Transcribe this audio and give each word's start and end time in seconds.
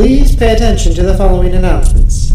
Please 0.00 0.34
pay 0.34 0.54
attention 0.54 0.94
to 0.94 1.02
the 1.02 1.14
following 1.14 1.52
announcements. 1.52 2.30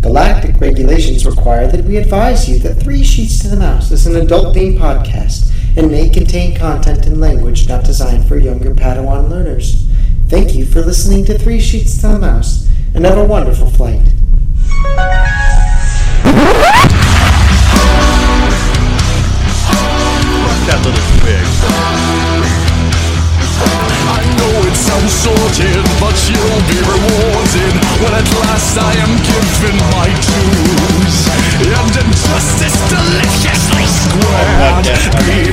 Galactic 0.00 0.58
regulations 0.58 1.26
require 1.26 1.66
that 1.66 1.84
we 1.84 1.98
advise 1.98 2.48
you 2.48 2.58
that 2.60 2.82
Three 2.82 3.04
Sheets 3.04 3.38
to 3.40 3.48
the 3.48 3.56
Mouse 3.56 3.90
is 3.90 4.06
an 4.06 4.16
adult 4.16 4.56
themed 4.56 4.78
podcast 4.78 5.52
and 5.76 5.90
may 5.90 6.08
contain 6.08 6.56
content 6.56 7.04
and 7.04 7.20
language 7.20 7.68
not 7.68 7.84
designed 7.84 8.26
for 8.26 8.38
younger 8.38 8.74
Padawan 8.74 9.28
learners. 9.28 9.86
Thank 10.28 10.54
you 10.54 10.64
for 10.64 10.80
listening 10.80 11.26
to 11.26 11.36
Three 11.36 11.60
Sheets 11.60 12.00
to 12.00 12.08
the 12.08 12.18
Mouse 12.18 12.66
and 12.94 13.04
have 13.04 13.18
a 13.18 13.24
wonderful 13.26 13.68
flight. 13.68 14.00
That 20.64 20.80
little 20.82 22.62
twig. 22.62 22.71
I 23.60 24.22
know 24.38 24.54
it 24.66 24.76
sounds 24.76 25.12
sorted, 25.12 25.84
but 26.00 26.16
you'll 26.28 26.64
be 26.68 26.78
rewarded 26.80 27.74
when 28.00 28.12
at 28.14 28.28
last 28.44 28.78
I 28.78 28.92
am 29.04 29.12
given 29.22 29.76
my 29.92 30.08
dues. 30.08 31.16
And 31.62 31.94
injustice 32.06 32.78
deliciously 32.88 33.86
squared. 33.86 34.86
Be 35.26 35.52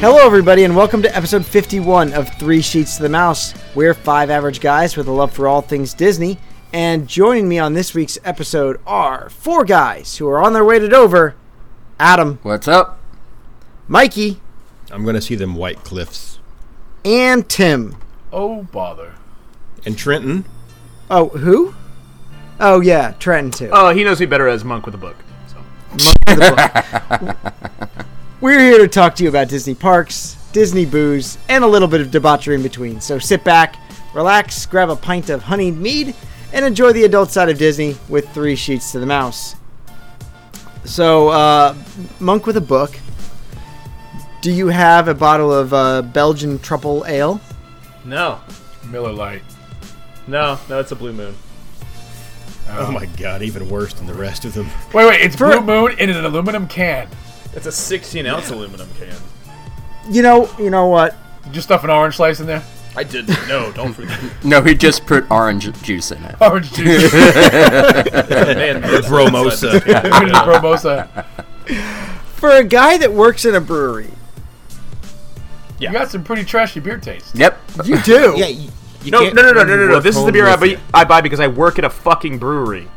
Hello, 0.00 0.18
everybody, 0.24 0.64
and 0.64 0.76
welcome 0.76 1.02
to 1.02 1.16
episode 1.16 1.44
51 1.44 2.12
of 2.12 2.28
Three 2.38 2.62
Sheets 2.62 2.96
to 2.96 3.02
the 3.02 3.08
Mouse. 3.08 3.52
We're 3.74 3.94
five 3.94 4.30
average 4.30 4.60
guys 4.60 4.96
with 4.96 5.08
a 5.08 5.12
love 5.12 5.32
for 5.32 5.48
all 5.48 5.60
things 5.60 5.92
Disney, 5.94 6.38
and 6.72 7.08
joining 7.08 7.48
me 7.48 7.58
on 7.58 7.74
this 7.74 7.94
week's 7.94 8.16
episode 8.24 8.80
are 8.86 9.28
four 9.30 9.64
guys 9.64 10.16
who 10.16 10.28
are 10.28 10.40
on 10.42 10.52
their 10.52 10.64
way 10.64 10.78
to 10.78 10.88
Dover 10.88 11.34
Adam, 11.98 12.38
What's 12.42 12.68
up? 12.68 13.00
Mikey, 13.88 14.40
I'm 14.90 15.04
gonna 15.04 15.20
see 15.20 15.34
them 15.34 15.54
white 15.56 15.82
cliffs. 15.84 16.38
and 17.04 17.48
Tim. 17.48 17.96
Oh, 18.32 18.62
bother. 18.64 19.14
And 19.84 19.96
Trenton. 19.98 20.44
Oh, 21.10 21.28
who? 21.30 21.74
Oh, 22.60 22.80
yeah, 22.80 23.12
Trenton, 23.18 23.50
too. 23.50 23.70
Oh, 23.72 23.90
he 23.90 24.04
knows 24.04 24.20
me 24.20 24.26
better 24.26 24.46
as 24.48 24.64
Monk 24.64 24.86
with 24.86 24.94
a 24.94 24.98
book. 24.98 25.16
So. 25.48 25.58
We're 28.40 28.60
here 28.60 28.78
to 28.78 28.88
talk 28.88 29.16
to 29.16 29.24
you 29.24 29.28
about 29.28 29.48
Disney 29.48 29.74
parks, 29.74 30.36
Disney 30.52 30.86
booze, 30.86 31.38
and 31.48 31.64
a 31.64 31.66
little 31.66 31.88
bit 31.88 32.00
of 32.00 32.10
debauchery 32.10 32.54
in 32.54 32.62
between. 32.62 33.00
So 33.00 33.18
sit 33.18 33.42
back, 33.42 33.76
relax, 34.14 34.64
grab 34.64 34.90
a 34.90 34.96
pint 34.96 35.28
of 35.28 35.42
honeyed 35.42 35.76
mead, 35.76 36.14
and 36.52 36.64
enjoy 36.64 36.92
the 36.92 37.04
adult 37.04 37.30
side 37.32 37.48
of 37.48 37.58
Disney 37.58 37.96
with 38.08 38.28
three 38.30 38.54
sheets 38.54 38.92
to 38.92 39.00
the 39.00 39.06
mouse. 39.06 39.56
So, 40.84 41.28
uh, 41.28 41.74
Monk 42.20 42.46
with 42.46 42.56
a 42.56 42.62
book. 42.62 42.96
Do 44.40 44.52
you 44.52 44.68
have 44.68 45.08
a 45.08 45.14
bottle 45.14 45.52
of 45.52 45.74
uh, 45.74 46.02
Belgian 46.02 46.60
truffle 46.60 47.04
ale? 47.08 47.40
No, 48.04 48.40
Miller 48.86 49.12
Lite. 49.12 49.42
no, 50.28 50.58
no. 50.68 50.78
It's 50.78 50.92
a 50.92 50.96
blue 50.96 51.12
moon. 51.12 51.34
Oh 52.70 52.92
my 52.92 53.06
god, 53.06 53.42
even 53.42 53.68
worse 53.68 53.94
than 53.94 54.06
the 54.06 54.14
rest 54.14 54.44
of 54.44 54.54
them. 54.54 54.68
Wait, 54.94 55.06
wait, 55.06 55.22
it's 55.22 55.34
Blue 55.36 55.60
Moon 55.62 55.98
in 55.98 56.10
an 56.10 56.24
aluminum 56.24 56.68
can. 56.68 57.08
It's 57.54 57.66
a 57.66 57.72
16 57.72 58.26
ounce 58.26 58.50
aluminum 58.50 58.88
can. 58.98 59.14
You 60.10 60.22
know, 60.22 60.50
you 60.58 60.70
know 60.70 60.86
what? 60.86 61.16
Did 61.44 61.56
you 61.56 61.62
stuff 61.62 61.84
an 61.84 61.90
orange 61.90 62.16
slice 62.16 62.40
in 62.40 62.46
there? 62.46 62.62
I 62.96 63.04
did 63.04 63.28
no. 63.48 63.70
Don't 63.72 63.92
forget. 63.92 64.18
No, 64.44 64.62
he 64.62 64.74
just 64.74 65.06
put 65.06 65.30
orange 65.30 65.70
juice 65.82 66.10
in 66.10 66.22
it. 66.24 66.34
Orange 66.40 66.72
juice. 66.72 67.12
Man, 67.12 68.82
Bromosa. 68.82 69.80
Promosa. 70.44 71.24
For 72.36 72.50
a 72.50 72.64
guy 72.64 72.96
that 72.98 73.12
works 73.12 73.44
in 73.44 73.54
a 73.54 73.60
brewery, 73.60 74.10
You 75.78 75.92
got 75.92 76.10
some 76.10 76.24
pretty 76.24 76.44
trashy 76.44 76.80
beer 76.80 76.98
taste. 76.98 77.34
Yep. 77.34 77.58
you 77.84 78.00
do. 78.02 78.34
yeah, 78.36 78.46
you, 78.46 78.68
you 79.02 79.10
No, 79.10 79.18
no, 79.20 79.24
can't 79.24 79.34
no, 79.36 79.42
no, 79.42 79.48
no, 79.52 79.64
bring 79.64 79.76
no, 79.76 79.86
no. 79.86 79.92
work 79.94 80.02
This 80.02 80.16
is 80.16 80.20
the 80.22 80.24
home 80.26 80.32
beer 80.32 80.46
I 80.46 80.50
with 80.52 80.60
buy, 80.60 80.66
you. 80.66 80.78
I 80.94 81.04
buy 81.04 81.20
because 81.20 81.40
I 81.40 81.46
work 81.48 81.78
at 81.78 81.84
a 81.84 81.90
fucking 81.90 82.38
brewery. 82.38 82.88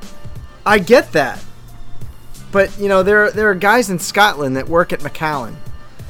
I 0.65 0.79
get 0.79 1.11
that. 1.13 1.43
But, 2.51 2.77
you 2.79 2.87
know, 2.89 3.03
there, 3.03 3.31
there 3.31 3.49
are 3.49 3.55
guys 3.55 3.89
in 3.89 3.99
Scotland 3.99 4.55
that 4.57 4.67
work 4.67 4.91
at 4.93 5.01
Macallan. 5.03 5.57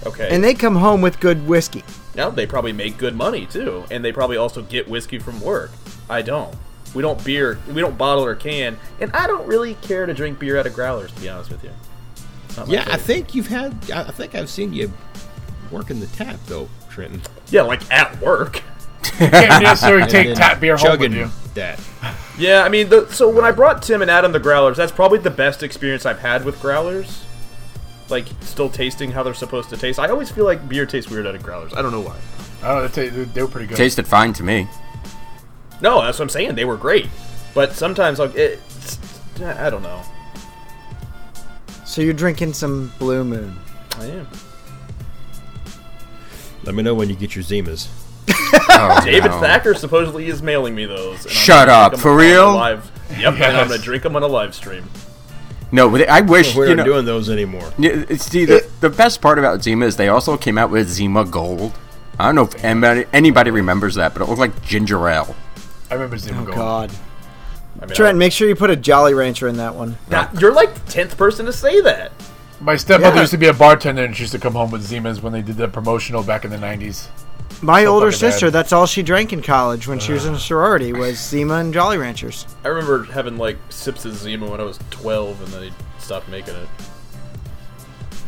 Okay. 0.04 0.30
and 0.32 0.44
they 0.44 0.56
come 0.56 0.76
home 0.76 1.02
with 1.02 1.20
good 1.20 1.48
whiskey. 1.48 1.84
now 2.16 2.32
they 2.32 2.48
probably 2.48 2.74
make 2.74 2.98
good 2.98 3.16
money 3.16 3.46
too, 3.46 3.84
and 3.92 4.04
they 4.04 4.12
probably 4.12 4.36
also 4.36 4.64
get 4.64 4.88
whiskey 4.90 5.20
from 5.20 5.40
work. 5.42 5.70
I 6.10 6.24
don't. 6.24 6.56
We 6.96 7.04
don't 7.04 7.24
beer. 7.24 7.60
We 7.68 7.80
don't 7.82 7.98
bottle 8.00 8.26
or 8.26 8.34
can, 8.34 8.80
and 9.00 9.12
I 9.14 9.28
don't 9.28 9.46
really 9.48 9.76
care 9.76 10.08
to 10.08 10.14
drink 10.16 10.40
beer 10.40 10.58
out 10.60 10.66
of 10.66 10.74
growlers. 10.74 11.12
To 11.12 11.22
be 11.22 11.30
honest 11.30 11.52
with 11.52 11.64
you. 11.64 11.70
It's 12.46 12.58
not 12.58 12.68
my 12.68 12.74
Yeah, 12.74 12.86
I 12.88 12.98
think 12.98 13.36
you've 13.36 13.48
had. 13.48 13.76
I 13.92 14.02
I 14.02 14.12
think 14.12 14.34
I've 14.34 14.50
seen 14.50 14.74
you 14.74 14.92
working 15.70 16.00
the 16.00 16.08
tap 16.08 16.38
though, 16.48 16.68
Trenton. 16.90 17.22
Yeah, 17.52 17.62
like 17.62 17.90
at 17.92 18.20
work. 18.20 18.64
You 19.20 19.28
can't 19.30 19.64
necessarily 19.64 20.08
take 20.10 20.36
tap 20.36 20.60
beer 20.60 20.78
home 20.78 20.98
with 20.98 21.14
you. 21.14 21.30
that. 21.54 21.80
Yeah, 22.42 22.64
I 22.64 22.70
mean, 22.70 22.90
the, 22.90 23.08
so 23.14 23.30
when 23.30 23.46
I 23.46 23.52
brought 23.52 23.84
Tim 23.84 24.02
and 24.02 24.10
Adam 24.10 24.32
the 24.32 24.40
growlers, 24.40 24.76
that's 24.76 24.92
probably 24.92 25.20
the 25.20 25.30
best 25.30 25.62
experience 25.62 26.08
I've 26.08 26.18
had 26.18 26.44
with 26.44 26.60
growlers. 26.60 27.24
Like, 28.10 28.26
still 28.42 28.68
tasting 28.68 29.12
how 29.12 29.22
they're 29.22 29.36
supposed 29.36 29.70
to 29.70 29.78
taste. 29.78 30.00
I 30.00 30.08
always 30.08 30.32
feel 30.32 30.46
like 30.46 30.68
beer 30.68 30.88
tastes 30.88 31.12
weird 31.12 31.28
out 31.28 31.36
of 31.36 31.44
growlers. 31.44 31.72
I 31.76 31.84
don't 31.84 31.92
know 31.92 32.02
why. 32.02 32.18
Oh, 32.64 32.88
they, 32.88 33.10
ta- 33.10 33.26
they 33.32 33.44
were 33.44 33.48
pretty 33.48 33.68
good. 33.68 33.78
Tasted 33.78 34.08
fine 34.08 34.34
to 34.34 34.44
me. 34.44 34.68
No, 35.82 36.02
that's 36.02 36.18
what 36.18 36.24
I'm 36.24 36.30
saying. 36.30 36.56
They 36.56 36.66
were 36.66 36.78
great, 36.78 37.10
but 37.54 37.74
sometimes 37.74 38.18
like 38.18 38.34
it's, 38.34 38.98
I 39.40 39.70
don't 39.70 39.84
know. 39.84 40.02
So 41.86 42.02
you're 42.02 42.14
drinking 42.14 42.54
some 42.54 42.92
Blue 42.98 43.24
Moon. 43.24 43.56
I 44.00 44.06
am. 44.06 44.28
Let 46.64 46.74
me 46.74 46.82
know 46.82 46.96
when 46.96 47.08
you 47.08 47.16
get 47.16 47.36
your 47.36 47.44
Zimas. 47.44 47.88
Oh, 48.54 49.02
David 49.06 49.32
no. 49.32 49.40
Thacker 49.40 49.74
supposedly 49.74 50.28
is 50.28 50.42
mailing 50.42 50.74
me 50.76 50.86
those. 50.86 51.30
Shut 51.30 51.70
up, 51.70 51.98
for 51.98 52.16
real? 52.16 52.54
Live. 52.54 52.92
Yep, 53.18 53.34
and 53.36 53.44
I'm 53.58 53.68
gonna 53.68 53.78
drink 53.82 54.04
them 54.04 54.16
on 54.16 54.24
a 54.24 54.28
live 54.28 54.56
stream. 54.56 54.90
No, 55.72 55.90
but 55.90 56.08
I 56.10 56.22
wish 56.22 56.56
We're 56.56 56.68
you 56.70 56.76
not 56.76 56.86
know. 56.86 56.94
doing 56.94 57.06
those 57.06 57.30
anymore. 57.30 57.72
Yeah, 57.78 58.04
it's 58.10 58.28
the, 58.30 58.46
the 58.46 58.70
the 58.82 58.90
best 58.90 59.22
part 59.22 59.38
about 59.40 59.64
Zima 59.64 59.86
is 59.86 59.96
they 59.98 60.10
also 60.10 60.36
came 60.38 60.58
out 60.58 60.70
with 60.72 60.90
Zima 60.90 61.24
Gold. 61.26 61.74
I 62.20 62.26
don't 62.26 62.36
know 62.36 62.44
if 62.44 62.64
anybody, 62.64 63.06
anybody 63.14 63.52
remembers 63.52 63.96
that, 63.96 64.14
but 64.14 64.22
it 64.22 64.26
looked 64.28 64.40
like 64.40 64.62
ginger 64.64 65.08
ale. 65.08 65.36
I 65.90 65.94
remember 65.96 66.18
Zima 66.18 66.42
Oh 66.42 66.46
Gold. 66.46 66.58
God, 66.58 66.92
I 67.82 67.86
mean, 67.86 67.96
Trent, 67.96 68.18
make 68.18 68.32
sure 68.34 68.48
you 68.48 68.56
put 68.56 68.70
a 68.70 68.76
Jolly 68.76 69.14
Rancher 69.14 69.48
in 69.48 69.58
that 69.58 69.76
one. 69.76 69.98
I- 70.12 70.28
you're 70.40 70.54
like 70.54 70.74
the 70.74 70.92
tenth 70.92 71.18
person 71.18 71.46
to 71.46 71.54
say 71.54 71.80
that. 71.82 72.12
My 72.60 72.76
stepmother 72.76 73.16
Yeah. 73.16 73.22
used 73.22 73.32
to 73.32 73.38
be 73.38 73.48
a 73.48 73.54
bartender 73.54 74.04
and 74.06 74.16
she 74.16 74.24
used 74.24 74.34
to 74.34 74.40
come 74.40 74.54
home 74.54 74.70
with 74.72 74.88
Zimas 74.88 75.22
when 75.22 75.34
they 75.34 75.42
did 75.42 75.58
the 75.58 75.68
promotional 75.68 76.22
back 76.22 76.46
in 76.46 76.52
the 76.52 76.58
90s. 76.58 77.08
My 77.62 77.84
So 77.84 77.94
older 77.94 78.12
fucking 78.12 78.26
bad. 78.28 78.32
sister, 78.34 78.52
that's 78.52 78.72
all 78.74 78.86
she 78.88 79.04
drank 79.04 79.34
in 79.34 79.42
college 79.42 79.88
when 79.88 80.00
she 80.00 80.14
was 80.14 80.26
in 80.26 80.34
a 80.34 80.40
sorority 80.40 80.94
was 80.94 81.18
Zima 81.20 81.56
and 81.56 81.74
Jolly 81.74 81.98
Ranchers. 81.98 82.46
I 82.64 82.70
remember 82.70 83.04
having 83.04 83.38
like 83.38 83.58
sips 83.70 84.04
of 84.06 84.16
Zima 84.16 84.50
when 84.50 84.60
I 84.60 84.64
was 84.64 84.80
12, 84.90 85.42
and 85.44 85.54
then 85.54 85.62
they 85.62 85.72
stopped 86.00 86.28
making 86.30 86.56
it. 86.56 86.68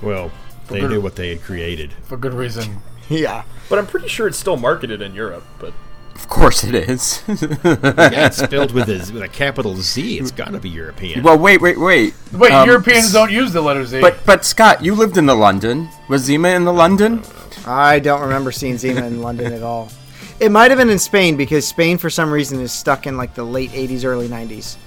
Well, 0.01 0.31
they 0.67 0.81
good- 0.81 0.91
knew 0.91 1.01
what 1.01 1.15
they 1.15 1.29
had 1.29 1.41
created. 1.41 1.93
For 2.03 2.17
good 2.17 2.33
reason. 2.33 2.77
Yeah, 3.09 3.43
But 3.69 3.79
I'm 3.79 3.85
pretty 3.85 4.07
sure 4.07 4.27
it's 4.27 4.37
still 4.37 4.55
marketed 4.55 5.01
in 5.01 5.13
Europe. 5.13 5.43
But 5.59 5.73
Of 6.15 6.29
course 6.29 6.63
it 6.63 6.73
is. 6.73 7.21
Yeah, 7.27 7.35
it's 8.27 8.37
spelled 8.37 8.71
with 8.71 8.87
a 8.87 9.11
with 9.13 9.21
a 9.21 9.27
capital 9.27 9.75
Z. 9.75 10.19
It's 10.19 10.31
got 10.31 10.51
to 10.53 10.57
be 10.59 10.69
European. 10.69 11.21
well, 11.21 11.37
wait, 11.37 11.59
wait, 11.61 11.77
wait. 11.77 12.13
Wait, 12.31 12.51
Um, 12.53 12.65
Europeans 12.65 13.11
don't 13.11 13.29
use 13.29 13.51
the 13.51 13.59
letter 13.59 13.85
Z. 13.85 13.99
But 13.99 14.25
but 14.25 14.45
Scott, 14.45 14.85
you 14.85 14.95
lived 14.95 15.17
in 15.17 15.25
the 15.25 15.35
London. 15.35 15.89
Was 16.07 16.21
Zima 16.23 16.47
in 16.49 16.63
the 16.63 16.71
London? 16.71 17.23
I 17.65 17.99
don't 17.99 18.21
remember 18.21 18.51
seeing 18.51 18.77
Zima 18.77 19.05
in 19.05 19.21
London 19.21 19.53
at 19.53 19.63
all. 19.63 19.89
It 20.39 20.51
might 20.51 20.71
have 20.71 20.77
been 20.77 20.89
in 20.89 20.99
Spain 20.99 21.37
because 21.37 21.67
Spain, 21.67 21.97
for 21.97 22.09
some 22.09 22.31
reason, 22.31 22.59
is 22.59 22.71
stuck 22.71 23.07
in 23.07 23.17
like 23.17 23.33
the 23.35 23.43
late 23.43 23.71
'80s, 23.71 24.03
early 24.03 24.27
'90s. 24.27 24.77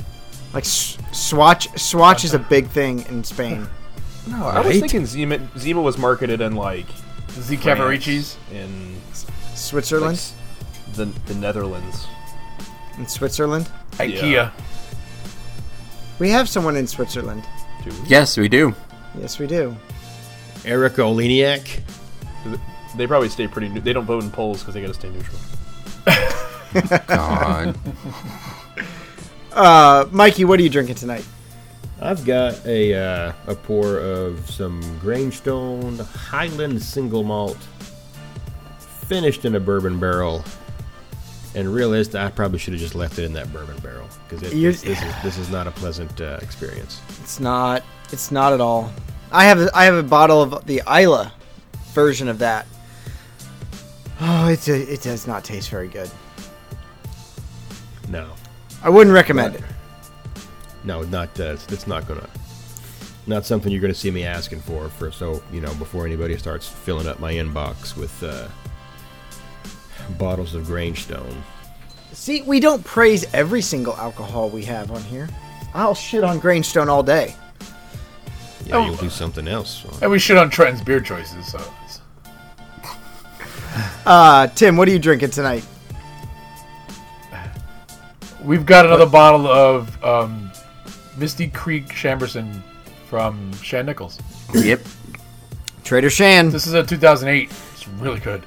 Like 0.53 0.65
Swatch, 0.65 1.69
Swatch 1.79 2.25
is 2.25 2.35
a 2.35 2.39
big 2.39 2.67
thing 2.69 3.05
in 3.09 3.25
Spain. 3.25 3.67
no, 4.27 4.47
I 4.47 4.61
was 4.61 4.81
thinking 4.81 5.07
Zima, 5.07 5.39
Zima 5.59 5.81
was 5.81 5.97
marketed 5.99 6.41
in 6.41 6.57
like 6.57 6.87
Z 7.31 7.57
Cavaricci's. 7.57 8.37
in 8.53 8.97
Switzerland, 9.55 10.23
the 10.95 11.07
the 11.27 11.35
Netherlands. 11.35 12.07
in 12.99 13.07
Switzerland, 13.07 13.69
IKEA. 13.93 14.51
we 16.19 16.29
have 16.31 16.49
someone 16.49 16.77
in 16.77 16.87
Switzerland. 16.87 17.45
Yes, 18.07 18.37
we 18.37 18.49
do. 18.49 18.75
Yes, 19.19 19.39
we 19.39 19.47
do. 19.47 19.77
Eric 20.65 20.95
Oleniak. 20.95 21.81
They 22.97 23.07
probably 23.07 23.29
stay 23.29 23.47
pretty. 23.49 23.69
new- 23.69 23.81
They 23.81 23.93
don't 23.93 24.05
vote 24.07 24.23
in 24.25 24.31
polls 24.31 24.61
because 24.61 24.75
they 24.75 24.81
got 24.81 24.89
to 24.89 24.95
stay 24.95 25.11
neutral. 25.11 25.39
God. 27.07 27.77
Uh, 29.53 30.07
Mikey, 30.11 30.45
what 30.45 30.61
are 30.61 30.63
you 30.63 30.69
drinking 30.69 30.97
tonight? 30.97 31.25
I've 31.99 32.27
got 32.27 32.63
a 32.67 32.93
uh, 32.95 33.33
a 33.47 33.55
pour 33.55 33.97
of 33.99 34.51
some 34.51 34.83
Grangestone 35.01 35.99
Highland 36.15 36.83
single 36.83 37.23
malt, 37.25 37.57
finished 38.79 39.47
in 39.47 39.55
a 39.55 39.61
bourbon 39.61 39.99
barrel, 39.99 40.45
And 41.55 41.73
realized 41.73 42.15
I 42.15 42.29
probably 42.31 42.59
should 42.59 42.75
have 42.75 42.83
just 42.83 42.95
left 42.95 43.19
it 43.19 43.25
in 43.25 43.33
that 43.33 43.51
bourbon 43.51 43.79
barrel 43.79 44.09
because 44.29 44.43
this, 44.43 44.83
this 44.83 44.85
is 44.85 45.15
this 45.23 45.39
is 45.39 45.49
not 45.49 45.67
a 45.67 45.71
pleasant 45.71 46.21
uh, 46.21 46.39
experience. 46.43 47.01
It's 47.23 47.41
not. 47.41 47.83
It's 48.13 48.31
not 48.31 48.53
at 48.53 48.61
all. 48.61 48.93
I 49.33 49.45
have 49.45 49.59
a, 49.59 49.71
I 49.75 49.85
have 49.87 49.95
a 49.95 50.03
bottle 50.03 50.43
of 50.43 50.67
the 50.67 50.83
Islay 50.87 51.31
version 51.97 52.29
of 52.29 52.39
that. 52.39 52.67
Oh, 54.21 54.49
it's 54.49 54.69
a, 54.69 54.93
it 54.93 55.01
does 55.01 55.27
not 55.27 55.45
taste 55.45 55.71
very 55.71 55.89
good. 55.89 56.11
No, 58.11 58.33
I 58.83 58.91
wouldn't 58.91 59.15
recommend 59.15 59.55
it. 59.55 59.63
no, 60.85 61.03
not 61.05 61.29
uh, 61.41 61.55
it's, 61.55 61.67
it's 61.73 61.87
not 61.87 62.07
gonna, 62.07 62.29
not 63.27 63.47
something 63.47 63.73
you're 63.73 63.81
gonna 63.81 63.95
see 63.95 64.11
me 64.11 64.25
asking 64.25 64.61
for. 64.61 64.91
For 64.91 65.11
so 65.11 65.43
you 65.51 65.63
know 65.63 65.75
before 65.77 66.05
anybody 66.07 66.37
starts 66.37 66.69
filling 66.69 67.09
up 67.09 67.19
my 67.19 67.33
inbox 67.33 67.97
with 67.97 68.23
uh, 68.23 68.47
bottles 70.19 70.55
of 70.55 70.67
Grangestone. 70.67 71.35
See, 72.13 72.43
we 72.43 72.61
don't 72.61 72.85
praise 72.85 73.27
every 73.33 73.63
single 73.63 73.97
alcohol 73.97 74.51
we 74.51 74.65
have 74.65 74.91
on 74.91 75.03
here. 75.03 75.29
I'll 75.73 75.95
shit 75.95 76.25
on 76.25 76.41
Grangestone 76.41 76.89
all 76.89 77.03
day. 77.03 77.35
Yeah, 78.67 78.77
Oh. 78.77 78.85
you'll 78.87 78.97
do 78.97 79.11
something 79.11 79.47
else. 79.49 79.83
so. 79.85 79.99
And 80.03 80.11
we 80.11 80.19
shit 80.19 80.37
on 80.37 80.51
Trenton's 80.51 80.83
beer 80.83 81.01
choices. 81.01 81.47
So 81.47 81.59
it's- 81.59 82.01
Uh, 84.07 84.47
Tim, 84.49 84.77
what 84.77 84.89
are 84.89 84.91
you 84.91 84.99
drinking 84.99 85.31
tonight? 85.31 85.65
we've 88.43 88.65
got 88.67 88.87
another 88.87 89.07
bottle 89.07 89.47
of 89.49 90.03
um, 90.05 90.51
Misty 91.17 91.49
Creek 91.49 91.89
Chambourcin 91.89 92.63
from 93.09 93.53
Shan 93.55 93.87
Nichols. 93.87 94.19
Yep. 94.55 94.81
Trader 95.85 96.11
Shan, 96.11 96.51
This 96.51 96.67
is 96.67 96.73
a 96.75 96.83
2008. 96.85 97.51
It's 97.75 97.89
really 97.89 98.21
good. 98.21 98.45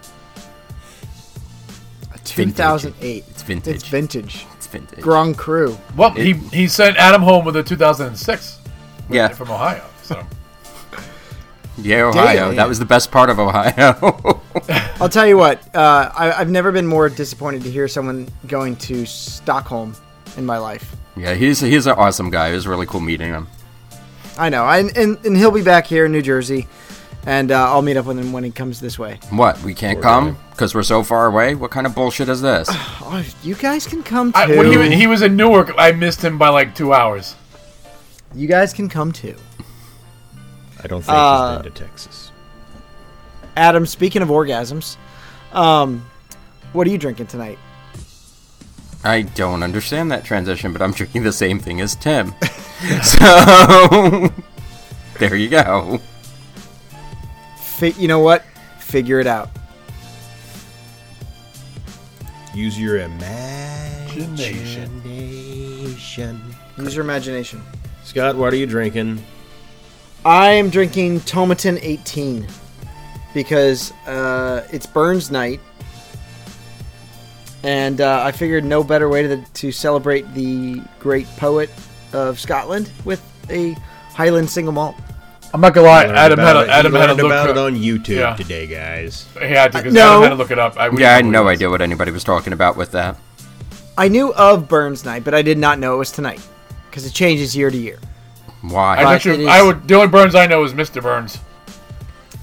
2008. 2.24 3.26
It's 3.30 3.42
vintage. 3.42 3.76
It's 3.76 3.88
vintage. 3.88 4.46
It's 4.56 4.68
vintage. 4.68 5.00
Grand 5.02 5.38
Cru. 5.38 5.78
Well, 5.96 6.12
he 6.12 6.34
he 6.34 6.68
sent 6.68 6.96
Adam 6.98 7.22
home 7.22 7.44
with 7.44 7.56
a 7.56 7.64
2006 7.64 8.60
yeah. 9.10 9.30
from 9.30 9.50
Ohio. 9.52 9.84
So 10.10 10.26
Yeah, 11.78 12.06
Ohio. 12.06 12.48
Damn. 12.48 12.56
That 12.56 12.68
was 12.68 12.80
the 12.80 12.86
best 12.86 13.12
part 13.12 13.30
of 13.30 13.40
Ohio. 13.40 14.42
I'll 15.00 15.08
tell 15.08 15.28
you 15.28 15.38
what. 15.38 15.64
Uh, 15.76 16.12
I, 16.18 16.32
I've 16.34 16.50
never 16.50 16.72
been 16.72 16.88
more 16.88 17.10
disappointed 17.10 17.62
to 17.64 17.70
hear 17.72 17.88
someone 17.88 18.28
going 18.48 18.76
to 18.78 19.06
Stockholm 19.06 19.96
in 20.36 20.46
my 20.48 20.58
life. 20.58 20.96
yeah, 21.16 21.36
he's 21.36 21.60
he's 21.60 21.86
an 21.86 21.94
awesome 21.94 22.32
guy. 22.32 22.50
It 22.50 22.56
was 22.56 22.66
really 22.68 22.88
cool 22.88 23.02
meeting 23.02 23.30
him. 23.30 23.48
I 24.38 24.50
know. 24.50 24.64
I, 24.64 24.80
and 24.80 25.24
and 25.26 25.38
he'll 25.38 25.52
be 25.52 25.62
back 25.62 25.86
here 25.86 26.06
in 26.06 26.12
New 26.12 26.22
Jersey, 26.24 26.68
and 27.28 27.52
uh, 27.52 27.72
I'll 27.72 27.82
meet 27.84 27.98
up 27.98 28.08
with 28.08 28.18
him 28.18 28.32
when 28.34 28.44
he 28.44 28.50
comes 28.52 28.80
this 28.82 28.98
way. 28.98 29.20
What? 29.30 29.62
We 29.62 29.76
can't 29.76 30.02
come 30.02 30.38
because 30.52 30.74
we're 30.74 30.84
so 30.84 31.04
far 31.04 31.28
away. 31.28 31.54
What 31.54 31.70
kind 31.70 31.86
of 31.86 31.94
bullshit 31.94 32.30
is 32.30 32.42
this? 32.42 32.68
Oh, 33.12 33.26
you 33.42 33.56
guys 33.56 33.88
can 33.88 34.04
come 34.04 34.32
too. 34.34 34.38
I, 34.40 34.56
when 34.56 34.72
he, 34.92 34.96
he 34.96 35.08
was 35.08 35.24
in 35.24 35.36
Newark, 35.36 35.74
I 35.80 35.92
missed 35.94 36.24
him 36.24 36.38
by 36.38 36.50
like 36.50 36.76
two 36.76 36.94
hours. 36.94 37.36
you 38.36 38.48
guys 38.48 38.72
can 38.72 38.88
come 38.88 39.12
too. 39.12 39.36
I 40.84 40.88
don't 40.88 41.02
think 41.02 41.18
Uh, 41.18 41.54
he's 41.58 41.64
been 41.64 41.72
to 41.74 41.80
Texas. 41.80 42.32
Adam, 43.58 43.86
speaking 43.86 44.22
of 44.22 44.30
orgasms, 44.30 44.96
um, 45.54 46.06
what 46.74 46.88
are 46.88 46.90
you 46.90 46.98
drinking 46.98 47.28
tonight? 47.28 47.58
I 49.04 49.22
don't 49.24 49.64
understand 49.64 50.12
that 50.12 50.24
transition, 50.26 50.72
but 50.74 50.82
I'm 50.82 50.92
drinking 50.94 51.24
the 51.24 51.32
same 51.34 51.60
thing 51.60 51.82
as 51.82 51.96
Tim. 51.96 52.34
so 53.04 54.30
there 55.20 55.36
you 55.36 55.50
go. 55.50 56.00
Fi- 57.62 57.94
you 57.98 58.08
know 58.08 58.20
what? 58.20 58.44
Figure 58.80 59.20
it 59.20 59.28
out. 59.28 59.50
Use 62.54 62.80
your 62.80 63.00
imagination. 63.00 65.02
Use 65.06 66.18
your 66.96 67.04
imagination. 67.04 67.62
Scott, 68.04 68.36
what 68.36 68.52
are 68.52 68.56
you 68.58 68.66
drinking? 68.66 69.24
I 70.26 70.50
am 70.52 70.70
drinking 70.70 71.22
Tomatin 71.22 71.80
18 71.82 72.46
because 73.34 73.92
uh, 74.06 74.68
it's 74.72 74.86
Burns 74.86 75.32
night, 75.32 75.60
and 77.64 78.02
uh, 78.02 78.22
I 78.24 78.32
figured 78.32 78.64
no 78.66 78.84
better 78.84 79.08
way 79.10 79.24
to 79.24 79.42
to 79.42 79.72
celebrate 79.72 80.32
the 80.34 80.82
great 81.00 81.28
poet 81.38 81.70
of 82.14 82.40
Scotland 82.40 82.92
with 83.06 83.22
a 83.50 83.74
Highland 84.14 84.50
single 84.50 84.74
malt. 84.74 84.96
I'm 85.54 85.62
not 85.62 85.74
gonna 85.74 85.88
lie, 85.88 86.06
Learned 86.06 86.18
Adam 86.18 86.40
had 86.40 86.56
a, 86.56 86.60
it- 86.62 86.70
Adam 86.70 86.94
had 86.94 87.08
to 87.08 87.14
learned 87.14 87.18
look 87.24 87.26
about 87.32 87.50
up, 87.50 87.56
it 87.56 87.60
on 87.60 87.76
YouTube 87.76 88.18
Yeah. 88.20 88.36
today, 88.36 88.68
guys. 88.68 89.26
He 89.40 89.48
had 89.48 89.72
to 89.72 89.80
because 89.80 89.94
No. 89.94 90.10
Adam 90.18 90.24
had 90.24 90.30
to 90.30 90.36
look 90.36 90.52
it 90.52 90.60
up. 90.60 90.78
I, 90.78 90.90
Yeah, 90.96 91.12
I 91.12 91.16
had 91.16 91.26
no 91.26 91.32
know 91.32 91.44
what 91.44 91.52
it 91.52 91.54
idea 91.56 91.70
what 91.70 91.82
anybody 91.82 92.12
was 92.12 92.24
talking 92.24 92.54
about 92.54 92.78
with 92.78 92.92
that. 92.92 93.16
I 93.98 94.10
knew 94.10 94.32
of 94.36 94.68
Burns 94.68 95.06
night, 95.06 95.24
but 95.24 95.34
I 95.34 95.42
did 95.42 95.58
not 95.58 95.80
know 95.80 95.96
it 95.96 95.98
was 95.98 96.12
tonight 96.12 96.40
because 96.90 97.06
it 97.06 97.14
changes 97.14 97.56
year 97.56 97.72
to 97.72 97.78
year. 97.78 97.98
Why? 98.62 98.98
I, 98.98 99.04
But 99.04 99.22
thought 99.22 99.38
you, 99.40 99.48
I 99.48 99.62
would. 99.62 99.88
The 99.88 99.96
only 99.96 100.08
Burns 100.08 100.36
I 100.36 100.46
know 100.48 100.64
is 100.64 100.74
Mr. 100.74 101.02
Burns. 101.02 101.40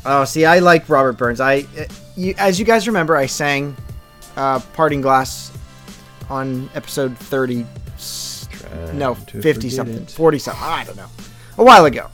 Oh, 0.05 0.25
see, 0.25 0.45
I 0.45 0.61
like 0.61 0.89
Robert 0.89 1.15
Burns. 1.15 1.41
I, 1.41 1.67
uh, 1.79 1.85
you, 2.17 2.35
as 2.39 2.59
you 2.59 2.65
guys 2.65 2.87
remember, 2.87 3.17
I 3.17 3.27
sang 3.27 3.77
uh, 4.37 4.61
"Parting 4.75 5.01
Glass" 5.01 5.53
on 6.31 6.71
episode 6.75 7.17
thirty. 7.19 7.67
s- 7.97 8.49
No, 8.95 9.15
fifty 9.15 9.69
something, 9.69 9.97
it. 10.03 10.11
forty 10.11 10.39
something. 10.39 10.63
I 10.65 10.85
don't 10.85 10.97
know. 10.97 11.09
A 11.59 11.65
while 11.65 11.85
ago. 11.87 12.09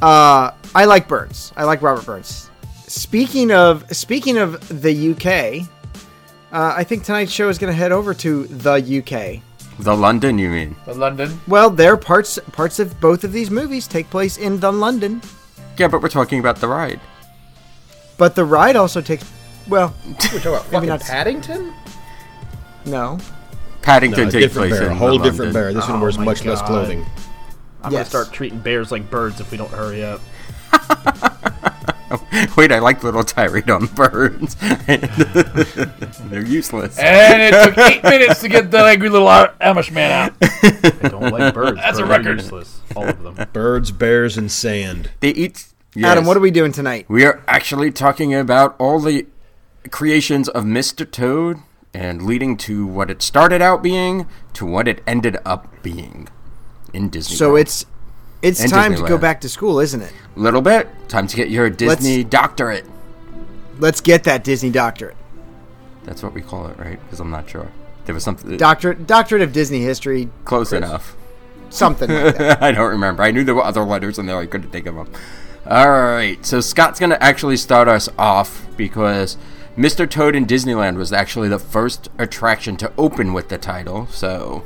Uh, 0.00 0.50
I 0.74 0.84
like 0.84 1.08
Burns. 1.08 1.52
I 1.56 1.64
like 1.64 1.82
Robert 1.82 2.04
Burns. 2.06 2.50
Speaking 2.86 3.50
of 3.50 3.84
speaking 3.94 4.38
of 4.38 4.80
the 4.82 5.10
UK, 5.12 5.68
uh, 6.52 6.74
I 6.76 6.84
think 6.84 7.04
tonight's 7.04 7.32
show 7.32 7.48
is 7.48 7.58
going 7.58 7.72
to 7.72 7.76
head 7.76 7.92
over 7.92 8.14
to 8.14 8.46
the 8.46 8.74
UK. 9.02 9.42
The 9.78 9.94
London, 9.94 10.38
you 10.38 10.48
mean? 10.48 10.74
The 10.86 10.94
London. 10.94 11.40
Well, 11.46 11.68
there 11.70 11.96
parts 11.96 12.38
parts 12.52 12.78
of 12.78 12.98
both 13.00 13.24
of 13.24 13.32
these 13.32 13.50
movies 13.50 13.86
take 13.86 14.08
place 14.10 14.38
in 14.38 14.58
the 14.60 14.72
London, 14.72 15.20
Yeah, 15.78 15.88
but 15.88 16.00
we're 16.02 16.08
talking 16.08 16.40
about 16.40 16.56
the 16.56 16.68
ride. 16.68 17.00
but 18.16 18.34
the 18.34 18.44
ride 18.44 18.76
also 18.76 19.00
takes. 19.02 19.24
Well, 19.68 19.94
We're 20.06 20.14
talking 20.40 20.46
about 20.48 20.72
Maybe 20.72 20.86
not- 20.86 21.00
Paddington? 21.00 21.74
no. 22.86 23.18
Paddington 23.82 24.24
No, 24.24 24.30
takes 24.30 24.52
place 24.54 24.72
bear, 24.72 24.88
a 24.90 24.94
whole 24.94 25.18
the 25.18 25.24
different 25.24 25.52
London. 25.52 25.52
bear. 25.52 25.72
This 25.74 25.88
one 25.88 25.98
Oh 25.98 26.02
wears 26.02 26.18
my 26.18 26.24
much 26.24 26.44
less 26.44 26.62
clothing. 26.62 27.04
I'm 27.84 27.92
Yes. 27.92 28.10
gonna 28.10 28.24
start 28.24 28.32
treating 28.34 28.58
bears 28.58 28.90
like 28.90 29.08
birds 29.10 29.40
if 29.40 29.50
we 29.52 29.58
don't 29.58 29.70
hurry 29.70 30.04
up. 30.04 30.20
Wait, 32.56 32.72
I 32.72 32.78
like 32.78 33.02
little 33.02 33.24
tirade 33.24 33.70
on 33.70 33.86
birds. 33.86 34.54
They're 36.26 36.44
useless. 36.44 36.98
And 36.98 37.42
it 37.42 37.64
took 37.64 37.78
eight 37.78 38.02
minutes 38.04 38.40
to 38.40 38.48
get 38.48 38.70
that 38.70 38.86
angry 38.86 39.08
little 39.08 39.28
Ar- 39.28 39.54
Amish 39.60 39.90
man 39.90 40.10
out. 40.10 40.34
I 41.04 41.08
don't 41.08 41.32
like 41.32 41.54
birds. 41.54 41.78
That's 41.78 41.98
a 41.98 42.04
record. 42.04 42.38
Useless, 42.40 42.80
all 42.94 43.08
of 43.08 43.22
them. 43.22 43.48
Birds, 43.52 43.90
bears, 43.90 44.36
and 44.36 44.50
sand. 44.50 45.10
They 45.20 45.30
eat. 45.30 45.66
Adam, 46.02 46.26
what 46.26 46.36
are 46.36 46.40
we 46.40 46.50
doing 46.50 46.72
tonight? 46.72 47.06
We 47.08 47.24
are 47.24 47.42
actually 47.48 47.90
talking 47.90 48.34
about 48.34 48.76
all 48.78 49.00
the 49.00 49.26
creations 49.90 50.48
of 50.48 50.64
Mr. 50.64 51.10
Toad 51.10 51.58
and 51.94 52.22
leading 52.22 52.56
to 52.58 52.86
what 52.86 53.10
it 53.10 53.22
started 53.22 53.62
out 53.62 53.82
being 53.82 54.28
to 54.52 54.66
what 54.66 54.86
it 54.86 55.02
ended 55.06 55.38
up 55.46 55.82
being 55.82 56.28
in 56.92 57.08
Disney. 57.08 57.36
So 57.36 57.50
World. 57.52 57.60
it's 57.60 57.86
it's 58.42 58.70
time 58.70 58.94
to 58.94 59.02
go 59.02 59.18
back 59.18 59.40
to 59.42 59.48
school, 59.48 59.80
isn't 59.80 60.00
it? 60.02 60.12
A 60.36 60.40
little 60.40 60.62
bit 60.62 60.88
time 61.08 61.26
to 61.26 61.36
get 61.36 61.50
your 61.50 61.70
Disney 61.70 62.24
doctorate. 62.24 62.84
Let's 63.78 64.00
get 64.00 64.24
that 64.24 64.44
Disney 64.44 64.70
doctorate. 64.70 65.16
That's 66.04 66.22
what 66.22 66.32
we 66.32 66.40
call 66.40 66.68
it, 66.68 66.78
right? 66.78 67.02
Because 67.02 67.20
I'm 67.20 67.30
not 67.30 67.48
sure. 67.50 67.70
There 68.04 68.14
was 68.14 68.22
something 68.22 68.56
Doctorate 68.56 69.06
doctorate 69.06 69.42
of 69.42 69.52
Disney 69.52 69.82
history, 69.82 70.28
close 70.44 70.72
enough. 70.72 71.16
something 71.70 72.08
like 72.08 72.38
that. 72.38 72.62
I 72.62 72.70
don't 72.70 72.90
remember. 72.90 73.22
I 73.24 73.32
knew 73.32 73.42
there 73.42 73.54
were 73.56 73.64
other 73.64 73.82
letters 73.82 74.18
in 74.18 74.26
there. 74.26 74.38
I 74.38 74.46
couldn't 74.46 74.70
think 74.70 74.86
of 74.86 74.94
them. 74.94 75.10
All 75.66 75.90
right. 75.90 76.44
So 76.46 76.60
Scott's 76.60 77.00
going 77.00 77.10
to 77.10 77.20
actually 77.22 77.56
start 77.56 77.88
us 77.88 78.08
off 78.16 78.64
because 78.76 79.36
Mr. 79.76 80.08
Toad 80.08 80.36
in 80.36 80.46
Disneyland 80.46 80.96
was 80.96 81.12
actually 81.12 81.48
the 81.48 81.58
first 81.58 82.08
attraction 82.18 82.76
to 82.76 82.92
open 82.96 83.32
with 83.32 83.48
the 83.48 83.58
title. 83.58 84.06
So, 84.06 84.62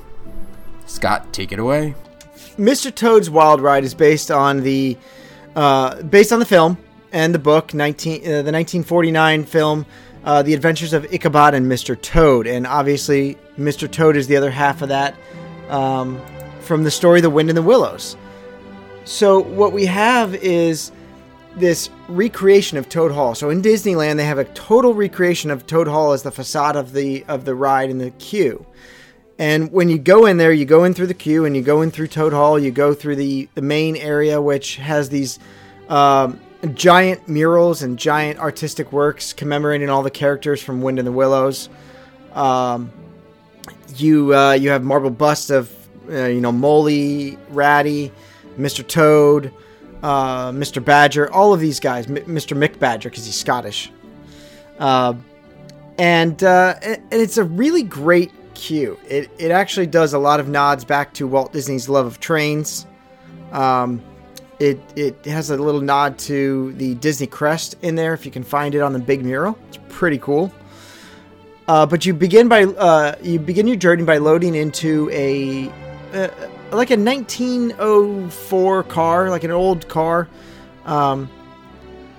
Scott, 0.85 1.33
take 1.33 1.51
it 1.53 1.59
away. 1.59 1.95
Mr. 2.59 2.95
Toad's 2.95 3.31
Wild 3.31 3.61
Ride 3.61 3.85
is 3.85 3.95
based 3.95 4.31
on 4.31 4.63
the 4.63 4.97
uh, 5.57 6.03
based 6.03 6.33
on 6.33 6.39
the 6.39 6.47
film 6.47 6.79
and 7.13 7.35
the 7.35 7.39
book 7.39 7.75
19 7.75 8.21
uh, 8.21 8.25
the 8.25 8.53
1949 8.53 9.45
film 9.45 9.87
uh, 10.25 10.43
The 10.43 10.55
Adventures 10.55 10.93
of 10.93 11.13
Ichabod 11.13 11.55
and 11.55 11.71
Mr. 11.71 12.01
Toad, 12.01 12.47
and 12.47 12.67
obviously 12.67 13.39
Mr. 13.59 13.91
Toad 13.91 14.17
is 14.17 14.27
the 14.27 14.37
other 14.37 14.51
half 14.51 14.83
of 14.83 14.91
that 14.91 15.15
um, 15.69 16.21
from 16.61 16.85
the 16.85 16.91
story 16.91 17.21
The 17.21 17.31
Wind 17.31 17.49
in 17.49 17.57
the 17.57 17.63
Willows. 17.63 18.17
So 19.05 19.41
what 19.41 19.73
we 19.73 19.87
have 19.87 20.35
is 20.37 20.93
this 21.57 21.91
recreation 22.09 22.79
of 22.79 22.89
Toad 22.89 23.13
Hall. 23.13 23.35
So 23.35 23.51
in 23.51 23.63
Disneyland, 23.63 24.17
they 24.17 24.25
have 24.25 24.39
a 24.39 24.45
total 24.45 24.95
recreation 24.95 25.51
of 25.51 25.67
Toad 25.67 25.89
Hall 25.89 26.13
as 26.13 26.23
the 26.23 26.31
facade 26.31 26.77
of 26.77 26.93
the 26.93 27.25
of 27.27 27.45
the 27.45 27.55
ride 27.55 27.91
and 27.91 28.01
the 28.01 28.11
queue. 28.13 28.65
And 29.41 29.73
when 29.73 29.89
you 29.89 29.97
go 29.99 30.27
in 30.27 30.37
there, 30.37 30.53
you 30.53 30.67
go 30.67 30.85
in 30.85 30.93
through 30.93 31.07
the 31.07 31.15
queue 31.15 31.47
and 31.47 31.57
you 31.57 31.63
go 31.63 31.81
in 31.81 31.91
through 31.91 32.09
Toad 32.09 32.35
Hall. 32.35 32.59
You 32.59 32.71
go 32.71 32.93
through 32.93 33.17
the, 33.17 33.49
the 33.55 33.63
main 33.63 33.97
area, 33.97 34.39
which 34.39 34.77
has 34.77 35.09
these 35.09 35.39
um, 35.89 36.39
giant 36.75 37.27
murals 37.27 37.81
and 37.83 37.99
giant 37.99 38.39
artistic 38.39 38.93
works 38.93 39.33
commemorating 39.33 39.89
all 39.89 40.03
the 40.03 40.11
characters 40.11 40.63
from 40.63 40.83
Wind 40.83 40.99
in 40.99 41.07
the 41.07 41.13
Willows. 41.13 41.71
Um, 42.35 42.93
you 43.97 44.35
uh, 44.37 44.53
you 44.53 44.69
have 44.69 44.85
marble 44.85 45.09
busts 45.09 45.49
of 45.49 45.75
uh, 46.11 46.27
you 46.27 46.43
know 46.43 46.53
Molly, 46.53 47.39
Ratty, 47.49 48.13
Mr. 48.59 48.87
Toad, 48.87 49.55
uh, 50.03 50.51
Mr. 50.51 50.85
Badger, 50.85 51.33
all 51.33 51.55
of 51.55 51.61
these 51.61 51.81
guys, 51.81 52.07
M- 52.09 52.17
Mr. 52.27 52.55
Mick 52.55 52.79
Badger 52.79 53.09
because 53.09 53.25
he's 53.25 53.37
Scottish. 53.37 53.91
Uh, 54.79 55.15
and 55.99 56.45
uh, 56.45 56.75
and 56.83 57.03
and 57.11 57.23
it's 57.23 57.39
a 57.39 57.45
really 57.45 57.83
great 57.83 58.33
queue. 58.55 58.99
It 59.09 59.31
it 59.39 59.51
actually 59.51 59.87
does 59.87 60.13
a 60.15 60.19
lot 60.19 60.41
of 60.41 60.49
nods 60.49 60.85
back 60.85 61.13
to 61.15 61.27
Walt 61.27 61.53
Disney's 61.53 61.89
love 61.89 62.07
of 62.07 62.21
trains. 62.21 62.87
Um, 63.53 64.03
it 64.59 64.79
it 64.97 65.25
has 65.25 65.51
a 65.51 65.57
little 65.57 65.81
nod 65.81 66.19
to 66.21 66.73
the 66.75 66.95
Disney 66.97 67.27
crest 67.27 67.77
in 67.83 67.95
there 67.95 68.15
if 68.15 68.25
you 68.25 68.31
can 68.31 68.45
find 68.45 68.75
it 68.75 68.81
on 68.81 68.93
the 68.93 68.99
big 68.99 69.25
mural. 69.25 69.59
It's 69.69 69.79
pretty 69.89 70.19
cool. 70.19 70.53
Uh, 71.67 71.87
but 71.87 72.05
you 72.05 72.13
begin 72.13 72.49
by 72.49 72.65
uh, 72.65 73.15
you 73.23 73.39
begin 73.39 73.67
your 73.67 73.77
journey 73.77 74.03
by 74.03 74.19
loading 74.19 74.55
into 74.55 75.09
a 75.13 75.69
uh, 76.13 76.29
like 76.73 76.91
a 76.91 76.97
1904 76.97 78.83
car, 78.85 79.31
like 79.31 79.45
an 79.45 79.51
old 79.51 79.89
car, 79.89 80.29
um, 80.85 81.31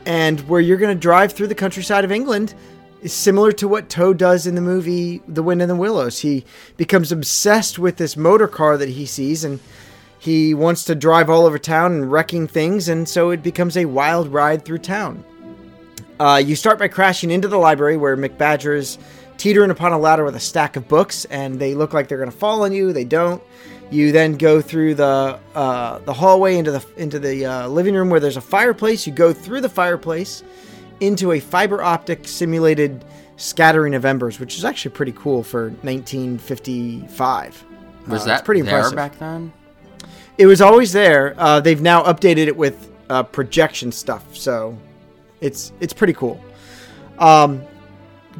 and 0.05 0.39
where 0.47 0.61
you're 0.61 0.77
going 0.77 0.95
to 0.95 1.00
drive 1.00 1.33
through 1.33 1.47
the 1.47 1.55
countryside 1.55 2.03
of 2.05 2.11
England 2.11 2.53
is 3.01 3.13
similar 3.13 3.51
to 3.53 3.67
what 3.67 3.89
Toad 3.89 4.17
does 4.17 4.46
in 4.46 4.55
the 4.55 4.62
movie 4.62 5.22
The 5.27 5.43
Wind 5.43 5.62
in 5.62 5.67
the 5.67 5.75
Willows. 5.75 6.20
He 6.20 6.46
becomes 6.77 7.12
obsessed 7.12 7.79
with 7.79 7.98
this 7.98 8.15
motor 8.15 8.48
car 8.48 8.77
that 8.77 8.89
he 8.89 9.05
sees 9.05 9.43
and 9.43 9.60
he 10.22 10.53
wants 10.53 10.84
to 10.84 10.93
drive 10.93 11.31
all 11.31 11.48
over 11.48 11.58
town 11.58 11.93
and 11.93 12.12
wrecking 12.12 12.48
things, 12.48 12.88
and 12.88 13.10
so 13.10 13.31
it 13.31 13.41
becomes 13.41 13.75
a 13.75 13.86
wild 13.86 14.27
ride 14.27 14.63
through 14.63 14.77
town. 14.77 15.24
Uh, 16.20 16.38
you 16.38 16.55
start 16.55 16.77
by 16.77 16.88
crashing 16.88 17.31
into 17.31 17.48
the 17.48 17.58
library 17.58 17.98
where 17.98 18.15
McBadger 18.15 18.77
is 18.77 19.00
teetering 19.38 19.72
upon 19.72 19.93
a 19.93 19.98
ladder 19.98 20.24
with 20.24 20.36
a 20.36 20.39
stack 20.39 20.75
of 20.75 20.88
books, 20.88 21.25
and 21.25 21.58
they 21.58 21.74
look 21.74 21.96
like 21.96 22.08
they're 22.08 22.20
going 22.20 22.29
to 22.29 22.38
fall 22.38 22.63
on 22.63 22.72
you. 22.72 22.93
They 22.93 23.03
don't. 23.03 23.41
You 23.89 24.12
then 24.12 24.38
go 24.38 24.62
through 24.62 24.93
the 24.93 25.39
uh, 25.55 25.98
the 26.00 26.13
hallway 26.13 26.58
into 26.58 26.72
the 26.72 26.86
into 26.98 27.17
the 27.17 27.46
uh, 27.48 27.67
living 27.67 27.96
room 27.96 28.12
where 28.12 28.20
there's 28.20 28.38
a 28.38 28.41
fireplace. 28.41 29.08
You 29.08 29.13
go 29.13 29.34
through 29.34 29.62
the 29.62 29.70
fireplace 29.70 30.43
into 31.01 31.34
a 31.34 31.39
fiber 31.41 31.81
optic 31.84 32.27
simulated 32.27 33.03
scattering 33.36 33.96
of 33.96 34.05
embers, 34.05 34.39
which 34.39 34.55
is 34.58 34.63
actually 34.63 34.91
pretty 34.91 35.12
cool 35.13 35.43
for 35.43 35.72
1955. 35.81 37.63
Was 38.08 38.22
Uh, 38.22 38.25
that 38.25 38.46
pretty 38.46 38.62
there 38.62 38.75
impressive. 38.75 38.96
back 38.96 39.20
then? 39.20 39.51
It 40.38 40.46
was 40.46 40.62
always 40.62 40.91
there. 40.93 41.36
Uh, 41.38 41.60
they've 41.60 41.81
now 41.81 42.03
updated 42.03 42.48
it 42.48 42.55
with 42.55 42.89
uh, 43.10 43.24
projection 43.24 43.91
stuff, 43.91 44.24
so 44.36 44.77
it's 45.41 45.72
it's 45.81 45.93
pretty 45.93 46.13
cool. 46.13 46.41
Um, 47.20 47.62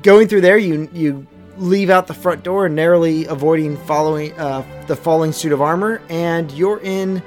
going 0.02 0.28
through 0.28 0.42
there, 0.42 0.58
you 0.58 0.90
you 0.94 1.28
leave 1.58 1.90
out 1.90 2.08
the 2.08 2.14
front 2.14 2.44
door, 2.44 2.70
narrowly 2.70 3.26
avoiding 3.26 3.78
following 3.86 4.32
uh, 4.40 4.64
the 4.88 4.96
falling 4.96 5.32
suit 5.32 5.52
of 5.52 5.62
armor, 5.62 6.02
and 6.10 6.50
you're 6.54 6.80
in 6.80 7.22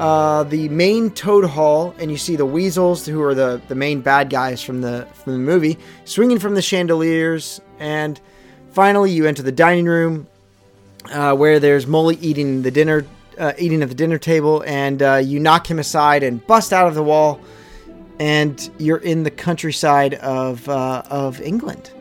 uh, 0.00 0.44
the 0.44 0.70
main 0.70 1.10
Toad 1.10 1.44
Hall, 1.44 1.94
and 1.98 2.10
you 2.10 2.16
see 2.16 2.34
the 2.34 2.46
weasels, 2.46 3.04
who 3.04 3.20
are 3.20 3.34
the 3.34 3.60
the 3.68 3.74
main 3.74 4.00
bad 4.00 4.30
guys 4.30 4.62
from 4.62 4.80
the 4.80 5.06
from 5.12 5.34
the 5.34 5.38
movie, 5.38 5.76
swinging 6.06 6.38
from 6.38 6.54
the 6.54 6.62
chandeliers, 6.62 7.60
and 7.78 8.18
finally 8.72 9.10
you 9.10 9.26
enter 9.26 9.42
the 9.42 9.52
dining 9.52 9.84
room, 9.84 10.26
uh, 11.12 11.36
where 11.36 11.60
there's 11.60 11.86
Molly 11.86 12.16
eating 12.22 12.62
the 12.62 12.70
dinner, 12.70 13.04
uh, 13.38 13.52
eating 13.58 13.82
at 13.82 13.90
the 13.90 13.94
dinner 13.94 14.16
table, 14.16 14.64
and 14.66 15.02
uh, 15.02 15.16
you 15.16 15.38
knock 15.38 15.70
him 15.70 15.78
aside 15.78 16.22
and 16.22 16.46
bust 16.46 16.72
out 16.72 16.88
of 16.88 16.94
the 16.94 17.02
wall, 17.02 17.38
and 18.18 18.70
you're 18.78 18.96
in 19.04 19.22
the 19.22 19.30
countryside 19.30 20.14
of 20.14 20.66
uh, 20.66 21.02
of 21.10 21.42
England. 21.42 21.92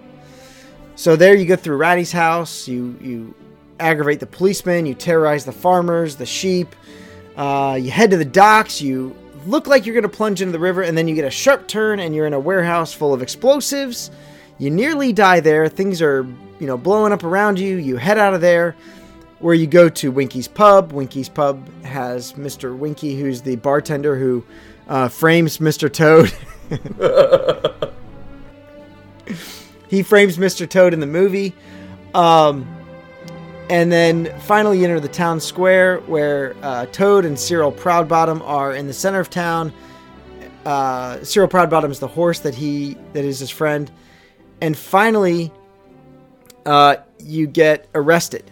So 0.95 1.17
there 1.17 1.35
you 1.35 1.45
go 1.45 1.57
through 1.57 1.75
Ratty's 1.75 2.13
house. 2.13 2.65
You 2.65 2.97
you 3.01 3.35
aggravate 3.77 4.21
the 4.21 4.25
policeman. 4.25 4.85
You 4.85 4.93
terrorize 4.93 5.43
the 5.43 5.51
farmers, 5.51 6.15
the 6.15 6.25
sheep. 6.25 6.73
Uh, 7.39 7.75
you 7.75 7.89
head 7.89 8.11
to 8.11 8.17
the 8.17 8.25
docks. 8.25 8.81
You 8.81 9.15
look 9.45 9.65
like 9.65 9.85
you're 9.85 9.93
going 9.93 10.03
to 10.03 10.09
plunge 10.09 10.41
into 10.41 10.51
the 10.51 10.59
river, 10.59 10.81
and 10.81 10.97
then 10.97 11.07
you 11.07 11.15
get 11.15 11.23
a 11.23 11.31
sharp 11.31 11.69
turn, 11.69 12.01
and 12.01 12.13
you're 12.13 12.27
in 12.27 12.33
a 12.33 12.39
warehouse 12.39 12.91
full 12.91 13.13
of 13.13 13.21
explosives. 13.21 14.11
You 14.57 14.69
nearly 14.69 15.13
die 15.13 15.39
there. 15.39 15.69
Things 15.69 16.01
are, 16.01 16.27
you 16.59 16.67
know, 16.67 16.77
blowing 16.77 17.13
up 17.13 17.23
around 17.23 17.57
you. 17.57 17.77
You 17.77 17.95
head 17.95 18.17
out 18.17 18.33
of 18.33 18.41
there, 18.41 18.75
where 19.39 19.55
you 19.55 19.67
go 19.67 19.87
to 19.87 20.11
Winky's 20.11 20.49
Pub. 20.49 20.91
Winky's 20.91 21.29
Pub 21.29 21.65
has 21.83 22.33
Mr. 22.33 22.77
Winky, 22.77 23.17
who's 23.17 23.41
the 23.41 23.55
bartender 23.55 24.17
who 24.17 24.43
uh, 24.89 25.07
frames 25.07 25.59
Mr. 25.59 25.89
Toad. 25.89 26.33
he 29.87 30.03
frames 30.03 30.37
Mr. 30.37 30.69
Toad 30.69 30.93
in 30.93 30.99
the 30.99 31.07
movie. 31.07 31.55
Um, 32.13 32.67
and 33.69 33.91
then 33.91 34.37
finally, 34.41 34.79
you 34.79 34.85
enter 34.85 34.99
the 34.99 35.07
town 35.07 35.39
square 35.39 35.99
where 36.01 36.55
uh, 36.63 36.87
Toad 36.87 37.25
and 37.25 37.39
Cyril 37.39 37.71
Proudbottom 37.71 38.41
are 38.41 38.73
in 38.73 38.87
the 38.87 38.93
center 38.93 39.19
of 39.19 39.29
town. 39.29 39.71
Uh, 40.65 41.23
Cyril 41.23 41.47
Proudbottom 41.47 41.91
is 41.91 41.99
the 41.99 42.07
horse 42.07 42.39
that 42.39 42.55
he 42.55 42.97
that 43.13 43.23
is 43.23 43.39
his 43.39 43.49
friend, 43.49 43.89
and 44.59 44.77
finally, 44.77 45.51
uh, 46.65 46.97
you 47.19 47.47
get 47.47 47.87
arrested. 47.93 48.43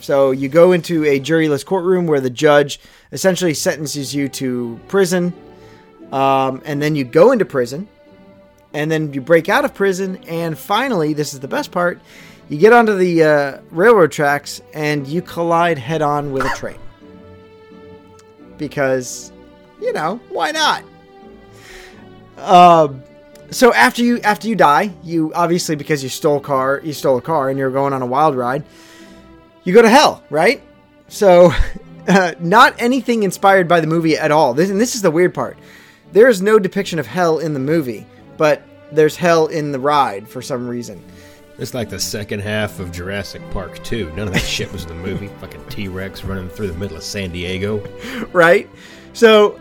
So 0.00 0.30
you 0.30 0.48
go 0.48 0.72
into 0.72 1.04
a 1.04 1.18
juryless 1.18 1.64
courtroom 1.64 2.06
where 2.06 2.20
the 2.20 2.30
judge 2.30 2.78
essentially 3.12 3.54
sentences 3.54 4.14
you 4.14 4.28
to 4.28 4.78
prison, 4.88 5.32
um, 6.12 6.62
and 6.64 6.80
then 6.82 6.94
you 6.94 7.04
go 7.04 7.32
into 7.32 7.44
prison, 7.44 7.88
and 8.72 8.90
then 8.90 9.14
you 9.14 9.20
break 9.20 9.48
out 9.48 9.64
of 9.64 9.74
prison, 9.74 10.18
and 10.28 10.56
finally, 10.56 11.14
this 11.14 11.32
is 11.32 11.40
the 11.40 11.48
best 11.48 11.72
part, 11.72 12.00
you 12.48 12.58
get 12.58 12.72
onto 12.72 12.96
the 12.96 13.24
uh, 13.24 13.60
railroad 13.70 14.12
tracks 14.12 14.62
and 14.72 15.06
you 15.06 15.22
collide 15.22 15.78
head 15.78 16.02
on 16.02 16.32
with 16.32 16.44
a 16.44 16.50
train. 16.50 16.78
Because, 18.56 19.32
you 19.80 19.92
know, 19.92 20.20
why 20.28 20.52
not? 20.52 20.84
Um, 22.38 23.02
so 23.50 23.72
after 23.72 24.02
you 24.02 24.20
after 24.20 24.48
you 24.48 24.56
die, 24.56 24.92
you 25.02 25.32
obviously 25.34 25.76
because 25.76 26.02
you 26.02 26.08
stole 26.08 26.40
car, 26.40 26.80
you 26.84 26.92
stole 26.92 27.18
a 27.18 27.22
car, 27.22 27.48
and 27.48 27.58
you're 27.58 27.70
going 27.70 27.92
on 27.92 28.02
a 28.02 28.06
wild 28.06 28.36
ride. 28.36 28.64
You 29.64 29.72
go 29.74 29.82
to 29.82 29.88
hell, 29.88 30.22
right? 30.30 30.62
So, 31.08 31.52
uh, 32.08 32.34
not 32.38 32.74
anything 32.78 33.22
inspired 33.22 33.68
by 33.68 33.80
the 33.80 33.86
movie 33.86 34.16
at 34.16 34.30
all. 34.30 34.54
This, 34.54 34.70
and 34.70 34.80
this 34.80 34.94
is 34.94 35.02
the 35.02 35.10
weird 35.10 35.34
part. 35.34 35.58
There 36.12 36.28
is 36.28 36.40
no 36.40 36.58
depiction 36.58 36.98
of 36.98 37.06
hell 37.06 37.38
in 37.38 37.52
the 37.52 37.60
movie, 37.60 38.06
but 38.36 38.62
there's 38.92 39.16
hell 39.16 39.48
in 39.48 39.72
the 39.72 39.80
ride 39.80 40.28
for 40.28 40.40
some 40.40 40.68
reason. 40.68 41.02
It's 41.58 41.72
like 41.72 41.88
the 41.88 41.98
second 41.98 42.40
half 42.40 42.80
of 42.80 42.92
Jurassic 42.92 43.40
Park 43.50 43.82
2. 43.82 44.12
None 44.14 44.28
of 44.28 44.34
that 44.34 44.40
shit 44.40 44.70
was 44.72 44.82
in 44.82 44.88
the 44.88 44.94
movie. 44.94 45.28
Fucking 45.40 45.64
T 45.68 45.88
Rex 45.88 46.22
running 46.22 46.50
through 46.50 46.68
the 46.68 46.78
middle 46.78 46.96
of 46.96 47.02
San 47.02 47.30
Diego. 47.32 47.78
right? 48.32 48.68
So, 49.14 49.58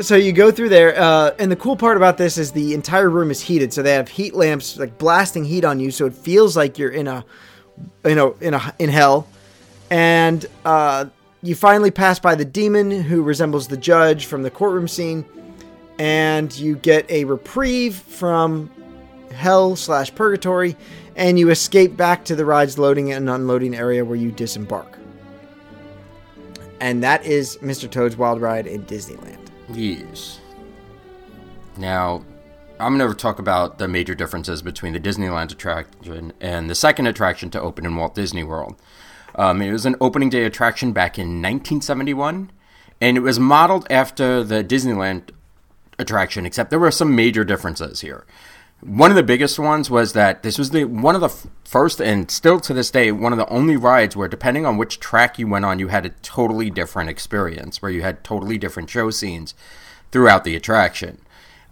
so 0.00 0.16
you 0.16 0.32
go 0.32 0.50
through 0.50 0.70
there, 0.70 0.98
uh, 0.98 1.32
and 1.38 1.52
the 1.52 1.56
cool 1.56 1.76
part 1.76 1.98
about 1.98 2.16
this 2.16 2.38
is 2.38 2.52
the 2.52 2.72
entire 2.72 3.10
room 3.10 3.30
is 3.30 3.42
heated. 3.42 3.72
So 3.74 3.82
they 3.82 3.92
have 3.92 4.08
heat 4.08 4.34
lamps 4.34 4.78
like 4.78 4.96
blasting 4.96 5.44
heat 5.44 5.64
on 5.64 5.80
you, 5.80 5.90
so 5.90 6.06
it 6.06 6.14
feels 6.14 6.56
like 6.56 6.78
you're 6.78 6.90
in 6.90 7.06
a, 7.06 7.24
you 8.06 8.14
know, 8.14 8.36
in 8.40 8.54
a 8.54 8.74
in 8.78 8.88
hell. 8.88 9.28
And 9.90 10.46
uh, 10.64 11.06
you 11.42 11.54
finally 11.54 11.90
pass 11.90 12.18
by 12.18 12.34
the 12.34 12.44
demon 12.44 12.90
who 12.90 13.22
resembles 13.22 13.68
the 13.68 13.76
judge 13.76 14.24
from 14.24 14.42
the 14.42 14.50
courtroom 14.50 14.88
scene, 14.88 15.26
and 15.98 16.56
you 16.56 16.76
get 16.76 17.08
a 17.10 17.24
reprieve 17.24 17.96
from 17.96 18.70
hell 19.34 19.76
slash 19.76 20.14
purgatory, 20.14 20.76
and 21.16 21.38
you 21.38 21.50
escape 21.50 21.96
back 21.96 22.24
to 22.24 22.36
the 22.36 22.44
ride's 22.44 22.78
loading 22.78 23.12
and 23.12 23.28
unloading 23.30 23.74
area 23.74 24.04
where 24.04 24.16
you 24.16 24.30
disembark. 24.30 24.98
And 26.80 27.02
that 27.02 27.24
is 27.24 27.56
Mr. 27.58 27.90
Toad's 27.90 28.16
Wild 28.16 28.40
Ride 28.40 28.66
in 28.66 28.84
Disneyland. 28.84 29.38
Yes. 29.72 30.40
Now, 31.76 32.24
I'm 32.80 32.98
going 32.98 33.10
to 33.10 33.16
talk 33.16 33.38
about 33.38 33.78
the 33.78 33.88
major 33.88 34.14
differences 34.14 34.60
between 34.60 34.92
the 34.92 35.00
Disneyland 35.00 35.52
attraction 35.52 36.32
and 36.40 36.68
the 36.68 36.74
second 36.74 37.06
attraction 37.06 37.50
to 37.50 37.60
open 37.60 37.86
in 37.86 37.96
Walt 37.96 38.14
Disney 38.14 38.44
World. 38.44 38.76
Um, 39.36 39.62
it 39.62 39.72
was 39.72 39.86
an 39.86 39.96
opening 40.00 40.30
day 40.30 40.44
attraction 40.44 40.92
back 40.92 41.18
in 41.18 41.40
1971, 41.42 42.50
and 43.00 43.16
it 43.16 43.20
was 43.20 43.40
modeled 43.40 43.86
after 43.90 44.44
the 44.44 44.62
Disneyland 44.62 45.30
attraction, 45.98 46.46
except 46.46 46.70
there 46.70 46.78
were 46.78 46.90
some 46.90 47.14
major 47.14 47.44
differences 47.44 48.00
here. 48.00 48.26
One 48.84 49.10
of 49.10 49.16
the 49.16 49.22
biggest 49.22 49.58
ones 49.58 49.88
was 49.88 50.12
that 50.12 50.42
this 50.42 50.58
was 50.58 50.70
the 50.70 50.84
one 50.84 51.14
of 51.14 51.22
the 51.22 51.30
first 51.64 52.02
and 52.02 52.30
still 52.30 52.60
to 52.60 52.74
this 52.74 52.90
day 52.90 53.10
one 53.10 53.32
of 53.32 53.38
the 53.38 53.48
only 53.48 53.76
rides 53.76 54.14
where 54.14 54.28
depending 54.28 54.66
on 54.66 54.76
which 54.76 55.00
track 55.00 55.38
you 55.38 55.48
went 55.48 55.64
on 55.64 55.78
you 55.78 55.88
had 55.88 56.04
a 56.04 56.10
totally 56.10 56.68
different 56.68 57.08
experience 57.08 57.80
where 57.80 57.90
you 57.90 58.02
had 58.02 58.22
totally 58.22 58.58
different 58.58 58.90
show 58.90 59.08
scenes 59.10 59.54
throughout 60.12 60.44
the 60.44 60.54
attraction. 60.54 61.18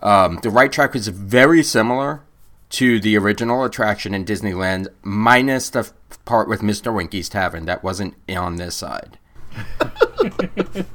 Um, 0.03 0.39
the 0.43 0.51
right 0.51 0.73
track 0.73 0.95
was 0.95 1.09
very 1.09 1.63
similar 1.63 2.23
to 2.71 2.99
the 2.99 3.19
original 3.19 3.63
attraction 3.65 4.15
in 4.15 4.25
Disneyland 4.25 4.89
minus 5.03 5.69
the 5.69 5.93
part 6.25 6.49
with 6.49 6.63
Mr. 6.63 6.95
Winky's 6.95 7.29
Tavern 7.29 7.67
that 7.67 7.85
wasn't 7.85 8.15
on 8.29 8.57
this 8.57 8.75
side. 8.75 9.19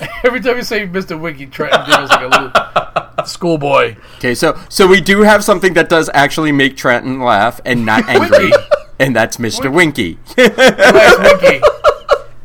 Every 0.24 0.40
time 0.40 0.56
you 0.56 0.62
say 0.62 0.86
Mr. 0.86 1.18
Winky, 1.20 1.46
Trenton 1.46 1.80
gives 1.86 2.10
like 2.10 2.20
a 2.22 2.28
little 2.28 3.26
schoolboy. 3.26 3.96
Okay, 4.16 4.34
so 4.34 4.58
so 4.68 4.86
we 4.86 5.00
do 5.00 5.20
have 5.22 5.44
something 5.44 5.74
that 5.74 5.88
does 5.88 6.10
actually 6.14 6.52
make 6.52 6.76
Trenton 6.76 7.20
laugh 7.20 7.60
and 7.64 7.84
not 7.86 8.08
angry. 8.08 8.52
and 8.98 9.14
that's 9.14 9.36
Mr. 9.38 9.72
Winky. 9.72 10.18
Winky. 10.36 11.60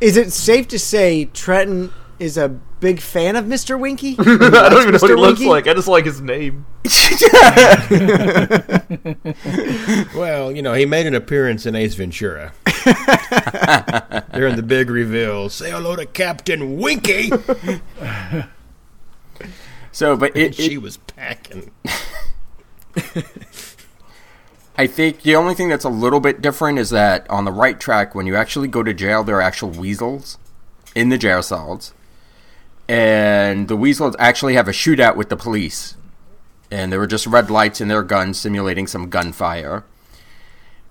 Is 0.00 0.16
it 0.16 0.32
safe 0.32 0.66
to 0.68 0.78
say 0.78 1.26
Trenton 1.26 1.92
is 2.18 2.36
a 2.38 2.48
big 2.48 3.00
fan 3.00 3.36
of 3.36 3.44
Mr. 3.44 3.78
Winky? 3.78 4.16
I 4.18 4.24
don't 4.24 4.82
even 4.82 4.92
know 4.92 4.98
what 4.98 5.10
he 5.10 5.16
Mr. 5.16 5.18
looks 5.18 5.40
like. 5.42 5.66
I 5.66 5.74
just 5.74 5.88
like 5.88 6.04
his 6.06 6.20
name. 6.22 6.64
Well, 10.14 10.50
you 10.52 10.62
know, 10.62 10.72
he 10.74 10.86
made 10.86 11.06
an 11.06 11.14
appearance 11.14 11.66
in 11.66 11.74
Ace 11.74 11.94
Ventura. 11.94 12.52
During 14.32 14.56
the 14.56 14.64
big 14.64 14.90
reveal, 14.90 15.48
say 15.48 15.70
hello 15.70 15.96
to 15.96 16.06
Captain 16.06 16.78
Winky. 16.78 17.30
so, 19.92 20.16
but 20.16 20.36
it, 20.36 20.54
she 20.54 20.74
it, 20.74 20.82
was 20.82 20.96
packing. 20.96 21.70
I 24.76 24.86
think 24.86 25.22
the 25.22 25.36
only 25.36 25.54
thing 25.54 25.68
that's 25.68 25.84
a 25.84 25.90
little 25.90 26.20
bit 26.20 26.40
different 26.40 26.78
is 26.78 26.90
that 26.90 27.28
on 27.28 27.44
the 27.44 27.52
right 27.52 27.78
track, 27.78 28.14
when 28.14 28.26
you 28.26 28.34
actually 28.34 28.68
go 28.68 28.82
to 28.82 28.94
jail, 28.94 29.22
there 29.22 29.36
are 29.36 29.42
actual 29.42 29.70
weasels 29.70 30.38
in 30.94 31.10
the 31.10 31.18
jail 31.18 31.42
cells. 31.42 31.92
And 32.88 33.68
the 33.68 33.76
weasels 33.76 34.16
actually 34.18 34.54
have 34.54 34.68
a 34.68 34.72
shootout 34.72 35.16
with 35.16 35.28
the 35.28 35.36
police. 35.36 35.96
And 36.70 36.90
there 36.90 36.98
were 36.98 37.06
just 37.06 37.26
red 37.26 37.50
lights 37.50 37.80
in 37.80 37.88
their 37.88 38.02
guns 38.02 38.40
simulating 38.40 38.86
some 38.86 39.10
gunfire. 39.10 39.84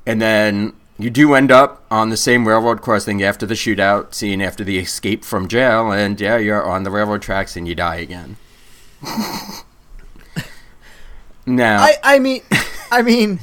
And 0.06 0.22
then 0.22 0.74
you 1.00 1.10
do 1.10 1.34
end 1.34 1.50
up 1.52 1.84
on 1.90 2.10
the 2.10 2.18
same 2.18 2.48
railroad 2.48 2.82
crossing 2.82 3.24
after 3.24 3.46
the 3.46 3.54
shootout, 3.56 4.14
scene 4.14 4.42
after 4.42 4.64
the 4.64 4.78
escape 4.78 5.24
from 5.26 5.48
jail, 5.48 5.92
and 5.92 6.20
yeah, 6.20 6.38
you're 6.38 6.64
on 6.64 6.84
the 6.84 6.92
railroad 6.92 7.22
tracks 7.22 7.56
and 7.56 7.68
you 7.68 7.74
die 7.74 7.96
again. 7.96 8.36
now, 11.46 11.82
I, 11.82 11.96
I 12.04 12.20
mean, 12.20 12.42
I 12.92 13.02
mean, 13.02 13.40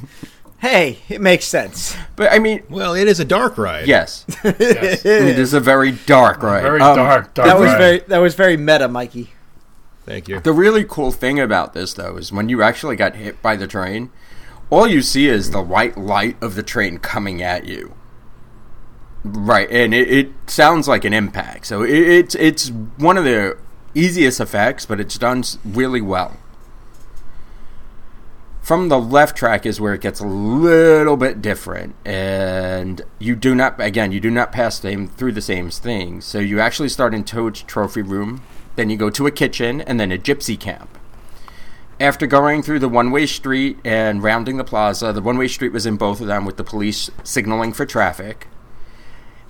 hey, 0.58 0.98
it 1.08 1.20
makes 1.20 1.44
sense. 1.46 1.96
but 2.14 2.30
I 2.32 2.38
mean, 2.38 2.62
Well, 2.68 2.94
it 2.94 3.08
is 3.08 3.20
a 3.20 3.24
dark 3.24 3.58
ride. 3.58 3.86
yes, 3.86 4.24
Yes. 4.44 5.04
it 5.04 5.38
is 5.38 5.54
a 5.54 5.60
very 5.60 5.92
dark 5.92 6.42
ride. 6.42 6.62
Very 6.62 6.80
Um, 6.80 6.96
dark, 6.96 7.34
dark. 7.34 7.48
That 7.48 7.58
was 7.58 7.70
ride. 7.72 7.78
very 7.78 7.98
that 8.00 8.18
was 8.18 8.34
very 8.34 8.56
meta, 8.56 8.88
Mikey. 8.88 9.32
Thank 10.04 10.28
you. 10.28 10.38
The 10.40 10.52
really 10.52 10.84
cool 10.84 11.10
thing 11.10 11.40
about 11.40 11.72
this, 11.74 11.94
though, 11.94 12.16
is 12.16 12.30
when 12.30 12.48
you 12.48 12.62
actually 12.62 12.94
got 12.94 13.16
hit 13.16 13.42
by 13.42 13.56
the 13.56 13.66
train, 13.66 14.10
all 14.70 14.86
you 14.86 15.02
see 15.02 15.28
is 15.28 15.50
the 15.50 15.62
white 15.62 15.96
light 15.96 16.36
of 16.42 16.54
the 16.54 16.62
train 16.62 16.98
coming 16.98 17.42
at 17.42 17.66
you. 17.66 17.94
Right, 19.24 19.70
and 19.70 19.92
it, 19.92 20.10
it 20.10 20.32
sounds 20.46 20.86
like 20.86 21.04
an 21.04 21.12
impact. 21.12 21.66
So 21.66 21.82
it, 21.82 21.90
it's 21.90 22.34
it's 22.36 22.68
one 22.96 23.16
of 23.16 23.24
the 23.24 23.58
easiest 23.94 24.40
effects, 24.40 24.86
but 24.86 25.00
it's 25.00 25.18
done 25.18 25.42
really 25.64 26.00
well. 26.00 26.36
From 28.62 28.88
the 28.88 28.98
left 28.98 29.36
track 29.36 29.64
is 29.64 29.80
where 29.80 29.94
it 29.94 30.00
gets 30.00 30.20
a 30.20 30.26
little 30.26 31.16
bit 31.16 31.42
different, 31.42 31.94
and 32.04 33.02
you 33.18 33.34
do 33.36 33.54
not 33.54 33.80
again 33.80 34.12
you 34.12 34.20
do 34.20 34.30
not 34.30 34.52
pass 34.52 34.78
them 34.78 35.08
through 35.08 35.32
the 35.32 35.40
same 35.40 35.70
thing. 35.70 36.20
So 36.20 36.38
you 36.38 36.60
actually 36.60 36.88
start 36.88 37.14
in 37.14 37.24
Toad's 37.24 37.62
trophy 37.62 38.02
room, 38.02 38.42
then 38.76 38.90
you 38.90 38.96
go 38.96 39.10
to 39.10 39.26
a 39.26 39.32
kitchen, 39.32 39.80
and 39.80 39.98
then 39.98 40.12
a 40.12 40.18
gypsy 40.18 40.58
camp. 40.58 40.98
After 41.98 42.26
going 42.26 42.62
through 42.62 42.80
the 42.80 42.90
one 42.90 43.10
way 43.10 43.24
street 43.24 43.78
and 43.82 44.22
rounding 44.22 44.58
the 44.58 44.64
plaza, 44.64 45.12
the 45.12 45.22
one 45.22 45.38
way 45.38 45.48
street 45.48 45.72
was 45.72 45.86
in 45.86 45.96
both 45.96 46.20
of 46.20 46.26
them 46.26 46.44
with 46.44 46.58
the 46.58 46.64
police 46.64 47.10
signaling 47.24 47.72
for 47.72 47.86
traffic. 47.86 48.48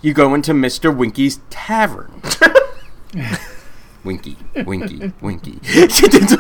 You 0.01 0.15
go 0.15 0.33
into 0.33 0.53
Mr. 0.53 0.95
Winky's 0.95 1.41
tavern. 1.51 2.23
Winky, 4.07 4.37
Winky, 4.65 5.13
Winky. 5.21 5.59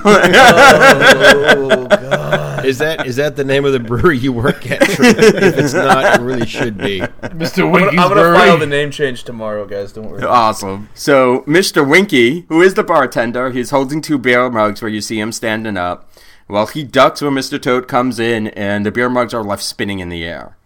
Oh 0.04 1.86
God! 1.90 2.64
Is 2.64 2.78
that 2.78 3.06
is 3.06 3.16
that 3.16 3.36
the 3.36 3.44
name 3.44 3.64
of 3.64 3.72
the 3.72 3.80
brewery 3.80 4.16
you 4.18 4.32
work 4.32 4.70
at? 4.70 4.82
if 4.82 5.58
it's 5.58 5.74
not, 5.74 6.18
it 6.20 6.22
really 6.22 6.46
should 6.46 6.78
be. 6.78 7.00
Mr. 7.00 7.64
I'm 7.64 7.72
Winky's 7.72 7.96
gonna, 7.96 8.02
I'm 8.02 8.08
gonna 8.08 8.14
Brewery. 8.14 8.36
file 8.38 8.58
the 8.58 8.66
name 8.66 8.90
change 8.90 9.24
tomorrow, 9.24 9.66
guys. 9.66 9.92
Don't 9.92 10.08
worry. 10.08 10.22
awesome. 10.22 10.88
So, 10.94 11.40
Mr. 11.46 11.86
Winky, 11.88 12.46
who 12.48 12.62
is 12.62 12.74
the 12.74 12.84
bartender, 12.84 13.50
he's 13.50 13.70
holding 13.70 14.00
two 14.00 14.18
beer 14.18 14.48
mugs 14.50 14.80
where 14.80 14.90
you 14.90 15.00
see 15.00 15.18
him 15.20 15.32
standing 15.32 15.76
up. 15.76 16.08
Well, 16.48 16.66
he 16.68 16.84
ducks 16.84 17.20
when 17.22 17.32
Mr. 17.34 17.60
Toad 17.60 17.88
comes 17.88 18.20
in, 18.20 18.46
and 18.48 18.86
the 18.86 18.92
beer 18.92 19.08
mugs 19.10 19.34
are 19.34 19.42
left 19.42 19.64
spinning 19.64 19.98
in 19.98 20.08
the 20.08 20.24
air. 20.24 20.56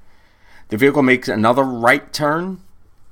The 0.69 0.77
vehicle 0.77 1.03
makes 1.03 1.27
another 1.29 1.63
right 1.65 2.13
turn, 2.13 2.61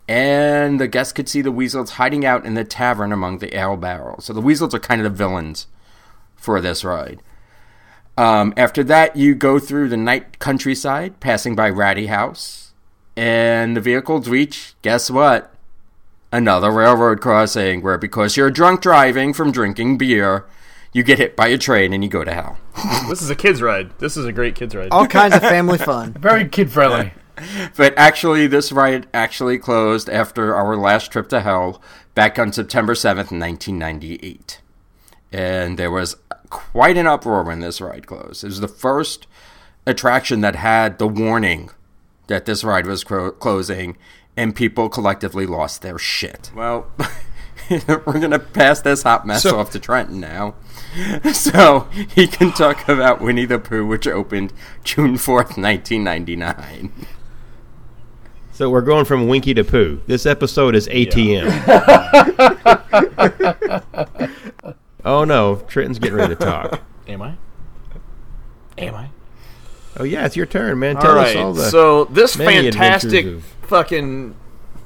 and 0.09 0.81
the 0.81 0.89
guests 0.89 1.13
could 1.13 1.29
see 1.29 1.43
the 1.43 1.53
weasels 1.53 1.91
hiding 1.93 2.25
out 2.25 2.47
in 2.47 2.55
the 2.55 2.65
tavern 2.65 3.13
among 3.13 3.39
the 3.39 3.55
ale 3.55 3.77
barrels. 3.77 4.25
So 4.25 4.33
the 4.33 4.41
weasels 4.41 4.75
are 4.75 4.81
kind 4.81 5.01
of 5.01 5.05
the 5.05 5.17
villains 5.17 5.67
for 6.35 6.61
this 6.61 6.83
ride. 6.83 7.21
Um, 8.17 8.55
after 8.57 8.83
that, 8.85 9.17
you 9.17 9.35
go 9.35 9.59
through 9.59 9.91
the 9.91 9.97
night 9.97 10.39
countryside, 10.39 11.21
passing 11.21 11.55
by 11.55 11.69
Ratty 11.69 12.07
House, 12.07 12.73
and 13.17 13.77
the 13.77 13.81
vehicles 13.81 14.29
reach, 14.29 14.75
guess 14.83 15.11
what? 15.11 15.55
Another 16.33 16.71
railroad 16.71 17.21
crossing 17.21 17.83
where, 17.83 17.99
because 17.99 18.37
you're 18.37 18.51
drunk 18.51 18.81
driving 18.81 19.33
from 19.33 19.53
drinking 19.53 19.99
beer, 19.99 20.47
you 20.93 21.03
get 21.03 21.19
hit 21.19 21.37
by 21.37 21.49
a 21.49 21.59
train 21.59 21.93
and 21.93 22.03
you 22.03 22.11
go 22.11 22.25
to 22.25 22.33
hell. 22.33 22.59
This 23.09 23.23
is 23.23 23.31
a 23.31 23.37
kids 23.37 23.61
ride. 23.63 23.97
This 23.99 24.17
is 24.17 24.25
a 24.25 24.33
great 24.33 24.55
kids 24.55 24.75
ride. 24.75 24.89
All 24.91 25.07
kinds 25.07 25.35
of 25.35 25.43
family 25.43 25.79
fun. 25.79 26.13
Very 26.15 26.49
kid 26.49 26.73
friendly. 26.73 27.13
But 27.77 27.95
actually, 27.97 28.47
this 28.47 28.73
ride 28.73 29.07
actually 29.15 29.59
closed 29.59 30.09
after 30.09 30.55
our 30.55 30.77
last 30.77 31.11
trip 31.13 31.29
to 31.31 31.41
hell 31.41 31.81
back 32.15 32.39
on 32.39 32.53
September 32.53 32.95
7th, 32.95 33.31
1998. 33.33 34.61
And 35.33 35.79
there 35.79 35.91
was 35.91 36.17
quite 36.51 36.97
an 36.97 37.07
uproar 37.07 37.43
when 37.43 37.61
this 37.61 37.81
ride 37.81 38.07
closed. 38.07 38.43
It 38.43 38.49
was 38.49 38.61
the 38.61 38.69
first 38.69 39.27
attraction 39.87 40.41
that 40.41 40.57
had 40.57 40.99
the 40.99 41.09
warning 41.09 41.71
that 42.27 42.47
this 42.47 42.65
ride 42.65 42.87
was 42.87 43.05
cro- 43.05 43.31
closing, 43.33 43.97
and 44.37 44.55
people 44.55 44.89
collectively 44.89 45.47
lost 45.47 45.83
their 45.83 45.99
shit. 45.99 46.51
Well, 46.55 46.87
we're 47.71 47.99
going 48.05 48.31
to 48.31 48.39
pass 48.39 48.81
this 48.81 49.03
hot 49.03 49.27
mess 49.27 49.43
So- 49.43 49.59
off 49.59 49.71
to 49.73 49.79
Trenton 49.79 50.21
now. 50.21 50.55
So 51.33 51.81
he 52.15 52.27
can 52.27 52.51
talk 52.53 52.89
about 52.89 53.21
Winnie 53.21 53.45
the 53.45 53.59
Pooh, 53.59 53.87
which 53.87 54.07
opened 54.09 54.53
June 54.85 55.15
4th, 55.17 55.57
1999. 55.59 56.93
So 58.59 58.69
we're 58.69 58.81
going 58.81 59.05
from 59.05 59.29
Winky 59.29 59.55
to 59.55 59.63
Pooh. 59.63 60.01
This 60.09 60.27
episode 60.27 60.75
is 60.75 60.89
ATM. 60.89 61.47
oh 65.05 65.23
no, 65.23 65.63
Trenton's 65.69 66.01
getting 66.01 66.17
ready 66.17 66.35
to 66.35 66.45
talk. 66.45 66.83
Am 67.07 67.23
I? 67.23 67.37
Am 68.77 68.97
I? 68.97 69.11
Oh 69.97 70.03
yeah, 70.03 70.27
it's 70.27 70.35
your 70.35 70.47
turn, 70.47 70.81
man. 70.81 70.97
Tell 70.97 71.13
All 71.13 71.19
us 71.19 71.37
all 71.37 71.55
the 71.55 71.71
so 71.71 72.07
this 72.07 72.35
fantastic 72.35 73.27
adventures 73.27 73.45
fucking 73.63 74.35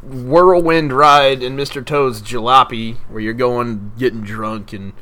whirlwind 0.02 0.92
ride 0.92 1.42
in 1.42 1.56
Mr. 1.56 1.82
Toad's 1.82 2.20
Jalopy, 2.20 2.98
where 3.08 3.22
you're 3.22 3.32
going 3.32 3.92
getting 3.96 4.20
drunk 4.20 4.74
and 4.74 4.92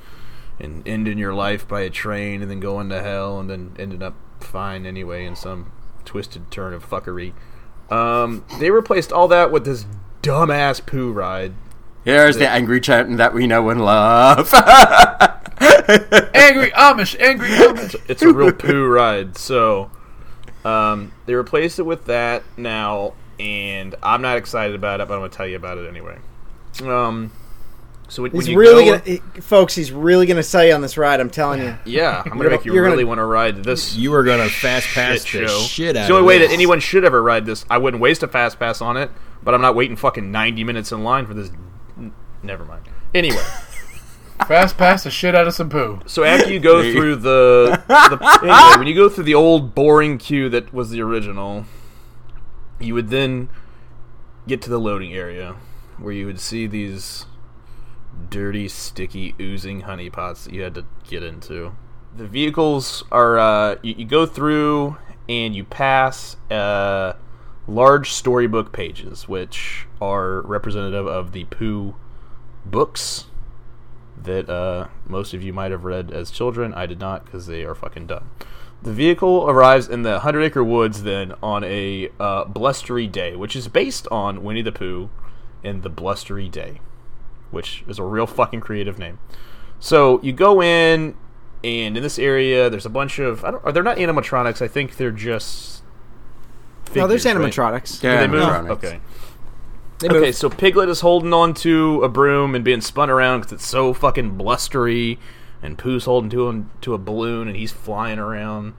and 0.60 0.86
ending 0.86 1.18
your 1.18 1.34
life 1.34 1.66
by 1.66 1.80
a 1.80 1.90
train, 1.90 2.40
and 2.40 2.48
then 2.48 2.60
going 2.60 2.88
to 2.90 3.02
hell, 3.02 3.40
and 3.40 3.50
then 3.50 3.74
ending 3.80 4.00
up 4.00 4.14
fine 4.38 4.86
anyway 4.86 5.24
in 5.24 5.34
some 5.34 5.72
twisted 6.04 6.52
turn 6.52 6.72
of 6.72 6.88
fuckery. 6.88 7.32
Um, 7.90 8.44
they 8.58 8.70
replaced 8.70 9.12
all 9.12 9.28
that 9.28 9.50
with 9.50 9.64
this 9.64 9.84
dumbass 10.22 10.84
poo 10.84 11.12
ride. 11.12 11.52
Here's 12.04 12.36
the 12.36 12.48
angry 12.48 12.80
Trenton 12.80 13.16
that 13.16 13.34
we 13.34 13.46
know 13.46 13.68
and 13.68 13.84
love. 13.84 14.52
angry 16.34 16.70
Amish, 16.70 17.20
angry 17.20 17.48
Amish. 17.48 17.96
It's 18.08 18.22
a 18.22 18.32
real 18.32 18.52
poo 18.52 18.86
ride. 18.86 19.36
So 19.36 19.90
um, 20.64 21.12
they 21.26 21.34
replaced 21.34 21.78
it 21.78 21.82
with 21.82 22.06
that 22.06 22.42
now, 22.56 23.14
and 23.38 23.94
I'm 24.02 24.22
not 24.22 24.38
excited 24.38 24.74
about 24.74 25.00
it, 25.00 25.08
but 25.08 25.14
I'm 25.14 25.20
going 25.20 25.30
to 25.30 25.36
tell 25.36 25.46
you 25.46 25.56
about 25.56 25.78
it 25.78 25.88
anyway. 25.88 26.18
Um, 26.82 27.32
so 28.10 28.22
when, 28.22 28.32
when 28.32 28.40
He's 28.42 28.48
you 28.48 28.58
really 28.58 28.84
go, 28.84 28.98
gonna, 28.98 29.04
he- 29.04 29.40
folks. 29.40 29.74
He's 29.74 29.90
really 29.92 30.26
gonna 30.26 30.42
sell 30.42 30.64
you 30.64 30.74
on 30.74 30.82
this 30.82 30.98
ride. 30.98 31.20
I'm 31.20 31.30
telling 31.30 31.62
you. 31.62 31.78
yeah, 31.86 32.22
I'm 32.26 32.32
going 32.32 32.44
to 32.44 32.50
make 32.50 32.64
you 32.66 32.72
really 32.78 33.04
want 33.04 33.18
to 33.18 33.24
ride 33.24 33.64
this. 33.64 33.96
You 33.96 34.12
are 34.14 34.22
gonna 34.24 34.48
fast 34.48 34.88
pass 34.88 35.24
shit 35.24 35.42
the 35.42 35.48
show. 35.48 35.60
shit 35.60 35.96
out 35.96 36.00
It's 36.00 36.08
the 36.08 36.14
only 36.14 36.20
of 36.20 36.26
way 36.26 36.38
this. 36.38 36.48
that 36.48 36.54
anyone 36.54 36.80
should 36.80 37.04
ever 37.04 37.22
ride 37.22 37.46
this. 37.46 37.64
I 37.70 37.78
wouldn't 37.78 38.02
waste 38.02 38.22
a 38.22 38.28
fast 38.28 38.58
pass 38.58 38.80
on 38.82 38.96
it, 38.96 39.10
but 39.42 39.54
I'm 39.54 39.62
not 39.62 39.74
waiting 39.74 39.96
fucking 39.96 40.30
90 40.30 40.64
minutes 40.64 40.92
in 40.92 41.02
line 41.04 41.24
for 41.26 41.34
this. 41.34 41.50
Never 42.42 42.64
mind. 42.64 42.82
Anyway, 43.14 43.36
Fast 44.48 44.78
pass 44.78 45.04
the 45.04 45.10
shit 45.10 45.34
out 45.34 45.46
of 45.46 45.52
some 45.54 45.68
poo. 45.68 46.00
so 46.06 46.24
after 46.24 46.50
you 46.50 46.58
go 46.60 46.80
through 46.92 47.16
the, 47.16 47.82
the 47.88 48.38
anyway, 48.42 48.78
when 48.78 48.86
you 48.86 48.94
go 48.94 49.08
through 49.10 49.24
the 49.24 49.34
old 49.34 49.74
boring 49.74 50.16
queue 50.16 50.48
that 50.48 50.72
was 50.72 50.88
the 50.90 51.02
original, 51.02 51.66
you 52.78 52.94
would 52.94 53.10
then 53.10 53.50
get 54.48 54.62
to 54.62 54.70
the 54.70 54.78
loading 54.78 55.12
area 55.12 55.56
where 55.98 56.14
you 56.14 56.24
would 56.24 56.40
see 56.40 56.66
these 56.66 57.26
dirty, 58.28 58.68
sticky, 58.68 59.34
oozing 59.40 59.82
honey 59.82 60.10
pots 60.10 60.44
that 60.44 60.54
you 60.54 60.62
had 60.62 60.74
to 60.74 60.84
get 61.08 61.22
into. 61.22 61.72
The 62.16 62.26
vehicles 62.26 63.04
are 63.12 63.38
uh, 63.38 63.76
you, 63.82 63.94
you 63.98 64.04
go 64.04 64.26
through 64.26 64.96
and 65.28 65.54
you 65.54 65.64
pass 65.64 66.36
uh, 66.50 67.14
large 67.68 68.10
storybook 68.10 68.72
pages, 68.72 69.28
which 69.28 69.86
are 70.00 70.40
representative 70.42 71.06
of 71.06 71.32
the 71.32 71.44
Pooh 71.44 71.94
books 72.66 73.26
that 74.22 74.50
uh, 74.50 74.88
most 75.06 75.32
of 75.32 75.42
you 75.42 75.52
might 75.52 75.70
have 75.70 75.84
read 75.84 76.10
as 76.10 76.30
children. 76.30 76.74
I 76.74 76.86
did 76.86 76.98
not 76.98 77.24
because 77.24 77.46
they 77.46 77.64
are 77.64 77.74
fucking 77.74 78.06
dumb. 78.08 78.30
the 78.82 78.92
vehicle 78.92 79.48
arrives 79.48 79.88
in 79.88 80.02
the 80.02 80.20
Hundred 80.20 80.42
Acre 80.42 80.64
Woods 80.64 81.02
then 81.02 81.34
on 81.42 81.64
a 81.64 82.10
uh, 82.18 82.44
blustery 82.44 83.06
day, 83.06 83.36
which 83.36 83.54
is 83.54 83.68
based 83.68 84.08
on 84.10 84.42
Winnie 84.42 84.62
the 84.62 84.72
Pooh 84.72 85.10
and 85.62 85.82
the 85.82 85.90
Blustery 85.90 86.48
Day, 86.48 86.80
which 87.50 87.84
is 87.88 87.98
a 87.98 88.02
real 88.04 88.26
fucking 88.26 88.60
creative 88.60 88.98
name. 88.98 89.18
So 89.78 90.20
you 90.22 90.32
go 90.32 90.60
in, 90.62 91.16
and 91.64 91.96
in 91.96 92.02
this 92.02 92.18
area, 92.18 92.68
there's 92.70 92.86
a 92.86 92.90
bunch 92.90 93.18
of 93.18 93.44
I 93.44 93.50
don't. 93.52 93.64
Are 93.64 93.72
they're 93.72 93.82
not 93.82 93.96
animatronics? 93.98 94.60
I 94.62 94.68
think 94.68 94.96
they're 94.96 95.10
just. 95.10 95.82
no, 96.94 97.06
there's 97.06 97.22
figures, 97.22 97.56
right? 97.58 97.82
animatronics. 97.82 98.00
Do 98.00 98.08
they 98.10 98.26
move? 98.26 98.42
animatronics. 98.42 98.70
Okay. 98.70 99.00
They 100.00 100.08
Okay, 100.08 100.20
move. 100.26 100.34
so 100.34 100.48
Piglet 100.48 100.88
is 100.88 101.00
holding 101.00 101.32
on 101.34 101.52
to 101.54 102.02
a 102.02 102.08
broom 102.08 102.54
and 102.54 102.64
being 102.64 102.80
spun 102.80 103.10
around 103.10 103.40
because 103.40 103.52
it's 103.52 103.66
so 103.66 103.92
fucking 103.92 104.36
blustery, 104.38 105.18
and 105.62 105.76
Pooh's 105.76 106.06
holding 106.06 106.30
to 106.30 106.48
him 106.48 106.70
to 106.80 106.94
a 106.94 106.98
balloon 106.98 107.48
and 107.48 107.56
he's 107.56 107.70
flying 107.72 108.18
around, 108.18 108.72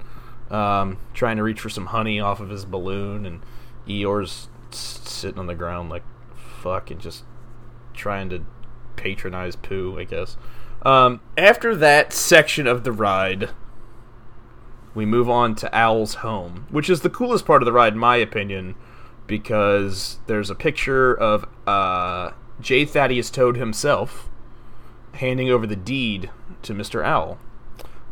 um, 0.50 0.98
trying 1.14 1.38
to 1.38 1.44
reach 1.44 1.60
for 1.60 1.70
some 1.70 1.88
honey 1.88 2.20
off 2.20 2.40
of 2.40 2.50
his 2.50 2.66
balloon, 2.66 3.28
and 3.28 3.42
Eeyore's 3.88 4.48
sitting 4.72 5.38
on 5.38 5.46
the 5.46 5.54
ground 5.56 5.90
like 5.92 6.04
fuck 6.36 6.90
and 6.90 7.00
just 7.00 7.24
trying 7.94 8.30
to 8.30 8.44
patronize 8.96 9.56
Pooh, 9.56 9.98
I 10.00 10.04
guess. 10.04 10.38
Um, 10.84 11.22
after 11.38 11.76
that 11.76 12.12
section 12.14 12.68
of 12.68 12.84
the 12.84 12.92
ride, 12.92 13.50
we 14.94 15.06
move 15.06 15.30
on 15.30 15.56
to 15.56 15.74
Owl's 15.76 16.16
home, 16.16 16.68
which 16.70 16.90
is 16.90 17.02
the 17.02 17.10
coolest 17.10 17.46
part 17.46 17.62
of 17.62 17.66
the 17.66 17.72
ride, 17.72 17.94
in 17.94 18.00
my 18.00 18.18
opinion, 18.18 18.76
because 19.28 20.20
there's 20.28 20.50
a 20.50 20.56
picture 20.56 21.14
of 21.14 21.46
uh, 21.68 22.32
J. 22.60 22.86
Thaddeus 22.86 23.30
Toad 23.30 23.58
himself 23.58 24.30
handing 25.14 25.50
over 25.50 25.68
the 25.68 25.76
deed 25.76 26.30
to 26.64 26.74
Mr. 26.74 27.04
Owl. 27.04 27.38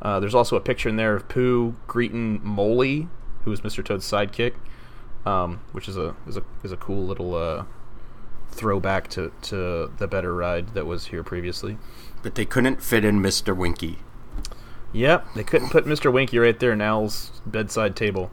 Uh, 0.02 0.20
there's 0.20 0.36
also 0.36 0.56
a 0.56 0.62
picture 0.62 0.90
in 0.90 0.96
there 0.96 1.16
of 1.16 1.28
Pooh 1.28 1.76
greeting 1.88 2.40
Moley, 2.44 3.10
who 3.44 3.52
is 3.52 3.62
Mr. 3.62 3.84
Toad's 3.84 4.10
sidekick, 4.10 4.54
um, 5.26 5.62
which 5.72 5.88
is 5.90 5.98
a 5.98 6.16
is 6.28 6.38
a 6.38 6.44
is 6.64 6.72
a 6.72 6.78
cool 6.78 7.06
little 7.06 7.36
uh, 7.36 7.66
throwback 8.52 9.08
to, 9.10 9.32
to 9.44 9.92
the 9.98 10.08
better 10.08 10.34
ride 10.34 10.70
that 10.70 10.86
was 10.86 11.08
here 11.08 11.24
previously. 11.24 11.78
But 12.22 12.36
they 12.36 12.46
couldn't 12.46 12.82
fit 12.82 13.06
in 13.06 13.22
Mr. 13.22 13.56
Winky. 13.56 14.00
Yep, 14.92 15.34
they 15.36 15.44
couldn't 15.44 15.70
put 15.70 15.86
Mr. 15.86 16.12
Winky 16.12 16.40
right 16.40 16.60
there 16.60 16.72
in 16.72 16.82
Owl's 16.82 17.42
bedside 17.46 17.96
table. 17.96 18.32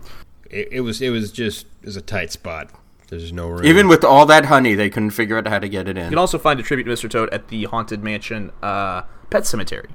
It, 0.51 0.69
it 0.73 0.81
was 0.81 1.03
it 1.03 1.11
was 1.11 1.31
just 1.31 1.67
it 1.83 1.87
was 1.87 1.97
a 1.97 2.01
tight 2.01 2.33
spot. 2.33 2.71
There's 3.09 3.33
no 3.33 3.49
room. 3.49 3.65
Even 3.65 3.89
with 3.89 4.03
all 4.05 4.27
that 4.27 4.47
honey, 4.47 4.75
they 4.75 4.91
couldn't 4.91 5.11
figure 5.11 5.37
out 5.39 5.47
how 5.47 5.59
to 5.59 5.69
get 5.69 5.89
it 5.89 5.97
in. 5.97 6.05
You 6.05 6.11
can 6.11 6.19
also 6.19 6.39
find 6.39 6.59
a 6.59 6.63
tribute 6.63 6.85
to 6.85 6.91
Mr. 6.91 7.09
Toad 7.09 7.31
at 7.31 7.49
the 7.49 7.65
Haunted 7.65 8.03
Mansion 8.03 8.51
uh, 8.63 9.03
Pet 9.31 9.47
Cemetery. 9.47 9.91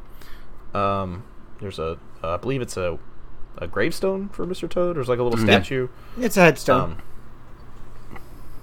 Um, 0.74 1.24
there's 1.60 1.78
a, 1.78 1.98
uh, 2.24 2.36
I 2.36 2.38
believe 2.38 2.62
it's 2.62 2.78
a, 2.78 2.98
a 3.58 3.68
gravestone 3.68 4.30
for 4.30 4.48
Mr. 4.48 4.70
Toad. 4.70 4.96
There's 4.96 5.10
like 5.10 5.20
a 5.20 5.24
little 5.24 5.40
statue. 5.40 5.90
It's 6.18 6.38
a 6.38 6.42
headstone. 6.42 6.92
Um, 6.92 7.02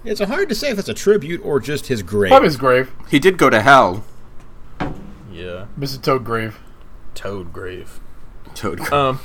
it's 0.05 0.21
hard 0.21 0.49
to 0.49 0.55
say 0.55 0.71
if 0.71 0.77
that's 0.77 0.89
a 0.89 0.95
tribute 0.95 1.41
or 1.45 1.61
just 1.61 1.87
his 1.87 2.03
grave. 2.03 2.31
Probably 2.31 2.49
his 2.49 2.57
grave. 2.57 2.91
He 3.11 3.19
did 3.19 3.39
go 3.39 3.51
to 3.51 3.61
hell. 3.61 4.05
yeah, 5.33 5.67
Mr. 5.79 6.01
Toad 6.01 6.25
grave. 6.25 6.59
Toad 7.15 7.53
grave. 7.53 8.01
Toad. 8.55 8.81
Um, 8.93 9.19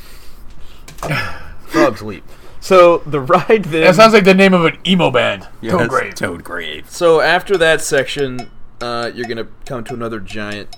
Frog's 1.68 2.02
Leap. 2.02 2.24
So 2.60 3.00
the 3.00 3.20
ride 3.20 3.66
then. 3.66 3.82
That 3.84 3.96
sounds 3.96 4.14
like 4.14 4.24
the 4.24 4.34
name 4.34 4.54
of 4.54 4.66
an 4.66 4.78
emo 4.88 5.12
band. 5.12 5.48
Yes, 5.62 5.74
Toad 5.74 5.90
grave. 5.90 6.16
Toad 6.16 6.44
grave. 6.44 6.90
So 6.90 7.20
after 7.20 7.58
that 7.58 7.82
section, 7.82 8.50
uh, 8.82 9.12
you're 9.14 9.28
gonna 9.28 9.48
come 9.66 9.84
to 9.86 9.94
another 9.94 10.20
giant 10.20 10.76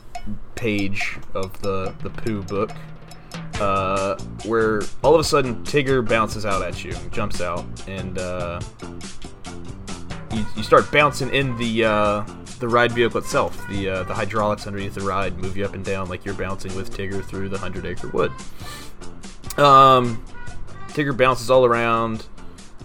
page 0.55 1.17
of 1.33 1.61
the 1.61 1.93
the 2.01 2.09
Pooh 2.09 2.41
book, 2.41 2.71
uh, 3.59 4.17
where 4.45 4.81
all 5.03 5.13
of 5.13 5.19
a 5.19 5.23
sudden 5.23 5.63
Tigger 5.63 6.07
bounces 6.07 6.45
out 6.45 6.63
at 6.63 6.83
you, 6.83 6.93
jumps 7.11 7.39
out, 7.39 7.65
and 7.87 8.17
uh, 8.17 8.59
you, 10.31 10.45
you 10.55 10.63
start 10.63 10.91
bouncing 10.91 11.33
in 11.33 11.57
the 11.57 11.85
uh, 11.85 12.25
the 12.59 12.67
ride 12.67 12.91
vehicle 12.91 13.19
itself. 13.19 13.67
The 13.69 13.89
uh, 13.89 14.03
the 14.03 14.13
hydraulics 14.13 14.67
underneath 14.67 14.95
the 14.95 15.01
ride 15.01 15.37
move 15.37 15.57
you 15.57 15.65
up 15.65 15.73
and 15.73 15.83
down 15.83 16.09
like 16.09 16.25
you're 16.25 16.33
bouncing 16.33 16.75
with 16.75 16.95
Tigger 16.95 17.23
through 17.23 17.49
the 17.49 17.57
Hundred 17.57 17.85
Acre 17.85 18.07
Wood. 18.09 18.31
Um, 19.57 20.23
Tigger 20.89 21.15
bounces 21.15 21.49
all 21.49 21.65
around 21.65 22.25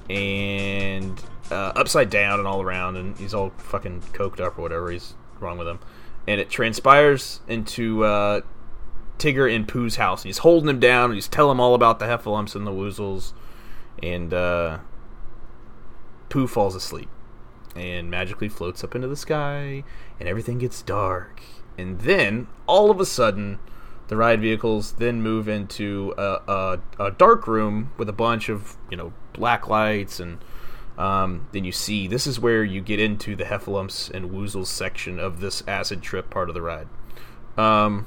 and 0.09 1.21
uh, 1.51 1.73
upside 1.77 2.11
down 2.11 2.39
and 2.39 2.49
all 2.49 2.63
around, 2.63 2.97
and 2.97 3.17
he's 3.17 3.35
all 3.35 3.51
fucking 3.59 4.03
coked 4.13 4.41
up 4.41 4.59
or 4.59 4.63
whatever. 4.63 4.91
He's 4.91 5.15
wrong 5.39 5.59
with 5.59 5.69
him, 5.69 5.79
and 6.27 6.41
it 6.41 6.51
transpires 6.51 7.41
into 7.49 8.05
uh, 8.05 8.41
Tigger 9.19 9.53
in 9.53 9.67
Pooh's 9.67 9.97
house. 9.97 10.23
He's 10.23 10.39
holding 10.39 10.69
him 10.69 10.81
down, 10.81 11.07
and 11.07 11.15
he's 11.15 11.29
telling 11.29 11.53
him 11.53 11.61
all 11.61 11.75
about 11.75 11.99
the 11.99 12.07
heffalumps 12.07 12.55
and 12.55 12.67
the 12.67 12.73
woozles, 12.73 13.33
and 14.03 14.33
uh, 14.35 14.79
Pooh 16.31 16.47
falls 16.47 16.75
asleep 16.75 17.11
and 17.77 18.11
magically 18.11 18.49
floats 18.49 18.83
up 18.83 18.95
into 18.95 19.07
the 19.07 19.17
sky, 19.17 19.85
and 20.19 20.29
everything 20.29 20.59
gets 20.59 20.83
dark. 20.83 21.43
And 21.77 22.01
then, 22.01 22.49
all 22.67 22.91
of 22.91 23.01
a 23.01 23.07
sudden, 23.07 23.59
the 24.09 24.17
ride 24.17 24.41
vehicles 24.41 24.93
then 24.93 25.23
move 25.23 25.49
into 25.49 26.15
a, 26.19 26.41
a, 26.49 26.81
a 26.99 27.11
dark 27.13 27.47
room 27.47 27.93
with 27.97 28.09
a 28.09 28.13
bunch 28.13 28.49
of 28.49 28.77
you 28.91 28.97
know 28.97 29.13
black 29.33 29.69
lights, 29.69 30.19
and 30.19 30.39
um, 30.99 31.49
then 31.53 31.65
you 31.65 31.73
see 31.73 32.09
this 32.09 32.27
is 32.27 32.41
where 32.41 32.65
you 32.65 32.81
get 32.81 32.99
into 32.99 33.37
the 33.37 33.45
heffalumps 33.45 34.11
and 34.11 34.31
woozles 34.31 34.67
section 34.67 35.19
of 35.19 35.41
this 35.41 35.63
acid 35.69 36.03
trip 36.03 36.29
part 36.31 36.49
of 36.49 36.55
the 36.55 36.63
ride. 36.63 36.89
Um, 37.57 38.07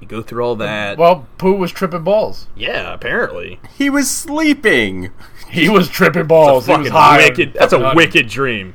you 0.00 0.06
go 0.06 0.22
through 0.22 0.44
all 0.44 0.56
that. 0.56 0.98
Well, 0.98 1.26
Pooh 1.38 1.54
was 1.56 1.72
tripping 1.72 2.02
balls. 2.04 2.48
yeah, 2.54 2.92
apparently. 2.92 3.60
He 3.76 3.88
was 3.90 4.10
sleeping. 4.10 5.10
He 5.48 5.68
was 5.68 5.88
tripping 5.88 6.26
balls. 6.26 6.66
He 6.66 6.72
was 6.72 6.78
fucking 6.78 6.92
high. 6.92 7.18
wicked. 7.18 7.54
That's 7.54 7.72
a 7.72 7.78
Fucking 7.80 7.96
wicked 7.96 8.28
dream. 8.28 8.74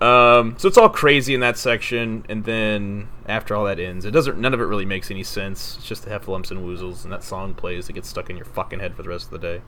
Um, 0.00 0.56
so 0.58 0.66
it's 0.66 0.76
all 0.76 0.88
crazy 0.88 1.32
in 1.32 1.40
that 1.40 1.56
section, 1.56 2.26
and 2.28 2.44
then 2.44 3.08
after 3.26 3.54
all 3.54 3.64
that 3.66 3.78
ends, 3.78 4.04
it 4.04 4.10
doesn't. 4.10 4.36
None 4.36 4.52
of 4.52 4.60
it 4.60 4.64
really 4.64 4.84
makes 4.84 5.10
any 5.12 5.22
sense. 5.22 5.76
It's 5.78 5.86
just 5.86 6.04
the 6.04 6.10
heffalumps 6.10 6.50
and 6.50 6.60
woozles, 6.66 7.04
and 7.04 7.12
that 7.12 7.22
song 7.22 7.54
plays. 7.54 7.88
It 7.88 7.92
gets 7.92 8.08
stuck 8.08 8.28
in 8.28 8.36
your 8.36 8.44
fucking 8.44 8.80
head 8.80 8.96
for 8.96 9.04
the 9.04 9.08
rest 9.10 9.26
of 9.26 9.30
the 9.30 9.38
day. 9.38 9.62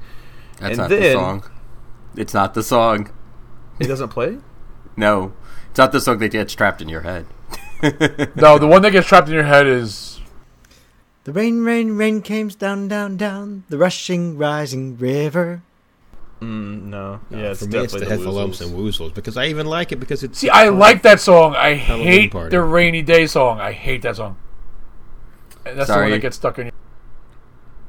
That's 0.59 0.71
And 0.71 0.79
not 0.79 0.89
the 0.91 0.97
then- 0.97 1.13
song. 1.17 1.45
It's 2.17 2.35
not 2.35 2.55
the 2.55 2.63
song. 2.65 3.11
It 3.81 3.87
doesn't 3.87 4.09
play. 4.09 4.39
No, 4.97 5.33
it's 5.71 5.79
not 5.79 5.91
the 5.91 6.01
song 6.01 6.19
that 6.19 6.29
gets 6.31 6.55
trapped 6.55 6.81
in 6.81 6.89
your 6.89 7.01
head. 7.01 7.27
No, 8.37 8.59
the 8.59 8.67
one 8.69 8.81
that 8.83 8.93
gets 8.93 9.09
trapped 9.09 9.27
in 9.29 9.35
your 9.35 9.43
head 9.43 9.67
is 9.67 10.21
The 11.25 11.33
rain, 11.33 11.65
rain, 11.65 11.97
rain 11.97 12.21
comes 12.23 12.55
down, 12.55 12.89
down, 12.89 13.17
down 13.17 13.65
the 13.71 13.79
rushing, 13.79 14.37
rising 14.37 14.97
river. 14.99 15.63
Mm, 16.43 16.85
no. 16.85 17.21
Yeah, 17.31 17.53
it's 17.53 17.61
For 17.61 17.67
me, 17.67 17.79
it's 17.79 17.95
the 17.95 18.01
definitely 18.01 18.25
the 18.27 18.31
Heffalumps 18.31 18.61
and 18.61 18.77
Woozles 18.77 19.15
because 19.15 19.37
I 19.39 19.47
even 19.47 19.67
like 19.67 19.91
it 19.93 19.97
because 19.97 20.23
it's 20.23 20.39
See, 20.39 20.51
I 20.51 20.69
like 20.69 21.01
that 21.03 21.21
song. 21.21 21.55
I 21.57 21.75
Halloween 21.75 22.07
hate 22.07 22.33
party. 22.33 22.51
the 22.51 22.61
rainy 22.63 23.01
day 23.01 23.27
song. 23.27 23.59
I 23.61 23.73
hate 23.73 24.03
that 24.03 24.17
song. 24.17 24.37
And 25.65 25.79
that's 25.79 25.89
the 25.89 25.97
one 25.97 26.11
that 26.11 26.19
gets 26.21 26.37
stuck 26.37 26.59
in 26.59 26.67
your 26.67 26.73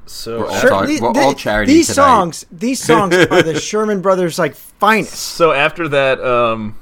So 0.06 0.40
We're 0.40 0.46
all 0.48 0.54
after, 0.56 0.70
talk- 0.70 0.88
the- 0.88 1.00
we're 1.02 1.14
the- 1.14 1.20
all 1.20 1.34
charity 1.34 1.74
these 1.74 1.88
tonight. 1.88 1.96
songs, 1.96 2.46
these 2.52 2.82
songs 2.92 3.16
are 3.16 3.44
the 3.44 3.60
Sherman 3.60 4.02
Brothers 4.02 4.40
like 4.40 4.56
finest. 4.56 5.14
so 5.14 5.52
after 5.52 5.90
that, 5.90 6.22
um, 6.24 6.78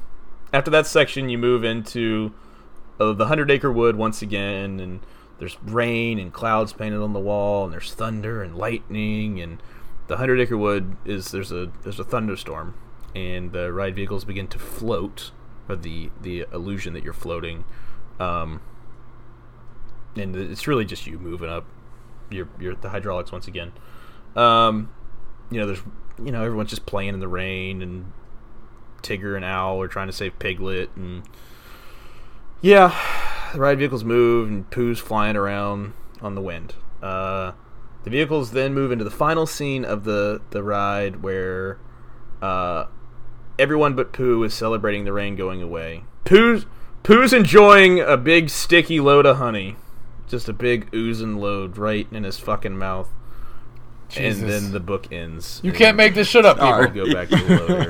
after 0.53 0.69
that 0.69 0.85
section, 0.85 1.29
you 1.29 1.39
move 1.39 1.63
into 1.63 2.31
uh, 2.99 3.13
the 3.13 3.25
Hundred 3.25 3.49
Acre 3.49 3.71
Wood 3.71 3.95
once 3.95 4.21
again, 4.21 4.79
and 4.79 4.99
there's 5.39 5.57
rain 5.63 6.19
and 6.19 6.31
clouds 6.31 6.73
painted 6.73 7.01
on 7.01 7.13
the 7.13 7.19
wall, 7.19 7.65
and 7.65 7.73
there's 7.73 7.93
thunder 7.93 8.43
and 8.43 8.55
lightning, 8.55 9.41
and 9.41 9.61
the 10.07 10.17
Hundred 10.17 10.39
Acre 10.39 10.57
Wood 10.57 10.97
is 11.05 11.31
there's 11.31 11.51
a 11.51 11.71
there's 11.83 11.99
a 11.99 12.03
thunderstorm, 12.03 12.75
and 13.15 13.51
the 13.51 13.71
ride 13.71 13.95
vehicles 13.95 14.25
begin 14.25 14.47
to 14.47 14.59
float, 14.59 15.31
or 15.67 15.75
the 15.75 16.11
the 16.21 16.45
illusion 16.53 16.93
that 16.93 17.03
you're 17.03 17.13
floating, 17.13 17.63
um, 18.19 18.61
and 20.15 20.35
it's 20.35 20.67
really 20.67 20.85
just 20.85 21.07
you 21.07 21.17
moving 21.17 21.49
up 21.49 21.65
your 22.29 22.47
your 22.59 22.75
the 22.75 22.89
hydraulics 22.89 23.31
once 23.31 23.47
again. 23.47 23.71
Um, 24.35 24.89
you 25.49 25.59
know, 25.59 25.67
there's 25.67 25.81
you 26.23 26.31
know 26.31 26.43
everyone's 26.43 26.69
just 26.69 26.85
playing 26.85 27.13
in 27.13 27.19
the 27.19 27.27
rain, 27.27 27.81
and 27.81 28.11
Tigger 29.01 29.35
and 29.35 29.45
Owl 29.45 29.81
are 29.81 29.87
trying 29.87 30.07
to 30.07 30.13
save 30.13 30.37
Piglet, 30.39 30.89
and 30.95 31.23
yeah, 32.63 32.97
the 33.51 33.59
ride 33.59 33.77
vehicles 33.77 34.05
move, 34.05 34.47
and 34.47 34.69
Pooh's 34.71 34.99
flying 34.99 35.35
around 35.35 35.93
on 36.21 36.33
the 36.33 36.41
wind. 36.41 36.73
Uh, 37.01 37.51
the 38.05 38.09
vehicles 38.09 38.51
then 38.51 38.73
move 38.73 38.91
into 38.91 39.03
the 39.03 39.11
final 39.11 39.45
scene 39.45 39.83
of 39.83 40.05
the 40.05 40.41
the 40.51 40.63
ride, 40.63 41.21
where 41.21 41.77
uh, 42.41 42.85
everyone 43.59 43.95
but 43.95 44.13
Pooh 44.13 44.43
is 44.43 44.53
celebrating 44.53 45.03
the 45.03 45.11
rain 45.11 45.35
going 45.35 45.61
away. 45.61 46.05
Pooh's 46.23 46.65
Pooh's 47.03 47.33
enjoying 47.33 47.99
a 47.99 48.15
big 48.15 48.49
sticky 48.49 49.01
load 49.01 49.25
of 49.25 49.37
honey, 49.37 49.75
just 50.29 50.47
a 50.47 50.53
big 50.53 50.87
oozing 50.95 51.37
load 51.37 51.77
right 51.77 52.07
in 52.11 52.23
his 52.23 52.39
fucking 52.39 52.77
mouth. 52.77 53.09
Jesus. 54.07 54.41
And 54.41 54.49
then 54.49 54.71
the 54.71 54.79
book 54.79 55.11
ends. 55.11 55.59
You 55.63 55.73
can't 55.73 55.97
make 55.97 56.15
this 56.15 56.29
shit 56.29 56.45
up, 56.45 56.59
people 56.59 56.87
people. 56.87 57.07
go 57.07 57.13
back 57.13 57.27
to 57.27 57.35
the 57.35 57.59
load 57.59 57.87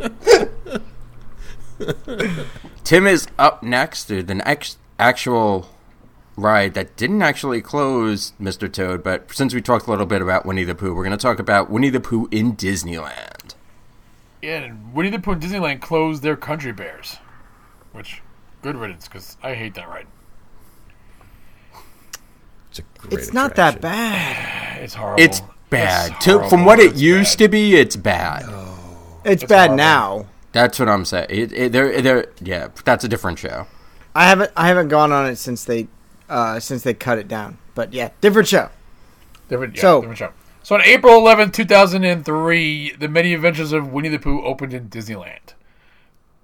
area. 0.00 0.50
Tim 2.84 3.06
is 3.06 3.26
up 3.38 3.62
next 3.62 4.04
to 4.06 4.22
the 4.22 4.34
next 4.34 4.78
actual 4.98 5.68
ride 6.36 6.74
that 6.74 6.96
didn't 6.96 7.22
actually 7.22 7.60
close, 7.60 8.32
Mr. 8.40 8.72
Toad, 8.72 9.02
but 9.02 9.32
since 9.32 9.52
we 9.54 9.60
talked 9.60 9.86
a 9.86 9.90
little 9.90 10.06
bit 10.06 10.22
about 10.22 10.46
Winnie 10.46 10.64
the 10.64 10.74
Pooh, 10.74 10.94
we're 10.94 11.04
going 11.04 11.16
to 11.16 11.22
talk 11.22 11.38
about 11.38 11.70
Winnie 11.70 11.90
the 11.90 12.00
Pooh 12.00 12.28
in 12.30 12.56
Disneyland. 12.56 13.54
Yeah, 14.42 14.58
and 14.60 14.94
Winnie 14.94 15.10
the 15.10 15.18
Pooh 15.18 15.32
and 15.32 15.42
Disneyland 15.42 15.80
closed 15.82 16.22
their 16.22 16.36
Country 16.36 16.72
Bears, 16.72 17.16
which 17.92 18.22
good 18.62 18.76
riddance 18.76 19.06
because 19.06 19.36
I 19.42 19.54
hate 19.54 19.74
that 19.74 19.88
ride. 19.88 20.06
It's 22.70 22.78
a 22.78 22.82
great 22.98 23.12
It's 23.12 23.32
not 23.32 23.56
that 23.56 23.80
bad. 23.80 24.56
It's 24.80 24.94
horrible. 24.94 25.22
It's 25.22 25.42
bad. 25.68 26.12
It's 26.12 26.24
To, 26.24 26.30
from 26.48 26.60
horrible. 26.60 26.64
what 26.64 26.78
it 26.80 26.94
used 26.94 27.38
bad. 27.38 27.44
to 27.44 27.48
be, 27.50 27.76
it's 27.76 27.96
bad. 27.96 28.44
It's, 29.24 29.42
It's 29.42 29.44
bad 29.44 29.66
horrible. 29.70 29.76
now. 29.76 30.26
That's 30.52 30.78
what 30.78 30.88
I'm 30.88 31.04
saying. 31.04 31.26
It, 31.30 31.52
it, 31.52 31.72
they're, 31.72 32.02
they're, 32.02 32.26
yeah, 32.40 32.68
that's 32.84 33.04
a 33.04 33.08
different 33.08 33.38
show. 33.38 33.66
I 34.14 34.24
haven't 34.24 34.50
I 34.56 34.66
haven't 34.66 34.88
gone 34.88 35.12
on 35.12 35.26
it 35.26 35.36
since 35.36 35.64
they 35.64 35.86
uh, 36.28 36.58
since 36.58 36.82
they 36.82 36.94
cut 36.94 37.18
it 37.18 37.28
down. 37.28 37.58
But 37.74 37.92
yeah, 37.92 38.10
different 38.20 38.48
show. 38.48 38.70
Different, 39.48 39.76
yeah, 39.76 39.82
So- 39.82 40.00
different 40.00 40.18
show. 40.18 40.32
So 40.62 40.74
on 40.74 40.82
April 40.82 41.18
11th, 41.22 41.54
2003, 41.54 42.96
the 42.98 43.08
Many 43.08 43.32
Adventures 43.32 43.72
of 43.72 43.90
Winnie 43.92 44.10
the 44.10 44.18
Pooh 44.18 44.44
opened 44.44 44.74
in 44.74 44.90
Disneyland. 44.90 45.54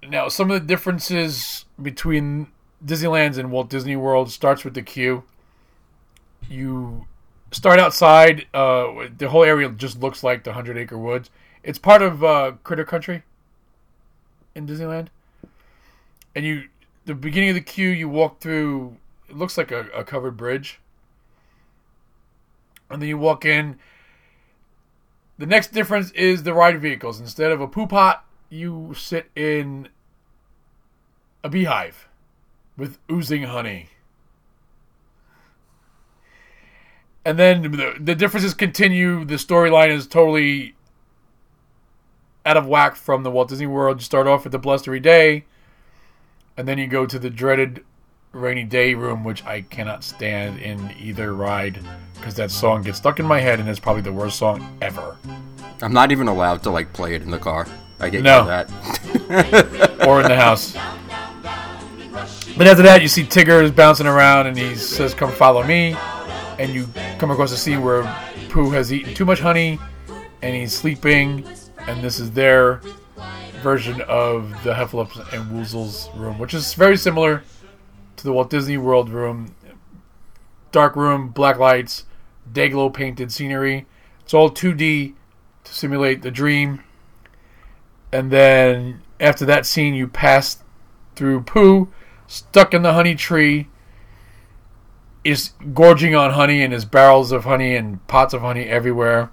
Now, 0.09 0.27
some 0.27 0.49
of 0.49 0.59
the 0.59 0.65
differences 0.67 1.65
between 1.79 2.47
Disneyland's 2.83 3.37
and 3.37 3.51
Walt 3.51 3.69
Disney 3.69 3.95
World 3.95 4.31
starts 4.31 4.63
with 4.63 4.73
the 4.73 4.81
queue. 4.81 5.23
You 6.49 7.05
start 7.51 7.79
outside. 7.79 8.47
Uh, 8.55 9.07
the 9.15 9.29
whole 9.29 9.43
area 9.43 9.69
just 9.69 9.99
looks 9.99 10.23
like 10.23 10.43
the 10.43 10.53
Hundred 10.53 10.77
Acre 10.77 10.97
Woods. 10.97 11.29
It's 11.63 11.77
part 11.79 12.01
of 12.01 12.23
uh, 12.23 12.53
Critter 12.63 12.85
Country 12.85 13.21
in 14.57 14.67
Disneyland. 14.67 15.07
And 16.35 16.45
you, 16.45 16.63
the 17.05 17.15
beginning 17.15 17.49
of 17.49 17.55
the 17.55 17.61
queue, 17.61 17.89
you 17.89 18.09
walk 18.09 18.41
through. 18.41 18.97
It 19.29 19.37
looks 19.37 19.57
like 19.57 19.71
a, 19.71 19.87
a 19.95 20.03
covered 20.03 20.35
bridge 20.35 20.79
and 22.89 23.01
then 23.01 23.09
you 23.09 23.17
walk 23.17 23.45
in. 23.45 23.77
The 25.37 25.45
next 25.45 25.71
difference 25.71 26.11
is 26.11 26.43
the 26.43 26.53
ride 26.53 26.79
vehicles. 26.81 27.19
Instead 27.19 27.51
of 27.51 27.61
a 27.61 27.67
poo 27.67 27.87
pot, 27.87 28.25
you 28.49 28.93
sit 28.95 29.29
in 29.35 29.89
a 31.43 31.49
beehive 31.49 32.07
with 32.75 32.97
oozing 33.11 33.43
honey. 33.43 33.89
And 37.23 37.37
then 37.37 37.61
the, 37.63 37.95
the 37.99 38.15
differences 38.15 38.53
continue. 38.53 39.25
The 39.25 39.35
storyline 39.35 39.89
is 39.89 40.07
totally 40.07 40.75
out 42.47 42.57
of 42.57 42.65
whack 42.65 42.95
from 42.95 43.23
the 43.23 43.29
Walt 43.29 43.49
Disney 43.49 43.67
World. 43.67 43.97
You 43.99 44.03
start 44.03 44.25
off 44.25 44.43
with 44.45 44.53
the 44.53 44.57
blustery 44.59 44.99
day, 45.01 45.43
and 46.55 46.67
then 46.67 46.77
you 46.77 46.87
go 46.87 47.05
to 47.05 47.19
the 47.19 47.29
dreaded 47.29 47.83
rainy 48.31 48.63
day 48.63 48.93
room, 48.93 49.23
which 49.23 49.43
I 49.45 49.61
cannot 49.61 50.03
stand 50.03 50.59
in 50.59 50.93
either 50.99 51.33
ride 51.33 51.79
because 52.15 52.35
that 52.35 52.49
song 52.49 52.83
gets 52.83 52.97
stuck 52.97 53.19
in 53.19 53.25
my 53.25 53.39
head 53.39 53.59
and 53.59 53.67
it's 53.69 53.79
probably 53.79 54.01
the 54.01 54.11
worst 54.13 54.37
song 54.39 54.77
ever. 54.81 55.17
I'm 55.81 55.93
not 55.93 56.11
even 56.11 56.27
allowed 56.27 56.63
to, 56.63 56.69
like, 56.71 56.93
play 56.93 57.13
it 57.15 57.21
in 57.21 57.29
the 57.31 57.37
car. 57.37 57.67
I 57.99 58.09
get 58.09 58.23
No. 58.23 58.45
that. 58.45 58.69
or 60.07 60.21
in 60.21 60.27
the 60.27 60.35
house. 60.35 60.73
But 62.57 62.65
after 62.67 62.81
that, 62.83 63.01
you 63.01 63.07
see 63.07 63.23
Tigger 63.23 63.61
is 63.63 63.71
bouncing 63.71 64.07
around 64.07 64.47
and 64.47 64.57
he 64.57 64.73
says, 64.75 65.13
Come 65.13 65.31
follow 65.31 65.63
me. 65.63 65.95
And 66.57 66.73
you 66.73 66.87
come 67.19 67.29
across 67.29 67.51
a 67.51 67.57
scene 67.57 67.83
where 67.83 68.01
Pooh 68.49 68.71
has 68.71 68.91
eaten 68.91 69.13
too 69.13 69.25
much 69.25 69.39
honey 69.39 69.77
and 70.41 70.55
he's 70.55 70.73
sleeping. 70.73 71.45
And 71.87 72.03
this 72.03 72.19
is 72.19 72.31
their 72.31 72.81
version 73.61 74.01
of 74.01 74.51
the 74.63 74.73
Heffalumps 74.73 75.33
and 75.33 75.51
Woozles 75.51 76.15
room, 76.19 76.37
which 76.37 76.53
is 76.53 76.73
very 76.73 76.97
similar 76.97 77.43
to 78.17 78.23
the 78.23 78.33
Walt 78.33 78.49
Disney 78.49 78.77
World 78.77 79.09
room. 79.09 79.55
Dark 80.71 80.95
room, 80.95 81.29
black 81.29 81.57
lights, 81.57 82.05
Dayglow 82.51 82.93
painted 82.93 83.31
scenery. 83.31 83.85
It's 84.21 84.33
all 84.33 84.51
2D 84.51 85.13
to 85.63 85.73
simulate 85.73 86.21
the 86.21 86.31
dream 86.31 86.83
and 88.11 88.31
then 88.31 89.01
after 89.19 89.45
that 89.45 89.65
scene, 89.65 89.93
you 89.93 90.07
pass 90.07 90.63
through 91.15 91.41
Pooh, 91.41 91.91
stuck 92.27 92.73
in 92.73 92.83
the 92.83 92.93
honey 92.93 93.15
tree, 93.15 93.67
is 95.23 95.51
gorging 95.73 96.15
on 96.15 96.31
honey, 96.31 96.63
and 96.63 96.71
there's 96.71 96.85
barrels 96.85 97.31
of 97.31 97.43
honey 97.43 97.75
and 97.75 98.05
pots 98.07 98.33
of 98.33 98.41
honey 98.41 98.63
everywhere. 98.63 99.29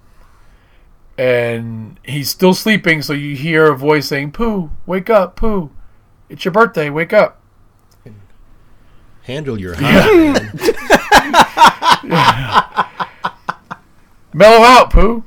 And 1.17 2.01
he's 2.05 2.29
still 2.29 2.55
sleeping, 2.55 3.03
so 3.03 3.13
you 3.13 3.37
hear 3.37 3.71
a 3.71 3.77
voice 3.77 4.09
saying, 4.09 4.33
Pooh, 4.33 4.71
wake 4.85 5.09
up, 5.09 5.37
Pooh. 5.37 5.71
It's 6.29 6.45
your 6.45 6.53
birthday, 6.53 6.91
wake 6.91 7.13
up. 7.13 7.41
Handle 9.23 9.59
your 9.59 9.75
high, 9.75 10.33
man. 10.33 10.59
Mellow 14.35 14.65
out, 14.65 14.91
Pooh. 14.91 15.25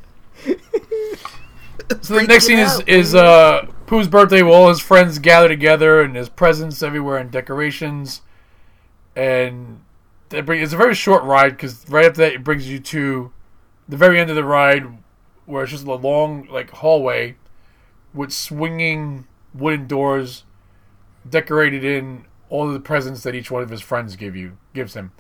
so 2.02 2.16
the 2.16 2.26
next 2.28 2.46
scene 2.46 2.60
is 2.60 2.80
is 2.86 3.16
uh, 3.16 3.66
Pooh's 3.88 4.08
birthday. 4.08 4.44
Where 4.44 4.54
all 4.54 4.70
his 4.70 4.80
friends 4.80 5.18
gather 5.18 5.48
together, 5.48 6.02
and 6.02 6.16
there's 6.16 6.30
presents 6.30 6.84
everywhere 6.84 7.18
and 7.18 7.32
decorations. 7.32 8.22
And 9.16 9.80
that 10.30 10.46
bring, 10.46 10.62
it's 10.62 10.74
a 10.74 10.78
very 10.78 10.94
short 10.94 11.24
ride 11.24 11.52
because 11.52 11.90
right 11.90 12.06
after 12.06 12.22
that 12.22 12.34
it 12.34 12.44
brings 12.44 12.70
you 12.70 12.80
to 12.80 13.32
the 13.90 13.98
very 13.98 14.20
end 14.20 14.30
of 14.30 14.36
the 14.36 14.44
ride, 14.44 14.86
where 15.48 15.64
it's 15.64 15.72
just 15.72 15.88
a 15.88 15.94
long 15.96 16.48
like 16.52 16.70
hallway 16.70 17.36
with 18.14 18.32
swinging 18.32 19.26
wooden 19.56 19.88
doors, 19.88 20.44
decorated 21.28 21.84
in 21.84 22.26
all 22.50 22.68
of 22.68 22.74
the 22.74 22.80
presents 22.80 23.24
that 23.24 23.34
each 23.34 23.50
one 23.50 23.64
of 23.64 23.70
his 23.70 23.82
friends 23.82 24.16
give 24.16 24.36
you 24.36 24.58
gives 24.74 24.94
him 24.94 25.12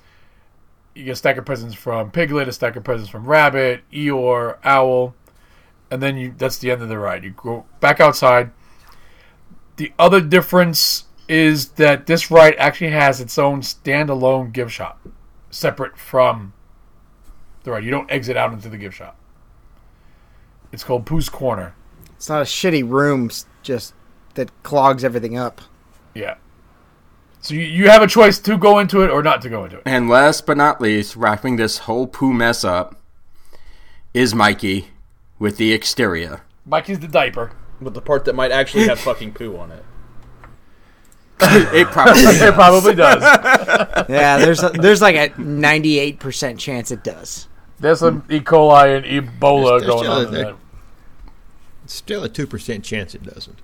you 0.97 1.03
get 1.03 1.11
a 1.11 1.15
stack 1.15 1.37
of 1.37 1.45
presents 1.45 1.75
from 1.75 2.11
Piglet, 2.11 2.47
a 2.47 2.51
stack 2.51 2.75
of 2.75 2.83
presents 2.83 3.09
from 3.09 3.25
Rabbit, 3.25 3.83
Eeyore, 3.93 4.57
Owl, 4.63 5.13
and 5.91 6.01
then 6.01 6.17
you 6.17 6.33
that's 6.35 6.57
the 6.57 6.71
end 6.71 6.81
of 6.81 6.89
the 6.89 6.97
ride. 6.97 7.23
You 7.23 7.31
go 7.31 7.65
back 7.79 7.99
outside. 7.99 8.51
The 9.75 9.93
other 9.99 10.19
difference 10.19 11.05
is 11.27 11.69
that 11.71 12.07
this 12.07 12.31
ride 12.31 12.55
actually 12.57 12.91
has 12.91 13.21
its 13.21 13.37
own 13.37 13.61
standalone 13.61 14.51
gift 14.51 14.71
shop, 14.71 15.07
separate 15.51 15.97
from 15.97 16.53
the 17.63 17.71
ride. 17.71 17.83
You 17.83 17.91
don't 17.91 18.11
exit 18.11 18.35
out 18.35 18.53
into 18.53 18.69
the 18.69 18.77
gift 18.77 18.97
shop. 18.97 19.17
It's 20.77 20.83
called 20.83 21.07
Pooh's 21.07 21.27
Corner. 21.27 21.73
It's 22.17 22.29
not 22.29 22.39
a 22.43 22.45
shitty 22.45 22.87
room 22.87 23.31
just 23.63 23.95
that 24.35 24.51
clogs 24.61 25.03
everything 25.03 25.35
up. 25.35 25.59
Yeah. 26.13 26.35
So 27.41 27.55
you, 27.55 27.61
you 27.61 27.89
have 27.89 28.03
a 28.03 28.07
choice 28.07 28.37
to 28.41 28.59
go 28.59 28.77
into 28.77 29.01
it 29.01 29.09
or 29.09 29.23
not 29.23 29.41
to 29.41 29.49
go 29.49 29.63
into 29.63 29.77
it. 29.77 29.83
And 29.87 30.07
last 30.07 30.45
but 30.45 30.55
not 30.55 30.79
least, 30.79 31.15
wrapping 31.15 31.55
this 31.55 31.79
whole 31.79 32.05
poo 32.05 32.31
mess 32.31 32.63
up 32.63 33.01
is 34.13 34.35
Mikey 34.35 34.89
with 35.39 35.57
the 35.57 35.73
exterior. 35.73 36.41
Mikey's 36.63 36.99
the 36.99 37.07
diaper. 37.07 37.53
But 37.81 37.95
the 37.95 38.01
part 38.01 38.25
that 38.25 38.35
might 38.35 38.51
actually 38.51 38.87
have 38.87 38.99
fucking 39.09 39.33
poo 39.33 39.57
on 39.57 39.71
it. 39.71 39.83
It 41.41 41.87
probably 41.87 42.21
It 42.21 42.53
probably 42.53 42.93
does. 42.93 43.23
Yeah, 44.07 44.37
there's 44.37 44.61
a, 44.61 44.69
there's 44.69 45.01
like 45.01 45.15
a 45.15 45.29
98% 45.33 46.59
chance 46.59 46.91
it 46.91 47.03
does. 47.03 47.47
There's 47.79 47.99
some 47.99 48.23
E. 48.29 48.39
coli 48.41 48.95
and 48.97 49.05
Ebola 49.05 49.79
There's- 49.79 49.81
there's 49.81 49.85
going 49.85 50.03
still 50.03 50.11
on. 50.11 50.21
a- 50.21 50.27
in 50.27 50.31
there- 50.33 50.43
that. 50.45 50.55
Still 51.89 52.23
a 52.23 52.29
2% 52.29 52.83
chance 52.83 53.15
it 53.15 53.23
doesn't. 53.23 53.59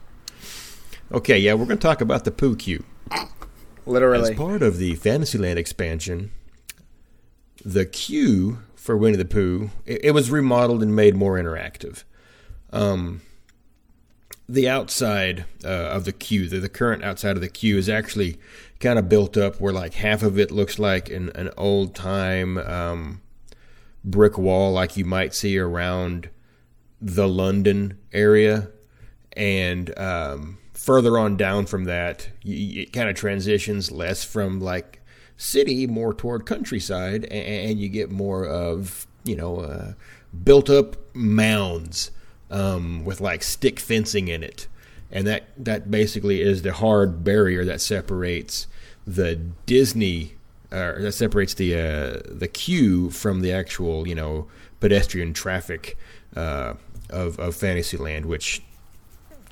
Okay, 1.11 1.37
yeah, 1.37 1.53
we're 1.53 1.65
going 1.65 1.77
to 1.77 1.87
talk 1.87 2.01
about 2.01 2.25
the 2.25 2.31
poo 2.31 2.55
Queue. 2.55 2.83
Literally. 3.85 4.31
As 4.31 4.37
part 4.37 4.61
of 4.61 4.77
the 4.77 4.95
Fantasyland 4.95 5.59
expansion, 5.59 6.31
the 7.63 7.85
queue 7.85 8.59
for 8.75 8.97
Winnie 8.97 9.17
the 9.17 9.25
Pooh 9.25 9.69
it, 9.85 10.05
it 10.05 10.11
was 10.11 10.31
remodeled 10.31 10.81
and 10.81 10.95
made 10.95 11.15
more 11.15 11.37
interactive. 11.37 12.03
Um, 12.71 13.21
the 14.47 14.67
outside 14.67 15.45
uh, 15.63 15.67
of 15.67 16.05
the 16.05 16.11
queue, 16.11 16.47
the, 16.49 16.59
the 16.59 16.69
current 16.69 17.03
outside 17.03 17.35
of 17.35 17.41
the 17.41 17.49
queue, 17.49 17.77
is 17.77 17.87
actually 17.87 18.37
kind 18.79 18.99
of 18.99 19.07
built 19.07 19.37
up 19.37 19.59
where 19.61 19.73
like 19.73 19.95
half 19.95 20.23
of 20.23 20.37
it 20.37 20.51
looks 20.51 20.79
like 20.79 21.09
an, 21.09 21.29
an 21.35 21.49
old 21.57 21.95
time 21.95 22.57
um, 22.57 23.21
brick 24.03 24.37
wall, 24.37 24.73
like 24.73 24.97
you 24.97 25.05
might 25.05 25.33
see 25.33 25.57
around 25.57 26.29
the 27.03 27.27
London 27.27 27.97
area, 28.13 28.69
and 29.33 29.97
um, 29.99 30.57
further 30.73 31.19
on 31.19 31.35
down 31.35 31.65
from 31.65 31.83
that, 31.83 32.29
it 32.43 32.93
kind 32.93 33.09
of 33.09 33.15
transitions 33.15 33.91
less 33.91 34.23
from 34.23 34.61
like 34.61 35.01
city 35.35 35.85
more 35.85 36.13
toward 36.13 36.45
countryside, 36.45 37.25
and, 37.25 37.77
you 37.77 37.89
get 37.89 38.09
more 38.09 38.47
of 38.47 39.05
you 39.25 39.35
know 39.35 39.59
uh, 39.59 39.93
built 40.43 40.69
up 40.69 40.95
mounds 41.13 42.11
um, 42.49 43.03
with 43.03 43.19
like 43.19 43.43
stick 43.43 43.81
fencing 43.81 44.29
in 44.29 44.41
it, 44.41 44.67
and 45.11 45.27
that 45.27 45.49
that 45.57 45.91
basically 45.91 46.41
is 46.41 46.61
the 46.61 46.71
hard 46.71 47.23
barrier 47.23 47.65
that 47.65 47.81
separates 47.81 48.67
the 49.05 49.35
Disney. 49.65 50.35
That 50.69 51.13
separates 51.13 51.53
the 51.53 51.75
uh, 51.75 52.21
the 52.25 52.47
queue 52.51 53.11
from 53.11 53.41
the 53.41 53.51
actual, 53.51 54.07
you 54.07 54.15
know, 54.15 54.47
pedestrian 54.79 55.31
traffic 55.31 55.95
uh, 56.35 56.73
of 57.13 57.39
of 57.39 57.55
Fantasyland, 57.55 58.25
which 58.25 58.61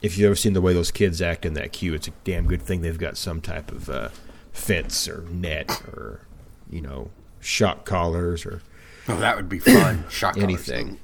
if 0.02 0.17
you've 0.17 0.26
ever 0.26 0.36
seen 0.36 0.54
the 0.54 0.62
way 0.62 0.74
those 0.74 0.91
kids 0.91 1.21
act 1.21 1.45
in 1.45 1.54
that 1.54 1.71
queue, 1.71 1.93
it's 1.93 2.08
a 2.08 2.12
damn 2.24 2.47
good 2.47 2.62
thing 2.62 2.82
they've 2.82 2.97
got 2.97 3.17
some 3.17 3.39
type 3.39 3.71
of 3.71 3.89
uh, 3.89 4.10
fence 4.52 5.08
or 5.08 5.24
net 5.32 5.69
or 5.93 6.21
you 6.69 6.82
know, 6.82 7.10
shock 7.39 7.86
collars 7.86 8.45
or 8.45 8.62
Oh, 9.08 9.17
that 9.19 9.36
would 9.36 9.50
be 9.50 9.60
fun. 9.60 10.06
Shock 10.10 10.36
collars. 10.36 10.43
anything. 10.69 11.00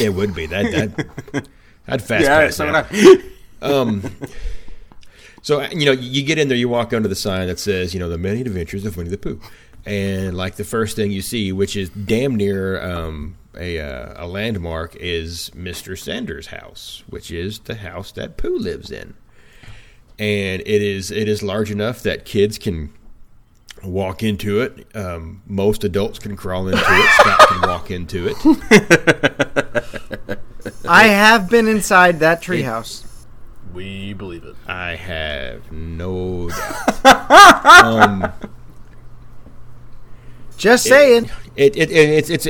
it 0.00 0.14
would 0.14 0.34
be 0.34 0.46
that 0.46 0.94
that 1.34 1.48
I'd 1.88 2.00
fast 2.02 2.24
Yeah, 2.24 2.38
pass 2.46 2.56
that. 2.58 2.90
would 2.90 3.10
So 5.42 5.62
you 5.70 5.86
know, 5.86 5.92
you 5.92 6.22
get 6.22 6.38
in 6.38 6.48
there, 6.48 6.56
you 6.56 6.68
walk 6.68 6.92
under 6.92 7.08
the 7.08 7.14
sign 7.16 7.46
that 7.48 7.58
says, 7.58 7.94
you 7.94 8.00
know, 8.00 8.08
the 8.08 8.18
many 8.18 8.40
adventures 8.42 8.84
of 8.84 8.96
Winnie 8.96 9.10
the 9.10 9.18
Pooh, 9.18 9.40
and 9.86 10.36
like 10.36 10.56
the 10.56 10.64
first 10.64 10.96
thing 10.96 11.10
you 11.10 11.22
see, 11.22 11.50
which 11.52 11.76
is 11.76 11.88
damn 11.90 12.36
near 12.36 12.80
um, 12.82 13.36
a 13.58 13.78
uh, 13.80 14.24
a 14.24 14.26
landmark, 14.26 14.96
is 14.96 15.50
Mister 15.54 15.96
Sanders' 15.96 16.48
house, 16.48 17.02
which 17.08 17.30
is 17.30 17.60
the 17.60 17.76
house 17.76 18.12
that 18.12 18.36
Pooh 18.36 18.58
lives 18.58 18.90
in, 18.90 19.14
and 20.18 20.60
it 20.62 20.82
is 20.82 21.10
it 21.10 21.28
is 21.28 21.42
large 21.42 21.70
enough 21.70 22.02
that 22.02 22.24
kids 22.24 22.58
can 22.58 22.92
walk 23.82 24.22
into 24.22 24.60
it. 24.60 24.86
Um, 24.94 25.42
most 25.46 25.84
adults 25.84 26.18
can 26.18 26.36
crawl 26.36 26.68
into 26.68 26.82
it. 26.82 27.10
Scott 27.12 27.48
can 27.48 27.60
walk 27.68 27.90
into 27.90 28.28
it. 28.28 30.38
I 30.88 31.04
have 31.04 31.48
been 31.48 31.66
inside 31.68 32.20
that 32.20 32.42
treehouse. 32.42 33.06
We 33.72 34.12
believe 34.14 34.44
it. 34.44 34.56
I 34.66 34.96
have 34.96 35.70
no 35.72 36.50
doubt. 37.04 37.30
um, 37.84 38.32
Just 40.56 40.84
saying. 40.84 41.30
It, 41.56 41.76
it, 41.76 41.90
it 41.90 42.08
it's 42.10 42.30
it's 42.30 42.46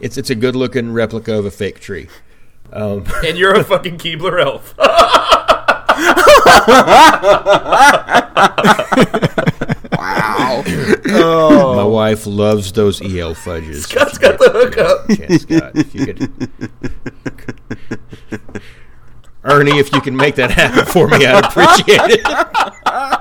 it's 0.00 0.16
it's 0.16 0.30
a 0.30 0.34
good 0.34 0.56
looking 0.56 0.92
replica 0.92 1.38
of 1.38 1.44
a 1.46 1.50
fake 1.50 1.80
tree. 1.80 2.08
Um, 2.72 3.04
And 3.26 3.38
you're 3.38 3.54
a 3.54 3.64
fucking 3.64 3.98
Keebler 3.98 4.44
elf. 4.44 4.74
Wow. 9.96 10.62
My 11.76 11.84
wife 11.84 12.26
loves 12.26 12.72
those 12.72 13.00
EL 13.00 13.34
fudges. 13.34 13.84
Scott's 13.84 14.18
got 14.18 14.38
the 14.38 14.50
hookup. 14.50 15.08
Chance, 15.16 15.42
Scott, 15.42 15.72
if 15.74 15.94
you 15.94 16.06
could. 16.06 16.30
Ernie, 19.44 19.78
if 19.78 19.92
you 19.92 20.00
can 20.00 20.16
make 20.16 20.34
that 20.36 20.50
happen 20.50 20.86
for 20.86 21.06
me, 21.08 21.24
I'd 21.26 21.44
appreciate 21.44 22.20
it. 22.20 22.26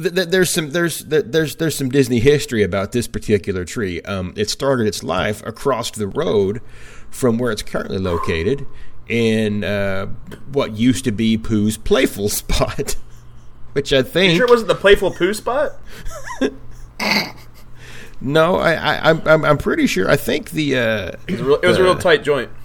Th- 0.00 0.14
th- 0.14 0.28
There's 0.28 0.50
some 0.50 0.70
there's 0.70 1.04
th- 1.04 1.24
there's 1.28 1.56
there's 1.56 1.76
some 1.76 1.88
Disney 1.88 2.20
history 2.20 2.62
about 2.62 2.92
this 2.92 3.06
particular 3.08 3.64
tree. 3.64 4.00
Um, 4.02 4.32
it 4.36 4.50
started 4.50 4.86
its 4.86 5.02
life 5.02 5.44
across 5.46 5.90
the 5.90 6.06
road 6.08 6.60
from 7.10 7.38
where 7.38 7.52
it's 7.52 7.62
currently 7.62 7.98
located 7.98 8.66
in 9.08 9.62
uh, 9.64 10.06
what 10.52 10.72
used 10.76 11.04
to 11.04 11.12
be 11.12 11.36
Pooh's 11.38 11.76
playful 11.76 12.28
spot, 12.40 12.96
which 13.72 13.92
I 13.92 14.02
think 14.02 14.36
Sure, 14.36 14.46
it 14.46 14.50
wasn't 14.50 14.68
the 14.68 14.74
playful 14.74 15.10
Pooh 15.12 15.34
spot? 15.34 15.72
no, 18.20 18.56
I, 18.56 18.72
I 18.74 19.10
I'm 19.10 19.20
I'm- 19.28 19.44
I'm 19.44 19.58
pretty 19.58 19.86
sure. 19.86 20.10
I 20.10 20.16
think 20.16 20.50
the 20.50 20.76
uh, 20.76 21.10
It 21.28 21.32
was 21.32 21.40
a 21.40 21.44
real, 21.44 21.56
it 21.62 21.66
was 21.66 21.76
a 21.78 21.82
real 21.82 21.96
tight 21.98 22.22
joint. 22.24 22.50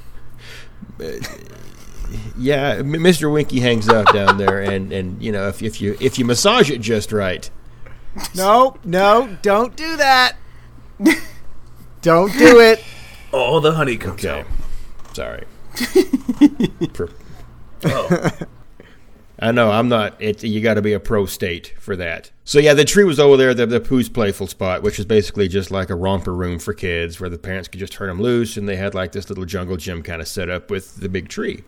Yeah, 2.39 2.78
Mr. 2.78 3.32
Winky 3.32 3.60
hangs 3.60 3.89
out 3.89 4.13
down 4.13 4.38
there, 4.38 4.62
and, 4.62 4.91
and 4.93 5.21
you 5.21 5.32
know 5.32 5.47
if 5.49 5.62
if 5.62 5.82
you 5.82 5.97
if 5.99 6.17
you 6.17 6.25
massage 6.25 6.69
it 6.71 6.80
just 6.82 7.12
right, 7.12 7.49
No, 8.36 8.78
no, 8.84 9.38
don't 9.41 9.75
do 9.75 9.97
that. 9.97 10.36
don't 12.02 12.32
do 12.34 12.60
it. 12.60 12.84
Oh, 13.32 13.60
the 13.60 13.73
honey 13.73 13.95
comes 13.95 14.25
okay. 14.25 14.39
out. 14.39 14.47
Sorry. 15.13 15.43
For- 16.95 17.12
oh. 17.86 18.30
I 19.39 19.52
know 19.52 19.69
I'm 19.69 19.88
not. 19.88 20.19
It, 20.19 20.43
you 20.43 20.62
got 20.62 20.73
to 20.73 20.82
be 20.82 20.93
a 20.93 20.99
pro 20.99 21.28
state 21.28 21.75
for 21.80 21.95
that. 21.95 22.32
So 22.43 22.58
yeah, 22.58 22.73
the 22.73 22.86
tree 22.86 23.04
was 23.04 23.19
over 23.19 23.38
there, 23.38 23.54
the, 23.54 23.67
the 23.67 23.80
Pooh's 23.80 24.10
playful 24.10 24.47
spot, 24.47 24.82
which 24.82 24.97
is 24.97 25.06
basically 25.06 25.47
just 25.47 25.69
like 25.69 25.91
a 25.91 25.95
romper 25.95 26.34
room 26.34 26.58
for 26.58 26.73
kids, 26.73 27.19
where 27.19 27.30
the 27.30 27.38
parents 27.38 27.67
could 27.69 27.80
just 27.80 27.93
turn 27.93 28.08
them 28.08 28.19
loose, 28.19 28.58
and 28.58 28.67
they 28.67 28.78
had 28.78 28.95
like 28.95 29.12
this 29.12 29.30
little 29.30 29.45
jungle 29.45 29.78
gym 29.78 30.02
kind 30.02 30.21
of 30.21 30.28
set 30.28 30.49
up 30.49 30.71
with 30.71 30.95
the 30.95 31.08
big 31.08 31.30
tree. 31.30 31.63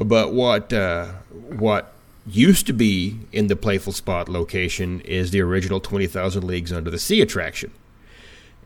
But 0.00 0.32
what 0.32 0.72
uh, 0.72 1.12
what 1.30 1.92
used 2.26 2.66
to 2.66 2.72
be 2.72 3.20
in 3.32 3.48
the 3.48 3.56
playful 3.56 3.92
spot 3.92 4.28
location 4.28 5.00
is 5.02 5.30
the 5.30 5.40
original 5.40 5.78
Twenty 5.78 6.06
Thousand 6.06 6.44
Leagues 6.44 6.72
Under 6.72 6.90
the 6.90 6.98
Sea 6.98 7.20
attraction, 7.20 7.70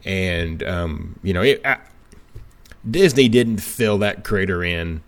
and 0.05 0.63
um, 0.63 1.19
you 1.23 1.35
know 1.35 1.43
it. 1.43 1.61
I, 1.65 1.79
Disney 2.89 3.29
didn't 3.29 3.59
fill 3.59 3.99
that 3.99 4.25
crater 4.25 4.63
in 4.63 5.03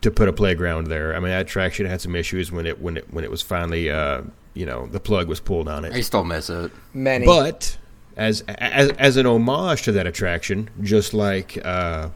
to 0.00 0.10
put 0.10 0.28
a 0.28 0.32
playground 0.32 0.86
there. 0.86 1.14
I 1.14 1.18
mean, 1.18 1.30
that 1.30 1.42
attraction 1.42 1.86
had 1.86 2.00
some 2.00 2.14
issues 2.14 2.50
when 2.50 2.66
it 2.66 2.80
when 2.80 2.96
it 2.96 3.12
when 3.12 3.24
it 3.24 3.30
was 3.30 3.42
finally 3.42 3.90
uh, 3.90 4.22
you 4.54 4.64
know 4.64 4.86
the 4.86 5.00
plug 5.00 5.28
was 5.28 5.40
pulled 5.40 5.68
on 5.68 5.84
it. 5.84 5.92
I 5.92 6.00
still 6.00 6.24
miss 6.24 6.48
it. 6.48 6.70
Many. 6.94 7.26
But 7.26 7.76
as 8.16 8.42
as 8.48 8.90
as 8.92 9.16
an 9.16 9.26
homage 9.26 9.82
to 9.82 9.92
that 9.92 10.06
attraction, 10.06 10.70
just 10.80 11.12
like 11.12 11.58
uh, 11.64 12.08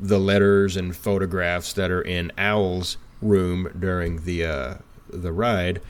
the 0.00 0.18
letters 0.18 0.76
and 0.76 0.96
photographs 0.96 1.72
that 1.72 1.90
are 1.90 2.02
in 2.02 2.32
Owl's 2.38 2.96
room 3.20 3.68
during 3.78 4.24
the 4.24 4.44
uh, 4.44 4.74
the 5.10 5.32
ride, 5.32 5.80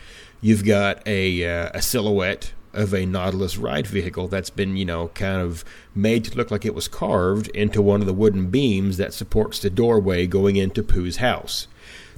you've 0.40 0.64
got 0.64 1.06
a 1.06 1.44
uh, 1.44 1.70
a 1.74 1.82
silhouette 1.82 2.52
of 2.72 2.94
a 2.94 3.06
Nautilus 3.06 3.56
ride 3.56 3.86
vehicle 3.86 4.28
that's 4.28 4.50
been 4.50 4.76
you 4.76 4.84
know 4.84 5.08
kind 5.08 5.40
of 5.40 5.64
made 5.94 6.24
to 6.24 6.36
look 6.36 6.50
like 6.50 6.64
it 6.64 6.74
was 6.74 6.88
carved 6.88 7.48
into 7.48 7.82
one 7.82 8.00
of 8.00 8.06
the 8.06 8.14
wooden 8.14 8.48
beams 8.48 8.96
that 8.96 9.14
supports 9.14 9.58
the 9.58 9.70
doorway 9.70 10.26
going 10.26 10.56
into 10.56 10.82
Pooh's 10.82 11.16
house. 11.16 11.66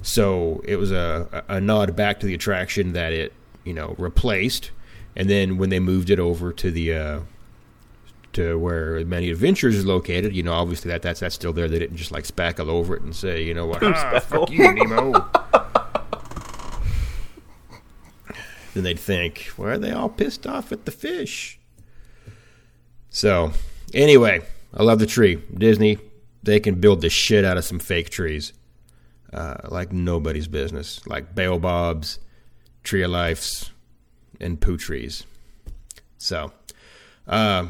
So 0.01 0.61
it 0.63 0.77
was 0.77 0.91
a, 0.91 1.43
a 1.47 1.61
nod 1.61 1.95
back 1.95 2.19
to 2.19 2.25
the 2.25 2.33
attraction 2.33 2.93
that 2.93 3.13
it 3.13 3.33
you 3.63 3.73
know 3.73 3.95
replaced, 3.97 4.71
and 5.15 5.29
then 5.29 5.57
when 5.57 5.69
they 5.69 5.79
moved 5.79 6.09
it 6.09 6.19
over 6.19 6.53
to 6.53 6.71
the 6.71 6.93
uh, 6.93 7.19
to 8.33 8.57
where 8.57 9.03
Many 9.05 9.29
Adventures 9.29 9.75
is 9.75 9.85
located, 9.85 10.35
you 10.35 10.43
know, 10.43 10.53
obviously 10.53 10.89
that 10.91 11.01
that's 11.01 11.19
that's 11.19 11.35
still 11.35 11.53
there. 11.53 11.67
They 11.67 11.79
didn't 11.79 11.97
just 11.97 12.11
like 12.11 12.25
spackle 12.25 12.67
over 12.67 12.95
it 12.95 13.01
and 13.01 13.15
say, 13.15 13.43
you 13.43 13.53
know 13.53 13.65
what, 13.65 13.83
ah, 13.83 14.19
fuck 14.19 14.49
you, 14.49 14.71
Nemo. 14.71 15.11
then 18.73 18.83
they'd 18.83 18.99
think, 18.99 19.51
why 19.55 19.71
are 19.71 19.77
they 19.77 19.91
all 19.91 20.09
pissed 20.09 20.47
off 20.47 20.71
at 20.71 20.85
the 20.85 20.91
fish? 20.91 21.59
So, 23.09 23.51
anyway, 23.93 24.41
I 24.73 24.83
love 24.83 24.99
the 24.99 25.05
tree. 25.05 25.41
Disney, 25.53 25.97
they 26.43 26.59
can 26.59 26.75
build 26.75 27.01
the 27.01 27.09
shit 27.09 27.43
out 27.43 27.57
of 27.57 27.65
some 27.65 27.79
fake 27.79 28.09
trees, 28.09 28.53
uh, 29.33 29.57
like 29.69 29.91
nobody's 29.91 30.47
business, 30.47 31.05
like 31.05 31.35
baobabs, 31.35 32.19
tree 32.83 33.03
of 33.03 33.11
lifes, 33.11 33.71
and 34.39 34.59
poo 34.61 34.77
trees. 34.77 35.25
So, 36.17 36.51
uh, 37.27 37.67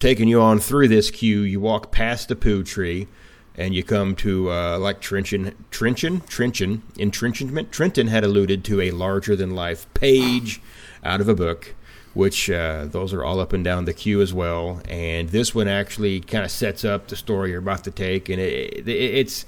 taking 0.00 0.28
you 0.28 0.40
on 0.40 0.58
through 0.58 0.88
this 0.88 1.10
queue, 1.10 1.42
you 1.42 1.60
walk 1.60 1.92
past 1.92 2.28
the 2.28 2.36
poo 2.36 2.64
tree, 2.64 3.06
and 3.54 3.74
you 3.74 3.84
come 3.84 4.16
to 4.16 4.50
uh, 4.50 4.78
like 4.78 5.00
Trenton, 5.00 5.54
Trenton, 5.70 6.22
Trenton, 6.22 6.82
entrenchment. 6.96 7.70
Trenton 7.70 8.08
had 8.08 8.24
alluded 8.24 8.64
to 8.64 8.80
a 8.80 8.90
larger 8.90 9.36
than 9.36 9.54
life 9.54 9.92
page 9.92 10.60
out 11.04 11.20
of 11.20 11.28
a 11.28 11.34
book, 11.34 11.74
which 12.14 12.50
uh, 12.50 12.86
those 12.86 13.12
are 13.12 13.22
all 13.22 13.38
up 13.38 13.52
and 13.52 13.62
down 13.62 13.84
the 13.84 13.92
queue 13.92 14.22
as 14.22 14.32
well. 14.32 14.80
And 14.88 15.28
this 15.28 15.54
one 15.54 15.68
actually 15.68 16.20
kind 16.20 16.44
of 16.44 16.50
sets 16.50 16.84
up 16.84 17.08
the 17.08 17.16
story 17.16 17.50
you're 17.50 17.58
about 17.58 17.84
to 17.84 17.90
take, 17.90 18.30
and 18.30 18.40
it, 18.40 18.88
it, 18.88 18.88
it's 18.88 19.44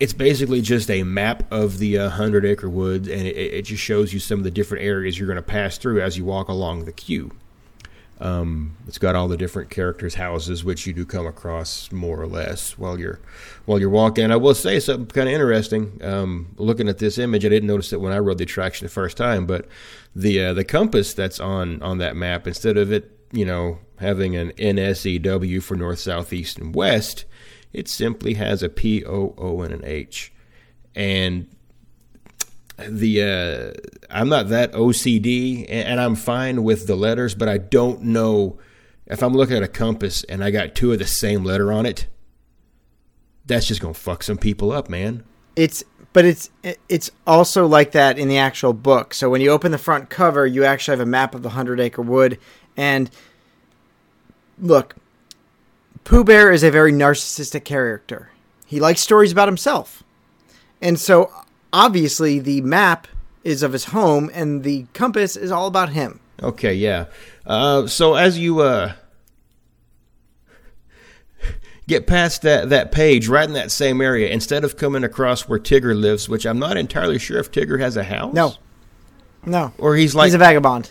it's 0.00 0.14
basically 0.14 0.62
just 0.62 0.90
a 0.90 1.02
map 1.04 1.44
of 1.52 1.78
the 1.78 1.98
uh, 1.98 2.08
hundred 2.08 2.44
acre 2.44 2.68
woods, 2.70 3.06
and 3.06 3.22
it, 3.22 3.36
it 3.36 3.62
just 3.62 3.82
shows 3.82 4.12
you 4.12 4.18
some 4.18 4.40
of 4.40 4.44
the 4.44 4.50
different 4.50 4.82
areas 4.82 5.18
you're 5.18 5.28
going 5.28 5.36
to 5.36 5.42
pass 5.42 5.78
through 5.78 6.00
as 6.00 6.18
you 6.18 6.24
walk 6.24 6.48
along 6.48 6.86
the 6.86 6.92
queue. 6.92 7.30
Um, 8.20 8.76
it's 8.86 8.98
got 8.98 9.16
all 9.16 9.28
the 9.28 9.36
different 9.38 9.70
characters' 9.70 10.14
houses, 10.14 10.62
which 10.62 10.86
you 10.86 10.92
do 10.92 11.06
come 11.06 11.26
across 11.26 11.90
more 11.90 12.20
or 12.20 12.26
less 12.26 12.76
while 12.76 12.98
you're 12.98 13.18
while 13.64 13.80
you're 13.80 13.88
walking. 13.88 14.30
I 14.30 14.36
will 14.36 14.54
say 14.54 14.78
something 14.78 15.06
kind 15.06 15.28
of 15.28 15.34
interesting. 15.34 15.98
Um, 16.02 16.54
looking 16.58 16.88
at 16.88 16.98
this 16.98 17.16
image, 17.16 17.46
I 17.46 17.48
didn't 17.48 17.66
notice 17.66 17.94
it 17.94 18.00
when 18.00 18.12
I 18.12 18.18
rode 18.18 18.36
the 18.36 18.44
attraction 18.44 18.84
the 18.84 18.92
first 18.92 19.16
time, 19.16 19.46
but 19.46 19.66
the 20.14 20.44
uh, 20.44 20.54
the 20.54 20.64
compass 20.64 21.14
that's 21.14 21.40
on 21.40 21.82
on 21.82 21.96
that 21.98 22.14
map, 22.14 22.46
instead 22.46 22.76
of 22.76 22.92
it, 22.92 23.10
you 23.32 23.46
know, 23.46 23.78
having 23.98 24.36
an 24.36 24.52
NSEW 24.52 25.62
for 25.62 25.76
north, 25.76 26.00
south, 26.00 26.32
east, 26.32 26.58
and 26.58 26.74
west, 26.74 27.24
it 27.72 27.88
simply 27.88 28.34
has 28.34 28.62
a 28.62 28.68
P 28.68 29.02
O 29.04 29.34
O 29.38 29.62
and 29.62 29.72
an 29.72 29.84
H, 29.84 30.30
and 30.94 31.46
the 32.88 33.22
uh, 33.22 33.80
I'm 34.10 34.28
not 34.28 34.48
that 34.48 34.72
OCD, 34.72 35.66
and, 35.68 36.00
I'm 36.00 36.14
fine 36.14 36.62
with 36.62 36.86
the 36.86 36.96
letters, 36.96 37.34
but 37.34 37.48
I 37.48 37.58
don't 37.58 38.02
know 38.02 38.58
if 39.06 39.22
I'm 39.22 39.34
looking 39.34 39.56
at 39.56 39.62
a 39.62 39.68
compass 39.68 40.24
and 40.24 40.42
I 40.42 40.50
got 40.50 40.74
two 40.74 40.92
of 40.92 40.98
the 40.98 41.06
same 41.06 41.44
letter 41.44 41.72
on 41.72 41.86
it. 41.86 42.06
That's 43.46 43.66
just 43.66 43.80
gonna 43.80 43.94
fuck 43.94 44.22
some 44.22 44.38
people 44.38 44.72
up, 44.72 44.88
man. 44.88 45.24
It's 45.56 45.84
but 46.12 46.24
it's 46.24 46.50
it's 46.88 47.10
also 47.26 47.66
like 47.66 47.92
that 47.92 48.18
in 48.18 48.28
the 48.28 48.38
actual 48.38 48.72
book. 48.72 49.14
So 49.14 49.30
when 49.30 49.40
you 49.40 49.50
open 49.50 49.72
the 49.72 49.78
front 49.78 50.10
cover, 50.10 50.46
you 50.46 50.64
actually 50.64 50.92
have 50.96 51.06
a 51.06 51.10
map 51.10 51.34
of 51.34 51.42
the 51.42 51.50
Hundred 51.50 51.80
Acre 51.80 52.02
Wood. 52.02 52.38
And 52.76 53.10
look, 54.58 54.96
Pooh 56.04 56.24
Bear 56.24 56.50
is 56.50 56.62
a 56.62 56.70
very 56.70 56.92
narcissistic 56.92 57.64
character. 57.64 58.30
He 58.66 58.80
likes 58.80 59.00
stories 59.00 59.32
about 59.32 59.48
himself, 59.48 60.04
and 60.80 60.98
so 60.98 61.32
obviously 61.72 62.38
the 62.38 62.60
map 62.62 63.06
is 63.44 63.62
of 63.62 63.72
his 63.72 63.86
home, 63.86 64.30
and 64.34 64.62
the 64.64 64.86
compass 64.92 65.36
is 65.36 65.50
all 65.50 65.66
about 65.66 65.90
him. 65.90 66.20
Okay, 66.42 66.74
yeah. 66.74 67.06
Uh, 67.46 67.86
so 67.86 68.14
as 68.14 68.38
you 68.38 68.60
uh, 68.60 68.92
get 71.86 72.06
past 72.06 72.42
that, 72.42 72.68
that 72.68 72.92
page, 72.92 73.28
right 73.28 73.46
in 73.48 73.54
that 73.54 73.70
same 73.70 74.00
area, 74.00 74.28
instead 74.28 74.64
of 74.64 74.76
coming 74.76 75.04
across 75.04 75.48
where 75.48 75.58
Tigger 75.58 75.98
lives, 75.98 76.28
which 76.28 76.46
I'm 76.46 76.58
not 76.58 76.76
entirely 76.76 77.18
sure 77.18 77.38
if 77.38 77.50
Tigger 77.50 77.80
has 77.80 77.96
a 77.96 78.04
house. 78.04 78.32
No. 78.34 78.54
No. 79.44 79.72
Or 79.78 79.96
he's 79.96 80.14
like 80.14 80.26
He's 80.26 80.34
a 80.34 80.38
vagabond. 80.38 80.90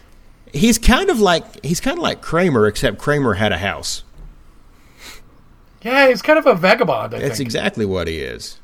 he's 0.53 0.77
kind 0.77 1.09
of 1.09 1.19
like 1.19 1.63
he's 1.63 1.79
kind 1.79 1.97
of 1.97 2.01
like 2.03 2.21
Kramer, 2.21 2.65
except 2.67 2.97
Kramer 2.97 3.35
had 3.35 3.51
a 3.51 3.57
house. 3.59 4.03
Yeah, 5.83 6.09
he's 6.09 6.21
kind 6.21 6.37
of 6.37 6.45
a 6.45 6.55
vagabond. 6.55 7.13
I 7.13 7.19
That's 7.19 7.37
think. 7.37 7.47
exactly 7.47 7.85
what 7.85 8.07
he 8.07 8.17
is. 8.19 8.59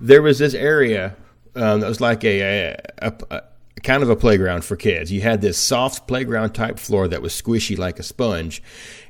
There 0.00 0.22
was 0.22 0.38
this 0.38 0.54
area 0.54 1.16
um, 1.56 1.80
that 1.80 1.88
was 1.88 2.00
like 2.00 2.24
a, 2.24 2.40
a, 2.40 2.78
a, 2.98 3.12
a 3.30 3.42
kind 3.82 4.02
of 4.02 4.10
a 4.10 4.16
playground 4.16 4.64
for 4.64 4.76
kids. 4.76 5.12
You 5.12 5.20
had 5.20 5.40
this 5.40 5.58
soft 5.58 6.06
playground 6.06 6.52
type 6.52 6.78
floor 6.78 7.08
that 7.08 7.22
was 7.22 7.32
squishy 7.32 7.76
like 7.76 7.98
a 7.98 8.02
sponge, 8.02 8.62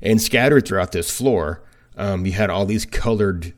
and 0.02 0.20
scattered 0.20 0.66
throughout 0.66 0.92
this 0.92 1.10
floor, 1.10 1.62
um, 1.96 2.26
you 2.26 2.32
had 2.32 2.50
all 2.50 2.66
these 2.66 2.86
colored 2.86 3.54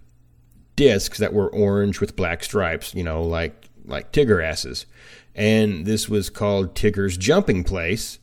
discs 0.75 1.19
that 1.19 1.33
were 1.33 1.49
orange 1.49 2.01
with 2.01 2.17
black 2.17 2.45
stripes. 2.45 2.95
You 2.95 3.05
know, 3.05 3.23
like 3.23 3.69
like 3.85 4.13
Tigger 4.13 4.45
asses, 4.45 4.87
and 5.35 5.87
this 5.87 6.09
was 6.09 6.31
called 6.31 6.75
Tigger's 6.75 7.17
jumping 7.17 7.65
place 7.65 8.19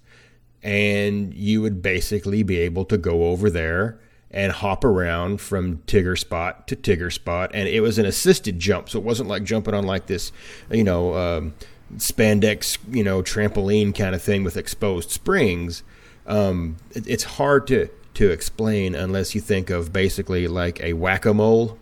and 0.63 1.33
you 1.33 1.61
would 1.61 1.81
basically 1.81 2.41
be 2.41 2.57
able 2.57 2.85
to 2.85 2.97
go 2.97 3.25
over 3.25 3.49
there 3.49 3.99
and 4.33 4.51
hop 4.51 4.83
around 4.83 5.39
from 5.39 5.77
Tigger 5.85 6.17
spot 6.17 6.67
to 6.67 6.75
Tigger 6.75 7.13
spot, 7.13 7.51
and 7.53 7.69
it 7.69 7.81
was 7.81 7.99
an 7.99 8.05
assisted 8.05 8.59
jump, 8.59 8.89
so 8.89 8.97
it 8.97 9.05
wasn't 9.05 9.29
like 9.29 9.43
jumping 9.43 9.75
on 9.75 9.85
like 9.85 10.07
this, 10.07 10.31
you 10.71 10.83
know, 10.83 11.13
um, 11.15 11.53
spandex, 11.95 12.79
you 12.89 13.03
know, 13.03 13.21
trampoline 13.21 13.95
kind 13.95 14.15
of 14.15 14.21
thing 14.21 14.43
with 14.43 14.57
exposed 14.57 15.11
springs. 15.11 15.83
Um, 16.25 16.77
it, 16.91 17.07
it's 17.07 17.23
hard 17.23 17.67
to 17.67 17.89
to 18.15 18.31
explain 18.31 18.93
unless 18.95 19.33
you 19.33 19.41
think 19.41 19.69
of 19.69 19.91
basically 19.93 20.47
like 20.47 20.81
a 20.81 20.93
whack 20.93 21.25
a 21.25 21.33
mole, 21.33 21.77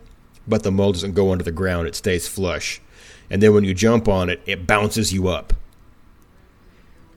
but 0.46 0.62
the 0.62 0.70
mole 0.70 0.92
doesn't 0.92 1.14
go 1.14 1.32
under 1.32 1.44
the 1.44 1.52
ground; 1.52 1.88
it 1.88 1.94
stays 1.94 2.28
flush, 2.28 2.82
and 3.30 3.42
then 3.42 3.54
when 3.54 3.64
you 3.64 3.72
jump 3.72 4.08
on 4.08 4.28
it, 4.28 4.42
it 4.44 4.66
bounces 4.66 5.10
you 5.10 5.28
up. 5.28 5.54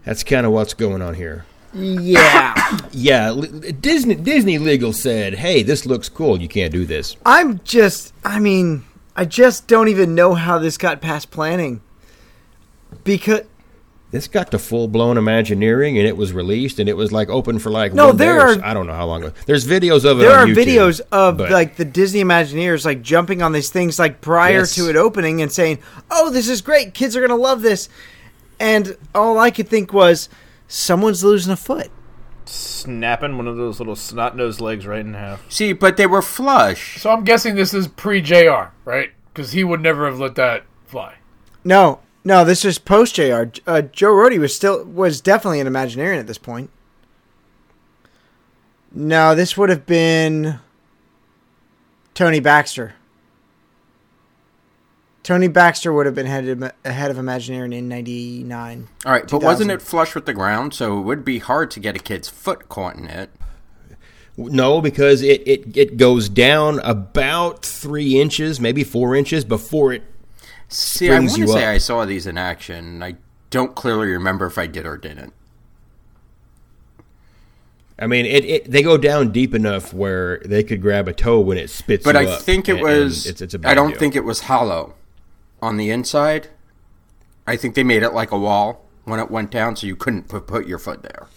That's 0.05 0.23
kind 0.23 0.45
of 0.45 0.53
what's 0.53 0.73
going 0.73 1.01
on 1.01 1.15
here. 1.15 1.45
Yeah. 1.75 2.53
Yeah, 2.91 3.35
Disney 3.81 4.15
Disney 4.15 4.57
Legal 4.57 4.91
said, 4.93 5.35
"Hey, 5.35 5.61
this 5.63 5.85
looks 5.85 6.07
cool. 6.09 6.41
You 6.41 6.47
can't 6.47 6.71
do 6.71 6.85
this." 6.85 7.15
I'm 7.25 7.59
just, 7.63 8.13
I 8.23 8.39
mean, 8.39 8.85
I 9.15 9.25
just 9.25 9.67
don't 9.67 9.89
even 9.89 10.15
know 10.15 10.33
how 10.33 10.57
this 10.57 10.77
got 10.77 11.01
past 11.01 11.29
planning. 11.29 11.81
Because, 13.03 13.41
This 14.11 14.27
got 14.27 14.49
to 14.51 14.59
full 14.59 14.87
blown 14.87 15.17
Imagineering, 15.17 15.97
and 15.97 16.07
it 16.07 16.15
was 16.15 16.31
released, 16.31 16.79
and 16.79 16.87
it 16.87 16.95
was 16.95 17.11
like 17.11 17.29
open 17.29 17.59
for 17.59 17.69
like 17.69 17.93
No, 17.93 18.07
one 18.07 18.17
there 18.17 18.39
are- 18.39 18.63
I 18.63 18.73
don't 18.73 18.87
know 18.87 18.93
how 18.93 19.05
long. 19.07 19.31
There's 19.45 19.67
videos 19.67 20.05
of 20.09 20.19
it. 20.19 20.23
there 20.23 20.31
are 20.37 20.47
YouTube, 20.47 20.55
videos 20.65 21.01
of 21.11 21.37
but- 21.37 21.51
like 21.51 21.75
the 21.75 21.85
Disney 21.85 22.23
Imagineers 22.23 22.85
like 22.85 23.01
jumping 23.01 23.41
on 23.41 23.51
these 23.51 23.69
things 23.69 23.99
like 23.99 24.21
prior 24.21 24.59
Yes. 24.59 24.75
to 24.75 24.89
it 24.89 24.95
opening 24.95 25.41
and 25.41 25.51
saying, 25.51 25.79
"Oh, 26.09 26.29
this 26.29 26.47
is 26.47 26.61
great. 26.61 26.93
Kids 26.93 27.15
are 27.15 27.19
going 27.19 27.29
to 27.29 27.35
love 27.35 27.61
this." 27.61 27.89
And 28.59 28.95
all 29.13 29.37
I 29.37 29.51
could 29.51 29.67
think 29.67 29.91
was 29.91 30.29
someone's 30.67 31.23
losing 31.23 31.51
a 31.53 31.57
foot. 31.57 31.89
Snapping 32.45 33.37
one 33.37 33.47
of 33.47 33.57
those 33.57 33.79
little 33.79 33.95
snot 33.95 34.35
nosed 34.35 34.61
legs 34.61 34.85
right 34.85 34.99
in 34.99 35.15
half. 35.15 35.51
See, 35.51 35.73
but 35.73 35.97
they 35.97 36.05
were 36.05 36.21
flush. 36.21 37.01
So 37.01 37.09
I'm 37.09 37.23
guessing 37.23 37.55
this 37.55 37.73
is 37.73 37.87
pre 37.87 38.21
JR, 38.21 38.71
right? 38.83 39.11
Because 39.33 39.51
he 39.51 39.63
would 39.63 39.81
never 39.81 40.05
have 40.05 40.19
let 40.19 40.35
that 40.35 40.65
fly. 40.85 41.15
No, 41.63 41.99
no, 42.23 42.45
this 42.45 42.63
was 42.63 42.77
post 42.77 43.15
JR. 43.15 43.45
Uh, 43.65 43.81
Joe 43.81 44.13
Rohde 44.13 44.39
was 44.39 44.55
still 44.55 44.83
was 44.83 45.21
definitely 45.21 45.59
an 45.59 45.67
Imagineering 45.67 46.19
at 46.19 46.27
this 46.27 46.37
point. 46.37 46.69
No, 48.91 49.35
this 49.35 49.57
would 49.57 49.69
have 49.69 49.85
been 49.85 50.59
Tony 52.13 52.39
Baxter. 52.39 52.95
Tony 55.25 55.47
Baxter 55.47 55.91
would 55.91 56.05
have 56.05 56.13
been 56.13 56.27
headed 56.27 56.71
ahead 56.85 57.09
of 57.09 57.17
Imagineering 57.17 57.73
in 57.73 57.89
'99. 57.89 58.87
All 59.07 59.11
right, 59.11 59.27
but 59.27 59.41
wasn't 59.41 59.71
it 59.71 59.81
flush 59.81 60.13
with 60.13 60.27
the 60.27 60.33
ground? 60.35 60.75
So 60.75 60.99
it 60.99 61.01
would 61.01 61.25
be 61.25 61.39
hard 61.39 61.71
to 61.71 61.79
get 61.79 61.95
a 61.95 61.99
kid's 61.99 62.29
foot 62.29 62.69
caught 62.69 62.95
in 62.95 63.07
it. 63.07 63.31
no, 64.37 64.81
because 64.81 65.23
it, 65.23 65.41
it 65.47 65.75
it 65.75 65.97
goes 65.97 66.29
down 66.29 66.79
about 66.81 67.65
three 67.65 68.21
inches, 68.21 68.59
maybe 68.59 68.83
four 68.83 69.15
inches 69.15 69.43
before 69.43 69.93
it. 69.93 70.03
See, 70.67 71.09
I 71.09 71.17
want 71.17 71.31
to 71.31 71.47
say 71.47 71.63
up. 71.63 71.69
I 71.69 71.77
saw 71.79 72.05
these 72.05 72.27
in 72.27 72.37
action. 72.37 73.01
I 73.01 73.15
don't 73.49 73.73
clearly 73.73 74.07
remember 74.09 74.45
if 74.45 74.59
I 74.59 74.67
did 74.67 74.85
or 74.85 74.95
didn't. 74.95 75.33
I 77.97 78.07
mean, 78.07 78.25
it, 78.27 78.45
it 78.45 78.69
they 78.71 78.83
go 78.83 78.97
down 78.97 79.31
deep 79.31 79.55
enough 79.55 79.93
where 79.93 80.39
they 80.45 80.63
could 80.63 80.81
grab 80.81 81.07
a 81.07 81.13
toe 81.13 81.39
when 81.39 81.57
it 81.57 81.69
spits. 81.69 82.03
But 82.03 82.13
you 82.15 82.27
I 82.27 82.33
up, 82.33 82.41
think 82.41 82.67
it 82.67 82.73
and- 82.77 82.79
and 82.87 83.03
was. 83.05 83.25
It's, 83.25 83.41
it's 83.41 83.53
a 83.55 83.59
I 83.63 83.73
don't 83.73 83.91
deal. 83.91 83.97
think 83.99 84.15
it 84.15 84.23
was 84.25 84.41
hollow 84.41 84.94
on 85.65 85.77
the 85.77 85.89
inside. 85.89 86.49
I 87.47 87.55
think 87.57 87.75
they 87.75 87.83
made 87.83 88.03
it 88.03 88.13
like 88.13 88.31
a 88.31 88.37
wall 88.37 88.85
when 89.03 89.19
it 89.19 89.29
went 89.29 89.51
down, 89.51 89.75
so 89.75 89.87
you 89.87 89.95
couldn't 89.95 90.27
put, 90.27 90.47
put 90.47 90.67
your 90.67 90.79
foot 90.79 91.03
there. 91.03 91.27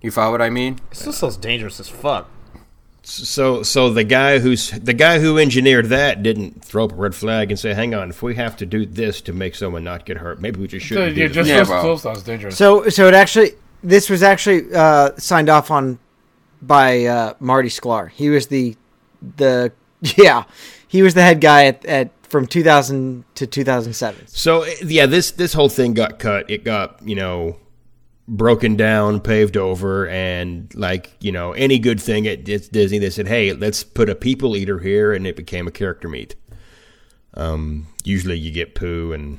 You 0.00 0.10
follow 0.10 0.32
what 0.32 0.42
I 0.42 0.50
mean? 0.50 0.80
It 0.90 0.96
still 0.96 1.12
sounds 1.12 1.36
dangerous 1.36 1.78
as 1.80 1.88
fuck. 1.88 2.28
So, 3.04 3.62
so 3.62 3.90
the 3.90 4.04
guy 4.04 4.38
who's 4.38 4.70
the 4.70 4.94
guy 4.94 5.18
who 5.18 5.36
engineered 5.36 5.86
that 5.86 6.22
didn't 6.22 6.64
throw 6.64 6.84
up 6.84 6.92
a 6.92 6.94
red 6.94 7.16
flag 7.16 7.50
and 7.50 7.58
say, 7.58 7.74
"Hang 7.74 7.94
on, 7.94 8.10
if 8.10 8.22
we 8.22 8.36
have 8.36 8.56
to 8.58 8.66
do 8.66 8.86
this 8.86 9.20
to 9.22 9.32
make 9.32 9.56
someone 9.56 9.82
not 9.82 10.06
get 10.06 10.18
hurt, 10.18 10.40
maybe 10.40 10.60
we 10.60 10.68
just 10.68 10.86
shouldn't." 10.86 11.16
yeah, 11.16 11.26
do 11.26 11.34
just 11.34 11.48
this. 11.48 11.56
Yeah, 11.56 11.64
still, 11.64 11.74
well. 11.74 11.82
still 11.82 12.14
sounds 12.14 12.22
dangerous. 12.22 12.56
So, 12.56 12.88
so 12.88 13.08
it 13.08 13.14
actually 13.14 13.52
this 13.82 14.08
was 14.08 14.22
actually 14.22 14.72
uh, 14.72 15.10
signed 15.16 15.48
off 15.48 15.72
on 15.72 15.98
by 16.60 17.04
uh, 17.04 17.34
Marty 17.40 17.68
Sklar. 17.68 18.10
He 18.10 18.28
was 18.28 18.46
the 18.46 18.76
the 19.36 19.72
yeah, 20.00 20.44
he 20.86 21.02
was 21.02 21.14
the 21.14 21.22
head 21.22 21.40
guy 21.40 21.66
at, 21.66 21.84
at 21.84 22.10
from 22.32 22.46
2000 22.46 23.24
to 23.34 23.46
2007. 23.46 24.26
So, 24.26 24.64
yeah, 24.82 25.04
this 25.06 25.30
this 25.30 25.52
whole 25.52 25.68
thing 25.68 25.92
got 25.92 26.18
cut. 26.18 26.50
It 26.50 26.64
got 26.64 27.06
you 27.06 27.14
know 27.14 27.58
broken 28.26 28.74
down, 28.74 29.20
paved 29.20 29.56
over, 29.56 30.08
and 30.08 30.74
like 30.74 31.12
you 31.20 31.30
know 31.30 31.52
any 31.52 31.78
good 31.78 32.00
thing 32.00 32.26
at 32.26 32.44
Disney, 32.44 32.98
they 32.98 33.10
said, 33.10 33.28
"Hey, 33.28 33.52
let's 33.52 33.84
put 33.84 34.08
a 34.08 34.14
people 34.14 34.56
eater 34.56 34.78
here," 34.78 35.12
and 35.12 35.26
it 35.26 35.36
became 35.36 35.68
a 35.68 35.70
character 35.70 36.08
meet. 36.08 36.34
Um, 37.34 37.86
usually, 38.02 38.38
you 38.38 38.50
get 38.50 38.74
Pooh 38.74 39.12
and 39.12 39.38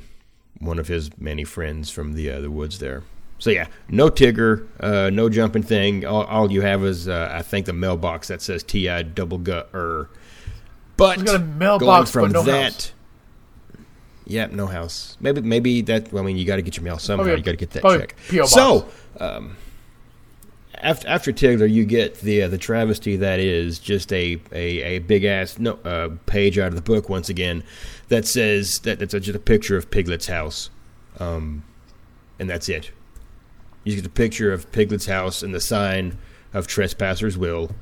one 0.60 0.78
of 0.78 0.88
his 0.88 1.10
many 1.18 1.44
friends 1.44 1.90
from 1.90 2.14
the 2.14 2.30
uh, 2.30 2.40
the 2.40 2.50
woods 2.50 2.78
there. 2.78 3.02
So 3.40 3.50
yeah, 3.50 3.66
no 3.88 4.08
Tigger, 4.08 4.68
uh, 4.80 5.10
no 5.10 5.28
jumping 5.28 5.64
thing. 5.64 6.06
All, 6.06 6.22
all 6.24 6.50
you 6.50 6.62
have 6.62 6.84
is 6.84 7.08
uh, 7.08 7.28
I 7.32 7.42
think 7.42 7.66
the 7.66 7.72
mailbox 7.72 8.28
that 8.28 8.40
says 8.40 8.62
Ti 8.62 9.02
double 9.02 9.38
gut 9.38 9.68
er. 9.74 10.08
But 10.96 11.16
He's 11.16 11.24
got 11.24 11.36
a 11.36 11.44
mailbox, 11.44 12.12
going 12.12 12.32
but 12.32 12.38
from 12.38 12.46
no 12.46 12.52
that. 12.52 12.72
house. 12.72 12.92
Yeah, 14.26 14.46
no 14.46 14.66
house. 14.66 15.16
Maybe 15.20 15.40
maybe 15.42 15.82
that. 15.82 16.12
Well, 16.12 16.22
I 16.22 16.26
mean, 16.26 16.36
you 16.36 16.44
got 16.44 16.56
to 16.56 16.62
get 16.62 16.76
your 16.76 16.84
mail 16.84 16.98
somehow. 16.98 17.24
Probably 17.24 17.40
you 17.40 17.44
got 17.44 17.50
to 17.52 17.56
get 17.56 17.70
that 17.72 17.82
check. 17.82 18.16
P.O. 18.28 18.46
So, 18.46 18.88
um, 19.20 19.56
after 20.76 21.08
after 21.08 21.32
Tigger, 21.32 21.70
you 21.70 21.84
get 21.84 22.20
the 22.20 22.42
uh, 22.42 22.48
the 22.48 22.58
travesty 22.58 23.16
that 23.16 23.38
is 23.38 23.78
just 23.78 24.12
a 24.12 24.40
a, 24.52 24.82
a 24.82 24.98
big 25.00 25.24
ass 25.24 25.58
no 25.58 25.74
uh, 25.84 26.10
page 26.26 26.58
out 26.58 26.68
of 26.68 26.74
the 26.74 26.82
book 26.82 27.08
once 27.08 27.28
again 27.28 27.64
that 28.08 28.24
says 28.26 28.78
that 28.80 29.02
it's 29.02 29.12
just 29.12 29.28
a 29.36 29.38
picture 29.38 29.76
of 29.76 29.90
Piglet's 29.90 30.26
house, 30.26 30.70
um, 31.18 31.62
and 32.38 32.48
that's 32.48 32.68
it. 32.68 32.92
You 33.84 33.94
get 33.96 34.06
a 34.06 34.10
picture 34.10 34.52
of 34.52 34.70
Piglet's 34.72 35.06
house 35.06 35.42
and 35.42 35.54
the 35.54 35.60
sign 35.60 36.16
of 36.54 36.66
Trespassers 36.66 37.36
Will, 37.36 37.72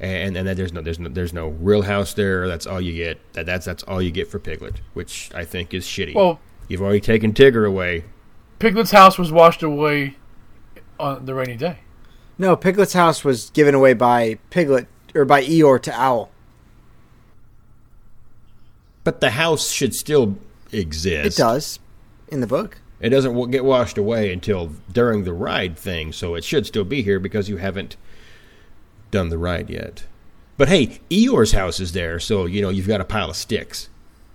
and 0.00 0.36
and 0.36 0.46
then 0.48 0.56
there's 0.56 0.72
no 0.72 0.80
there's 0.80 0.98
no 0.98 1.08
there's 1.08 1.32
no 1.32 1.48
real 1.48 1.82
house 1.82 2.14
there. 2.14 2.48
That's 2.48 2.66
all 2.66 2.80
you 2.80 2.94
get. 2.94 3.20
That 3.34 3.46
that's 3.46 3.66
that's 3.66 3.82
all 3.84 4.00
you 4.00 4.10
get 4.10 4.28
for 4.28 4.38
Piglet, 4.38 4.80
which 4.94 5.30
I 5.34 5.44
think 5.44 5.74
is 5.74 5.84
shitty. 5.84 6.14
Well- 6.14 6.40
you've 6.68 6.80
already 6.82 7.00
taken 7.00 7.32
Tigger 7.32 7.66
away. 7.66 8.04
Piglet's 8.58 8.90
house 8.92 9.18
was 9.18 9.30
washed 9.32 9.62
away 9.62 10.16
on 10.98 11.26
the 11.26 11.34
rainy 11.34 11.56
day. 11.56 11.78
No, 12.38 12.56
Piglet's 12.56 12.92
house 12.94 13.24
was 13.24 13.50
given 13.50 13.74
away 13.74 13.92
by 13.94 14.38
Piglet 14.50 14.86
or 15.14 15.24
by 15.24 15.42
Eeyore 15.42 15.80
to 15.82 15.92
Owl. 15.92 16.30
But 19.04 19.20
the 19.20 19.30
house 19.30 19.70
should 19.70 19.94
still 19.94 20.36
exist. 20.72 21.38
It 21.38 21.42
does 21.42 21.80
in 22.28 22.40
the 22.40 22.46
book. 22.46 22.78
It 23.00 23.08
doesn't 23.08 23.50
get 23.50 23.64
washed 23.64 23.96
away 23.96 24.32
until 24.32 24.72
during 24.92 25.24
the 25.24 25.32
ride 25.32 25.78
thing, 25.78 26.12
so 26.12 26.34
it 26.34 26.44
should 26.44 26.66
still 26.66 26.84
be 26.84 27.02
here 27.02 27.18
because 27.18 27.48
you 27.48 27.56
haven't 27.56 27.96
done 29.10 29.28
the 29.28 29.38
ride 29.38 29.70
yet. 29.70 30.04
But 30.56 30.68
hey, 30.68 31.00
Eeyore's 31.10 31.52
house 31.52 31.80
is 31.80 31.92
there, 31.92 32.20
so 32.20 32.46
you 32.46 32.60
know 32.60 32.68
you've 32.68 32.88
got 32.88 33.00
a 33.00 33.04
pile 33.04 33.30
of 33.30 33.36
sticks. 33.36 33.88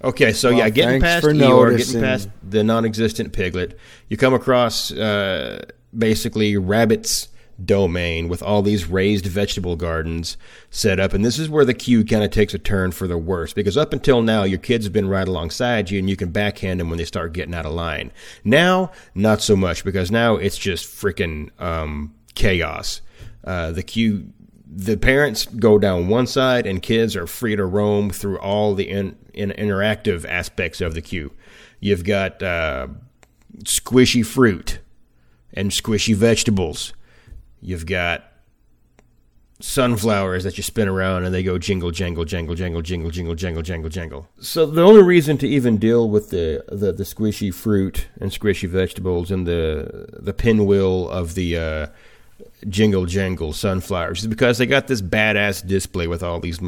Okay, 0.03 0.33
so 0.33 0.49
Well, 0.49 0.59
yeah, 0.59 0.69
getting 0.69 1.01
past 1.01 1.25
Eeyore, 1.25 1.35
noticing. 1.37 2.01
getting 2.01 2.01
past 2.01 2.29
the 2.43 2.63
non-existent 2.63 3.33
piglet, 3.33 3.77
you 4.09 4.17
come 4.17 4.33
across 4.33 4.91
uh, 4.91 5.65
basically 5.97 6.57
Rabbit's 6.57 7.29
domain 7.63 8.27
with 8.27 8.43
all 8.43 8.61
these 8.61 8.85
raised 8.85 9.25
vegetable 9.25 9.75
gardens 9.75 10.35
set 10.69 10.99
up, 10.99 11.13
and 11.13 11.23
this 11.23 11.39
is 11.39 11.49
where 11.49 11.63
the 11.63 11.73
queue 11.73 12.03
kind 12.03 12.23
of 12.23 12.31
takes 12.31 12.53
a 12.53 12.59
turn 12.59 12.91
for 12.91 13.07
the 13.07 13.17
worse 13.17 13.53
because 13.53 13.77
up 13.77 13.93
until 13.93 14.21
now 14.21 14.43
your 14.43 14.59
kids 14.59 14.85
have 14.85 14.93
been 14.93 15.07
right 15.07 15.27
alongside 15.27 15.89
you 15.89 15.97
and 15.99 16.09
you 16.09 16.15
can 16.15 16.31
backhand 16.31 16.79
them 16.79 16.89
when 16.89 16.97
they 16.97 17.05
start 17.05 17.33
getting 17.33 17.55
out 17.55 17.65
of 17.65 17.71
line. 17.71 18.11
Now, 18.43 18.91
not 19.13 19.41
so 19.41 19.55
much 19.55 19.85
because 19.85 20.11
now 20.11 20.35
it's 20.35 20.57
just 20.57 20.85
freaking 20.85 21.49
um, 21.61 22.13
chaos. 22.35 23.01
Uh, 23.43 23.71
the 23.71 23.83
queue, 23.83 24.33
the 24.67 24.97
parents 24.97 25.45
go 25.45 25.77
down 25.77 26.07
one 26.07 26.27
side, 26.27 26.65
and 26.65 26.81
kids 26.81 27.15
are 27.15 27.27
free 27.27 27.55
to 27.55 27.65
roam 27.65 28.09
through 28.09 28.39
all 28.39 28.73
the 28.73 28.89
in, 28.89 29.17
in 29.33 29.51
interactive 29.51 30.25
aspects 30.25 30.81
of 30.81 30.93
the 30.93 31.01
queue. 31.01 31.31
You've 31.79 32.03
got 32.03 32.41
uh, 32.41 32.87
squishy 33.63 34.25
fruit 34.25 34.79
and 35.53 35.71
squishy 35.71 36.15
vegetables. 36.15 36.93
You've 37.61 37.85
got 37.85 38.23
sunflowers 39.61 40.43
that 40.43 40.57
you 40.57 40.63
spin 40.63 40.87
around 40.87 41.23
and 41.23 41.33
they 41.33 41.41
go 41.41 41.57
jingle 41.57 41.89
jangle 41.89 42.25
jangle 42.25 42.55
jangle 42.55 42.81
jingle 42.81 43.09
jingle 43.09 43.35
jangle 43.35 43.63
jangle 43.63 43.89
jangle. 43.89 44.27
So 44.39 44.65
the 44.65 44.83
only 44.83 45.01
reason 45.01 45.37
to 45.39 45.47
even 45.47 45.77
deal 45.77 46.09
with 46.09 46.29
the 46.29 46.63
the, 46.67 46.91
the 46.91 47.03
squishy 47.03 47.53
fruit 47.53 48.07
and 48.19 48.31
squishy 48.31 48.67
vegetables 48.67 49.31
and 49.31 49.47
the 49.47 50.07
the 50.19 50.33
pinwheel 50.33 51.09
of 51.09 51.35
the 51.35 51.57
uh, 51.57 51.87
jingle 52.67 53.05
jangle 53.05 53.53
sunflowers. 53.53 54.21
Is 54.21 54.27
because 54.27 54.57
they 54.57 54.65
got 54.65 54.87
this 54.87 55.01
badass 55.01 55.65
display 55.65 56.07
with 56.07 56.23
all 56.23 56.39
these 56.39 56.59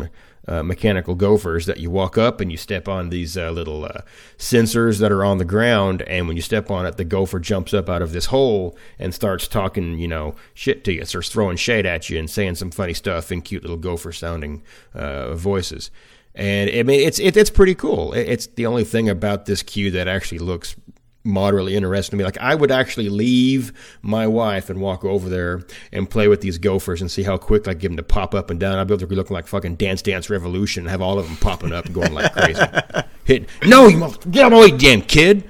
uh, 0.48 0.64
mechanical 0.64 1.14
gophers 1.14 1.66
that 1.66 1.80
you 1.80 1.90
walk 1.92 2.18
up 2.18 2.40
and 2.40 2.50
you 2.52 2.58
step 2.58 2.88
on 2.88 3.10
these 3.10 3.36
uh, 3.38 3.52
little 3.52 3.84
uh, 3.84 4.02
sensors 4.38 5.00
that 5.00 5.12
are 5.12 5.26
on 5.26 5.40
the 5.40 5.46
ground 5.46 6.02
and 6.04 6.26
when 6.28 6.38
you 6.38 6.42
step 6.42 6.72
on 6.72 6.86
it 6.86 6.96
the 6.96 7.04
gopher 7.04 7.38
jumps 7.40 7.74
up 7.74 7.90
out 7.90 8.02
of 8.02 8.14
this 8.14 8.28
hole 8.28 8.78
and 8.98 9.14
starts 9.14 9.46
talking 9.46 10.00
you 10.00 10.08
know 10.08 10.36
shit 10.54 10.86
to 10.86 10.94
you 10.94 11.04
starts 11.04 11.28
throwing 11.28 11.58
shade 11.58 11.86
at 11.86 12.10
you 12.10 12.18
and 12.18 12.30
saying 12.30 12.56
some 12.56 12.72
funny 12.72 12.94
stuff 12.94 13.30
in 13.30 13.42
cute 13.42 13.62
little 13.62 13.76
gopher 13.76 14.14
sounding 14.14 14.64
uh, 14.94 15.34
voices. 15.36 15.92
And 16.34 16.70
I 16.70 16.84
mean 16.84 17.06
it's 17.06 17.20
it, 17.20 17.36
it's 17.36 17.50
pretty 17.50 17.76
cool. 17.76 18.14
It- 18.14 18.30
it's 18.30 18.48
the 18.48 18.68
only 18.68 18.86
thing 18.86 19.10
about 19.10 19.48
this 19.48 19.62
queue 19.64 19.92
that 19.92 20.08
actually 20.08 20.40
looks 20.40 20.78
moderately 21.24 21.76
interesting 21.76 22.12
to 22.12 22.18
me. 22.18 22.24
Like 22.26 22.38
I 22.38 22.56
would 22.56 22.72
actually 22.72 23.10
leave 23.10 23.74
my 24.02 24.28
wife 24.28 24.70
and 24.70 24.80
walk 24.80 25.04
over 25.04 25.28
there 25.30 25.62
and 25.92 26.10
play 26.10 26.28
with 26.28 26.42
these 26.42 26.58
gophers 26.58 27.02
and 27.02 27.12
see 27.12 27.24
how 27.24 27.38
quick 27.38 27.68
I 27.68 27.74
get 27.74 27.90
them 27.90 27.98
to 27.98 28.04
pop 28.04 28.34
up 28.34 28.50
and 28.50 28.60
down. 28.60 28.78
I'd 28.80 28.88
be 28.88 28.94
able 28.94 29.00
to 29.00 29.08
be 29.08 29.16
looking 29.16 29.34
like 29.34 29.48
fucking 29.48 29.76
Dance 29.76 30.02
Dance 30.02 30.30
Revolution 30.30 30.84
and 30.84 30.90
have 30.90 31.02
all 31.02 31.20
of 31.20 31.28
them 31.28 31.38
popping 31.38 31.74
up 31.74 31.86
and 31.86 31.94
going 31.94 32.14
like 32.14 32.32
crazy. 32.34 32.62
Hit 33.26 33.50
no, 33.66 33.88
you 33.88 33.98
mother- 33.98 34.18
get 34.30 34.46
out 34.46 34.54
of 34.54 34.60
my 34.60 34.60
way, 34.72 34.78
damn 34.78 35.02
kid. 35.02 35.44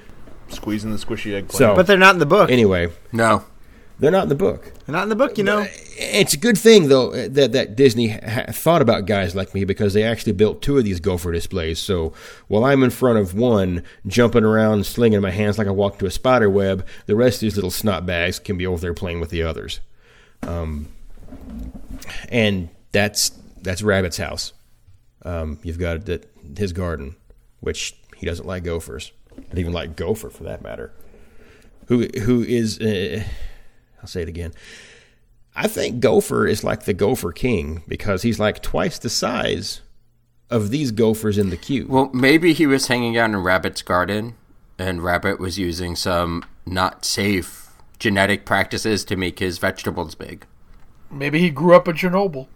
Squeezing 0.48 0.90
the 0.90 0.96
squishy 0.96 1.34
eggplant. 1.34 1.52
So 1.52 1.76
But 1.76 1.86
they're 1.86 1.96
not 1.98 2.14
in 2.14 2.18
the 2.18 2.26
book. 2.26 2.50
anyway, 2.50 2.90
No. 3.12 3.44
They're 3.98 4.10
not 4.12 4.24
in 4.24 4.28
the 4.28 4.34
book. 4.34 4.72
They're 4.86 4.92
not 4.92 5.02
in 5.02 5.08
the 5.08 5.16
book, 5.16 5.38
you 5.38 5.44
know. 5.44 5.66
It's 5.96 6.32
a 6.32 6.38
good 6.38 6.56
thing 6.56 6.88
though 6.88 7.10
that 7.28 7.52
that 7.52 7.76
Disney 7.76 8.08
ha- 8.08 8.46
thought 8.50 8.80
about 8.80 9.06
guys 9.06 9.34
like 9.34 9.54
me 9.54 9.64
because 9.64 9.92
they 9.92 10.04
actually 10.04 10.32
built 10.32 10.62
two 10.62 10.78
of 10.78 10.84
these 10.84 11.00
gopher 11.00 11.32
displays. 11.32 11.80
So 11.80 12.12
while 12.46 12.64
I'm 12.64 12.82
in 12.82 12.90
front 12.90 13.18
of 13.18 13.34
one, 13.34 13.82
jumping 14.06 14.44
around, 14.44 14.86
slinging 14.86 15.20
my 15.20 15.30
hands 15.30 15.58
like 15.58 15.66
I 15.66 15.72
walk 15.72 15.98
to 15.98 16.06
a 16.06 16.10
spider 16.10 16.48
web, 16.48 16.86
the 17.06 17.16
rest 17.16 17.36
of 17.36 17.40
these 17.40 17.56
little 17.56 17.70
snot 17.70 18.06
bags 18.06 18.38
can 18.38 18.56
be 18.56 18.66
over 18.66 18.80
there 18.80 18.94
playing 18.94 19.20
with 19.20 19.30
the 19.30 19.42
others. 19.42 19.80
Um, 20.42 20.88
and 22.28 22.68
that's 22.92 23.30
that's 23.62 23.82
Rabbit's 23.82 24.18
house. 24.18 24.52
Um, 25.24 25.58
you've 25.64 25.78
got 25.78 26.08
it 26.08 26.08
at 26.08 26.58
his 26.58 26.72
garden, 26.72 27.16
which 27.60 27.96
he 28.16 28.26
doesn't 28.26 28.46
like 28.46 28.62
gophers. 28.62 29.10
Not 29.36 29.58
even 29.58 29.72
like 29.72 29.96
gopher 29.96 30.30
for 30.30 30.44
that 30.44 30.62
matter. 30.62 30.92
Who 31.86 32.06
who 32.22 32.42
is? 32.42 32.78
Uh, 32.80 33.24
I'll 34.00 34.08
say 34.08 34.22
it 34.22 34.28
again. 34.28 34.52
I 35.54 35.66
think 35.66 36.00
Gopher 36.00 36.46
is 36.46 36.62
like 36.62 36.84
the 36.84 36.94
Gopher 36.94 37.32
King 37.32 37.82
because 37.88 38.22
he's 38.22 38.38
like 38.38 38.62
twice 38.62 38.98
the 38.98 39.10
size 39.10 39.80
of 40.50 40.70
these 40.70 40.92
gophers 40.92 41.36
in 41.36 41.50
the 41.50 41.56
queue. 41.56 41.86
Well, 41.88 42.10
maybe 42.14 42.52
he 42.52 42.66
was 42.66 42.86
hanging 42.86 43.18
out 43.18 43.30
in 43.30 43.36
Rabbit's 43.36 43.82
garden, 43.82 44.34
and 44.78 45.02
Rabbit 45.02 45.38
was 45.38 45.58
using 45.58 45.96
some 45.96 46.44
not 46.64 47.04
safe 47.04 47.68
genetic 47.98 48.46
practices 48.46 49.04
to 49.06 49.16
make 49.16 49.40
his 49.40 49.58
vegetables 49.58 50.14
big. 50.14 50.46
Maybe 51.10 51.40
he 51.40 51.50
grew 51.50 51.74
up 51.74 51.88
in 51.88 51.96
Chernobyl. 51.96 52.46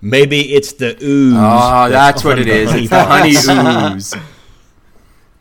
Maybe 0.00 0.52
it's 0.54 0.72
the 0.74 0.96
ooze. 1.02 1.34
Oh, 1.36 1.88
that's 1.88 2.24
what 2.24 2.34
on 2.38 2.40
it 2.40 2.44
the 2.44 2.52
is. 2.52 2.70
honey 2.70 3.30
It's 3.30 3.46
the 3.46 3.54
honey 3.54 3.94
ooze. 3.94 4.14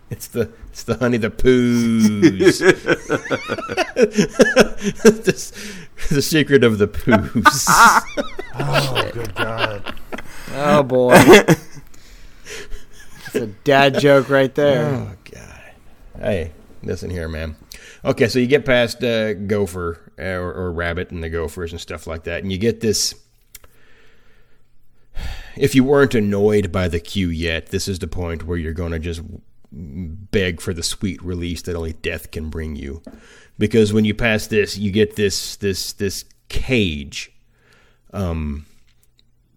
It's 0.10 0.28
the 0.28 0.52
it's 0.82 0.88
the 0.88 0.98
honey 0.98 1.18
the 1.18 1.30
poos. 1.30 2.60
the, 5.04 5.54
the 6.10 6.22
secret 6.22 6.64
of 6.64 6.80
the 6.80 6.88
poos. 6.88 7.68
oh, 8.56 9.12
good 9.14 9.36
God. 9.36 9.96
Oh 10.54 10.82
boy. 10.82 11.14
It's 13.28 13.36
a 13.36 13.48
dad 13.48 14.00
joke 14.00 14.30
right 14.30 14.56
there. 14.56 14.88
Oh 14.88 15.16
God! 15.32 15.72
Hey, 16.18 16.52
listen 16.82 17.12
here, 17.12 17.30
man. 17.30 17.56
Okay, 18.04 18.28
so 18.28 18.40
you 18.40 18.48
get 18.48 18.66
past 18.66 19.04
uh, 19.04 19.36
Gopher 19.36 20.12
uh, 20.18 20.24
or, 20.24 20.52
or 20.52 20.72
Rabbit 20.72 21.12
and 21.12 21.24
the 21.24 21.30
Gophers 21.30 21.72
and 21.72 21.80
stuff 21.80 22.08
like 22.08 22.24
that, 22.24 22.42
and 22.42 22.52
you 22.52 22.58
get 22.58 22.82
this. 22.82 23.14
If 25.58 25.76
you 25.76 25.84
weren't 25.84 26.16
annoyed 26.16 26.72
by 26.72 26.88
the 26.88 27.02
queue 27.02 27.28
yet, 27.28 27.68
this 27.68 27.90
is 27.90 28.00
the 28.00 28.08
point 28.08 28.46
where 28.46 28.58
you're 28.58 28.72
going 28.72 28.94
to 28.94 29.00
just 29.00 29.22
beg 29.72 30.62
for 30.62 30.74
the 30.74 30.84
sweet 30.84 31.22
release 31.22 31.62
that 31.64 31.76
only 31.76 31.94
death 31.94 32.32
can 32.32 32.50
bring 32.50 32.76
you, 32.76 33.02
because 33.58 33.94
when 33.94 34.06
you 34.06 34.14
pass 34.14 34.48
this, 34.48 34.78
you 34.78 34.92
get 34.92 35.16
this 35.16 35.56
this 35.56 35.94
this 35.94 36.26
cage. 36.50 37.32
Um, 38.14 38.66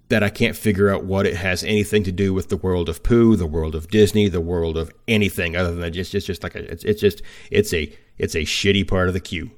that 0.08 0.22
I 0.22 0.28
can't 0.28 0.56
figure 0.56 0.90
out 0.90 1.04
what 1.04 1.26
it 1.26 1.36
has 1.36 1.64
anything 1.64 2.04
to 2.04 2.12
do 2.12 2.34
with 2.34 2.48
the 2.48 2.56
world 2.56 2.88
of 2.88 3.02
Pooh, 3.02 3.36
the 3.36 3.46
world 3.46 3.74
of 3.74 3.88
Disney, 3.88 4.28
the 4.28 4.40
world 4.40 4.76
of 4.76 4.92
anything 5.08 5.56
other 5.56 5.74
than 5.74 5.92
just 5.92 6.12
just 6.12 6.26
just 6.26 6.42
like 6.42 6.54
a, 6.54 6.70
it's 6.70 6.84
it's 6.84 7.00
just 7.00 7.22
it's 7.50 7.72
a 7.72 7.92
it's 8.18 8.34
a 8.34 8.40
shitty 8.42 8.86
part 8.86 9.08
of 9.08 9.14
the 9.14 9.20
queue. 9.20 9.50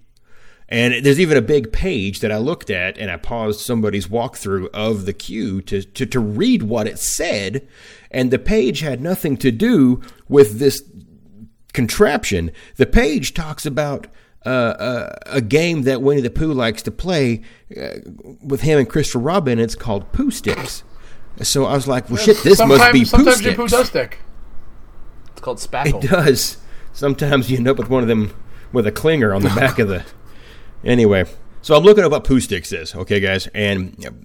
And 0.69 1.05
there's 1.05 1.21
even 1.21 1.37
a 1.37 1.43
big 1.43 1.73
page 1.73 2.21
that 2.21 2.33
I 2.33 2.39
looked 2.39 2.71
at 2.71 2.99
and 2.99 3.11
I 3.11 3.17
paused 3.17 3.61
somebody's 3.61 4.09
walkthrough 4.09 4.69
of 4.75 5.07
the 5.07 5.13
queue 5.13 5.63
to, 5.63 5.83
to, 5.83 6.07
to 6.07 6.21
read 6.21 6.65
what 6.65 6.89
it 6.89 6.99
said. 6.99 7.69
And 8.11 8.31
the 8.31 8.39
page 8.39 8.81
had 8.81 9.01
nothing 9.01 9.37
to 9.39 9.53
do 9.53 10.03
with 10.29 10.59
this 10.59 10.83
contraption. 11.73 12.51
The 12.77 12.87
page 12.87 13.33
talks 13.33 13.65
about 13.65 14.09
uh, 14.45 14.49
uh, 14.49 15.17
a 15.27 15.41
game 15.41 15.83
that 15.83 16.03
Winnie 16.03 16.21
the 16.21 16.31
Pooh 16.31 16.53
likes 16.53 16.83
to 16.83 16.91
play 16.91 17.43
uh, 17.77 17.99
with 18.43 18.63
him 18.63 18.79
and 18.79 18.89
Christopher 18.89 19.19
Robin. 19.21 19.59
It's 19.59 19.75
called 19.75 20.13
Pooh 20.13 20.31
Sticks. 20.31 20.83
So 21.43 21.65
I 21.67 21.75
was 21.75 21.87
like, 21.87 22.09
well, 22.09 22.19
shit, 22.19 22.39
this 22.43 22.59
must 22.59 22.93
be 22.93 23.01
Pooh 23.01 23.05
sometimes 23.05 23.43
your 23.43 23.53
Sticks. 23.53 23.57
poo 23.57 23.69
does 23.69 23.87
stick. 23.89 24.19
It's 25.33 25.41
called 25.41 25.59
spackle. 25.59 26.03
It 26.03 26.09
does. 26.09 26.57
Sometimes 26.93 27.51
you 27.51 27.59
end 27.59 27.69
up 27.69 27.77
with 27.77 27.91
one 27.91 28.03
of 28.03 28.09
them 28.09 28.35
with 28.73 28.87
a 28.87 28.93
clinger 28.93 29.35
on 29.37 29.43
the 29.43 29.49
back 29.61 29.79
of 29.79 29.89
the. 29.89 30.05
Anyway, 30.87 31.25
so 31.63 31.77
I'm 31.77 31.83
looking 31.83 32.05
at 32.05 32.11
what 32.13 32.23
Pooh 32.23 32.39
Sticks 32.39 32.73
is, 32.73 32.95
okay, 32.95 33.19
guys, 33.19 33.49
and 33.49 34.25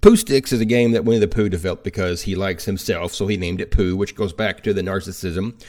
Pooh 0.00 0.16
Sticks 0.16 0.52
is 0.52 0.60
a 0.60 0.64
game 0.64 0.92
that 0.92 1.04
Winnie 1.04 1.18
the 1.18 1.26
Pooh 1.26 1.48
developed 1.48 1.82
because 1.82 2.22
he 2.22 2.36
likes 2.36 2.64
himself, 2.64 3.12
so 3.12 3.26
he 3.26 3.36
named 3.36 3.60
it 3.60 3.72
Pooh, 3.72 3.96
which 3.96 4.14
goes 4.14 4.32
back 4.32 4.62
to 4.62 4.72
the 4.72 4.82
narcissism. 4.82 5.60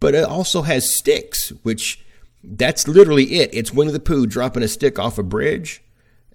But 0.00 0.14
it 0.14 0.24
also 0.24 0.62
has 0.62 0.96
sticks, 0.96 1.50
which 1.62 2.02
that's 2.42 2.88
literally 2.88 3.34
it. 3.34 3.50
It's 3.52 3.72
Winnie 3.72 3.92
the 3.92 4.00
Pooh 4.00 4.26
dropping 4.26 4.62
a 4.62 4.68
stick 4.68 4.98
off 4.98 5.18
a 5.18 5.22
bridge, 5.22 5.82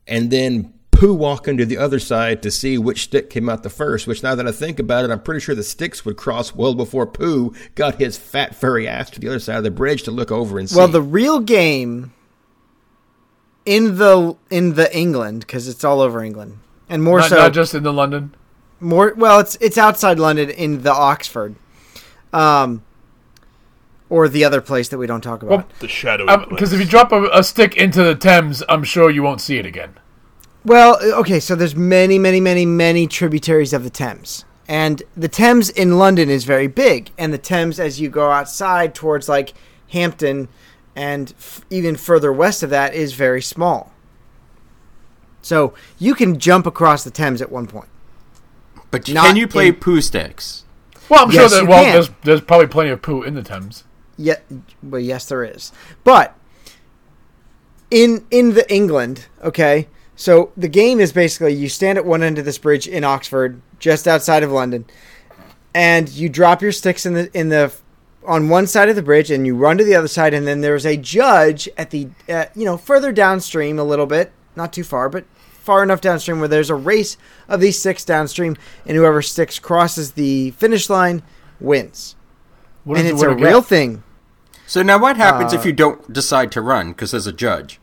and 0.06 0.30
then 0.30 0.72
Pooh 1.04 1.14
walking 1.14 1.58
to 1.58 1.66
the 1.66 1.78
other 1.78 2.00
side 2.00 2.42
to 2.44 2.50
see 2.50 2.78
which 2.78 3.04
stick 3.04 3.30
came 3.30 3.50
out 3.50 3.62
the 3.62 3.70
first. 3.70 4.08
Which, 4.08 4.24
now 4.24 4.36
that 4.36 4.48
I 4.48 4.54
think 4.54 4.80
about 4.80 5.04
it, 5.04 5.12
I'm 5.12 5.22
pretty 5.22 5.42
sure 5.42 5.54
the 5.54 5.62
sticks 5.62 6.06
would 6.06 6.16
cross 6.16 6.56
well 6.56 6.74
before 6.74 7.06
Pooh 7.06 7.54
got 7.76 7.96
his 7.96 8.18
fat 8.18 8.56
furry 8.56 8.88
ass 8.88 9.10
to 9.10 9.20
the 9.20 9.28
other 9.28 9.40
side 9.40 9.58
of 9.58 9.66
the 9.66 9.72
bridge 9.72 10.04
to 10.04 10.12
look 10.12 10.32
over 10.32 10.58
and 10.58 10.70
see. 10.70 10.78
Well, 10.78 10.88
the 10.88 11.02
real 11.02 11.42
game 11.42 12.14
in 13.66 13.98
the 13.98 14.38
in 14.50 14.76
the 14.76 14.98
England 14.98 15.42
because 15.42 15.68
it's 15.68 15.84
all 15.84 16.00
over 16.00 16.24
England 16.24 16.60
and 16.88 17.04
more 17.04 17.20
Not, 17.20 17.30
so 17.30 17.36
not 17.36 17.52
just 17.52 17.76
in 17.76 17.84
the 17.84 17.92
London. 17.92 18.34
more 18.80 19.14
well 19.18 19.42
it's 19.42 19.58
it's 19.60 19.78
outside 19.78 20.20
London 20.20 20.50
in 20.52 20.84
the 20.84 20.94
Oxford, 20.94 21.56
um, 22.32 22.82
or 24.10 24.30
the 24.30 24.46
other 24.46 24.62
place 24.62 24.88
that 24.88 24.98
we 24.98 25.08
don't 25.08 25.20
talk 25.20 25.44
about. 25.44 25.50
Well, 25.50 25.68
The 25.80 25.90
shadowy 25.90 26.46
Because 26.48 26.72
if 26.72 26.80
you 26.80 26.86
drop 26.86 27.12
a, 27.12 27.26
a 27.34 27.44
stick 27.44 27.76
into 27.76 28.02
the 28.04 28.16
Thames, 28.16 28.64
I'm 28.70 28.86
sure 28.86 29.10
you 29.10 29.22
won't 29.22 29.42
see 29.42 29.58
it 29.58 29.66
again. 29.66 29.96
Well, 30.66 30.98
uh, 31.02 31.20
okay, 31.20 31.40
so 31.40 31.56
there's 31.56 31.76
many, 31.76 32.18
many, 32.20 32.40
many, 32.40 32.66
many 32.66 33.08
tributaries 33.08 33.74
of 33.74 33.84
the 33.84 33.90
Thames. 33.90 34.46
And 34.68 35.04
the 35.16 35.28
Thames 35.28 35.70
in 35.70 35.98
London 35.98 36.30
is 36.30 36.46
very 36.46 36.68
big. 36.68 37.12
And 37.18 37.34
the 37.34 37.38
Thames, 37.38 37.80
as 37.80 38.00
you 38.00 38.10
go 38.10 38.32
outside 38.32 38.96
towards 38.96 39.28
like 39.28 39.54
Hampton 39.90 40.48
and 40.96 41.34
f- 41.38 41.62
even 41.70 41.96
further 41.98 42.32
west 42.32 42.64
of 42.64 42.70
that, 42.70 42.94
is 42.94 43.14
very 43.14 43.42
small. 43.42 43.92
So 45.42 45.74
you 46.00 46.16
can 46.16 46.40
jump 46.40 46.66
across 46.66 47.04
the 47.04 47.12
Thames 47.12 47.42
at 47.42 47.52
one 47.52 47.68
point. 47.68 47.90
But 48.90 49.10
Not 49.10 49.26
can 49.26 49.36
you 49.36 49.48
play 49.48 49.68
in- 49.68 49.76
poo 49.76 50.00
sticks? 50.00 50.64
Well, 51.10 51.26
I'm 51.26 51.32
Yes, 51.32 51.52
sure 51.52 51.62
that 51.62 51.70
well, 51.70 51.84
there's 51.92 52.10
there's 52.24 52.42
probably 52.42 52.68
plenty 52.68 52.90
of 52.92 53.02
poo 53.02 53.24
in 53.24 53.34
the 53.36 53.44
Thames. 53.44 53.84
Yeah, 54.16 54.36
well, 54.82 55.02
yes, 55.02 55.26
there 55.26 55.44
is. 55.44 55.74
But 56.06 56.34
in 57.92 58.26
in 58.32 58.54
the 58.54 58.72
England, 58.74 59.26
okay. 59.44 59.88
So 60.16 60.52
the 60.56 60.68
game 60.68 61.00
is 61.00 61.12
basically 61.12 61.54
you 61.54 61.70
stand 61.70 61.98
at 61.98 62.06
one 62.06 62.24
end 62.24 62.38
of 62.38 62.46
this 62.46 62.58
bridge 62.58 62.88
in 62.88 63.04
Oxford, 63.04 63.62
just 63.80 64.08
outside 64.08 64.44
of 64.44 64.52
London, 64.52 64.86
and 65.74 66.08
you 66.10 66.30
drop 66.30 66.62
your 66.62 66.72
sticks 66.72 67.06
in 67.06 67.14
the 67.14 67.32
in 67.38 67.50
the 67.50 67.74
on 68.26 68.50
one 68.50 68.68
side 68.68 68.90
of 68.90 68.96
the 68.96 69.02
bridge 69.02 69.32
and 69.32 69.46
you 69.46 69.56
run 69.56 69.78
to 69.78 69.84
the 69.84 69.96
other 69.96 70.08
side, 70.08 70.34
and 70.34 70.48
then 70.48 70.62
there's 70.62 70.86
a 70.86 70.98
judge 70.98 71.68
at 71.78 71.90
the, 71.90 72.08
uh, 72.30 72.46
you 72.56 72.66
know, 72.66 72.78
further 72.78 73.12
downstream 73.12 73.78
a 73.78 73.84
little 73.84 74.06
bit, 74.06 74.32
not 74.56 74.72
too 74.72 74.84
far, 74.84 75.10
but 75.10 75.26
far 75.36 75.84
enough 75.84 76.02
downstream 76.02 76.40
where 76.40 76.48
there's 76.48 76.70
a 76.70 76.76
race 76.76 77.18
of 77.48 77.60
these 77.60 77.80
sticks 77.80 78.06
downstream, 78.06 78.56
and 78.86 78.96
whoever 78.98 79.22
sticks 79.22 79.60
crosses 79.60 80.14
the 80.14 80.52
finish 80.52 80.90
line 80.90 81.24
wins. 81.60 82.16
What 82.84 83.00
and 83.00 83.08
it's 83.08 83.22
a 83.22 83.34
real 83.34 83.62
thing. 83.62 84.04
So 84.68 84.82
now 84.82 84.98
what 84.98 85.18
happens 85.18 85.54
Uh, 85.54 85.58
if 85.58 85.66
you 85.66 85.74
don't 85.74 86.12
decide 86.12 86.52
to 86.54 86.62
run 86.62 86.90
because 86.90 87.12
there's 87.12 87.28
a 87.28 87.34
judge? 87.34 87.80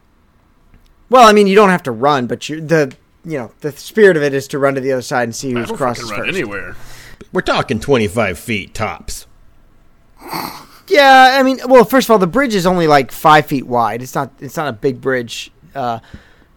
Well, 1.11 1.29
I 1.29 1.33
mean, 1.33 1.47
you 1.47 1.57
don't 1.57 1.69
have 1.71 1.83
to 1.83 1.91
run, 1.91 2.27
but 2.27 2.49
you 2.49 2.61
the 2.61 2.95
you 3.25 3.37
know 3.37 3.53
the 3.61 3.73
spirit 3.73 4.17
of 4.17 4.23
it 4.23 4.33
is 4.33 4.49
to 4.49 4.59
run 4.59 4.77
to 4.77 4.81
the 4.81 4.93
other 4.93 5.03
side 5.03 5.25
and 5.25 5.35
see 5.35 5.53
who's 5.53 5.69
don't 5.69 5.81
run 5.81 5.95
first. 5.95 6.13
anywhere. 6.27 6.77
We're 7.33 7.43
talking 7.43 7.79
25 7.79 8.39
feet 8.39 8.75
tops. 8.75 9.27
Yeah, 10.89 11.37
I 11.39 11.43
mean, 11.43 11.61
well, 11.67 11.85
first 11.85 12.09
of 12.09 12.11
all, 12.11 12.19
the 12.19 12.27
bridge 12.27 12.55
is 12.55 12.67
only 12.67 12.87
like 12.87 13.13
five 13.13 13.47
feet 13.47 13.67
wide. 13.67 14.03
It's 14.03 14.15
not. 14.15 14.33
It's 14.41 14.57
not 14.57 14.69
a 14.69 14.73
big 14.73 15.01
bridge, 15.01 15.53
uh, 15.75 16.01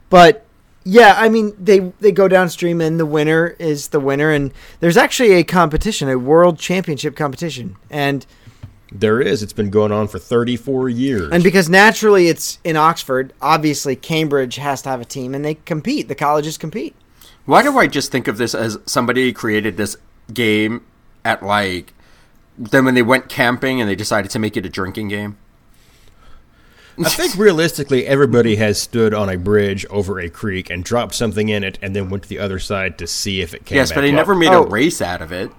but 0.09 0.45
yeah, 0.83 1.15
I 1.17 1.29
mean, 1.29 1.53
they 1.59 1.79
they 1.99 2.11
go 2.11 2.27
downstream, 2.27 2.81
and 2.81 2.99
the 2.99 3.05
winner 3.05 3.55
is 3.59 3.89
the 3.89 3.99
winner. 3.99 4.31
And 4.31 4.51
there's 4.79 4.97
actually 4.97 5.33
a 5.33 5.43
competition, 5.43 6.09
a 6.09 6.17
world 6.17 6.59
championship 6.59 7.15
competition, 7.15 7.77
and 7.89 8.25
There 8.95 9.19
is. 9.19 9.41
It's 9.41 9.53
been 9.53 9.71
going 9.71 9.91
on 9.91 10.07
for 10.07 10.19
34 10.19 10.87
years. 10.89 11.29
and 11.31 11.43
because 11.43 11.67
naturally 11.67 12.27
it's 12.27 12.59
in 12.63 12.77
Oxford, 12.77 13.33
obviously 13.41 13.95
Cambridge 13.95 14.55
has 14.57 14.81
to 14.83 14.89
have 14.89 15.01
a 15.01 15.05
team, 15.05 15.33
and 15.33 15.43
they 15.43 15.55
compete. 15.55 16.07
The 16.07 16.15
colleges 16.15 16.57
compete. 16.57 16.95
Why 17.45 17.63
do 17.63 17.77
I 17.77 17.87
just 17.87 18.11
think 18.11 18.27
of 18.27 18.37
this 18.37 18.53
as 18.53 18.77
somebody 18.85 19.33
created 19.33 19.75
this 19.77 19.97
game 20.33 20.83
at 21.25 21.43
like 21.43 21.93
then 22.57 22.85
when 22.85 22.93
they 22.93 23.01
went 23.01 23.29
camping 23.29 23.81
and 23.81 23.89
they 23.89 23.95
decided 23.95 24.29
to 24.31 24.39
make 24.39 24.55
it 24.55 24.65
a 24.65 24.69
drinking 24.69 25.07
game? 25.07 25.37
I 26.99 27.09
think 27.09 27.35
realistically, 27.35 28.05
everybody 28.05 28.57
has 28.57 28.79
stood 28.79 29.15
on 29.15 29.27
a 29.27 29.35
bridge 29.37 29.83
over 29.89 30.19
a 30.19 30.29
creek 30.29 30.69
and 30.69 30.83
dropped 30.83 31.15
something 31.15 31.49
in 31.49 31.63
it, 31.63 31.79
and 31.81 31.95
then 31.95 32.11
went 32.11 32.21
to 32.23 32.29
the 32.29 32.37
other 32.37 32.59
side 32.59 32.99
to 32.99 33.07
see 33.07 33.41
if 33.41 33.55
it 33.55 33.65
came. 33.65 33.77
yes, 33.77 33.89
back 33.89 33.95
but 33.95 34.01
they 34.01 34.09
up. 34.09 34.15
never 34.15 34.35
made 34.35 34.49
Oh. 34.49 34.63
a 34.65 34.67
race 34.69 35.01
out 35.01 35.19
of 35.23 35.31
it. 35.31 35.49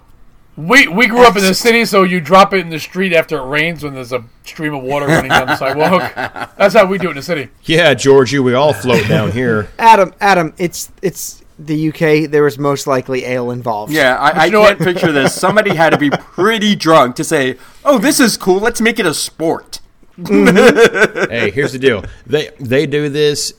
We 0.57 0.87
we 0.87 1.09
grew 1.09 1.27
up 1.27 1.37
in 1.37 1.43
the 1.43 1.55
city, 1.55 1.85
so 1.85 2.05
you 2.05 2.21
drop 2.21 2.55
it 2.55 2.61
in 2.61 2.71
the 2.71 2.79
street 2.79 3.13
after 3.13 3.39
it 3.39 3.45
rains 3.45 3.83
when 3.83 3.95
there's 3.95 4.13
a 4.13 4.25
stream 4.45 4.73
of 4.75 4.85
water 4.85 5.07
running 5.07 5.31
down 5.31 5.49
the 5.49 5.57
sidewalk. 5.57 6.15
That's 6.57 6.75
how 6.75 6.87
we 6.87 6.99
do 6.99 7.09
it 7.09 7.11
in 7.11 7.17
the 7.17 7.23
city. 7.23 7.49
Yeah, 7.65 7.95
Georgie, 7.95 8.39
we 8.39 8.55
all 8.55 8.73
float 8.73 9.09
down 9.09 9.33
here. 9.33 9.69
Adam, 9.79 10.15
Adam, 10.21 10.55
it's 10.57 10.93
it's 11.03 11.43
the 11.59 11.89
UK. 11.89 12.31
There 12.31 12.45
was 12.45 12.57
most 12.57 12.87
likely 12.87 13.25
ale 13.25 13.51
involved. 13.51 13.93
Yeah, 13.93 14.17
I, 14.17 14.47
I 14.47 14.49
know 14.49 14.63
can't 14.65 14.79
what? 14.79 14.87
picture 14.87 15.11
this. 15.11 15.35
Somebody 15.35 15.75
had 15.75 15.91
to 15.91 15.99
be 15.99 16.11
pretty 16.11 16.77
drunk 16.77 17.17
to 17.17 17.25
say, 17.25 17.57
"Oh, 17.85 17.99
this 17.99 18.21
is 18.21 18.37
cool. 18.37 18.61
Let's 18.61 18.81
make 18.81 19.01
it 19.01 19.07
a 19.07 19.15
sport." 19.15 19.81
Mm-hmm. 20.19 21.31
hey, 21.31 21.51
here's 21.51 21.73
the 21.73 21.81
deal. 21.81 22.05
They 22.27 22.51
they 22.61 22.87
do 22.87 23.09
this. 23.09 23.55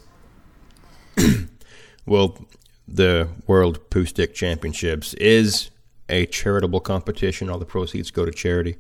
well, 2.06 2.38
the 2.88 3.28
World 3.48 3.90
Poo 3.90 4.06
Stick 4.06 4.34
Championships 4.34 5.14
is 5.16 5.72
a 6.10 6.26
charitable 6.26 6.82
competition. 6.82 7.50
All 7.50 7.60
the 7.60 7.66
proceeds 7.66 8.12
go 8.12 8.26
to 8.26 8.32
charity. 8.32 8.76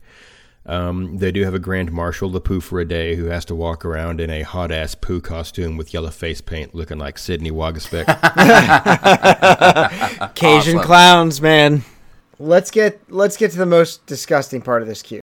Um, 0.68 1.20
they 1.20 1.32
do 1.32 1.44
have 1.44 1.54
a 1.54 1.60
grand 1.60 1.92
marshal, 1.92 2.32
the 2.32 2.42
poo 2.42 2.60
for 2.60 2.80
a 2.80 2.86
day, 2.86 3.16
who 3.16 3.26
has 3.26 3.46
to 3.46 3.56
walk 3.56 3.86
around 3.86 4.20
in 4.20 4.32
a 4.32 4.42
hot 4.42 4.72
ass 4.72 4.96
poo 4.96 5.22
costume 5.22 5.78
with 5.78 5.94
yellow 5.94 6.10
face 6.10 6.42
paint, 6.42 6.74
looking 6.74 6.98
like 6.98 7.20
Sidney 7.20 7.52
Wagaspeck. 7.52 8.06
Cajun 10.36 10.78
Awesome. 10.78 10.88
clowns, 10.88 11.40
man. 11.42 11.84
Let's 12.40 12.72
get 12.72 13.00
let's 13.10 13.38
get 13.38 13.52
to 13.52 13.58
the 13.58 13.66
most 13.68 14.06
disgusting 14.08 14.62
part 14.62 14.82
of 14.82 14.88
this 14.88 15.02
queue. 15.04 15.22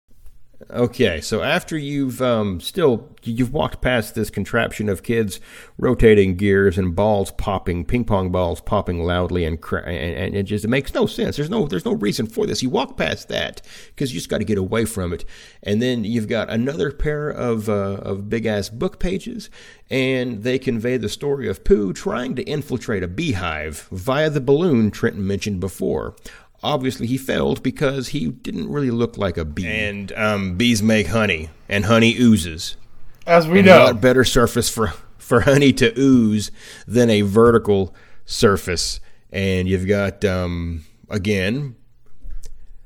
Okay, 0.71 1.21
so 1.21 1.43
after 1.43 1.77
you've 1.77 2.19
um, 2.19 2.59
still 2.59 3.15
you've 3.21 3.53
walked 3.53 3.79
past 3.79 4.15
this 4.15 4.31
contraption 4.31 4.89
of 4.89 5.03
kids 5.03 5.39
rotating 5.77 6.35
gears 6.35 6.79
and 6.79 6.95
balls 6.95 7.29
popping, 7.31 7.85
ping 7.85 8.03
pong 8.03 8.31
balls 8.31 8.59
popping 8.59 9.03
loudly, 9.03 9.45
and 9.45 9.61
cra- 9.61 9.85
and, 9.85 10.35
it 10.35 10.43
just 10.43 10.65
it 10.65 10.69
makes 10.69 10.95
no 10.95 11.05
sense. 11.05 11.35
There's 11.35 11.51
no 11.51 11.67
there's 11.67 11.85
no 11.85 11.93
reason 11.93 12.25
for 12.25 12.47
this. 12.47 12.63
You 12.63 12.71
walk 12.71 12.97
past 12.97 13.27
that 13.29 13.61
because 13.89 14.11
you 14.11 14.19
just 14.19 14.29
got 14.29 14.39
to 14.39 14.45
get 14.45 14.57
away 14.57 14.85
from 14.85 15.13
it, 15.13 15.25
and 15.61 15.79
then 15.79 16.03
you've 16.03 16.27
got 16.27 16.49
another 16.49 16.91
pair 16.91 17.29
of 17.29 17.69
uh, 17.69 17.99
of 18.01 18.27
big 18.27 18.47
ass 18.47 18.67
book 18.67 18.97
pages, 18.97 19.51
and 19.91 20.41
they 20.41 20.57
convey 20.57 20.97
the 20.97 21.07
story 21.07 21.47
of 21.47 21.63
Pooh 21.63 21.93
trying 21.93 22.33
to 22.33 22.43
infiltrate 22.43 23.03
a 23.03 23.07
beehive 23.07 23.87
via 23.91 24.31
the 24.31 24.41
balloon 24.41 24.89
Trenton 24.89 25.25
mentioned 25.25 25.59
before. 25.59 26.15
Obviously, 26.63 27.07
he 27.07 27.17
failed 27.17 27.61
because 27.61 28.09
he 28.09 28.27
didn't 28.27 28.71
really 28.71 28.91
look 28.91 29.17
like 29.17 29.37
a 29.37 29.45
bee. 29.45 29.67
And 29.67 30.11
um, 30.13 30.57
bees 30.57 30.81
make 30.81 31.07
honey, 31.07 31.49
and 31.69 31.85
honey 31.85 32.15
oozes. 32.17 32.77
As 33.25 33.47
we 33.47 33.59
And 33.59 33.67
know, 33.67 33.83
what 33.85 34.01
better 34.01 34.23
surface 34.23 34.69
for 34.69 34.93
for 35.17 35.41
honey 35.41 35.73
to 35.73 35.93
ooze 35.99 36.51
than 36.87 37.09
a 37.09 37.21
vertical 37.21 37.93
surface? 38.25 38.99
And 39.31 39.67
you've 39.67 39.87
got 39.87 40.25
um, 40.25 40.85
again 41.09 41.75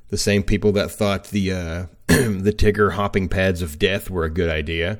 the 0.09 0.17
same 0.17 0.43
people 0.43 0.73
that 0.73 0.91
thought 0.91 1.25
the 1.25 1.51
uh, 1.51 1.85
the 2.07 2.53
Tigger 2.55 2.93
hopping 2.93 3.29
pads 3.29 3.61
of 3.61 3.79
death 3.79 4.09
were 4.09 4.25
a 4.25 4.29
good 4.29 4.49
idea 4.49 4.99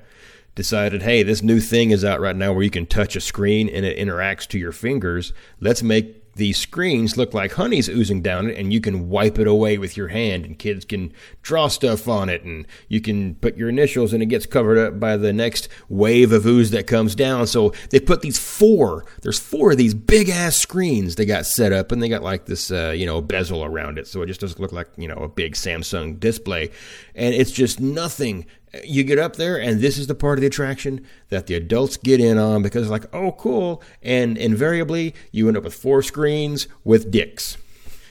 decided, 0.56 1.02
hey, 1.02 1.24
this 1.24 1.42
new 1.42 1.60
thing 1.60 1.92
is 1.92 2.04
out 2.04 2.20
right 2.20 2.36
now 2.36 2.54
where 2.54 2.64
you 2.64 2.70
can 2.70 2.86
touch 2.86 3.16
a 3.16 3.22
screen 3.22 3.70
and 3.70 3.86
it 3.86 3.98
interacts 3.98 4.48
to 4.48 4.60
your 4.60 4.72
fingers. 4.72 5.34
Let's 5.60 5.82
make 5.82 6.21
these 6.36 6.58
screens 6.58 7.18
look 7.18 7.34
like 7.34 7.54
honey's 7.54 7.90
oozing 7.90 8.22
down 8.22 8.50
it, 8.50 8.58
and 8.58 8.72
you 8.72 8.80
can 8.80 9.10
wipe 9.10 9.38
it 9.38 9.48
away 9.48 9.78
with 9.78 9.98
your 9.98 10.08
hand, 10.10 10.46
and 10.46 10.58
kids 10.58 10.86
can 10.86 11.12
draw 11.42 11.68
stuff 11.68 12.08
on 12.08 12.30
it, 12.30 12.44
and 12.44 12.66
you 12.88 13.02
can 13.02 13.36
put 13.36 13.58
your 13.58 13.70
initials, 13.70 14.14
and 14.14 14.24
it 14.24 14.28
gets 14.28 14.46
covered 14.46 14.78
up 14.78 15.00
by 15.00 15.18
the 15.18 15.34
next 15.34 15.68
wave 15.90 16.32
of 16.32 16.46
ooze 16.46 16.72
that 16.72 16.88
comes 16.88 17.16
down. 17.16 17.48
So 17.48 17.74
they 17.90 18.00
put 18.00 18.22
these 18.22 18.40
four. 18.40 19.06
There's 19.22 19.40
four 19.40 19.72
of 19.72 19.78
these 19.78 19.94
big 19.94 20.30
ass 20.30 20.58
screens 20.58 21.16
they 21.16 21.26
got 21.26 21.46
set 21.46 21.74
up, 21.74 21.92
and 21.92 22.02
they 22.02 22.10
got 22.10 22.24
like 22.24 22.46
this, 22.46 22.72
uh, 22.72 22.94
you 22.96 23.06
know, 23.06 23.22
bezel 23.22 23.64
around 23.66 23.98
it, 23.98 24.08
so 24.08 24.22
it 24.22 24.28
just 24.28 24.42
doesn't 24.42 24.60
look 24.60 24.72
like 24.72 24.88
you 24.98 25.08
know 25.08 25.16
a 25.16 25.28
big 25.28 25.54
Samsung 25.54 26.20
display, 26.20 26.72
and 27.14 27.36
it's 27.36 27.52
just 27.52 27.80
nothing 27.80 28.46
you 28.86 29.04
get 29.04 29.20
up 29.20 29.36
there 29.36 29.60
and 29.60 29.82
this 29.82 29.98
is 29.98 30.08
the 30.08 30.16
part 30.16 30.38
of 30.38 30.42
the 30.42 30.48
attraction 30.48 31.06
that 31.30 31.48
the 31.48 31.54
adults 31.56 31.98
get 31.98 32.20
in 32.22 32.38
on 32.38 32.62
because 32.62 32.90
like 32.90 33.04
oh 33.14 33.34
cool 33.34 33.82
and 34.02 34.38
invariably 34.38 35.14
you 35.32 35.48
end 35.48 35.58
up 35.58 35.64
with 35.64 35.74
four 35.74 36.02
screens 36.02 36.68
with 36.84 37.12
dicks 37.12 37.58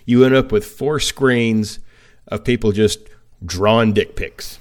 you 0.05 0.25
end 0.25 0.35
up 0.35 0.53
with 0.53 0.65
four 0.67 1.01
screens 1.01 1.79
of 2.29 2.45
people 2.45 2.73
just 2.73 2.99
drawing 3.45 3.93
dick 3.93 4.17
pics 4.17 4.59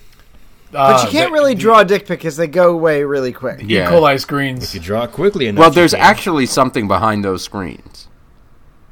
But 0.72 0.78
uh, 0.80 1.04
you 1.06 1.12
can't 1.12 1.30
the- 1.32 1.34
really 1.34 1.56
draw 1.56 1.80
a 1.80 1.86
dick 1.86 2.06
pic 2.08 2.20
because 2.20 2.38
they 2.38 2.48
go 2.48 2.72
away 2.72 3.04
really 3.04 3.34
quick. 3.34 3.62
E. 3.64 3.66
Yeah. 3.66 3.90
coli 3.92 4.20
screens. 4.22 4.64
If 4.64 4.76
you 4.76 4.80
draw 4.82 5.08
quickly 5.08 5.48
enough 5.48 5.60
Well, 5.60 5.72
there's 5.72 5.94
actually 5.96 6.46
something 6.46 6.88
behind 6.88 7.26
those 7.26 7.44
screens. 7.44 8.08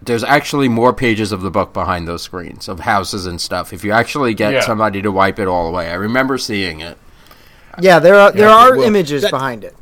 There's 0.01 0.23
actually 0.23 0.69
more 0.69 0.93
pages 0.93 1.31
of 1.31 1.41
the 1.41 1.49
book 1.49 1.73
behind 1.73 2.07
those 2.07 2.21
screens 2.21 2.67
of 2.69 2.81
houses 2.81 3.25
and 3.25 3.41
stuff. 3.41 3.73
If 3.73 3.83
you 3.83 3.91
actually 3.91 4.33
get 4.33 4.53
Yeah. 4.53 4.59
somebody 4.61 5.01
to 5.01 5.11
wipe 5.11 5.39
it 5.39 5.47
all 5.47 5.67
away, 5.67 5.89
I 5.89 5.95
remember 5.95 6.37
seeing 6.37 6.79
it. 6.81 6.97
Yeah, 7.79 7.99
there 7.99 8.15
are 8.15 8.31
there 8.31 8.47
Yeah, 8.47 8.55
are 8.55 8.77
well, 8.77 8.85
images 8.87 9.21
that- 9.23 9.31
behind 9.31 9.63
it. 9.63 9.75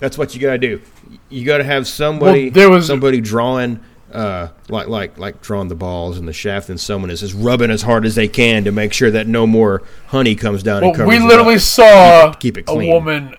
that's 0.00 0.18
what 0.18 0.34
you 0.34 0.40
gotta 0.40 0.58
do 0.58 0.80
you 1.28 1.44
gotta 1.44 1.64
have 1.64 1.86
somebody 1.86 2.44
Well, 2.44 2.52
there 2.52 2.70
was- 2.70 2.86
somebody 2.86 3.20
drawing 3.20 3.80
uh, 4.12 4.48
like 4.68 4.86
like 4.88 5.18
like 5.18 5.40
drawing 5.42 5.66
the 5.68 5.74
balls 5.74 6.18
and 6.18 6.28
the 6.28 6.32
shaft, 6.32 6.68
and 6.68 6.78
someone 6.78 7.10
is 7.10 7.18
just 7.20 7.34
rubbing 7.36 7.70
as 7.70 7.82
hard 7.82 8.06
as 8.06 8.14
they 8.14 8.28
can 8.28 8.62
to 8.64 8.70
make 8.70 8.92
sure 8.92 9.10
that 9.10 9.26
no 9.26 9.44
more 9.44 9.82
honey 10.08 10.36
comes 10.36 10.62
down 10.62 10.82
Well, 10.82 10.90
and 10.90 10.96
covers 10.98 11.08
we 11.08 11.16
it 11.24 11.26
literally 11.26 11.54
up. 11.56 11.60
saw 11.60 12.32
keep 12.34 12.56
it 12.56 12.60
a 12.60 12.62
clean. 12.64 12.92
woman 12.92 13.34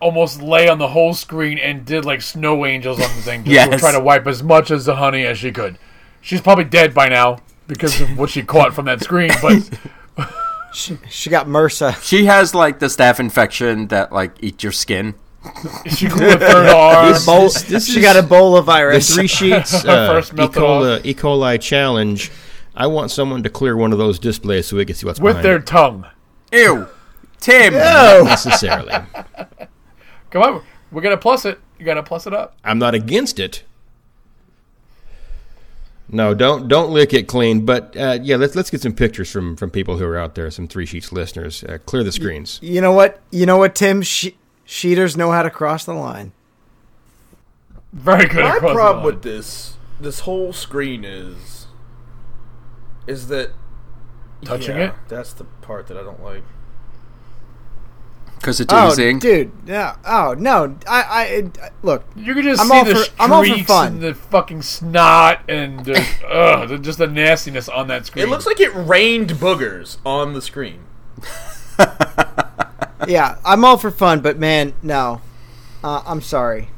almost 0.00 0.40
lay 0.42 0.68
on 0.68 0.78
the 0.78 0.88
whole 0.88 1.12
screen 1.14 1.58
and 1.58 1.84
did 1.84 2.04
like 2.04 2.22
snow 2.22 2.64
angels 2.66 2.96
on 3.00 3.14
the 3.16 3.22
thing 3.22 3.44
just 3.44 3.64
to 3.66 3.70
Yes. 3.72 3.80
try 3.80 3.92
to 3.92 4.00
wipe 4.00 4.26
as 4.26 4.42
much 4.42 4.70
as 4.70 4.84
the 4.86 4.96
honey 4.96 5.24
as 5.24 5.38
she 5.38 5.52
could. 5.52 5.78
She's 6.22 6.40
probably 6.40 6.64
dead 6.64 6.92
by 6.94 7.08
now 7.08 7.38
because 7.66 8.00
of 8.00 8.16
what 8.18 8.30
she 8.30 8.42
caught 8.42 8.74
from 8.74 8.86
that 8.86 9.02
screen, 9.02 9.30
but 9.42 9.68
She, 10.72 10.96
she 11.08 11.30
got 11.30 11.46
MRSA. 11.46 12.00
She 12.02 12.26
has 12.26 12.54
like 12.54 12.78
the 12.78 12.86
staph 12.86 13.18
infection 13.18 13.88
that 13.88 14.12
like 14.12 14.36
eats 14.40 14.62
your 14.62 14.70
skin. 14.72 15.14
she 15.86 16.06
grew 16.06 16.30
a 16.30 16.36
third 16.38 16.68
arm. 16.74 17.08
This- 17.12 17.24
this- 17.26 17.62
this 17.64 17.86
she 17.92 17.98
is- 17.98 18.04
got 18.04 18.16
Ebola 18.24 18.58
the 18.58 18.62
virus. 18.62 19.12
three 19.14 19.26
sheets 19.26 19.84
uh, 19.84 20.22
e. 20.24 20.36
coli, 20.46 21.00
e. 21.04 21.14
coli 21.14 21.60
challenge. 21.60 22.30
I 22.76 22.86
want 22.86 23.10
someone 23.10 23.42
to 23.42 23.50
clear 23.50 23.76
one 23.76 23.90
of 23.92 23.98
those 23.98 24.18
displays 24.20 24.68
so 24.68 24.76
we 24.76 24.84
can 24.84 24.94
see 24.94 25.06
what's 25.06 25.18
with 25.20 25.32
behind 25.36 25.44
their 25.44 25.56
it. 25.56 25.66
tongue. 25.66 26.06
Ew, 26.52 26.86
Tim. 27.40 27.74
Not 27.74 28.24
necessarily. 28.26 28.94
Come 30.30 30.42
on, 30.42 30.62
we're 30.92 31.02
gonna 31.02 31.16
plus 31.16 31.44
it. 31.44 31.58
You 31.78 31.84
gotta 31.84 32.02
plus 32.02 32.26
it 32.26 32.32
up. 32.34 32.56
I'm 32.64 32.78
not 32.78 32.94
against 32.94 33.38
it. 33.38 33.64
No, 36.12 36.34
don't 36.34 36.66
don't 36.68 36.90
lick 36.90 37.12
it 37.14 37.28
clean. 37.28 37.64
But 37.64 37.96
uh, 37.96 38.18
yeah, 38.20 38.36
let's 38.36 38.56
let's 38.56 38.70
get 38.70 38.80
some 38.82 38.92
pictures 38.94 39.30
from 39.30 39.56
from 39.56 39.70
people 39.70 39.98
who 39.98 40.04
are 40.06 40.18
out 40.18 40.34
there, 40.34 40.50
some 40.50 40.66
three 40.66 40.86
sheets 40.86 41.12
listeners. 41.12 41.62
Uh, 41.64 41.78
clear 41.86 42.02
the 42.02 42.12
screens. 42.12 42.58
you 42.62 42.80
know 42.80 42.92
what? 42.92 43.20
You 43.30 43.46
know 43.46 43.58
what, 43.58 43.74
Tim? 43.74 44.02
She- 44.02 44.36
Sheeters 44.66 45.16
know 45.16 45.32
how 45.32 45.42
to 45.42 45.50
cross 45.50 45.84
the 45.84 45.94
line. 45.94 46.30
Very 47.92 48.26
good. 48.28 48.42
My 48.44 48.56
across 48.56 48.70
the 48.70 48.74
problem 48.74 49.04
line. 49.04 49.14
with 49.14 49.22
this 49.22 49.76
this 50.00 50.20
whole 50.20 50.52
screen 50.52 51.04
is 51.04 51.66
is 53.08 53.26
that 53.28 53.50
touching 54.44 54.76
Yeah, 54.76 54.88
it. 54.90 54.94
That's 55.08 55.32
the 55.32 55.44
part 55.44 55.88
that 55.88 55.96
I 55.96 56.02
don't 56.04 56.22
like. 56.22 56.44
Because 58.40 58.58
it's 58.58 58.72
Oh, 58.72 58.94
dude. 58.94 59.52
Yeah. 59.66 59.96
Oh 60.04 60.34
no. 60.38 60.76
I. 60.88 61.02
I. 61.02 61.66
I 61.66 61.70
look. 61.82 62.04
You 62.16 62.32
can 62.34 62.42
just 62.42 62.60
I'm 62.62 62.68
see 62.68 62.74
all 62.74 62.84
the 62.86 62.94
for- 62.94 63.22
I'm 63.22 63.32
all 63.32 63.42
for 63.42 63.46
streaks 63.50 63.66
fun. 63.66 63.92
and 63.94 64.00
the 64.02 64.14
fucking 64.14 64.62
snot 64.62 65.40
and 65.48 65.84
the, 65.84 65.98
ugh, 66.26 66.68
the, 66.70 66.78
just 66.78 66.98
the 66.98 67.06
nastiness 67.06 67.68
on 67.68 67.88
that 67.88 68.06
screen. 68.06 68.24
It 68.24 68.28
looks 68.30 68.46
like 68.46 68.58
it 68.60 68.74
rained 68.74 69.30
boogers 69.32 69.98
on 70.06 70.32
the 70.32 70.40
screen. 70.42 70.80
Yeah. 73.08 73.38
I'm 73.46 73.64
all 73.64 73.78
for 73.78 73.90
fun, 73.90 74.20
but 74.20 74.38
man, 74.38 74.74
no. 74.82 75.22
Uh, 75.82 76.02
I'm 76.06 76.20
sorry. 76.20 76.68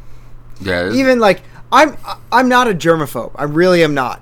yeah. 0.60 0.90
Even 0.92 1.18
like 1.18 1.42
I'm. 1.72 1.96
I'm 2.30 2.48
not 2.48 2.68
a 2.68 2.74
germaphobe. 2.74 3.32
I 3.34 3.42
really 3.44 3.82
am 3.82 3.92
not. 3.94 4.20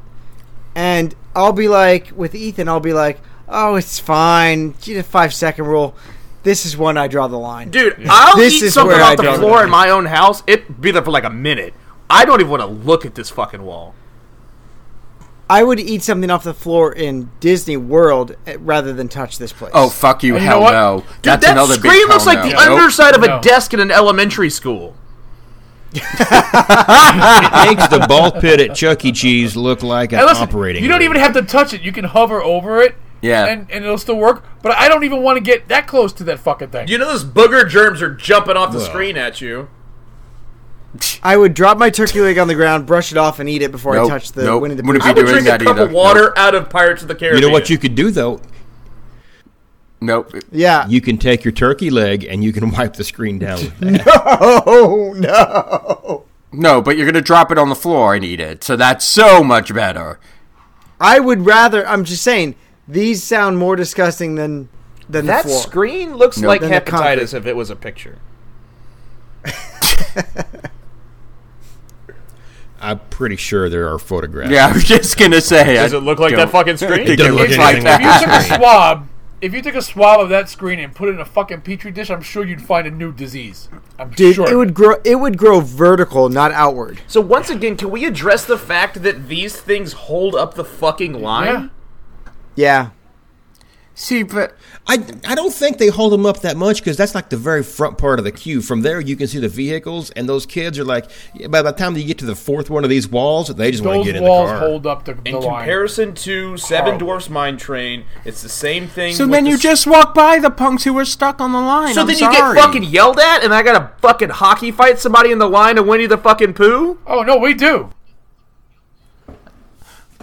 And 0.75 1.15
I'll 1.37 1.53
be 1.53 1.69
like 1.69 2.13
with 2.17 2.35
Ethan. 2.35 2.69
I'll 2.69 2.81
be 2.81 2.95
like, 2.95 3.21
oh, 3.49 3.75
it's 3.77 3.99
fine. 3.99 4.75
Gee, 4.81 4.95
the 4.95 5.03
five 5.03 5.35
second 5.35 5.67
rule. 5.67 5.95
This 6.43 6.65
is 6.65 6.77
when 6.77 6.97
I 6.97 7.07
draw 7.07 7.29
the 7.29 7.39
line. 7.39 7.71
Dude, 7.71 8.07
I'll 8.09 8.37
This 8.37 8.55
eat 8.55 8.63
is 8.67 8.75
something 8.75 8.97
where 8.97 9.05
I 9.05 9.11
off 9.13 9.17
the 9.19 9.23
draw 9.25 9.33
the 9.33 9.39
floor 9.39 9.57
line. 9.57 9.65
in 9.65 9.71
my 9.71 9.91
own 9.91 10.07
house. 10.07 10.43
It 10.47 10.81
be 10.81 10.91
there 10.91 11.03
for 11.05 11.11
like 11.11 11.25
a 11.25 11.31
minute. 11.31 11.75
I 12.09 12.25
don't 12.25 12.41
even 12.41 12.51
want 12.51 12.63
to 12.63 12.67
look 12.67 13.05
at 13.05 13.15
this 13.15 13.29
fucking 13.31 13.63
wall. 13.63 13.95
I 15.51 15.63
would 15.65 15.81
eat 15.81 16.03
something 16.03 16.31
off 16.31 16.45
the 16.45 16.55
floor 16.55 16.93
in 16.93 17.31
Disney 17.41 17.77
World 17.77 18.37
eh, 18.47 18.57
rather 18.61 18.93
than 18.93 19.09
touch 19.09 19.37
this 19.39 19.53
place. 19.53 19.73
oh, 19.75 19.89
fuck 19.91 20.23
you, 20.23 20.37
And 20.37 20.45
you 20.45 20.49
know 20.51 20.61
hell 20.61 20.63
what? 20.63 20.73
no. 20.73 21.01
Dude, 21.01 21.23
That's 21.25 21.45
that 21.47 21.53
another 21.53 21.75
screen 21.75 21.93
big 21.93 22.09
looks 22.09 22.25
hell 22.25 22.35
like 22.35 22.45
no. 22.45 22.51
the 22.51 22.65
Nope. 22.67 22.79
underside 22.79 23.15
of 23.17 23.21
No. 23.23 23.39
a 23.39 23.41
desk 23.43 23.75
in 23.75 23.81
an 23.81 23.91
elementary 23.91 24.49
school. 24.51 24.95
It 25.95 26.03
makes 27.77 27.89
the 27.89 28.05
ball 28.09 28.31
pit 28.33 28.61
at 28.61 28.77
Chuck 28.77 29.05
E. 29.05 29.13
Cheese 29.13 29.57
look 29.57 29.83
like 29.83 30.13
an 30.13 30.21
And 30.21 30.29
listen, 30.29 30.45
operating. 30.45 30.83
you 30.83 30.89
don't 30.89 31.01
room. 31.01 31.11
even 31.11 31.21
have 31.23 31.33
to 31.35 31.43
touch 31.43 31.73
it. 31.75 31.83
You 31.83 31.93
can 31.93 32.05
hover 32.05 32.43
over 32.43 32.81
it. 32.81 32.95
Yeah. 33.23 33.45
And, 33.47 33.71
and 33.71 33.85
it'll 33.85 33.99
still 33.99 34.17
work. 34.17 34.45
But 34.63 34.73
I 34.77 34.89
don't 34.89 35.05
even 35.05 35.23
want 35.23 35.37
to 35.37 35.43
get 35.43 35.69
that 35.69 35.87
close 35.87 36.13
to 36.15 36.25
that 36.25 36.39
fucking 36.39 36.71
thing. 36.71 36.89
You 36.89 36.99
know 36.99 37.07
those 37.07 37.25
booger 37.25 37.69
germs 37.69 38.01
are 38.03 38.15
jumping 38.15 38.57
off 38.57 38.73
the 38.73 38.79
Well. 38.79 38.87
screen 38.89 39.17
at 39.17 39.41
you. 39.41 39.69
I 41.23 41.37
would 41.37 41.55
drop 41.55 41.79
my 41.79 41.89
turkey 41.91 42.21
leg 42.21 42.37
on 42.39 42.49
the 42.49 42.55
ground, 42.55 42.85
brush 42.87 43.13
it 43.13 43.19
off, 43.19 43.39
and 43.39 43.49
eat 43.49 43.63
it 43.63 43.71
before 43.71 43.95
Nope, 43.95 44.07
I 44.07 44.09
touch 44.09 44.33
the 44.33 44.43
nope. 44.45 44.63
Winnie 44.63 44.75
the 44.75 44.83
Wouldn't 44.83 45.05
Pooh. 45.05 45.11
I 45.11 45.13
would 45.13 45.27
doing 45.27 45.45
drink 45.45 45.61
a 45.61 45.65
cup 45.65 45.77
either. 45.77 45.83
of 45.85 45.93
water 45.93 46.37
out 46.37 46.55
of 46.55 46.69
Pirates 46.69 47.03
of 47.03 47.09
the 47.09 47.15
Caribbean. 47.15 47.43
You 47.43 47.49
know 47.49 47.53
what 47.53 47.71
you 47.71 47.79
could 47.79 47.95
do 47.95 48.11
though? 48.11 48.41
Nope. 50.01 50.33
Yeah. 50.51 50.89
You 50.89 51.01
can 51.01 51.19
take 51.19 51.45
your 51.45 51.53
turkey 51.53 51.91
leg 51.91 52.25
and 52.25 52.43
you 52.43 52.53
can 52.53 52.71
wipe 52.73 52.95
the 52.95 53.05
screen 53.05 53.39
down. 53.39 53.59
With 53.61 53.79
that. 53.81 54.03
oh 54.67 55.13
no! 55.17 56.25
No, 56.53 56.83
but 56.83 56.97
you're 56.97 57.07
going 57.07 57.15
to 57.15 57.21
drop 57.21 57.53
it 57.53 57.59
on 57.59 57.69
the 57.69 57.77
floor 57.77 58.15
and 58.15 58.25
eat 58.25 58.41
it. 58.41 58.65
So 58.65 58.75
that's 58.77 59.05
so 59.05 59.45
much 59.45 59.73
better. 59.73 60.19
I 61.01 61.21
would 61.21 61.47
rather. 61.47 61.87
I'm 61.87 62.05
just 62.05 62.23
saying 62.25 62.57
these 62.91 63.23
sound 63.23 63.57
more 63.59 63.77
disgusting 63.77 64.35
than 64.35 64.69
than 65.09 65.27
That 65.27 65.45
the 65.45 65.51
screen 65.51 66.17
looks 66.17 66.39
Nope. 66.39 66.49
like 66.49 66.61
Then 66.61 66.71
the 66.71 66.81
hepatitis 66.81 67.35
if 67.35 67.47
it 67.47 67.57
was 67.57 67.71
a 67.71 67.77
picture. 67.77 68.19
I'm 72.83 72.99
pretty 73.11 73.37
sure 73.37 73.69
there 73.69 73.93
are 73.93 73.99
photographs. 73.99 74.51
Yeah, 74.53 74.67
I 74.69 74.73
was 74.73 74.85
just 74.85 75.19
going 75.19 75.33
to 75.33 75.41
say. 75.43 75.75
Does 75.75 75.93
I 75.93 75.99
it 75.99 76.01
look 76.01 76.19
like 76.19 76.35
that 76.37 76.51
fucking 76.51 76.77
screen? 76.79 77.01
It 77.01 77.11
it 77.11 77.17
doesn't 77.17 77.35
look 77.35 77.51
like 77.51 77.77
anything 77.77 77.85
like 77.85 78.01
if 78.01 78.07
you 78.07 78.27
took 78.27 78.41
a 78.41 78.43
swab, 78.57 79.09
if 79.43 79.53
you 79.55 79.63
took 79.63 79.75
a 79.75 79.83
swab 79.83 80.21
of 80.21 80.29
that 80.31 80.49
screen 80.49 80.79
and 80.79 80.95
put 80.95 81.11
it 81.11 81.13
in 81.13 81.21
a 81.21 81.25
fucking 81.27 81.61
petri 81.61 81.91
dish, 81.91 82.09
I'm 82.11 82.23
sure 82.23 82.43
you'd 82.45 82.63
find 82.63 82.87
a 82.87 82.91
new 82.91 83.13
disease. 83.13 83.69
I'm 83.99 84.11
Dude, 84.11 84.37
sure. 84.37 84.51
it 84.51 84.57
would 84.57 84.73
grow. 84.73 84.97
It 85.05 85.17
would 85.17 85.37
grow 85.37 85.61
vertical, 85.61 86.31
not 86.31 86.53
outward. 86.53 87.03
So 87.07 87.21
once 87.21 87.51
again, 87.51 87.77
can 87.77 87.91
we 87.91 88.07
address 88.07 88.47
the 88.47 88.57
fact 88.59 89.03
that 89.03 89.29
these 89.29 89.57
things 89.61 89.93
hold 89.93 90.35
up 90.35 90.55
the 90.55 90.65
fucking 90.65 91.21
line? 91.21 91.47
Yeah. 91.47 91.69
Yeah. 92.57 92.91
See, 93.95 94.23
but 94.23 94.57
I, 94.87 94.95
I 95.27 95.35
don't 95.35 95.53
think 95.53 95.77
they 95.77 95.89
hold 95.89 96.13
them 96.15 96.25
up 96.25 96.41
that 96.41 96.57
much 96.57 96.79
because 96.81 96.97
that's 96.97 97.15
like 97.15 97.29
the 97.29 97.37
very 97.37 97.63
front 97.63 97.99
part 97.99 98.19
of 98.19 98.25
the 98.25 98.33
queue. 98.33 98.63
From 98.63 98.81
there, 98.81 98.99
you 98.99 99.15
can 99.15 99.27
see 99.27 99.39
the 99.39 99.49
vehicles, 99.49 100.11
and 100.13 100.27
those 100.27 100.47
kids 100.47 100.79
are 100.79 100.85
like, 100.87 101.11
by 101.51 101.61
the 101.61 101.73
time 101.73 101.95
you 101.99 102.05
get 102.05 102.17
to 102.19 102.25
the 102.25 102.35
fourth 102.35 102.71
one 102.71 102.83
of 102.83 102.89
these 102.89 103.07
walls, 103.09 103.49
they 103.55 103.71
just 103.71 103.85
want 103.85 103.99
to 104.03 104.05
get 104.07 104.17
in 104.17 104.25
the 104.25 104.31
walls 104.31 104.49
car. 104.49 104.59
hold 104.59 104.87
up 104.87 105.05
the, 105.05 105.13
the 105.15 105.29
In 105.29 105.35
line. 105.35 105.43
comparison 105.43 106.15
to 106.15 106.57
Seven 106.57 106.97
Dwarfs 106.97 107.29
Mine 107.29 107.59
Train, 107.59 108.05
it's 108.25 108.41
the 108.41 108.49
same 108.49 108.87
thing. 108.87 109.13
so 109.13 109.27
then 109.27 109.45
the 109.45 109.51
you 109.51 109.57
s- 109.57 109.61
just 109.63 109.87
walk 109.87 110.15
by 110.15 110.39
the 110.39 110.51
punks 110.51 110.85
who 110.85 110.95
were 110.95 111.05
stuck 111.05 111.39
on 111.39 111.53
the 111.53 111.61
line. 111.61 111.93
So 111.93 112.01
I'm 112.01 112.07
then 112.07 112.17
sorry. 112.17 112.35
you 112.37 112.55
get 112.55 112.63
fucking 112.65 112.85
yelled 112.85 113.19
at, 113.19 113.45
and 113.45 113.53
I 113.53 113.63
gotta 113.63 113.91
fucking 114.01 114.31
hockey 114.31 114.71
fight 114.71 114.99
somebody 114.99 115.31
in 115.31 115.39
the 115.39 115.49
line 115.49 115.77
of 115.77 115.87
Winnie 115.87 116.07
the 116.07 116.17
fucking 116.17 116.55
Pooh? 116.55 116.99
Oh 117.07 117.21
no, 117.23 117.37
we 117.37 117.53
do. 117.53 117.91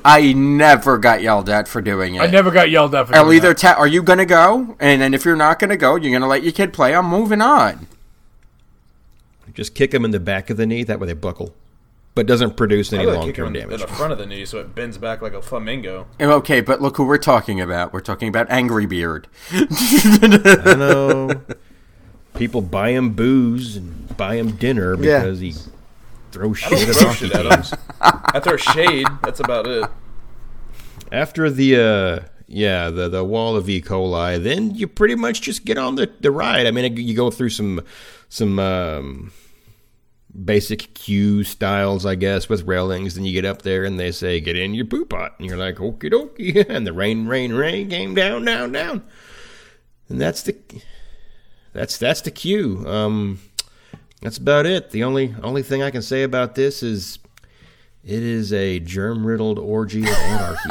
I 0.07 0.31
never 0.33 0.97
got 0.97 1.21
yelled 1.21 1.49
at 1.49 1.67
for 1.67 1.81
doing 1.81 2.15
it. 2.15 2.21
I 2.21 2.27
never 2.27 2.49
got 2.49 2.69
yelled 2.69 2.95
at 2.95 3.07
for 3.07 3.15
I'll 3.15 3.25
doing 3.25 3.37
either 3.37 3.49
that. 3.49 3.57
tell, 3.57 3.75
are 3.77 3.87
you 3.87 4.01
going 4.01 4.19
to 4.19 4.25
go? 4.25 4.77
And 4.79 5.01
then 5.01 5.13
if 5.13 5.25
you're 5.25 5.35
not 5.35 5.59
going 5.59 5.69
to 5.69 5.77
go, 5.77 5.95
you're 5.97 6.11
going 6.11 6.21
to 6.21 6.27
let 6.27 6.43
your 6.43 6.53
kid 6.53 6.71
play. 6.71 6.95
I'm 6.95 7.07
moving 7.07 7.41
on. 7.41 7.87
Just 9.53 9.75
kick 9.75 9.91
them 9.91 10.05
in 10.05 10.11
the 10.11 10.19
back 10.19 10.49
of 10.49 10.57
the 10.57 10.65
knee, 10.65 10.83
that 10.83 10.99
way 10.99 11.07
they 11.07 11.13
buckle. 11.13 11.53
But 12.15 12.25
doesn't 12.25 12.55
produce 12.57 12.93
any 12.93 13.05
long 13.05 13.31
term 13.33 13.47
in 13.47 13.53
damage. 13.61 13.81
the 13.81 13.87
front 13.87 14.11
of 14.11 14.17
the 14.17 14.25
knee 14.25 14.45
so 14.45 14.59
it 14.59 14.73
bends 14.73 14.97
back 14.97 15.21
like 15.21 15.33
a 15.33 15.41
flamingo. 15.41 16.07
Oh, 16.19 16.31
okay, 16.37 16.61
but 16.61 16.81
look 16.81 16.97
who 16.97 17.05
we're 17.05 17.17
talking 17.17 17.59
about. 17.61 17.91
We're 17.93 17.99
talking 18.01 18.27
about 18.29 18.47
Angry 18.49 18.85
Beard. 18.87 19.27
I 19.51 20.75
know. 20.77 21.41
People 22.35 22.61
buy 22.61 22.91
him 22.91 23.11
booze 23.13 23.75
and 23.75 24.15
buy 24.15 24.35
him 24.35 24.51
dinner 24.51 24.95
Yeah. 24.95 25.19
because 25.19 25.39
he 25.41 25.53
throws 26.37 26.57
shit 26.57 26.89
at 26.89 26.95
throw 26.95 27.11
shit 27.13 27.31
at. 27.33 27.79
I 28.01 28.39
throw 28.39 28.57
shade. 28.57 29.07
That's 29.23 29.39
about 29.39 29.67
it. 29.67 29.89
After 31.11 31.49
the 31.49 31.75
uh 31.75 32.27
yeah, 32.47 32.89
the 32.89 33.09
the 33.09 33.23
wall 33.23 33.57
of 33.57 33.69
E. 33.69 33.81
coli, 33.81 34.41
then 34.41 34.73
you 34.73 34.87
pretty 34.87 35.15
much 35.15 35.41
just 35.41 35.65
get 35.65 35.77
on 35.77 35.95
the, 35.95 36.09
the 36.21 36.31
ride. 36.31 36.65
I 36.65 36.71
mean, 36.71 36.95
you 36.95 37.15
go 37.15 37.29
through 37.29 37.49
some 37.49 37.81
some 38.29 38.57
um, 38.57 39.33
basic 40.45 40.93
queue 40.93 41.43
styles, 41.43 42.05
I 42.05 42.15
guess, 42.15 42.47
with 42.47 42.63
railings. 42.63 43.15
Then 43.15 43.25
you 43.25 43.33
get 43.33 43.45
up 43.45 43.63
there 43.63 43.83
and 43.83 43.99
they 43.99 44.11
say, 44.11 44.39
"Get 44.39 44.55
in 44.55 44.73
your 44.73 44.85
poo 44.85 45.05
pot," 45.05 45.35
and 45.37 45.47
you're 45.47 45.57
like, 45.57 45.75
"Okie 45.75 46.11
dokie," 46.11 46.65
and 46.69 46.87
the 46.87 46.93
rain, 46.93 47.27
rain, 47.27 47.53
rain 47.53 47.89
came 47.89 48.15
down, 48.15 48.45
down, 48.45 48.71
down, 48.71 49.03
and 50.07 50.21
that's 50.21 50.43
the 50.43 50.55
that's 51.73 51.97
that's 51.97 52.21
the 52.21 52.31
queue. 52.31 52.85
Um, 52.87 53.39
that's 54.21 54.37
about 54.37 54.65
it. 54.65 54.91
The 54.91 55.03
only 55.03 55.35
only 55.43 55.63
thing 55.63 55.83
I 55.83 55.91
can 55.91 56.01
say 56.01 56.23
about 56.23 56.55
this 56.55 56.81
is 56.83 57.19
it 58.03 58.23
is 58.23 58.53
a 58.53 58.79
germ 58.79 59.25
riddled 59.25 59.59
orgy 59.59 60.01
of 60.03 60.07
anarchy 60.09 60.69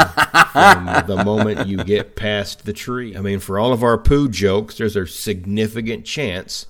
from 0.52 1.06
the 1.06 1.22
moment 1.24 1.66
you 1.68 1.76
get 1.84 2.16
past 2.16 2.64
the 2.64 2.72
tree. 2.72 3.16
I 3.16 3.20
mean, 3.20 3.40
for 3.40 3.58
all 3.58 3.72
of 3.72 3.82
our 3.82 3.98
poo 3.98 4.28
jokes, 4.28 4.78
there's 4.78 4.96
a 4.96 5.06
significant 5.06 6.04
chance 6.06 6.66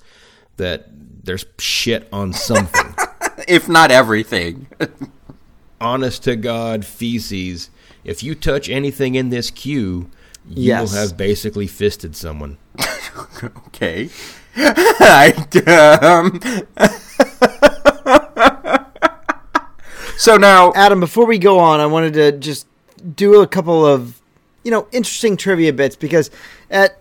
that 0.57 0.87
there's 1.23 1.45
shit 1.57 2.07
on 2.11 2.33
something. 2.33 2.95
if 3.47 3.69
not 3.69 3.91
everything. 3.91 4.67
Honest 5.81 6.23
to 6.23 6.35
God, 6.35 6.83
feces. 6.85 7.69
If 8.03 8.23
you 8.23 8.35
touch 8.35 8.67
anything 8.67 9.15
in 9.15 9.29
this 9.29 9.51
queue, 9.51 10.09
you 10.49 10.63
Yes. 10.69 10.91
will 10.91 10.99
have 10.99 11.15
basically 11.17 11.67
fisted 11.67 12.15
someone. 12.15 12.57
okay. 13.67 14.09
I, 14.59 15.33
um, 16.01 16.39
so 20.17 20.37
now, 20.37 20.73
Adam, 20.75 20.99
before 20.99 21.25
we 21.25 21.37
go 21.37 21.59
on, 21.59 21.79
I 21.79 21.85
wanted 21.85 22.13
to 22.13 22.31
just 22.31 22.67
do 23.15 23.41
a 23.41 23.47
couple 23.47 23.85
of, 23.85 24.19
you 24.63 24.71
know, 24.71 24.87
interesting 24.91 25.37
trivia 25.37 25.73
bits 25.73 25.95
because 25.95 26.31
at 26.69 26.99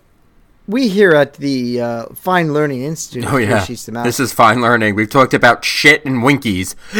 we 0.69 0.89
here 0.89 1.13
at 1.13 1.35
the 1.35 1.81
uh, 1.81 2.07
Fine 2.15 2.53
Learning 2.53 2.83
Institute, 2.83 3.33
oh 3.33 3.37
yeah, 3.37 3.65
Sheets 3.65 3.87
them 3.87 3.97
out, 3.97 4.05
this 4.05 4.21
is 4.21 4.33
fine 4.33 4.61
learning. 4.61 4.95
We've 4.97 5.09
talked 5.09 5.33
about 5.33 5.65
shit 5.65 6.05
and 6.05 6.23
winkies. 6.23 6.75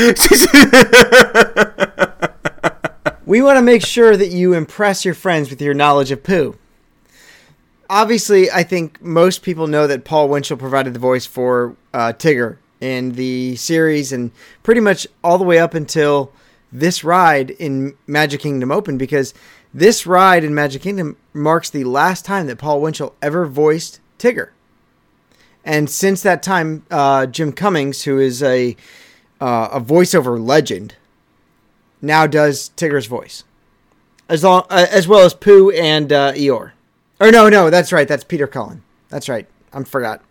we 3.27 3.43
want 3.43 3.57
to 3.57 3.63
make 3.63 3.85
sure 3.85 4.17
that 4.17 4.29
you 4.31 4.55
impress 4.55 5.05
your 5.05 5.15
friends 5.15 5.51
with 5.51 5.61
your 5.61 5.75
knowledge 5.75 6.13
of 6.13 6.23
poo. 6.23 6.57
Obviously, 7.89 8.51
I 8.51 8.63
think 8.63 9.01
most 9.01 9.43
people 9.43 9.67
know 9.67 9.87
that 9.87 10.05
Paul 10.05 10.29
Winchell 10.29 10.57
provided 10.57 10.93
the 10.95 10.99
voice 10.99 11.27
for 11.27 11.77
uh, 11.95 12.13
Tigger 12.13 12.59
in 12.81 13.13
the 13.13 13.57
series 13.57 14.13
and 14.13 14.33
pretty 14.63 14.81
much 14.81 15.07
all 15.23 15.39
the 15.39 15.45
way 15.45 15.59
up 15.59 15.75
until 15.75 16.33
this 16.73 17.05
ride 17.05 17.51
in 17.51 17.97
Magic 18.07 18.41
Kingdom 18.41 18.73
Open 18.73 18.99
because 18.99 19.33
this 19.73 20.07
ride 20.07 20.43
in 20.43 20.55
Magic 20.55 20.83
Kingdom 20.83 21.17
marks 21.33 21.71
the 21.71 21.85
last 21.85 22.25
time 22.25 22.47
that 22.47 22.57
Paul 22.59 22.81
Winchell 22.81 23.15
ever 23.23 23.47
voiced 23.47 24.01
Tigger. 24.19 24.51
And 25.65 25.91
since 25.91 26.23
that 26.23 26.43
time, 26.43 26.85
uh, 26.91 27.27
Jim 27.27 27.53
Cummings, 27.53 28.05
who 28.05 28.19
is 28.19 28.43
a 28.43 28.77
uh, 29.41 29.69
a 29.73 29.81
voiceover 29.81 30.43
legend, 30.43 30.95
now 32.01 32.27
does 32.27 32.71
Tigger's 32.77 33.07
voice, 33.07 33.45
as 34.29 34.45
long 34.45 34.65
uh, 34.71 34.87
as 34.91 35.07
well 35.07 35.27
as 35.27 35.35
Pooh 35.35 35.71
and 35.71 36.13
uh, 36.13 36.33
Eeyore. 36.33 36.73
Or 37.21 37.31
no, 37.31 37.49
no, 37.49 37.71
that's 37.71 37.93
right. 37.93 38.07
That's 38.07 38.25
Peter 38.25 38.47
Cullen. 38.47 38.83
That's 39.09 39.29
right. 39.29 39.49
I 39.73 39.83
forgot. 39.85 40.23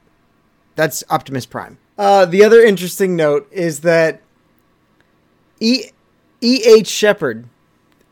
That's 0.75 1.03
Optimus 1.09 1.45
Prime. 1.45 1.77
Uh, 1.97 2.25
the 2.25 2.43
other 2.43 2.61
interesting 2.61 3.15
note 3.15 3.47
is 3.51 3.81
that 3.81 4.21
E. 5.59 5.85
E. 6.41 6.61
H. 6.65 6.87
Shepard 6.87 7.47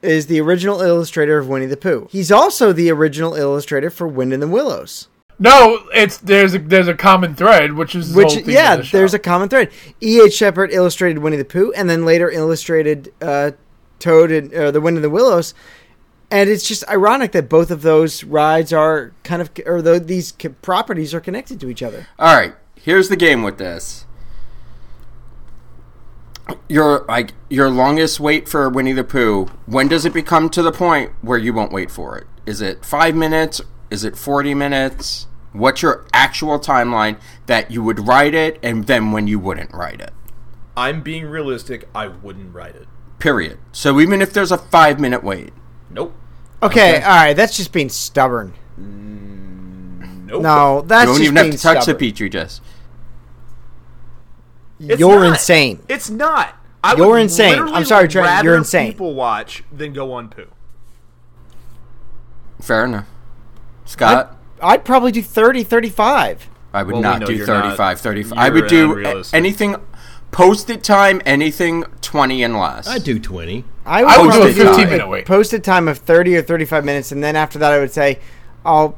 is 0.01 0.27
the 0.27 0.39
original 0.41 0.81
illustrator 0.81 1.37
of 1.37 1.47
Winnie 1.47 1.65
the 1.65 1.77
Pooh. 1.77 2.07
He's 2.11 2.31
also 2.31 2.71
the 2.73 2.89
original 2.91 3.35
illustrator 3.35 3.89
for 3.89 4.07
Wind 4.07 4.33
in 4.33 4.39
the 4.39 4.47
Willows. 4.47 5.07
No, 5.39 5.87
it's 5.93 6.17
there's 6.17 6.53
a 6.53 6.59
there's 6.59 6.87
a 6.87 6.93
common 6.93 7.35
thread, 7.35 7.73
which 7.73 7.95
is 7.95 8.13
Which, 8.15 8.33
whole 8.33 8.43
yeah, 8.43 8.77
the 8.77 8.89
there's 8.91 9.13
a 9.13 9.19
common 9.19 9.49
thread. 9.49 9.71
E. 10.01 10.21
H. 10.21 10.33
Shepard 10.33 10.71
illustrated 10.71 11.19
Winnie 11.19 11.37
the 11.37 11.45
Pooh, 11.45 11.73
and 11.73 11.89
then 11.89 12.05
later 12.05 12.29
illustrated 12.29 13.13
uh, 13.21 13.51
Toad 13.99 14.31
and 14.31 14.53
uh, 14.53 14.71
the 14.71 14.79
Wind 14.81 14.97
in 14.97 15.03
the 15.03 15.09
Willows. 15.09 15.53
And 16.33 16.49
it's 16.49 16.67
just 16.67 16.83
ironic 16.89 17.31
that 17.33 17.47
both 17.47 17.69
of 17.69 17.83
those 17.83 18.23
rides 18.23 18.73
are 18.73 19.13
kind 19.23 19.39
of, 19.39 19.51
or 19.67 19.83
the, 19.83 19.99
these 19.99 20.33
c- 20.41 20.49
properties 20.49 21.13
are 21.13 21.21
connected 21.21 21.59
to 21.59 21.69
each 21.69 21.83
other. 21.83 22.07
All 22.17 22.35
right, 22.35 22.55
here's 22.75 23.07
the 23.07 23.15
game 23.15 23.43
with 23.43 23.59
this. 23.59 24.07
Your 26.67 27.05
like 27.07 27.33
your 27.49 27.69
longest 27.69 28.19
wait 28.19 28.49
for 28.49 28.67
Winnie 28.67 28.93
the 28.93 29.03
Pooh. 29.03 29.45
When 29.67 29.87
does 29.87 30.05
it 30.05 30.13
become 30.13 30.49
to 30.49 30.63
the 30.63 30.71
point 30.71 31.11
where 31.21 31.37
you 31.37 31.53
won't 31.53 31.71
wait 31.71 31.91
for 31.91 32.17
it? 32.17 32.25
Is 32.47 32.61
it 32.61 32.83
five 32.83 33.13
minutes? 33.15 33.61
Is 33.91 34.03
it 34.03 34.17
forty 34.17 34.55
minutes? 34.55 35.27
What's 35.51 35.83
your 35.83 36.03
actual 36.13 36.59
timeline 36.59 37.19
that 37.45 37.69
you 37.69 37.83
would 37.83 38.07
write 38.07 38.33
it, 38.33 38.59
and 38.63 38.87
then 38.87 39.11
when 39.11 39.27
you 39.27 39.37
wouldn't 39.37 39.71
write 39.71 40.01
it? 40.01 40.11
I'm 40.75 41.03
being 41.03 41.25
realistic. 41.25 41.87
I 41.93 42.07
wouldn't 42.07 42.55
write 42.55 42.75
it. 42.75 42.87
Period. 43.19 43.59
So 43.71 43.99
even 43.99 44.19
if 44.19 44.33
there's 44.33 44.51
a 44.51 44.57
five 44.57 44.99
minute 44.99 45.23
wait, 45.23 45.53
Nope. 45.93 46.15
Okay, 46.63 47.01
all 47.01 47.09
right, 47.15 47.33
that's 47.35 47.55
just 47.57 47.71
being 47.71 47.89
stubborn. 47.89 48.53
Mm, 48.79 50.25
nope. 50.27 50.41
No, 50.41 50.81
that's 50.81 51.01
you 51.03 51.05
don't 51.07 51.17
just 51.17 51.23
even 51.31 51.35
have 51.35 51.51
to 51.51 51.57
touch 51.57 51.83
stubborn. 51.83 51.99
the 51.99 52.11
petri 52.11 52.29
dish. 52.29 52.59
It's 54.79 54.99
You're 54.99 55.19
not. 55.19 55.33
insane. 55.33 55.81
It's 55.87 56.09
not. 56.09 56.55
I 56.83 56.95
You're 56.95 57.07
would 57.11 57.21
insane. 57.21 57.51
literally 57.51 57.73
I'm 57.73 57.85
sorry, 57.85 58.07
Trent, 58.07 58.25
rather 58.27 58.49
you're 58.49 58.57
insane. 58.57 58.91
People 58.91 59.13
watch 59.13 59.63
than 59.71 59.93
go 59.93 60.11
on 60.13 60.29
poo. 60.29 60.47
Fair 62.61 62.85
enough. 62.85 63.07
Scott. 63.85 64.35
I'd 64.61 64.85
probably 64.85 65.11
do 65.11 65.21
30, 65.21 65.63
35. 65.63 66.49
I 66.73 66.83
would 66.83 66.93
Well, 66.93 67.01
we 67.01 67.03
not 67.03 67.19
know 67.19 67.25
do 67.27 67.33
you're 67.33 67.45
35, 67.45 67.77
not- 67.77 67.99
35. 67.99 68.37
I 68.37 68.45
you're 68.47 68.53
would 68.55 68.67
do 68.67 68.89
a- 68.91 68.95
unrealistic. 68.95 69.37
anything 69.37 69.75
posted 70.31 70.83
time, 70.83 71.21
anything 71.25 71.83
20 72.01 72.43
and 72.43 72.57
less. 72.57 72.87
I 72.87 72.97
do 72.97 73.19
20. 73.19 73.65
I 73.85 74.03
I 74.03 74.17
would 74.21 74.31
do 74.33 74.43
a 74.43 74.53
15 74.53 74.89
minute 74.89 75.07
wait. 75.07 75.25
Posted 75.25 75.63
time 75.63 75.87
of 75.87 75.97
30 75.99 76.37
or 76.37 76.41
35 76.41 76.85
minutes, 76.85 77.11
and 77.11 77.23
then 77.23 77.35
after 77.35 77.59
that, 77.59 77.71
I 77.71 77.79
would 77.79 77.91
say 77.91 78.19
I'll 78.65 78.95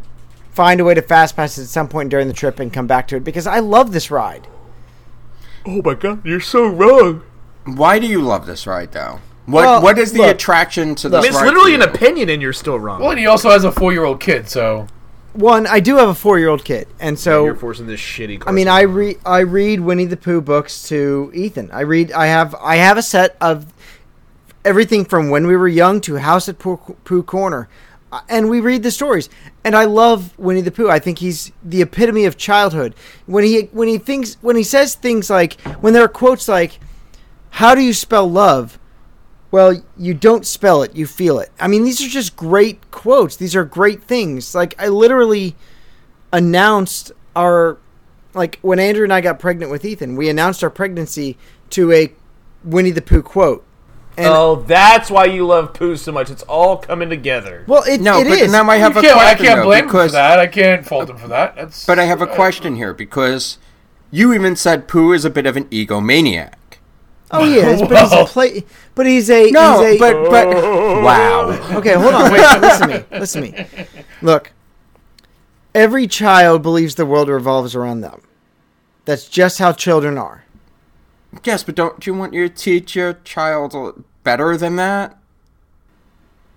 find 0.52 0.80
a 0.80 0.84
way 0.84 0.94
to 0.94 1.02
fast 1.02 1.36
pass 1.36 1.58
it 1.58 1.64
at 1.64 1.68
some 1.68 1.88
point 1.88 2.10
during 2.10 2.28
the 2.28 2.34
trip 2.34 2.60
and 2.60 2.72
come 2.72 2.88
back 2.88 3.08
to 3.10 3.16
it 3.18 3.24
because 3.24 3.48
I 3.48 3.60
love 3.60 3.92
this 3.92 4.10
ride. 4.12 4.48
Oh 5.66 5.82
my 5.84 5.96
god, 5.96 6.26
you're 6.26 6.40
so 6.40 6.66
wrong. 6.68 7.24
Why 7.66 7.98
do 8.00 8.06
you 8.08 8.22
love 8.22 8.46
this 8.46 8.68
ride, 8.68 8.92
though? 8.92 9.20
What 9.48 9.66
Well, 9.66 9.82
What 9.82 9.98
is 9.98 10.12
the 10.12 10.20
look, 10.20 10.36
attraction 10.36 10.96
to 10.96 11.10
look. 11.10 11.24
this 11.24 11.32
It's 11.36 11.42
literally 11.44 11.76
to 11.78 11.84
an 11.84 11.90
opinion, 11.90 12.30
and 12.30 12.42
you're 12.42 12.54
still 12.54 12.80
wrong. 12.80 13.02
Well, 13.02 13.12
and 13.12 13.20
he 13.20 13.26
also 13.26 13.50
has 13.50 13.64
a 13.64 13.72
four 13.72 13.92
year 13.92 14.04
old 14.04 14.20
kid, 14.20 14.48
so 14.50 14.88
One, 15.34 15.68
I 15.68 15.80
do 15.80 15.98
have 15.98 16.08
a 16.10 16.14
four 16.16 16.40
year 16.40 16.50
old 16.50 16.64
kid, 16.64 16.88
and 17.00 17.18
so 17.20 17.46
you're 17.46 17.56
forcing 17.56 17.88
this 17.88 18.00
shitty. 18.00 18.44
I 18.46 18.52
mean, 18.52 18.68
I 18.68 18.82
read 18.82 19.18
I 19.26 19.40
read 19.40 19.82
Winnie 19.82 20.06
the 20.06 20.18
Pooh 20.18 20.42
books 20.42 20.88
to 20.90 21.32
Ethan. 21.34 21.70
I 21.74 21.82
read 21.82 22.12
I 22.12 22.28
have 22.28 22.56
I 22.62 22.78
have 22.78 22.98
a 22.98 23.04
set 23.04 23.36
of 23.42 23.66
everything 24.66 25.06
from 25.06 25.30
when 25.30 25.48
we 25.48 25.56
were 25.56 25.68
young 25.68 26.02
to 26.02 26.16
House 26.16 26.50
at 26.50 26.60
Pooh, 26.60 27.24
Corner, 27.24 27.70
Uh, 28.12 28.22
and 28.30 28.50
we 28.50 28.60
read 28.60 28.84
the 28.84 28.92
stories. 28.92 29.30
And 29.64 29.76
I 29.76 29.86
love 29.86 30.38
Winnie 30.38 30.62
the 30.62 30.72
Pooh. 30.72 30.90
I 30.90 31.00
think 31.00 31.20
he's 31.20 31.52
the 31.64 31.82
epitome 31.82 32.26
of 32.26 32.38
childhood. 32.38 32.94
When 33.26 33.44
he 33.44 33.70
when 33.72 33.88
he 33.88 33.98
thinks 33.98 34.38
when 34.42 34.56
he 34.56 34.64
says 34.64 34.96
things 34.96 35.30
like 35.30 35.60
when 35.82 35.94
there 35.94 36.04
are 36.04 36.08
quotes 36.08 36.48
like, 36.48 36.80
"How 37.50 37.74
do 37.74 37.82
you 37.82 37.94
spell 37.94 38.30
love?" 38.30 38.78
Well, 39.52 39.82
you 39.98 40.14
don't 40.14 40.46
spell 40.46 40.84
it, 40.84 40.96
you 40.96 41.08
feel 41.08 41.40
it. 41.40 41.50
I 41.60 41.68
mean, 41.68 41.84
these 41.84 42.00
are 42.02 42.08
just 42.08 42.36
great 42.36 42.92
quotes. 42.92 43.36
These 43.38 43.56
are 43.56 43.66
great 43.66 44.04
things. 44.04 44.54
Like 44.54 44.76
I 44.78 44.88
literally 44.88 45.56
announced 46.32 47.12
our 47.36 47.78
like 48.36 48.60
when 48.62 48.80
Andrew 48.80 49.04
and 49.04 49.14
I 49.14 49.20
got 49.22 49.40
pregnant 49.40 49.72
with 49.72 49.84
Ethan, 49.84 50.16
we 50.16 50.30
announced 50.30 50.64
our 50.64 50.70
pregnancy 50.70 51.38
to 51.72 51.92
a 51.92 52.14
Winnie 52.64 52.92
the 52.92 53.02
Pooh 53.02 53.24
quote. 53.24 53.65
And 54.18 54.28
oh, 54.28 54.56
that's 54.68 55.12
why 55.12 55.26
you 55.26 55.46
love 55.46 55.74
poo 55.74 55.98
so 55.98 56.12
much. 56.12 56.30
It's 56.30 56.44
all 56.44 56.78
coming 56.78 57.10
together. 57.10 57.66
well, 57.68 57.84
it, 57.84 58.00
No, 58.00 58.20
it 58.20 58.26
but 58.30 58.40
is. 58.40 58.52
now 58.52 58.70
I 58.70 58.78
have 58.78 58.94
you 58.94 59.00
a 59.00 59.02
can't, 59.04 59.18
I 59.18 59.36
can't 59.36 59.60
though, 59.60 59.66
blame 59.66 59.84
him 59.86 59.90
for 59.90 60.08
that. 60.10 60.40
I 60.40 60.48
can't 60.48 60.86
fault 60.86 61.10
him 61.10 61.18
for 61.18 61.28
that. 61.28 61.56
That's 61.56 61.86
But 61.86 62.00
I 62.00 62.06
have 62.06 62.22
a 62.22 62.26
uh, 62.30 62.36
question 62.36 62.76
here 62.78 62.94
because 62.94 63.58
you 64.12 64.34
even 64.34 64.56
said 64.56 64.88
Pooh 64.88 65.12
is 65.12 65.26
a 65.26 65.30
bit 65.30 65.46
of 65.46 65.58
an 65.58 65.66
egomaniac. 65.66 66.54
oh, 67.32 67.44
he 67.44 67.56
is, 67.56 67.82
but 67.82 68.02
he's 68.02 68.14
a 68.14 68.26
play. 68.26 68.64
But 68.94 69.06
he's 69.06 69.30
a 69.30 69.52
No, 69.52 69.84
he's 69.86 69.96
a, 69.96 70.00
but 70.00 70.30
but 70.30 70.48
oh. 70.48 71.02
wow. 71.04 71.78
okay. 71.78 71.96
Hold 71.96 72.14
on, 72.14 72.32
wait. 72.32 72.62
listen 72.62 72.90
to 72.90 72.98
me. 73.00 73.06
Listen 73.20 73.42
to 73.42 73.52
me. 73.52 73.86
Look, 74.22 74.54
every 75.74 76.08
child 76.08 76.62
believes 76.62 76.96
the 76.96 77.06
world 77.06 77.28
revolves 77.28 77.76
around 77.76 78.00
them. 78.02 78.22
That's 79.04 79.28
just 79.28 79.60
how 79.60 79.74
children 79.74 80.18
are. 80.18 80.45
Yes, 81.44 81.64
but 81.64 81.76
don't 81.76 82.06
you 82.06 82.14
want 82.14 82.34
you 82.34 82.48
to 82.48 82.54
teach 82.54 82.96
your 82.96 83.14
child 83.24 84.04
better 84.24 84.58
than 84.58 84.76
that? 84.78 85.18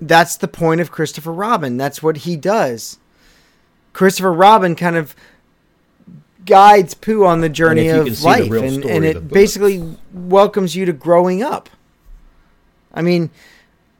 That's 0.01 0.37
the 0.37 0.49
point 0.49 0.81
of 0.81 0.91
Christopher 0.91 1.33
Robin. 1.33 1.76
That's 1.76 2.03
what 2.03 2.18
he 2.18 2.37
does. 2.37 2.99
Christopher 3.93 4.33
Robin 4.33 4.76
kind 4.76 4.97
of 4.97 5.14
guides 6.45 6.95
Pooh 6.95 7.24
on 7.24 7.41
the 7.41 7.49
journey 7.49 7.89
of 7.89 8.07
can 8.07 8.14
the 8.14 8.24
life, 8.24 8.51
and, 8.51 8.85
and 8.85 9.05
of 9.05 9.05
it 9.05 9.14
the 9.14 9.20
basically 9.20 9.97
welcomes 10.12 10.76
you 10.76 10.87
to 10.87 10.93
growing 10.93 11.43
up. 11.43 11.68
I 12.95 13.03
mean, 13.03 13.31